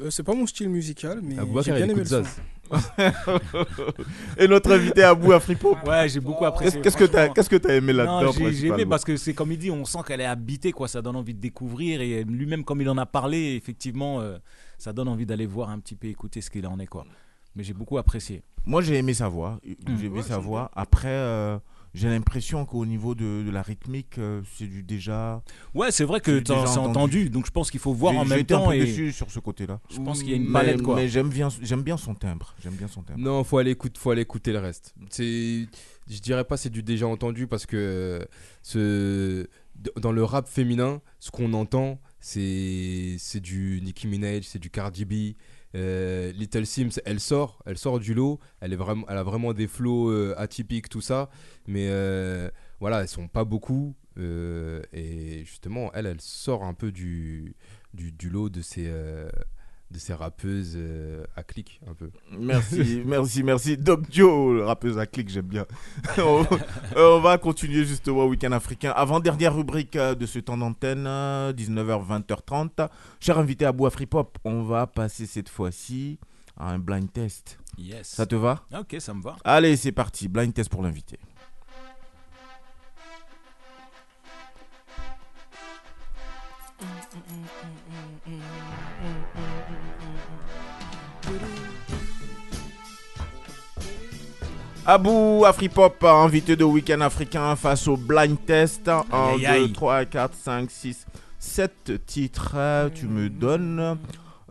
Euh, 0.00 0.10
c'est 0.10 0.22
pas 0.22 0.34
mon 0.34 0.46
style 0.46 0.68
musical, 0.68 1.20
mais 1.22 1.36
j'ai 1.62 1.72
bien 1.72 1.88
aimé 1.88 1.94
le 2.02 2.04
son. 2.04 2.24
Et 4.38 4.48
notre 4.48 4.72
invité 4.72 5.02
Abou 5.02 5.32
Afripo 5.32 5.76
Ouais, 5.86 6.08
j'ai 6.08 6.20
beaucoup 6.20 6.44
apprécié. 6.46 6.80
Qu'est-ce 6.80 6.96
que 6.96 7.04
t'as 7.04 7.28
qu'est-ce 7.28 7.50
que 7.50 7.56
t'as 7.56 7.74
aimé 7.74 7.92
là-dedans 7.92 8.32
j'ai- 8.32 8.52
J'ai 8.52 8.66
aimé 8.68 8.86
parce 8.86 9.04
que 9.04 9.16
c'est 9.16 9.34
comme 9.34 9.52
il 9.52 9.58
dit, 9.58 9.70
on 9.70 9.84
sent 9.84 9.98
qu'elle 10.06 10.20
est 10.22 10.26
habitée, 10.26 10.72
quoi. 10.72 10.88
Ça 10.88 11.02
donne 11.02 11.16
envie 11.16 11.34
de 11.34 11.40
découvrir 11.40 12.00
et 12.00 12.24
lui-même, 12.24 12.64
comme 12.64 12.80
il 12.80 12.88
en 12.88 12.96
a 12.98 13.04
parlé, 13.06 13.54
effectivement, 13.56 14.20
euh, 14.20 14.38
ça 14.78 14.92
donne 14.92 15.08
envie 15.08 15.26
d'aller 15.26 15.46
voir 15.46 15.70
un 15.70 15.78
petit 15.78 15.94
peu, 15.94 16.08
écouter 16.08 16.40
ce 16.40 16.50
qu'il 16.50 16.66
en 16.66 16.78
est, 16.78 16.86
quoi. 16.86 17.04
Mais 17.54 17.62
j'ai 17.62 17.74
beaucoup 17.74 17.98
apprécié. 17.98 18.42
Moi 18.64 18.80
j'ai 18.80 18.96
aimé 18.96 19.12
sa 19.12 19.28
voix, 19.28 19.60
j'ai 19.98 20.06
aimé 20.06 20.22
sa 20.22 20.38
voix. 20.38 20.70
Après, 20.74 21.08
euh, 21.08 21.58
j'ai 21.94 22.08
l'impression 22.08 22.64
qu'au 22.64 22.86
niveau 22.86 23.14
de, 23.14 23.42
de 23.44 23.50
la 23.50 23.60
rythmique, 23.62 24.16
euh, 24.18 24.40
c'est 24.56 24.66
du 24.66 24.82
déjà. 24.82 25.42
Ouais, 25.74 25.90
c'est 25.90 26.04
vrai 26.04 26.20
que 26.20 26.42
c'est 26.46 26.78
entendu, 26.78 27.28
donc 27.28 27.46
je 27.46 27.50
pense 27.50 27.70
qu'il 27.70 27.80
faut 27.80 27.92
voir 27.92 28.16
en 28.16 28.24
même 28.24 28.38
été 28.40 28.54
un 28.54 28.58
temps. 28.58 28.68
peu 28.68 28.74
et 28.76 28.84
déçu 28.84 29.12
sur 29.12 29.30
ce 29.30 29.38
côté-là. 29.40 29.80
Je 29.90 29.98
pense 30.00 30.20
qu'il 30.22 30.30
y 30.30 30.32
a 30.32 30.36
une 30.36 30.46
Mais- 30.46 30.52
palette, 30.52 30.82
quoi. 30.82 30.96
Mais 30.96 31.08
j'aime 31.08 31.28
bien, 31.28 31.48
j'aime 31.60 31.82
bien 31.82 31.96
son 31.96 32.14
timbre. 32.14 32.54
J'aime 32.62 32.74
bien 32.74 32.88
son 32.88 33.02
timbre. 33.02 33.18
Non, 33.20 33.44
faut 33.44 33.58
aller 33.58 33.72
écouter, 33.72 33.98
faut 34.00 34.10
aller 34.10 34.22
écouter 34.22 34.52
le 34.52 34.58
reste. 34.60 34.94
C'est, 35.10 35.66
je 36.08 36.18
dirais 36.20 36.44
pas 36.44 36.56
c'est 36.56 36.70
du 36.70 36.82
déjà 36.82 37.06
entendu 37.06 37.46
parce 37.46 37.66
que 37.66 37.76
euh, 37.76 38.24
ce, 38.62 39.46
dans 40.00 40.12
le 40.12 40.24
rap 40.24 40.48
féminin, 40.48 41.00
ce 41.18 41.30
qu'on 41.30 41.52
entend, 41.52 42.00
c'est, 42.20 43.16
c'est 43.18 43.40
du 43.40 43.80
Nicki 43.82 44.06
Minaj, 44.06 44.44
c'est 44.44 44.58
du 44.58 44.70
Cardi 44.70 45.04
B. 45.04 45.12
Euh, 45.74 46.32
Little 46.32 46.66
Sims, 46.66 47.00
elle 47.04 47.20
sort, 47.20 47.62
elle 47.66 47.78
sort 47.78 47.98
du 48.00 48.14
lot. 48.14 48.38
Elle 48.60 48.72
est 48.72 48.76
vraiment, 48.76 49.06
elle 49.08 49.16
a 49.16 49.22
vraiment 49.22 49.52
des 49.52 49.66
flows 49.66 50.10
euh, 50.10 50.34
atypiques, 50.36 50.88
tout 50.88 51.00
ça. 51.00 51.30
Mais 51.66 51.88
euh, 51.90 52.50
voilà, 52.80 53.00
elles 53.00 53.08
sont 53.08 53.28
pas 53.28 53.44
beaucoup. 53.44 53.94
et 54.16 55.42
justement, 55.44 55.90
elle, 55.94 56.06
elle 56.06 56.20
sort 56.20 56.64
un 56.64 56.74
peu 56.74 56.92
du, 56.92 57.54
du, 57.94 58.30
lot 58.30 58.48
de 58.50 58.60
ces, 58.60 58.90
de 59.92 59.98
ces 59.98 60.14
rappeuses 60.14 60.74
euh, 60.76 61.24
à 61.36 61.42
clic 61.42 61.80
un 61.88 61.94
peu. 61.94 62.10
Merci, 62.38 63.02
merci, 63.06 63.42
merci. 63.42 63.76
Doc 63.76 64.04
Joe, 64.10 64.64
rappeuse 64.64 64.98
à 64.98 65.06
clic, 65.06 65.28
j'aime 65.28 65.46
bien. 65.46 65.66
on, 66.18 66.44
on 66.96 67.20
va 67.20 67.38
continuer 67.38 67.84
justement 67.84 68.24
au 68.24 68.28
week-end 68.28 68.52
africain. 68.52 68.92
Avant-dernière 68.96 69.54
rubrique 69.54 69.96
euh, 69.96 70.14
de 70.14 70.26
ce 70.26 70.38
temps 70.38 70.56
d'antenne, 70.56 71.04
euh, 71.06 71.52
19h, 71.52 72.24
20h30. 72.26 72.88
Cher 73.20 73.38
invité 73.38 73.66
à 73.66 73.72
Bois 73.72 73.90
Free 73.90 74.06
Pop, 74.06 74.38
on 74.44 74.62
va 74.62 74.86
passer 74.86 75.26
cette 75.26 75.48
fois-ci 75.48 76.18
à 76.56 76.70
un 76.70 76.78
blind 76.78 77.12
test. 77.12 77.58
Yes. 77.78 78.08
Ça 78.08 78.26
te 78.26 78.34
va? 78.34 78.64
Ok, 78.78 78.96
ça 78.98 79.14
me 79.14 79.22
va. 79.22 79.36
Allez, 79.44 79.76
c'est 79.76 79.92
parti. 79.92 80.28
Blind 80.28 80.52
test 80.52 80.70
pour 80.70 80.82
l'invité. 80.82 81.18
Abou 94.84 95.44
Afripop, 95.46 96.02
invité 96.04 96.56
de 96.56 96.64
Week-end 96.64 97.00
africain 97.02 97.54
face 97.54 97.86
au 97.86 97.96
blind 97.96 98.36
test. 98.44 98.88
1, 98.88 99.04
Aïe, 99.12 99.40
2, 99.40 99.46
aïe. 99.46 99.72
3, 99.72 100.04
4, 100.06 100.34
5, 100.34 100.70
6, 100.70 101.06
7 101.38 102.04
titres. 102.04 102.52
Euh, 102.56 102.88
Tu 102.92 103.06
me 103.06 103.28
donnes 103.30 103.96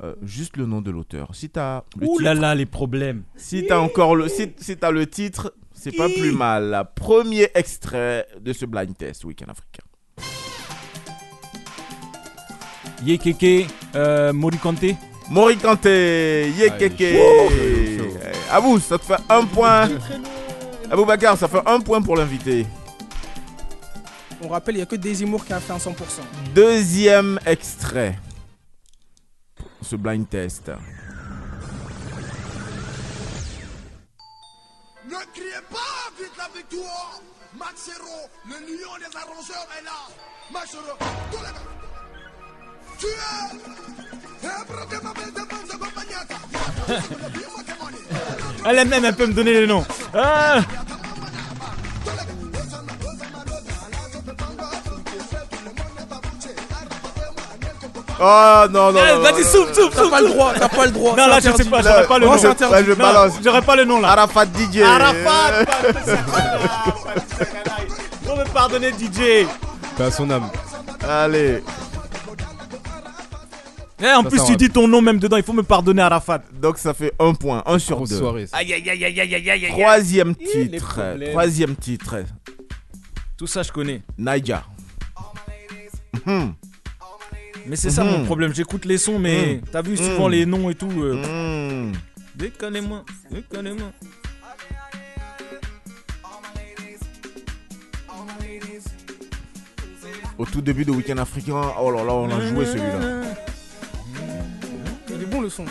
euh, 0.01 0.13
juste 0.21 0.55
le 0.55 0.65
nom 0.65 0.81
de 0.81 0.89
l'auteur. 0.89 1.35
Si 1.35 1.49
t'as 1.49 1.83
le 1.99 2.07
Ouh 2.07 2.19
là 2.19 2.31
titre- 2.31 2.41
là, 2.41 2.55
les 2.55 2.65
problèmes. 2.65 3.23
si 3.35 3.65
t'as 3.67 3.79
encore 3.79 4.15
le, 4.15 4.29
si, 4.29 4.47
le 4.47 5.05
titre, 5.05 5.53
c'est 5.73 5.91
pas 5.95 6.07
plus 6.07 6.31
mal. 6.31 6.85
Premier 6.95 7.49
extrait 7.53 8.25
de 8.39 8.53
ce 8.53 8.65
blind 8.65 8.95
test 8.97 9.25
Week-end 9.25 9.49
africain. 9.51 9.83
Yekeke, 13.03 13.67
euh, 13.95 14.31
Morikante. 14.31 14.95
Morikante, 15.31 15.85
Yekeke. 15.85 17.01
Allez, 17.01 17.97
chaud, 17.97 18.03
chaud, 18.03 18.11
chaud. 18.11 18.19
Eh, 18.21 18.51
Abou, 18.51 18.79
ça 18.81 18.97
te 18.97 19.05
fait 19.05 19.21
un 19.29 19.45
point. 19.45 19.87
Abou 20.91 21.05
Bakar, 21.05 21.37
ça 21.37 21.47
fait 21.47 21.61
un 21.65 21.79
point 21.79 22.01
pour 22.01 22.17
l'invité. 22.17 22.67
On 24.43 24.49
rappelle, 24.49 24.75
il 24.75 24.79
n'y 24.79 24.83
a 24.83 24.85
que 24.87 24.97
Desimour 24.97 25.45
qui 25.45 25.53
a 25.53 25.61
fait 25.61 25.71
un 25.71 25.77
100%. 25.77 25.93
Deuxième 26.53 27.39
extrait. 27.45 28.19
Ce 29.81 29.95
blind 29.95 30.27
test. 30.27 30.69
Ne 35.07 35.15
criez 35.33 35.61
pas 35.69 36.11
vite 36.19 36.31
la 36.37 36.49
victoire 36.53 37.21
Maxero, 37.57 38.29
le 38.47 38.55
lion 38.55 38.97
des 38.99 39.15
arrangeurs 39.17 39.67
est 39.79 39.83
là 39.83 40.07
Maxero, 40.51 40.81
tous 41.31 41.37
les 41.37 41.90
Elle 48.65 48.87
même, 48.87 49.05
elle 49.05 49.15
peut 49.15 49.27
me 49.27 49.33
donner 49.33 49.53
les 49.53 49.67
noms. 49.67 49.85
Ah 50.13 50.59
Oh 58.23 58.65
non, 58.69 58.91
non, 58.91 58.99
Eh, 59.03 59.13
non. 59.15 59.21
Vas-y, 59.21 59.43
souffle, 59.43 59.73
souffle, 59.73 59.95
T'as 59.95 60.09
pas 60.09 60.21
le 60.21 60.27
droit, 60.27 60.53
t'as 60.53 60.69
pas 60.69 60.85
le 60.85 60.91
droit. 60.91 61.15
Non, 61.17 61.25
là, 61.27 61.39
je 61.39 61.49
sais 61.51 61.65
pas, 61.65 61.81
j'aurais 61.81 62.05
pas 62.05 62.19
le 62.19 62.25
Non, 62.27 62.35
nom. 62.35 62.37
je 62.37 62.93
balance. 62.93 63.33
J'aurais 63.43 63.61
pas 63.63 63.75
le 63.75 63.85
nom 63.85 63.99
là. 63.99 64.09
Arafat 64.09 64.45
DJ. 64.45 64.81
Arafat 64.83 65.65
Faut 68.27 68.35
me 68.35 68.43
pardonner, 68.53 68.91
DJ. 68.91 69.47
À 69.99 70.11
son 70.11 70.29
âme. 70.29 70.49
Allez. 71.07 71.63
Eh, 74.03 74.05
en 74.07 74.23
Ça, 74.23 74.29
plus, 74.29 74.37
ça 74.39 74.45
tu 74.45 74.51
va. 74.51 74.57
dis 74.57 74.69
ton 74.69 74.87
nom 74.87 75.01
même 75.01 75.19
dedans, 75.19 75.37
il 75.37 75.43
faut 75.43 75.53
me 75.53 75.63
pardonner, 75.63 76.01
Arafat. 76.01 76.41
Donc 76.59 76.77
ça 76.77 76.93
fait 76.93 77.13
un 77.19 77.33
point, 77.33 77.61
un 77.65 77.77
sur 77.79 77.97
Grosse 77.97 78.09
deux. 78.09 78.17
soirée. 78.17 78.47
ça. 78.47 78.57
Aïe, 78.57 78.73
aïe, 78.73 78.89
aïe, 78.89 79.05
aïe, 79.05 79.19
aïe, 79.21 79.35
aïe, 79.35 79.49
aïe, 79.51 79.65
aïe. 79.65 79.71
Troisième 79.71 80.33
les 80.39 80.69
titre. 80.69 80.93
problèmes. 80.95 81.29
Troisième 81.31 81.75
titre. 81.75 82.15
Tout 83.37 83.47
ça, 83.47 83.61
je 83.63 83.71
connais. 83.71 84.01
Naija. 84.17 84.63
Mhm. 86.25 86.53
Mais 87.67 87.75
c'est 87.75 87.91
ça 87.91 88.03
Mhm. 88.03 88.11
mon 88.11 88.25
problème, 88.25 88.53
j'écoute 88.55 88.85
les 88.85 88.97
sons, 88.97 89.19
mais 89.19 89.55
Mhm. 89.55 89.61
t'as 89.71 89.81
vu 89.83 89.95
souvent 89.97 90.25
Mhm. 90.25 90.31
les 90.31 90.45
noms 90.47 90.69
et 90.69 90.75
tout. 90.75 90.89
euh, 91.01 91.15
Mhm. 91.87 91.93
Déconnez-moi, 92.35 93.03
déconnez-moi. 93.29 93.91
Au 100.37 100.45
tout 100.45 100.61
début 100.61 100.85
de 100.85 100.91
Week-end 100.91 101.17
africain, 101.17 101.61
oh 101.79 101.91
là 101.91 102.03
là, 102.03 102.13
on 102.13 102.29
a 102.31 102.39
joué 102.47 102.65
celui-là. 102.65 103.30
Bon 105.41 105.45
le 105.45 105.49
son. 105.49 105.65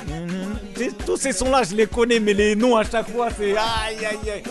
Tous 1.06 1.16
ces 1.16 1.32
sons-là, 1.32 1.62
je 1.62 1.76
les 1.76 1.86
connais, 1.86 2.18
mais 2.18 2.32
les 2.34 2.56
noms 2.56 2.76
à 2.76 2.82
chaque 2.82 3.08
fois, 3.08 3.28
c'est 3.36 3.52
aïe 3.52 4.04
aïe 4.04 4.30
aïe. 4.30 4.42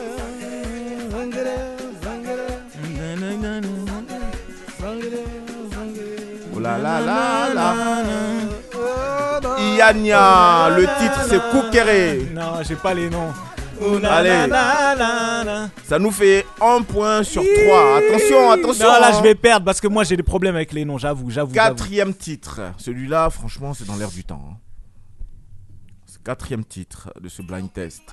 Oh 6.55 6.59
là 6.61 6.77
là 6.77 7.01
là 7.01 7.53
là. 7.53 7.75
Iania, 9.59 10.69
le 10.69 10.83
titre 10.83 11.25
c'est 11.27 11.41
Koukere. 11.51 12.31
Non, 12.33 12.63
j'ai 12.65 12.75
pas 12.75 12.93
les 12.93 13.09
noms. 13.09 13.33
Allez. 14.09 14.47
La, 14.47 14.95
la. 14.95 15.69
Ça 15.83 15.99
nous 15.99 16.11
fait 16.11 16.45
un 16.61 16.81
point 16.81 17.23
sur 17.23 17.43
trois. 17.43 17.97
Attention, 17.97 18.51
attention. 18.51 18.85
Non, 18.87 18.99
là, 18.99 19.09
hein. 19.09 19.17
je 19.17 19.23
vais 19.23 19.35
perdre 19.35 19.65
parce 19.65 19.79
que 19.81 19.87
moi, 19.87 20.03
j'ai 20.03 20.17
des 20.17 20.23
problèmes 20.23 20.55
avec 20.55 20.73
les 20.73 20.83
noms, 20.83 20.97
j'avoue, 20.97 21.29
j'avoue. 21.29 21.53
j'avoue. 21.53 21.75
Quatrième 21.75 22.13
titre. 22.13 22.59
Celui-là, 22.77 23.29
franchement, 23.29 23.73
c'est 23.73 23.85
dans 23.87 23.95
l'air 23.95 24.09
du 24.09 24.23
temps. 24.23 24.57
Quatrième 26.29 26.63
titre 26.63 27.09
de 27.19 27.27
ce 27.27 27.41
blind 27.41 27.73
test. 27.73 28.03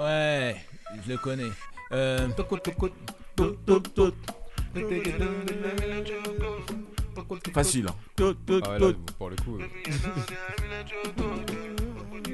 Ouais, 0.00 0.56
je 1.04 1.10
le 1.12 1.18
connais. 1.18 1.50
Euh, 1.92 2.28
Facile. 7.52 7.86
hein. 7.90 7.94
Ah 8.18 8.70
ouais, 8.70 8.78
là, 8.78 8.86
pour 9.18 9.28
le 9.28 9.36
coup. 9.36 9.58
euh, 9.60 9.66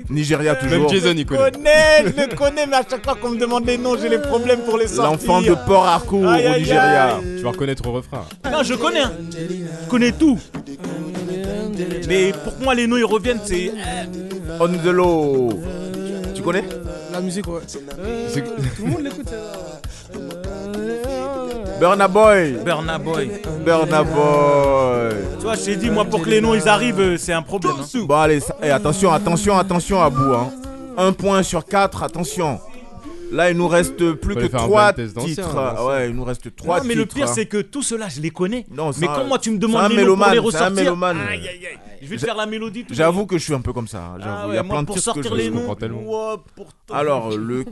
Nigeria 0.08 0.54
Même 0.54 0.62
toujours. 0.62 0.88
Jason, 0.88 1.12
il 1.16 1.18
Je 1.18 1.24
connaît. 1.24 1.50
connais, 1.50 1.98
je 2.06 2.30
le 2.30 2.36
connais, 2.36 2.66
mais 2.68 2.76
à 2.76 2.84
chaque 2.88 3.04
fois 3.04 3.16
qu'on 3.16 3.30
me 3.30 3.38
demande 3.40 3.66
les 3.66 3.76
noms, 3.76 3.96
j'ai 3.98 4.08
les 4.08 4.22
problèmes 4.22 4.60
pour 4.60 4.78
les 4.78 4.86
sortir. 4.86 5.10
L'enfant 5.10 5.42
de 5.42 5.54
Port 5.66 5.84
Harcourt 5.84 6.22
au 6.22 6.32
Nigeria. 6.58 7.16
aïe. 7.16 7.22
Tu 7.38 7.42
vas 7.42 7.50
reconnaître 7.50 7.84
au 7.88 7.92
refrain. 7.92 8.24
Non, 8.44 8.62
je 8.62 8.74
connais. 8.74 9.00
hein. 9.00 9.12
Je 9.32 9.88
connais 9.88 10.12
tout. 10.12 10.38
Mais 12.08 12.32
pour 12.32 12.54
moi, 12.60 12.74
les 12.74 12.86
noms 12.86 12.96
ils 12.96 13.04
reviennent, 13.04 13.40
c'est. 13.44 13.72
On 14.60 14.68
the 14.68 14.86
low. 14.86 15.50
Tu 16.34 16.42
connais? 16.42 16.64
La 17.12 17.20
musique, 17.20 17.46
ouais. 17.48 17.60
Euh, 17.98 18.28
tout 18.76 18.84
le 18.84 18.90
monde 18.90 19.02
l'écoute. 19.02 19.28
ça. 19.28 19.36
Burna 21.80 22.08
Boy. 22.08 22.58
Burna 22.64 22.98
Boy. 22.98 23.30
Burna 23.64 24.02
Boy. 24.02 25.14
Tu 25.38 25.44
vois, 25.44 25.54
je 25.54 25.64
t'ai 25.64 25.76
dit, 25.76 25.90
moi, 25.90 26.04
pour 26.04 26.22
que 26.22 26.30
les 26.30 26.40
noms 26.40 26.54
ils 26.54 26.68
arrivent, 26.68 27.00
euh, 27.00 27.16
c'est 27.16 27.32
un 27.32 27.42
problème. 27.42 27.72
hein. 27.80 27.98
Bon 28.06 28.16
allez, 28.16 28.40
ça- 28.40 28.56
eh, 28.62 28.70
attention, 28.70 29.12
attention, 29.12 29.56
attention 29.58 30.02
à 30.02 30.10
bout. 30.10 30.34
Hein. 30.34 30.50
Un 30.96 31.12
point 31.12 31.42
sur 31.44 31.64
quatre, 31.64 32.02
attention. 32.02 32.58
Là, 33.30 33.50
il 33.50 33.56
nous 33.56 33.68
reste 33.68 34.12
plus 34.14 34.34
que 34.34 34.46
trois 34.46 34.92
titres. 34.92 35.12
d'ancien. 35.14 35.44
Ouais, 35.84 36.08
il 36.08 36.14
nous 36.16 36.24
reste 36.24 36.54
trois 36.56 36.78
Non, 36.78 36.84
mais 36.86 36.94
le 36.94 37.02
titres. 37.02 37.14
pire, 37.16 37.28
hein. 37.28 37.32
c'est 37.34 37.46
que 37.46 37.58
tout 37.60 37.82
cela, 37.82 38.08
je 38.08 38.20
les 38.20 38.30
connais. 38.30 38.64
Non, 38.70 38.92
c'est 38.92 39.02
mais 39.02 39.08
un- 39.08 39.14
quand 39.16 39.24
moi, 39.24 39.38
tu 39.38 39.50
me 39.50 39.58
demandes 39.58 39.92
les 39.92 40.04
noms 40.04 40.16
pour 40.16 40.26
les 40.30 40.38
ressortir. 40.38 40.70
mélomane. 40.70 41.18
Aïe, 41.20 41.40
aïe, 41.40 41.66
aïe. 41.66 41.78
Je 42.00 42.06
vais 42.06 42.16
te 42.16 42.24
faire 42.24 42.36
la 42.36 42.46
mélodie 42.46 42.84
tout 42.84 42.94
J'avoue 42.94 43.26
que 43.26 43.36
je 43.38 43.44
suis 43.44 43.54
un 43.54 43.60
peu 43.60 43.72
comme 43.72 43.88
ça. 43.88 43.98
hein, 43.98 44.16
J'avoue, 44.18 44.36
Ah 44.40 44.44
il 44.48 44.54
y 44.54 44.58
a 44.58 44.62
moi, 44.62 44.74
plein 44.76 44.82
de 44.82 44.86
pour 44.86 44.96
titres 44.96 45.12
que 45.14 45.20
je 45.22 45.28
sortir 45.28 45.34
les 45.36 45.44
je 45.46 45.50
noms. 45.50 45.58
comprends 45.58 45.74
tellement. 45.74 46.36
Alors, 46.92 47.30
le 47.36 47.64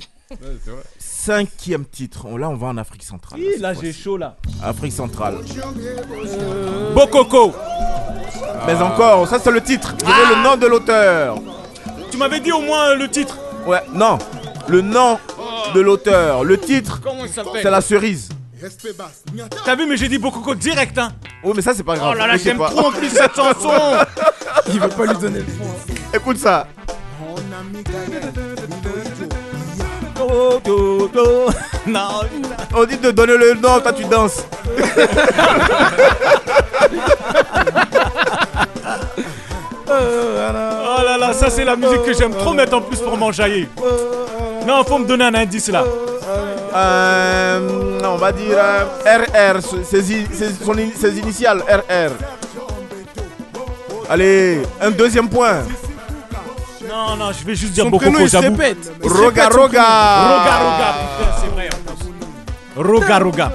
cinquième 0.99 1.85
titre. 1.87 2.27
Oh, 2.31 2.37
là, 2.37 2.49
on 2.51 2.57
va 2.57 2.67
en 2.69 2.77
Afrique 2.77 3.03
centrale. 3.05 3.41
Là, 3.61 3.73
j'ai 3.75 3.93
chaud 3.93 4.17
là. 4.17 4.37
Afrique 4.63 4.93
centrale. 4.93 5.37
Bokoko. 6.95 7.55
Mais 8.67 8.75
encore, 8.75 9.29
ça 9.29 9.39
c'est 9.39 9.51
le 9.51 9.61
titre. 9.61 9.95
Vous 10.05 10.11
avez 10.11 10.35
le 10.37 10.43
nom 10.43 10.57
de 10.57 10.67
l'auteur. 10.67 11.39
Tu 12.11 12.17
m'avais 12.17 12.41
dit 12.41 12.53
au 12.53 12.61
moins 12.61 12.91
euh, 12.91 12.97
le 12.97 13.09
titre. 13.09 13.39
Ouais, 13.67 13.81
non. 13.93 14.19
Le 14.69 14.81
nom 14.81 15.19
de 15.75 15.81
l'auteur. 15.81 16.45
Le 16.45 16.59
titre, 16.59 17.01
Comment 17.03 17.25
il 17.25 17.31
s'appelle 17.31 17.61
c'est 17.63 17.71
la 17.71 17.81
cerise. 17.81 18.29
T'as 19.65 19.77
vu, 19.77 19.87
mais 19.87 19.97
j'ai 19.97 20.09
dit 20.09 20.19
Bokoko 20.19 20.55
direct, 20.55 20.99
hein. 20.99 21.13
Oui, 21.45 21.53
mais 21.55 21.63
ça 21.63 21.73
c'est 21.75 21.83
pas 21.83 21.97
grave. 21.97 22.13
Oh 22.15 22.19
là 22.19 22.27
là, 22.27 22.37
j'aime 22.37 22.59
trop 22.59 22.89
en 22.89 22.91
plus 22.91 23.11
cette 23.11 23.37
chanson. 23.37 23.69
Il 24.69 24.81
veut 24.81 24.89
pas 24.89 25.07
lui 25.07 25.17
donner 25.17 25.39
le 25.41 25.45
point. 25.45 25.95
Écoute 26.15 26.39
ça. 26.39 26.67
On 32.75 32.85
dit 32.85 32.97
de 32.97 33.11
donner 33.11 33.37
le 33.37 33.55
nom, 33.55 33.81
toi 33.81 33.93
tu 33.93 34.05
danses. 34.05 34.45
Oh 39.89 41.03
là 41.05 41.19
là, 41.19 41.33
ça 41.33 41.51
c'est 41.51 41.65
la 41.65 41.77
musique 41.77 42.03
que 42.03 42.13
j'aime 42.15 42.35
trop 42.35 42.53
mettre 42.55 42.77
en 42.77 42.81
plus 42.81 43.01
pour 43.01 43.17
m'enjailler. 43.17 43.69
Non, 44.67 44.83
faut 44.85 44.99
me 44.99 45.07
donner 45.07 45.25
un 45.25 45.35
indice 45.35 45.69
là. 45.69 45.85
Euh, 46.75 48.01
on 48.05 48.17
va 48.17 48.33
dire 48.33 48.57
euh, 48.59 48.85
RR, 49.07 49.61
ses, 49.85 50.13
i- 50.13 50.27
ses- 50.33 50.53
son 50.65 50.77
in- 50.77 50.91
ses 50.95 51.17
initiales 51.19 51.61
RR. 51.69 52.11
Allez, 54.11 54.63
un 54.81 54.91
deuxième 54.91 55.29
point. 55.29 55.59
Non, 56.89 57.17
non, 57.17 57.33
je 57.33 57.45
vais 57.45 57.55
juste 57.55 57.73
dire 57.73 57.85
Son 57.85 57.91
j'avoue. 58.29 58.57
Roga 59.03 59.49
Roga. 59.49 59.83
Roga 60.29 60.57
Roga, 60.59 60.95
putain, 61.19 61.33
c'est 61.41 61.53
vrai 61.55 61.69
en 61.73 61.95
plus. 62.83 62.89
Roga 62.93 63.19
Roga. 63.19 63.53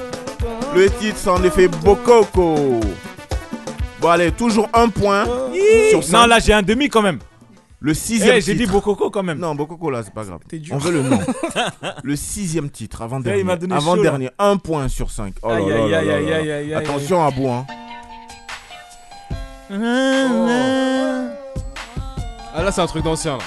Le 0.75 0.89
titre 0.89 1.17
c'est 1.21 1.29
en 1.29 1.43
effet 1.43 1.67
Bokoko. 1.67 2.79
Bon 3.99 4.09
allez, 4.09 4.31
toujours 4.31 4.67
un 4.73 4.89
point 4.89 5.25
sur. 5.89 6.01
Non, 6.11 6.25
là 6.25 6.39
j'ai 6.39 6.53
un 6.53 6.61
demi 6.61 6.89
quand 6.89 7.01
même. 7.01 7.19
Le 7.83 7.91
Eh, 7.91 7.95
sixième 7.95 8.39
j'ai 8.41 8.53
dit 8.53 8.59
titre. 8.61 8.73
Bokoko 8.73 9.09
quand 9.09 9.23
même. 9.23 9.39
Non, 9.39 9.55
Bokoko 9.55 9.89
là, 9.89 10.03
c'est 10.03 10.13
pas 10.13 10.23
grave. 10.23 10.39
T'es 10.47 10.59
dur. 10.59 10.75
On 10.75 10.77
veut 10.77 10.91
le 10.91 11.01
nom. 11.01 11.19
le 12.03 12.15
sixième 12.15 12.69
titre, 12.69 13.01
avant 13.01 13.17
il 13.17 13.23
dernier. 13.23 13.43
m'a 13.43 13.55
donné 13.55 13.73
Avant 13.73 13.95
chaud, 13.95 14.03
là. 14.03 14.09
dernier, 14.11 14.29
un 14.37 14.57
point 14.57 14.87
sur 14.87 15.09
cinq. 15.09 15.33
Oh 15.41 15.49
là 15.49 15.55
Aïe, 15.55 15.67
là 15.67 15.75
aïe, 15.75 15.89
là 15.91 15.97
aïe, 15.97 16.05
là 16.05 16.15
aïe, 16.15 16.25
là. 16.29 16.35
aïe, 16.35 16.51
aïe, 16.51 16.73
aïe. 16.73 16.73
Attention 16.75 17.25
à 17.25 17.31
bout, 17.31 17.47
hein. 17.49 17.65
Ah 22.53 22.63
là, 22.63 22.71
c'est 22.71 22.81
un 22.81 22.87
truc 22.87 23.03
d'ancien 23.03 23.37
là. 23.37 23.43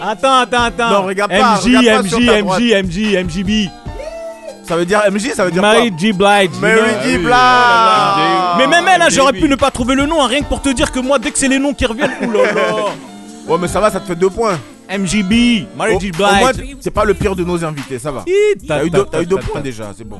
Attends, 0.00 0.34
attends, 0.40 0.62
attends. 0.64 0.90
Non, 0.90 1.02
regarde 1.06 1.30
pas, 1.30 1.56
MJ, 1.56 1.76
regarde 1.76 1.86
pas 1.86 2.02
MJ, 2.02 2.08
sur 2.10 2.18
ta. 2.26 2.42
MJ, 2.42 2.84
MJ, 2.84 3.24
MJB. 3.24 3.70
Ça 4.66 4.76
veut 4.76 4.86
dire 4.86 5.02
MJ, 5.10 5.32
ça 5.34 5.44
veut 5.44 5.50
dire 5.50 5.60
Mary 5.62 5.90
quoi 5.90 5.98
G. 5.98 6.12
Blige. 6.12 6.50
Mary 6.60 6.80
oui, 7.04 7.18
Blige. 7.18 8.58
Mais 8.58 8.66
même 8.66 8.86
elle, 8.88 9.10
j'aurais 9.10 9.32
pu 9.32 9.48
ne 9.48 9.56
pas 9.56 9.70
trouver 9.70 9.94
le 9.94 10.06
nom, 10.06 10.22
hein, 10.22 10.26
rien 10.28 10.40
que 10.40 10.48
pour 10.48 10.62
te 10.62 10.70
dire 10.70 10.90
que 10.90 11.00
moi, 11.00 11.18
dès 11.18 11.30
que 11.30 11.38
c'est 11.38 11.48
les 11.48 11.58
noms 11.58 11.74
qui 11.74 11.84
reviennent, 11.86 12.12
oulala. 12.26 12.52
Ouais, 13.46 13.58
mais 13.60 13.68
ça 13.68 13.78
va, 13.78 13.90
ça 13.90 14.00
te 14.00 14.06
fait 14.06 14.14
deux 14.16 14.30
points. 14.30 14.58
MJB, 14.88 15.66
Mary 15.76 15.98
moins, 16.18 16.52
Blige. 16.52 16.76
c'est 16.80 16.90
pas 16.90 17.04
le 17.04 17.12
pire 17.12 17.36
de 17.36 17.44
nos 17.44 17.62
invités, 17.62 17.98
ça 17.98 18.10
va. 18.10 18.24
T'as 18.66 18.84
eu 18.86 18.90
deux, 18.90 19.04
eu 19.20 19.26
deux 19.26 19.36
points 19.36 19.60
déjà, 19.60 19.92
c'est 19.94 20.04
bon. 20.04 20.18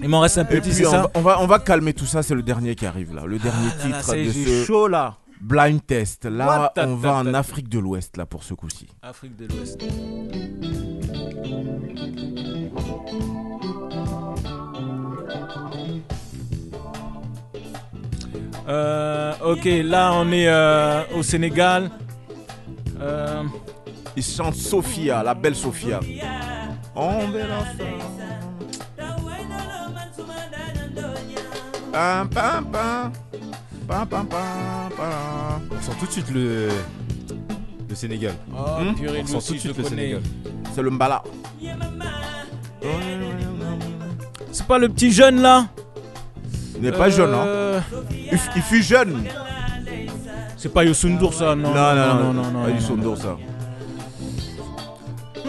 Il 0.00 0.08
m'en 0.08 0.20
reste 0.20 0.38
un 0.38 0.42
Et 0.42 0.46
petit, 0.46 0.72
c'est 0.72 0.86
on 0.86 0.90
ça 0.90 0.98
va, 1.02 1.10
on, 1.14 1.20
va, 1.20 1.40
on 1.40 1.46
va 1.46 1.58
calmer 1.58 1.92
tout 1.92 2.06
ça, 2.06 2.22
c'est 2.22 2.34
le 2.34 2.42
dernier 2.42 2.76
qui 2.76 2.86
arrive 2.86 3.12
là. 3.14 3.22
Le 3.26 3.38
dernier 3.38 3.68
Ah 3.72 3.88
là 3.88 3.90
là, 3.96 4.00
titre 4.02 4.14
de 4.14 4.32
ce 4.32 4.64
chaud 4.64 4.86
là. 4.86 5.16
blind 5.40 5.84
test. 5.84 6.26
Là, 6.26 6.72
on 6.76 6.94
va 6.94 7.14
en 7.16 7.34
Afrique 7.34 7.68
de 7.68 7.80
l'Ouest 7.80 8.16
là 8.16 8.24
pour 8.24 8.44
ce 8.44 8.54
coup-ci. 8.54 8.86
Afrique 9.02 9.36
de 9.36 9.46
l'Ouest. 9.52 9.80
Euh, 18.70 19.32
ok, 19.44 19.64
là 19.84 20.12
on 20.14 20.30
est 20.30 20.46
euh, 20.46 21.02
au 21.16 21.22
Sénégal. 21.24 21.90
Euh, 23.00 23.42
Il 24.16 24.22
chante 24.22 24.54
Sophia, 24.54 25.22
la 25.24 25.34
belle 25.34 25.56
Sophia. 25.56 25.98
On 26.94 27.26
verra 27.28 27.60
ça. 27.64 27.84
Pam, 31.92 32.28
pam, 32.28 32.64
pam. 32.70 33.12
Pam, 33.88 34.06
pam, 34.06 34.26
pam, 34.26 34.90
pam. 34.96 35.62
On 35.72 35.82
sent 35.82 35.92
tout 35.98 36.06
de 36.06 36.10
suite 36.12 36.30
le, 36.30 36.68
le 37.88 37.94
Sénégal. 37.96 38.34
oh, 38.56 38.94
purée, 38.96 39.22
On 39.22 39.26
sent 39.26 39.36
aussi, 39.36 39.48
tout 39.48 39.54
de 39.54 39.58
suite 39.58 39.76
le 39.78 39.82
connais. 39.82 39.96
Sénégal. 40.02 40.22
C'est 40.72 40.82
le 40.82 40.90
mbala. 40.90 41.22
C'est 44.52 44.66
pas 44.66 44.78
le 44.78 44.88
petit 44.88 45.10
jeune 45.10 45.40
là? 45.42 45.66
Il 46.76 46.82
n'est 46.82 46.92
pas 46.92 47.10
jeune, 47.10 47.34
hein. 47.34 47.44
Euh, 47.46 47.80
Il, 48.32 48.62
fut 48.62 48.82
jeune. 48.82 49.24
C'est 50.56 50.72
pas 50.72 50.84
Yosundur 50.84 51.32
ça, 51.34 51.54
non. 51.54 51.70
Non, 51.70 51.94
non, 51.94 52.14
non, 52.14 52.32
non, 52.32 52.50
non, 52.50 52.64
Pas 52.64 52.96
non. 52.96 53.16
ça. 53.16 53.36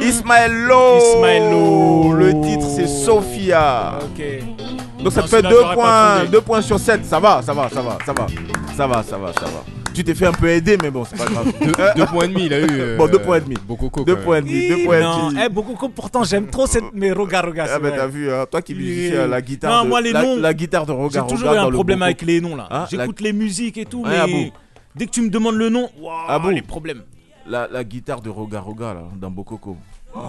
Ismaëlo 0.01 0.97
Ismaëlo. 0.97 2.13
Le 2.13 2.41
titre 2.41 2.65
c'est 2.67 2.87
Sophia. 2.87 3.99
Ok. 4.01 5.03
Donc 5.03 5.13
ça 5.13 5.21
te 5.23 5.27
fait 5.27 5.37
celui-là, 5.37 5.49
2 5.49 5.55
j'aurais 5.61 5.75
pas 5.75 5.81
points. 5.81 6.25
2 6.31 6.41
points 6.41 6.61
sur 6.61 6.79
7. 6.79 7.05
Ça 7.05 7.19
va, 7.19 7.41
ça 7.41 7.53
va, 7.53 7.69
ça 7.69 7.81
va, 7.81 7.97
ça 8.05 8.13
va. 8.13 8.27
Ça 8.75 8.87
va, 8.87 9.03
ça 9.03 9.17
va, 9.17 9.33
ça 9.33 9.45
va. 9.45 9.80
Tu 9.93 10.03
t'es 10.03 10.15
fait 10.15 10.25
un 10.27 10.31
peu 10.31 10.47
aider, 10.47 10.77
mais 10.81 10.89
bon, 10.89 11.03
c'est 11.05 11.17
pas 11.17 11.25
grave. 11.25 11.51
Deux, 11.59 11.71
deux 11.97 12.05
points 12.05 12.25
et 12.25 12.27
demi, 12.29 12.45
il 12.45 12.53
a 12.53 12.59
eu. 12.59 12.67
euh, 12.69 12.97
Bon, 12.97 13.07
deux 13.07 13.19
points 13.19 13.37
et 13.37 13.41
demi. 13.41 13.55
Bokoko. 13.67 14.03
2 14.05 14.15
quand 14.15 14.21
points 14.23 14.37
et 14.37 14.41
demi, 14.41 14.67
2 14.69 14.75
Hi, 14.77 14.85
points 14.85 14.97
et 14.99 15.01
non. 15.03 15.29
demi. 15.29 15.39
Eh, 15.45 15.49
beaucoup, 15.49 15.89
pourtant 15.89 16.23
j'aime 16.23 16.47
trop 16.47 16.65
cette. 16.67 16.83
Mais 16.93 17.11
Roga 17.11 17.41
Roga, 17.41 17.67
c'est 17.67 17.73
Ah, 17.73 17.79
ben 17.79 17.93
t'as 17.95 18.07
vu, 18.07 18.31
hein, 18.31 18.45
toi 18.49 18.61
qui 18.61 18.73
musicien, 18.73 19.27
la 19.27 19.41
guitare. 19.41 19.71
Non, 19.71 19.83
de, 19.83 19.89
moi, 19.89 20.01
les 20.01 20.13
la, 20.13 20.23
noms, 20.23 20.37
la 20.37 20.53
guitare 20.53 20.85
de 20.85 20.91
J'ai 20.93 20.97
Roga 20.97 21.21
toujours 21.23 21.49
Roga 21.49 21.63
eu 21.63 21.65
un 21.67 21.71
problème 21.71 22.01
avec 22.01 22.21
les 22.21 22.39
noms 22.41 22.55
là. 22.55 22.67
Hein, 22.71 22.85
J'écoute 22.89 23.19
les 23.21 23.33
musiques 23.33 23.77
et 23.77 23.85
tout, 23.85 24.03
Ouais, 24.03 24.17
ah 24.19 24.25
mais 24.27 24.45
bon. 24.45 24.51
dès 24.95 25.05
que 25.07 25.11
tu 25.11 25.21
me 25.21 25.29
demandes 25.29 25.55
le 25.55 25.69
nom, 25.69 25.89
waouh, 25.99 26.13
Ah 26.27 26.39
bon 26.39 26.49
les 26.49 26.61
problèmes. 26.61 27.01
la, 27.47 27.67
la 27.71 27.83
guitare 27.83 28.21
de 28.21 28.29
Roga 28.29 28.59
Roga 28.61 28.93
là, 28.93 29.03
dans 29.19 29.29
Bokoko. 29.29 29.75
Oh, 30.13 30.19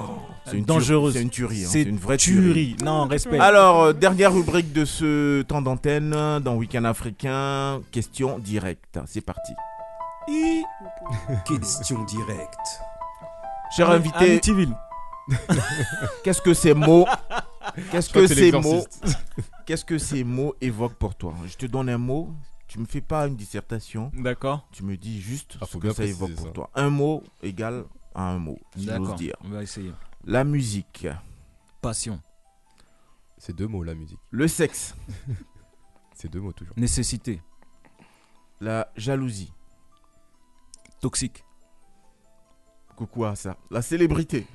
c'est 0.46 0.58
une 0.58 0.64
Dangereuse. 0.64 1.12
tuerie, 1.12 1.12
C'est 1.14 1.22
une 1.22 1.30
tuerie. 1.30 1.64
hein, 1.64 1.68
C'est 1.70 1.82
une 1.82 1.96
vraie 1.98 2.16
tuerie. 2.16 2.74
tuerie. 2.74 2.76
Non, 2.84 3.06
respect. 3.06 3.38
Alors, 3.38 3.82
euh, 3.82 3.92
dernière 3.92 4.32
rubrique 4.32 4.72
de 4.72 4.84
ce 4.84 5.42
temps 5.42 5.62
d'antenne 5.62 6.10
dans 6.40 6.54
Week-end 6.56 6.84
africain. 6.84 7.80
Question 7.90 8.38
directe. 8.38 8.98
C'est 9.06 9.20
parti. 9.22 9.52
Question 11.46 12.04
directe. 12.04 12.80
Cher 13.76 13.90
Ami- 13.90 14.08
invité, 14.08 14.40
qu'est-ce 16.24 16.42
que 16.42 16.52
ces 16.54 16.74
mots 16.74 17.06
Qu'est-ce 17.90 18.10
que 18.10 18.26
c'est 18.26 18.34
ces 18.34 18.52
mots. 18.52 18.84
Qu'est-ce 19.66 19.84
que 19.84 19.96
ces 19.96 20.24
mots 20.24 20.54
évoquent 20.60 20.94
pour 20.98 21.14
toi? 21.14 21.32
Je 21.46 21.56
te 21.56 21.66
donne 21.66 21.88
un 21.88 21.96
mot. 21.98 22.30
Tu 22.66 22.78
me 22.80 22.84
fais 22.86 23.00
pas 23.00 23.26
une 23.28 23.36
dissertation. 23.36 24.10
D'accord. 24.14 24.66
Tu 24.72 24.82
me 24.82 24.96
dis 24.96 25.20
juste 25.20 25.56
Ah, 25.60 25.66
ce 25.70 25.78
que 25.78 25.92
ça 25.92 26.04
évoque 26.04 26.34
pour 26.34 26.52
toi. 26.52 26.70
Un 26.74 26.90
mot 26.90 27.22
égale 27.42 27.84
à 28.14 28.22
un 28.30 28.38
mot, 28.38 28.58
si 28.74 28.80
j'ose 28.84 28.86
D'accord. 28.86 29.14
dire. 29.14 29.34
On 29.42 29.48
va 29.48 29.62
essayer. 29.62 29.92
La 30.24 30.44
musique, 30.44 31.06
Passion. 31.80 32.20
C'est 33.38 33.54
deux 33.56 33.66
mots 33.66 33.82
la 33.82 33.94
musique. 33.94 34.20
le 34.30 34.46
sexe, 34.46 34.94
C'est 36.14 36.28
deux 36.28 36.40
mots 36.40 36.52
toujours. 36.52 36.74
Nécessité. 36.78 37.42
la 38.60 38.92
jalousie. 38.96 39.52
Toxique. 41.00 41.44
Coucou 42.94 43.24
à 43.24 43.34
ça. 43.34 43.56
La 43.70 43.82
célébrité. 43.82 44.46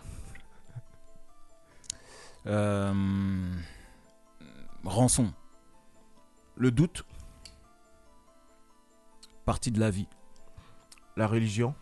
Euh, 2.45 3.53
rançon. 4.85 5.33
Le 6.55 6.71
doute. 6.71 7.03
Partie 9.43 9.71
de 9.71 9.79
la 9.81 9.89
vie. 9.89 10.07
La 11.17 11.27
religion. 11.27 11.75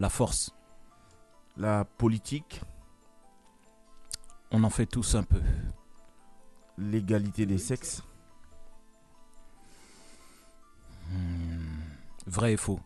La 0.00 0.08
force. 0.08 0.54
La 1.58 1.84
politique. 1.84 2.62
On 4.50 4.64
en 4.64 4.70
fait 4.70 4.86
tous 4.86 5.14
un 5.14 5.22
peu. 5.22 5.42
L'égalité 6.78 7.44
des 7.44 7.58
sexes. 7.58 8.02
Hmm, 11.10 11.82
Vrai 12.26 12.54
et 12.54 12.56
faux. 12.56 12.80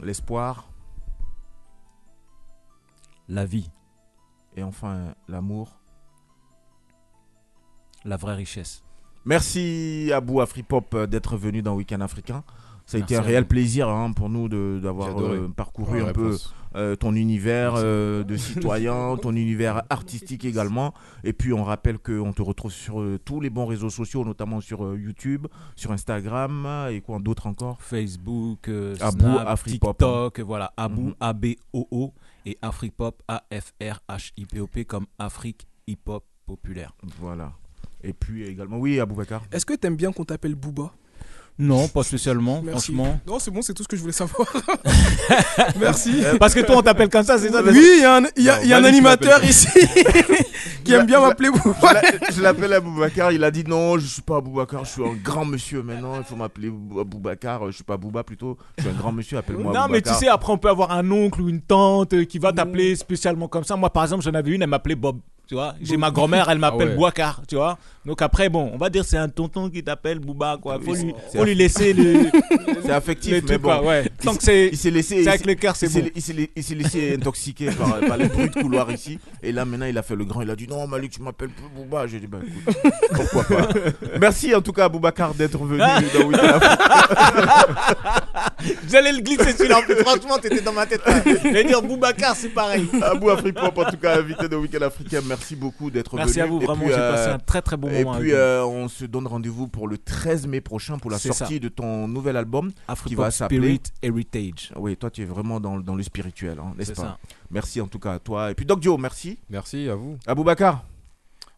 L'espoir. 0.00 0.68
La 3.28 3.44
vie. 3.44 3.68
Et 4.54 4.62
enfin, 4.62 5.16
l'amour. 5.26 5.80
La 8.04 8.16
vraie 8.16 8.36
richesse. 8.36 8.84
Merci 9.24 10.12
Abou 10.14 10.40
Afripop 10.40 10.94
euh, 10.94 11.06
d'être 11.08 11.36
venu 11.36 11.62
dans 11.62 11.74
Weekend 11.74 12.02
Africain. 12.02 12.44
Ça 12.86 12.96
a 12.96 13.00
Merci 13.00 13.14
été 13.14 13.16
un 13.16 13.22
réel 13.22 13.46
plaisir 13.46 13.88
hein, 13.88 14.12
pour 14.12 14.28
nous 14.28 14.48
de- 14.48 14.78
d'avoir 14.82 15.18
euh, 15.18 15.48
parcouru 15.48 16.02
Ouais, 16.02 16.08
un 16.08 16.12
peu 16.12 16.36
euh, 16.76 16.96
ton 16.96 17.14
univers 17.14 17.74
euh, 17.76 18.24
de 18.24 18.36
citoyen, 18.36 19.16
ton 19.16 19.34
univers 19.34 19.84
artistique 19.88 20.44
également. 20.44 20.92
Et 21.22 21.32
puis 21.32 21.52
on 21.54 21.64
rappelle 21.64 21.98
qu'on 21.98 22.32
te 22.34 22.42
retrouve 22.42 22.72
sur 22.72 23.00
euh, 23.00 23.18
tous 23.24 23.40
les 23.40 23.48
bons 23.48 23.64
réseaux 23.64 23.88
sociaux, 23.90 24.22
notamment 24.24 24.60
sur 24.60 24.84
euh, 24.84 24.98
YouTube, 24.98 25.46
sur 25.76 25.92
Instagram 25.92 26.88
et 26.90 27.00
quoi 27.00 27.18
d'autre 27.20 27.46
encore? 27.46 27.80
Facebook, 27.80 28.68
euh, 28.68 28.94
Abou 29.00 29.20
Snap, 29.20 29.48
Afripop. 29.48 29.96
TikTok, 29.96 30.40
voilà, 30.40 30.72
Abou, 30.76 31.02
Mhm. 31.08 31.14
A-B-O-O, 31.20 32.12
et 32.44 32.58
Afripop, 32.60 33.22
A-F-R-H-I-P-O-P, 33.28 34.84
comme 34.84 35.06
Afrique 35.18 35.66
Hip-Hop 35.86 36.24
Populaire. 36.46 36.92
Voilà. 37.20 37.52
Et 38.02 38.12
puis 38.12 38.44
également, 38.44 38.76
oui, 38.78 39.00
Aboubacar. 39.00 39.42
Est-ce 39.50 39.64
que 39.64 39.72
t'aimes 39.74 39.96
bien 39.96 40.12
qu'on 40.12 40.24
t'appelle 40.26 40.54
Booba? 40.54 40.92
Non, 41.56 41.86
pas 41.86 42.02
spécialement, 42.02 42.60
Merci. 42.64 42.92
franchement. 42.92 43.20
Non, 43.28 43.38
c'est 43.38 43.52
bon, 43.52 43.62
c'est 43.62 43.74
tout 43.74 43.84
ce 43.84 43.88
que 43.88 43.94
je 43.96 44.00
voulais 44.00 44.12
savoir. 44.12 44.48
Merci. 45.80 46.22
Parce 46.40 46.52
que 46.54 46.60
toi, 46.60 46.76
on 46.78 46.82
t'appelle 46.82 47.08
comme 47.08 47.22
ça, 47.22 47.38
c'est 47.38 47.50
ça 47.50 47.62
Oui, 47.62 47.78
il 47.96 48.00
y 48.02 48.04
a 48.04 48.16
un, 48.16 48.22
il 48.36 48.42
y 48.42 48.48
a- 48.50 48.62
il 48.62 48.68
y 48.68 48.72
a 48.72 48.78
un 48.78 48.80
Malik 48.80 48.94
animateur 48.96 49.44
ici 49.44 49.68
qui 50.84 50.92
aime 50.92 51.06
bien 51.06 51.20
m'appeler 51.20 51.50
l'a- 51.82 52.02
Je 52.32 52.42
l'appelle 52.42 52.72
Aboubacar, 52.72 53.30
il 53.32 53.44
a 53.44 53.50
dit 53.50 53.64
non, 53.66 53.98
je 53.98 54.06
suis 54.06 54.22
pas 54.22 54.38
Aboubacar, 54.38 54.84
je 54.84 54.90
suis 54.90 55.04
un 55.04 55.14
grand 55.14 55.44
monsieur 55.44 55.82
maintenant, 55.82 56.16
il 56.18 56.24
faut 56.24 56.36
m'appeler 56.36 56.70
Bou- 56.70 56.98
Aboubacar, 57.00 57.66
je 57.66 57.72
suis 57.76 57.84
pas 57.84 57.96
Bouba 57.96 58.24
plutôt, 58.24 58.58
je 58.78 58.82
suis 58.82 58.90
un 58.90 58.94
grand 58.94 59.12
monsieur, 59.12 59.38
appelle-moi 59.38 59.72
Non, 59.72 59.86
mais 59.88 60.02
tu 60.02 60.12
sais, 60.12 60.28
après, 60.28 60.52
on 60.52 60.58
peut 60.58 60.68
avoir 60.70 60.90
un 60.90 61.08
oncle 61.10 61.40
ou 61.40 61.48
une 61.48 61.60
tante 61.60 62.14
euh, 62.14 62.24
qui 62.24 62.38
va 62.38 62.52
t'appeler 62.52 62.96
spécialement 62.96 63.46
comme 63.48 63.64
ça. 63.64 63.76
Moi, 63.76 63.90
par 63.90 64.02
exemple, 64.02 64.24
j'en 64.24 64.34
avais 64.34 64.50
une, 64.50 64.62
elle 64.62 64.68
m'appelait 64.68 64.96
Bob. 64.96 65.18
Tu 65.46 65.54
vois, 65.54 65.74
j'ai 65.82 65.98
ma 65.98 66.10
grand-mère, 66.10 66.48
elle 66.48 66.58
m'appelle 66.58 66.96
Ah 66.96 67.00
ouais. 67.00 67.10
Tu 67.46 67.56
vois. 67.56 67.78
Donc 68.06 68.22
après, 68.22 68.48
bon, 68.48 68.70
on 68.72 68.78
va 68.78 68.88
dire 68.90 69.04
c'est 69.04 69.16
un 69.16 69.28
tonton 69.28 69.68
qui 69.70 69.82
t'appelle 69.82 70.18
Bouba, 70.18 70.58
quoi. 70.60 70.78
Faut 70.82 70.94
lui, 70.94 71.14
faut 71.34 71.44
lui 71.44 71.54
laisser 71.54 71.92
le. 71.92 72.30
C'est 72.82 72.92
affectif, 72.92 73.42
mais 73.48 73.58
bon. 73.58 73.68
quoi, 73.68 73.82
ouais. 73.82 74.10
Tant 74.22 74.34
que 74.34 74.42
c'est. 74.42 74.68
il 74.72 74.76
s'est 74.76 74.90
laissé, 74.90 75.22
c'est 75.22 75.28
avec 75.28 75.46
le 75.46 75.54
cœur, 75.54 75.74
c'est 75.74 75.88
bon. 75.88 76.10
Il 76.14 76.20
s'est 76.20 76.50
il 76.54 76.62
s'est 76.62 76.74
laissé 76.74 77.14
intoxiquer 77.18 77.70
par, 77.70 77.98
par 78.00 78.16
les 78.18 78.28
bruits 78.28 78.50
de 78.50 78.60
couloir 78.60 78.90
ici. 78.90 79.18
Et 79.42 79.52
là, 79.52 79.64
maintenant, 79.64 79.86
il 79.86 79.96
a 79.96 80.02
fait 80.02 80.16
le 80.16 80.24
grand. 80.26 80.42
Il 80.42 80.50
a 80.50 80.56
dit 80.56 80.66
non, 80.68 80.86
Malik, 80.86 81.12
tu 81.12 81.22
m'appelles 81.22 81.50
Bouba. 81.74 82.06
J'ai 82.06 82.20
dit 82.20 82.26
bah 82.26 82.38
écoute, 82.46 82.76
pourquoi 83.14 83.44
pas. 83.44 83.68
Merci 84.20 84.54
en 84.54 84.60
tout 84.60 84.72
cas, 84.72 84.84
Aboubacar, 84.84 85.32
d'être 85.34 85.58
venu 85.58 85.78
dans 85.78 86.26
Weekend 86.26 86.60
J'allais 88.90 89.12
le 89.12 89.20
glisser 89.20 89.52
celui-là. 89.52 89.80
Franchement, 90.04 90.38
t'étais 90.38 90.60
dans 90.60 90.72
ma 90.72 90.86
tête. 90.86 91.02
J'allais 91.42 91.64
dire 91.64 91.80
Boubacar, 91.82 92.34
c'est 92.36 92.48
pareil. 92.50 92.86
Abou 93.02 93.30
Afripop, 93.30 93.76
en 93.78 93.84
tout 93.90 93.96
cas, 93.96 94.18
invité 94.18 94.48
de 94.48 94.56
Weekend 94.56 94.82
Africain. 94.82 95.20
Merci 95.26 95.43
beaucoup 95.54 95.90
d'être 95.90 96.12
venu. 96.12 96.24
Merci 96.24 96.40
à 96.40 96.46
vous, 96.46 96.60
Et 96.60 96.64
vraiment, 96.64 96.84
puis, 96.84 96.94
j'ai 96.94 96.98
euh, 97.00 97.12
passé 97.12 97.28
un 97.30 97.38
très 97.38 97.60
très 97.60 97.76
bon 97.76 97.88
Et 97.90 98.02
moment. 98.04 98.18
puis, 98.18 98.32
avec 98.32 98.34
vous. 98.34 98.38
euh, 98.38 98.64
on 98.64 98.88
se 98.88 99.04
donne 99.04 99.26
rendez-vous 99.26 99.68
pour 99.68 99.86
le 99.86 99.98
13 99.98 100.46
mai 100.46 100.60
prochain 100.62 100.96
pour 100.98 101.10
la 101.10 101.18
sortie 101.18 101.60
de 101.60 101.68
ton 101.68 102.08
nouvel 102.08 102.36
album 102.36 102.70
qui 102.72 102.78
Afripop 102.88 103.24
va 103.24 103.30
s'appeler. 103.30 103.74
Spirit 103.76 103.82
Heritage. 104.02 104.72
Oui, 104.76 104.96
toi, 104.96 105.10
tu 105.10 105.20
es 105.22 105.26
vraiment 105.26 105.60
dans, 105.60 105.78
dans 105.78 105.94
le 105.94 106.02
spirituel, 106.02 106.58
hein, 106.58 106.72
n'est-ce 106.78 106.94
C'est 106.94 107.02
pas 107.02 107.08
ça. 107.08 107.18
Merci 107.50 107.80
en 107.82 107.86
tout 107.86 107.98
cas 107.98 108.14
à 108.14 108.18
toi. 108.18 108.50
Et 108.50 108.54
puis, 108.54 108.64
Doc 108.64 108.80
Dio, 108.80 108.96
merci. 108.96 109.38
Merci 109.50 109.88
à 109.88 109.94
vous. 109.94 110.16
Aboubacar, 110.26 110.84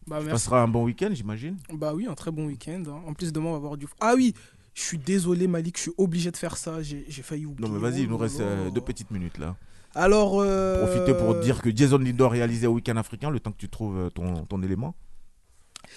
Bah, 0.05 0.17
tu 0.19 0.25
merci. 0.25 0.29
passeras 0.31 0.61
un 0.61 0.67
bon 0.67 0.83
week-end, 0.83 1.09
j'imagine. 1.13 1.57
Bah 1.73 1.93
oui, 1.95 2.05
un 2.09 2.13
très 2.15 2.31
bon 2.31 2.45
week-end. 2.47 2.83
hein. 2.89 3.01
En 3.07 3.13
plus, 3.13 3.31
demain, 3.31 3.47
on 3.47 3.51
va 3.51 3.57
avoir 3.57 3.77
du. 3.77 3.87
Ah 3.99 4.13
oui, 4.15 4.33
je 4.73 4.81
suis 4.83 4.97
désolé, 4.97 5.47
Malik, 5.47 5.75
je 5.77 5.81
suis 5.83 5.91
obligé 5.97 6.29
de 6.31 6.37
faire 6.37 6.55
ça. 6.57 6.81
J'ai 6.81 7.03
failli 7.23 7.45
oublier. 7.45 7.67
Non, 7.67 7.73
mais 7.73 7.79
vas-y, 7.81 8.03
il 8.03 8.09
nous 8.09 8.17
reste 8.17 8.39
euh, 8.41 8.69
deux 8.69 8.81
petites 8.81 9.11
minutes 9.11 9.37
là. 9.39 9.55
Alors. 9.95 10.39
euh, 10.41 10.85
Profitez 10.85 11.13
pour 11.13 11.35
dire 11.35 11.61
que 11.61 11.75
Jason 11.75 11.97
Lindor 11.97 12.31
réalisé 12.31 12.67
au 12.67 12.73
week-end 12.73 12.97
africain, 12.97 13.29
le 13.29 13.39
temps 13.39 13.51
que 13.51 13.57
tu 13.57 13.69
trouves 13.69 13.97
euh, 13.97 14.09
ton, 14.09 14.45
ton 14.45 14.61
élément. 14.61 14.95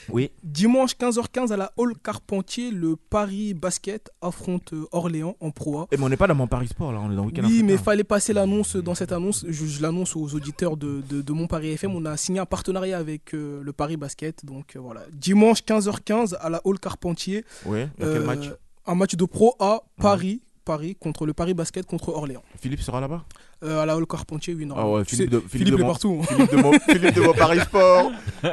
Oui. 0.09 0.31
Dimanche 0.45 0.93
15h15 0.95 1.53
à 1.53 1.57
la 1.57 1.73
Hall 1.77 1.95
Carpentier, 2.03 2.71
le 2.71 2.95
Paris 2.97 3.55
Basket 3.55 4.09
affronte 4.23 4.73
euh, 4.73 4.87
Orléans 4.93 5.37
en 5.41 5.51
Pro 5.51 5.81
A. 5.81 5.87
Et 5.91 5.97
mais 5.97 6.05
on 6.05 6.09
n'est 6.09 6.17
pas 6.17 6.29
dans 6.29 6.35
mon 6.35 6.47
Paris 6.47 6.69
Sport 6.69 6.93
là, 6.93 7.01
on 7.03 7.11
est 7.13 7.17
dans 7.17 7.25
week-end 7.25 7.43
Oui, 7.43 7.49
africain. 7.49 7.67
mais 7.67 7.73
il 7.73 7.79
fallait 7.79 8.05
passer 8.05 8.33
l'annonce. 8.33 8.77
Dans 8.77 8.95
cette 8.95 9.11
annonce, 9.13 9.45
je, 9.49 9.67
je 9.67 9.83
l'annonce 9.83 10.15
aux 10.17 10.35
auditeurs 10.35 10.77
de, 10.77 11.03
de, 11.09 11.21
de 11.23 11.33
mon 11.33 11.47
Paris 11.49 11.71
FM. 11.73 11.95
On 11.97 12.05
a 12.05 12.17
signé 12.17 12.39
un 12.39 12.47
partenariat 12.47 12.99
avec 12.99 13.35
euh, 13.35 13.61
le 13.63 13.73
Paris 13.73 13.97
Basket. 13.97 14.45
Donc 14.47 14.77
euh, 14.77 14.79
voilà. 14.81 15.03
Dimanche 15.13 15.61
15h15 15.65 16.37
à 16.41 16.49
la 16.51 16.61
Hall 16.65 16.79
Carpentier. 16.79 17.45
A 17.67 17.69
quel 17.69 17.89
Euh, 18.01 18.25
match? 18.25 18.47
Un 18.87 18.95
match 18.95 19.17
de 19.17 19.25
Pro 19.25 19.55
A, 19.59 19.83
Paris. 19.99 20.41
Paris 20.65 20.97
contre 20.99 21.27
le 21.27 21.33
Paris 21.33 21.55
Basket 21.55 21.85
contre 21.87 22.11
Orléans. 22.11 22.43
Philippe 22.61 22.81
sera 22.83 23.01
là-bas? 23.01 23.25
Euh, 23.63 23.81
à 23.83 23.87
la 23.87 23.97
Hall 23.97 24.07
Carpentier, 24.07 24.55
oui, 24.55 24.67
Ah 24.75 24.89
ouais, 24.89 25.05
Tu 25.05 25.17
Philippe 25.17 25.31
de, 25.33 25.41
Philippe, 25.41 25.69
de 25.71 25.75
est 25.75 25.83
mon- 25.83 25.87
partout. 25.89 26.23
Philippe 26.29 26.51
de 26.53 26.57
mon, 26.57 26.73
Philippe 26.79 27.15
de 27.15 27.21
mon 27.21 27.33
Paris 27.35 27.61
Sport. 27.61 28.11
mon 28.43 28.51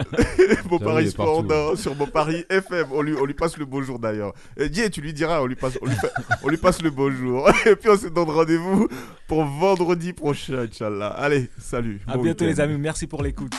J'avoue, 0.48 0.80
Paris 0.80 1.10
Sport 1.12 1.48
partout, 1.48 1.48
dans- 1.48 1.76
sur 1.78 1.96
mon 1.96 2.08
Paris 2.08 2.44
FM. 2.50 2.88
On 2.92 3.02
lui, 3.02 3.14
on 3.20 3.24
lui 3.26 3.34
passe 3.34 3.56
le 3.58 3.66
bonjour 3.66 4.00
d'ailleurs. 4.00 4.34
Et 4.58 4.68
Dieu, 4.70 4.90
tu 4.90 5.00
lui 5.02 5.14
diras, 5.14 5.42
on 5.42 5.46
lui 5.46 5.56
passe, 5.56 5.78
on 5.82 5.86
lui, 5.86 5.96
fait- 5.96 6.12
on 6.44 6.48
lui 6.50 6.58
passe 6.58 6.82
le 6.82 6.90
bonjour. 6.90 7.50
Et 7.66 7.76
puis 7.76 7.90
on 7.90 7.98
se 7.98 8.08
donne 8.08 8.30
rendez-vous 8.30 8.88
pour 9.28 9.46
vendredi 9.46 10.12
prochain, 10.14 10.60
Inch'Allah. 10.70 11.08
Allez, 11.10 11.50
salut. 11.58 12.02
À 12.08 12.18
Bon 12.18 12.24
bientôt, 12.24 12.44
week-end. 12.46 12.56
les 12.58 12.62
amis. 12.62 12.78
Merci 12.78 13.08
pour 13.08 13.22
l'écoute. 13.24 13.54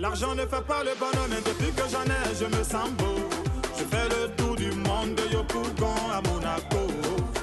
L'argent 0.00 0.32
ne 0.36 0.42
fait 0.42 0.64
pas 0.64 0.84
le 0.84 0.92
bonhomme, 0.96 1.28
mais 1.28 1.42
depuis 1.44 1.72
que 1.72 1.82
j'en 1.90 2.04
ai, 2.04 2.34
je 2.38 2.44
me 2.44 2.62
sens 2.62 2.88
beau. 2.98 3.18
Je 3.76 3.82
fais 3.82 4.08
le 4.08 4.28
tour 4.36 4.54
du 4.54 4.70
monde 4.70 5.16
de 5.16 5.34
Yopougon 5.34 5.94
à 6.12 6.22
Monaco. 6.22 6.86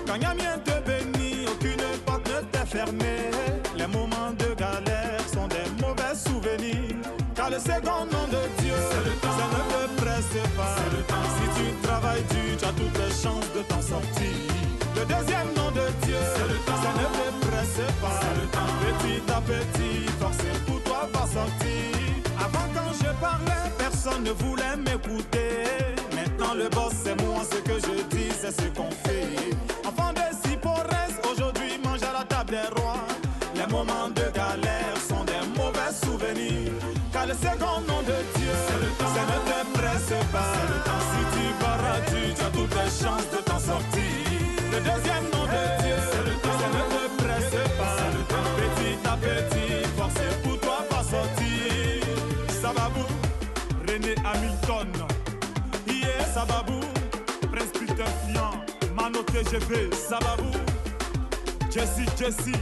Quand 0.08 0.16
Yamien 0.16 0.58
te 0.64 0.72
bénit, 0.88 1.48
aucune 1.52 1.84
porte 2.06 2.26
ne 2.30 2.42
t'est 2.52 2.66
fermée. 2.66 3.30
Les 3.76 3.88
moments 3.88 4.32
de 4.40 4.54
galère 4.56 5.20
sont 5.34 5.48
des 5.50 5.68
mauvais 5.82 6.16
souvenirs. 6.16 6.96
Car 7.36 7.50
le 7.50 7.60
second 7.60 8.06
nom 8.10 8.26
de 8.32 8.64
Dieu, 8.64 8.76
ça 8.90 9.00
ne 9.04 9.12
te 9.12 10.02
presse 10.02 10.42
pas. 10.56 10.78
Si 11.36 11.60
tu 11.60 11.74
travailles 11.86 12.24
dur, 12.24 12.58
tu 12.58 12.66
as 12.66 12.70
toutes 12.70 12.98
les 12.98 13.14
chances 13.22 13.52
de 13.54 13.62
t'en 13.64 13.82
sortir. 13.82 14.38
Le 14.96 15.02
deuxième 15.02 15.52
nom 15.58 15.72
de 15.72 16.06
Dieu, 16.06 16.16
ça 16.38 16.46
ne 16.48 17.04
te 17.04 17.48
presse 17.48 17.94
pas. 18.02 18.20
Petit 18.80 19.22
à 19.30 19.42
petit, 19.42 20.08
force 20.22 20.38
pour 20.66 20.82
toi 20.84 21.10
va 21.14 21.28
sortir. 21.28 21.95
Ne 24.20 24.32
voulait 24.32 24.76
m'écouter. 24.78 25.66
Maintenant 26.16 26.54
le 26.54 26.70
boss 26.70 26.94
c'est 27.04 27.20
moi, 27.24 27.42
ce 27.50 27.58
que 27.58 27.74
je 27.80 28.04
dis 28.16 28.32
c'est 28.40 28.52
ce 28.52 28.68
qu'on 28.70 28.90
fait. 28.92 29.56
Enfant 29.88 30.14
de 30.14 30.48
Sipores, 30.48 30.88
aujourd'hui 31.32 31.80
mange 31.84 32.04
à 32.04 32.14
la 32.14 32.24
table 32.24 32.52
des 32.52 32.82
rois. 32.82 33.06
Les 33.56 33.68
moments 33.72 34.10
de 34.10 34.35
Sababou, 56.46 56.80
Prince 57.50 57.72
Peter 57.72 58.06
Fian, 58.06 58.64
Mano 58.94 59.24
TGV, 59.24 59.94
Sababou, 59.96 60.52
Jesse 61.72 62.06
Jesse, 62.16 62.54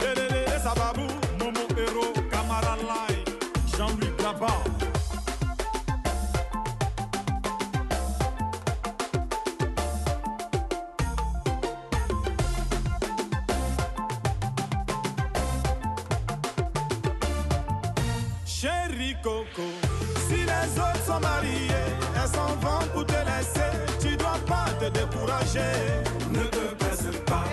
Elele 0.00 0.58
Sababou, 0.62 1.08
Momo 1.38 1.66
Hero, 1.76 2.12
Camara 2.30 2.76
Lai, 2.76 3.24
Jean-Louis 3.76 4.12
Grabat. 4.16 4.77
Ne 25.40 26.42
te 26.44 26.74
baisse 26.74 27.16
pas. 27.24 27.44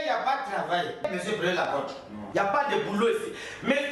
Il 0.00 0.04
n'y 0.04 0.10
a 0.10 0.22
pas 0.22 0.38
de 0.38 0.54
travail, 0.54 0.86
monsieur 1.12 1.36
brûle 1.36 1.54
la 1.54 1.66
porte. 1.66 1.96
Il 2.10 2.32
n'y 2.32 2.38
a 2.38 2.44
pas 2.44 2.64
de 2.70 2.88
boulot 2.88 3.08
ici. 3.08 3.32
Mais 3.64 3.90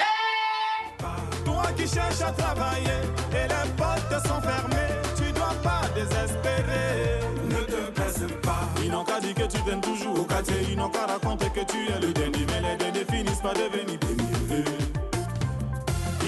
Toi 1.45 1.65
qui 1.77 1.89
cherches 1.89 2.21
à 2.21 2.31
travailler 2.33 3.01
et 3.33 3.49
les 3.49 3.71
portes 3.77 4.27
sont 4.27 4.41
fermées, 4.41 4.95
tu 5.17 5.33
dois 5.33 5.55
pas 5.61 5.83
désespérer. 5.93 7.21
Ne 7.49 7.65
te 7.65 7.91
baisse 7.91 8.33
pas. 8.43 8.69
Ils 8.83 8.91
n'ont 8.93 9.05
qu'à 9.05 9.19
dire 9.19 9.35
que 9.35 9.47
tu 9.53 9.59
viens 9.67 9.81
toujours 9.81 10.21
au 10.21 10.25
quartier. 10.25 10.55
Ils 10.71 10.77
n'ont 10.77 10.89
qu'à 10.91 11.07
raconter 11.07 11.51
que 11.51 11.65
tu 11.65 11.89
es 11.89 12.01
le 12.01 12.13
dernier, 12.13 12.47
mais 12.47 12.71
les 12.71 12.77
derniers 12.77 13.05
finissent 13.11 13.41
par 13.41 13.55
devenir 13.55 13.99
premiers. 13.99 14.92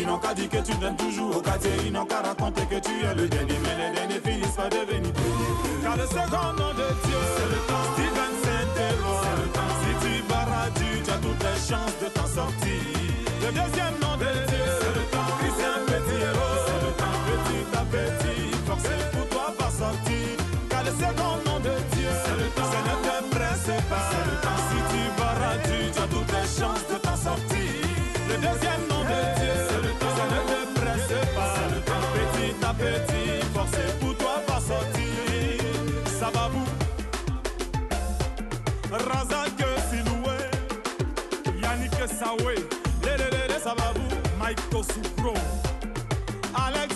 Ils 0.04 0.08
n'ont 0.08 0.18
qu'à 0.18 0.34
dire 0.34 0.50
que 0.50 0.58
tu 0.58 0.72
viens 0.78 0.92
toujours 0.92 1.34
au 1.34 1.40
quartier. 1.40 1.70
Ils 1.86 1.90
n'ont 1.90 2.04
qu'à 2.04 2.20
raconter 2.20 2.66
que 2.66 2.78
tu 2.78 2.90
es 2.90 3.14
le 3.14 3.26
dernier, 3.26 3.54
mais 3.62 3.88
les 3.88 3.94
derniers 3.96 4.20
finissent 4.20 4.54
par 4.54 4.68
devenir 4.68 5.10
premiers. 5.14 5.82
Car 5.82 5.96
le 5.96 6.06
second 6.06 6.52
nom 6.60 6.72
de 6.76 6.88
Dieu, 7.04 7.20
c'est 7.34 7.48
le 7.48 7.60
temps. 7.64 7.86
Steven 7.94 8.34
Saint-Éloi, 8.44 9.22
si 9.80 9.90
tu 10.04 10.22
barades, 10.28 10.74
tu 10.76 11.10
as 11.10 11.16
toutes 11.16 11.42
les 11.42 11.56
chances 11.56 11.96
de 12.02 12.08
t'en 12.12 12.26
sortir. 12.26 12.84
Le 13.40 13.48
deuxième 13.48 13.96
nom 14.04 14.14
de 14.20 14.28
Dieu, 14.44 14.64
c'est 14.78 14.94
le 14.94 15.04
temps. 15.08 15.32
Christian 15.40 15.93
Mike 44.38 44.60
Alex 46.54 46.94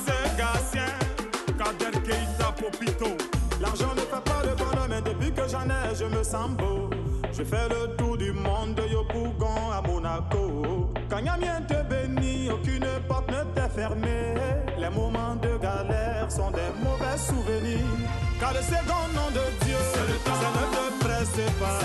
Popito. 2.57 3.17
L'argent 3.61 3.95
ne 3.95 4.01
fait 4.01 4.25
pas 4.25 4.43
le 4.45 4.55
bonhomme, 4.55 4.89
mais 4.91 5.03
depuis 5.03 5.33
que 5.33 5.49
j'en 5.49 5.65
ai, 5.69 5.95
je 5.95 6.05
me 6.05 6.23
sens 6.23 6.51
beau. 6.51 6.91
Je 7.33 7.45
fais 7.45 7.69
le 7.69 7.97
tour 7.97 8.17
du 8.17 8.33
monde 8.33 8.75
de 8.75 8.83
Yopougon 8.83 9.71
à 9.73 9.81
Monaco. 9.81 10.93
Quand 11.09 11.19
Yamien 11.19 11.63
te 11.63 11.83
bénit, 11.89 12.51
aucune 12.51 12.87
porte 13.07 13.31
ne 13.31 13.45
t'est 13.55 13.69
fermée. 13.69 14.35
Les 14.79 14.91
moments 14.91 15.37
de 15.37 15.57
galère 15.59 16.31
sont 16.31 16.51
des 16.51 16.71
mauvais 16.83 17.17
souvenirs. 17.17 18.28
Car 18.41 18.53
le 18.53 18.61
second 18.61 19.07
nom 19.15 19.31
de 19.31 19.65
Dieu, 19.65 19.77
ça 19.93 20.01
ne 20.01 20.17
te 20.17 21.05
presse 21.05 21.41
pas. 21.59 21.81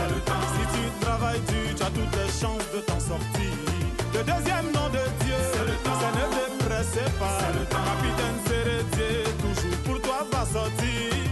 Si 0.54 0.64
tu 0.76 1.06
travailles 1.06 1.42
dur, 1.48 1.76
tu 1.76 1.84
as 1.84 1.90
toutes 1.90 2.16
les 2.16 2.32
chances 2.40 2.70
de 2.74 2.80
t'en 2.82 3.00
sortir. 3.00 3.54
Le 4.14 4.20
deuxième 4.20 4.72
nom 4.72 4.88
de 4.90 5.04
Dieu, 5.24 5.36
ça 5.54 5.64
ne 5.64 5.74
te 5.74 6.64
presse 6.64 7.00
pas. 7.20 7.40
Capitaine 7.70 8.40
Sérédier, 8.46 9.24
toujours 9.42 9.78
pour 9.84 10.02
toi 10.02 10.28
va 10.32 10.46
sortir. 10.46 11.23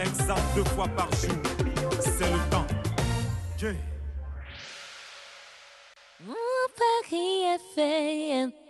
Exact 0.00 0.42
deux 0.54 0.64
fois 0.64 0.88
par 0.88 1.10
jour. 1.12 1.34
C'est 2.00 2.30
le 2.30 2.50
temps. 2.50 2.66
Yeah. 3.60 3.74
Mon 6.20 6.34
Paris 6.76 7.42
est 7.54 7.74
fait 7.74 8.65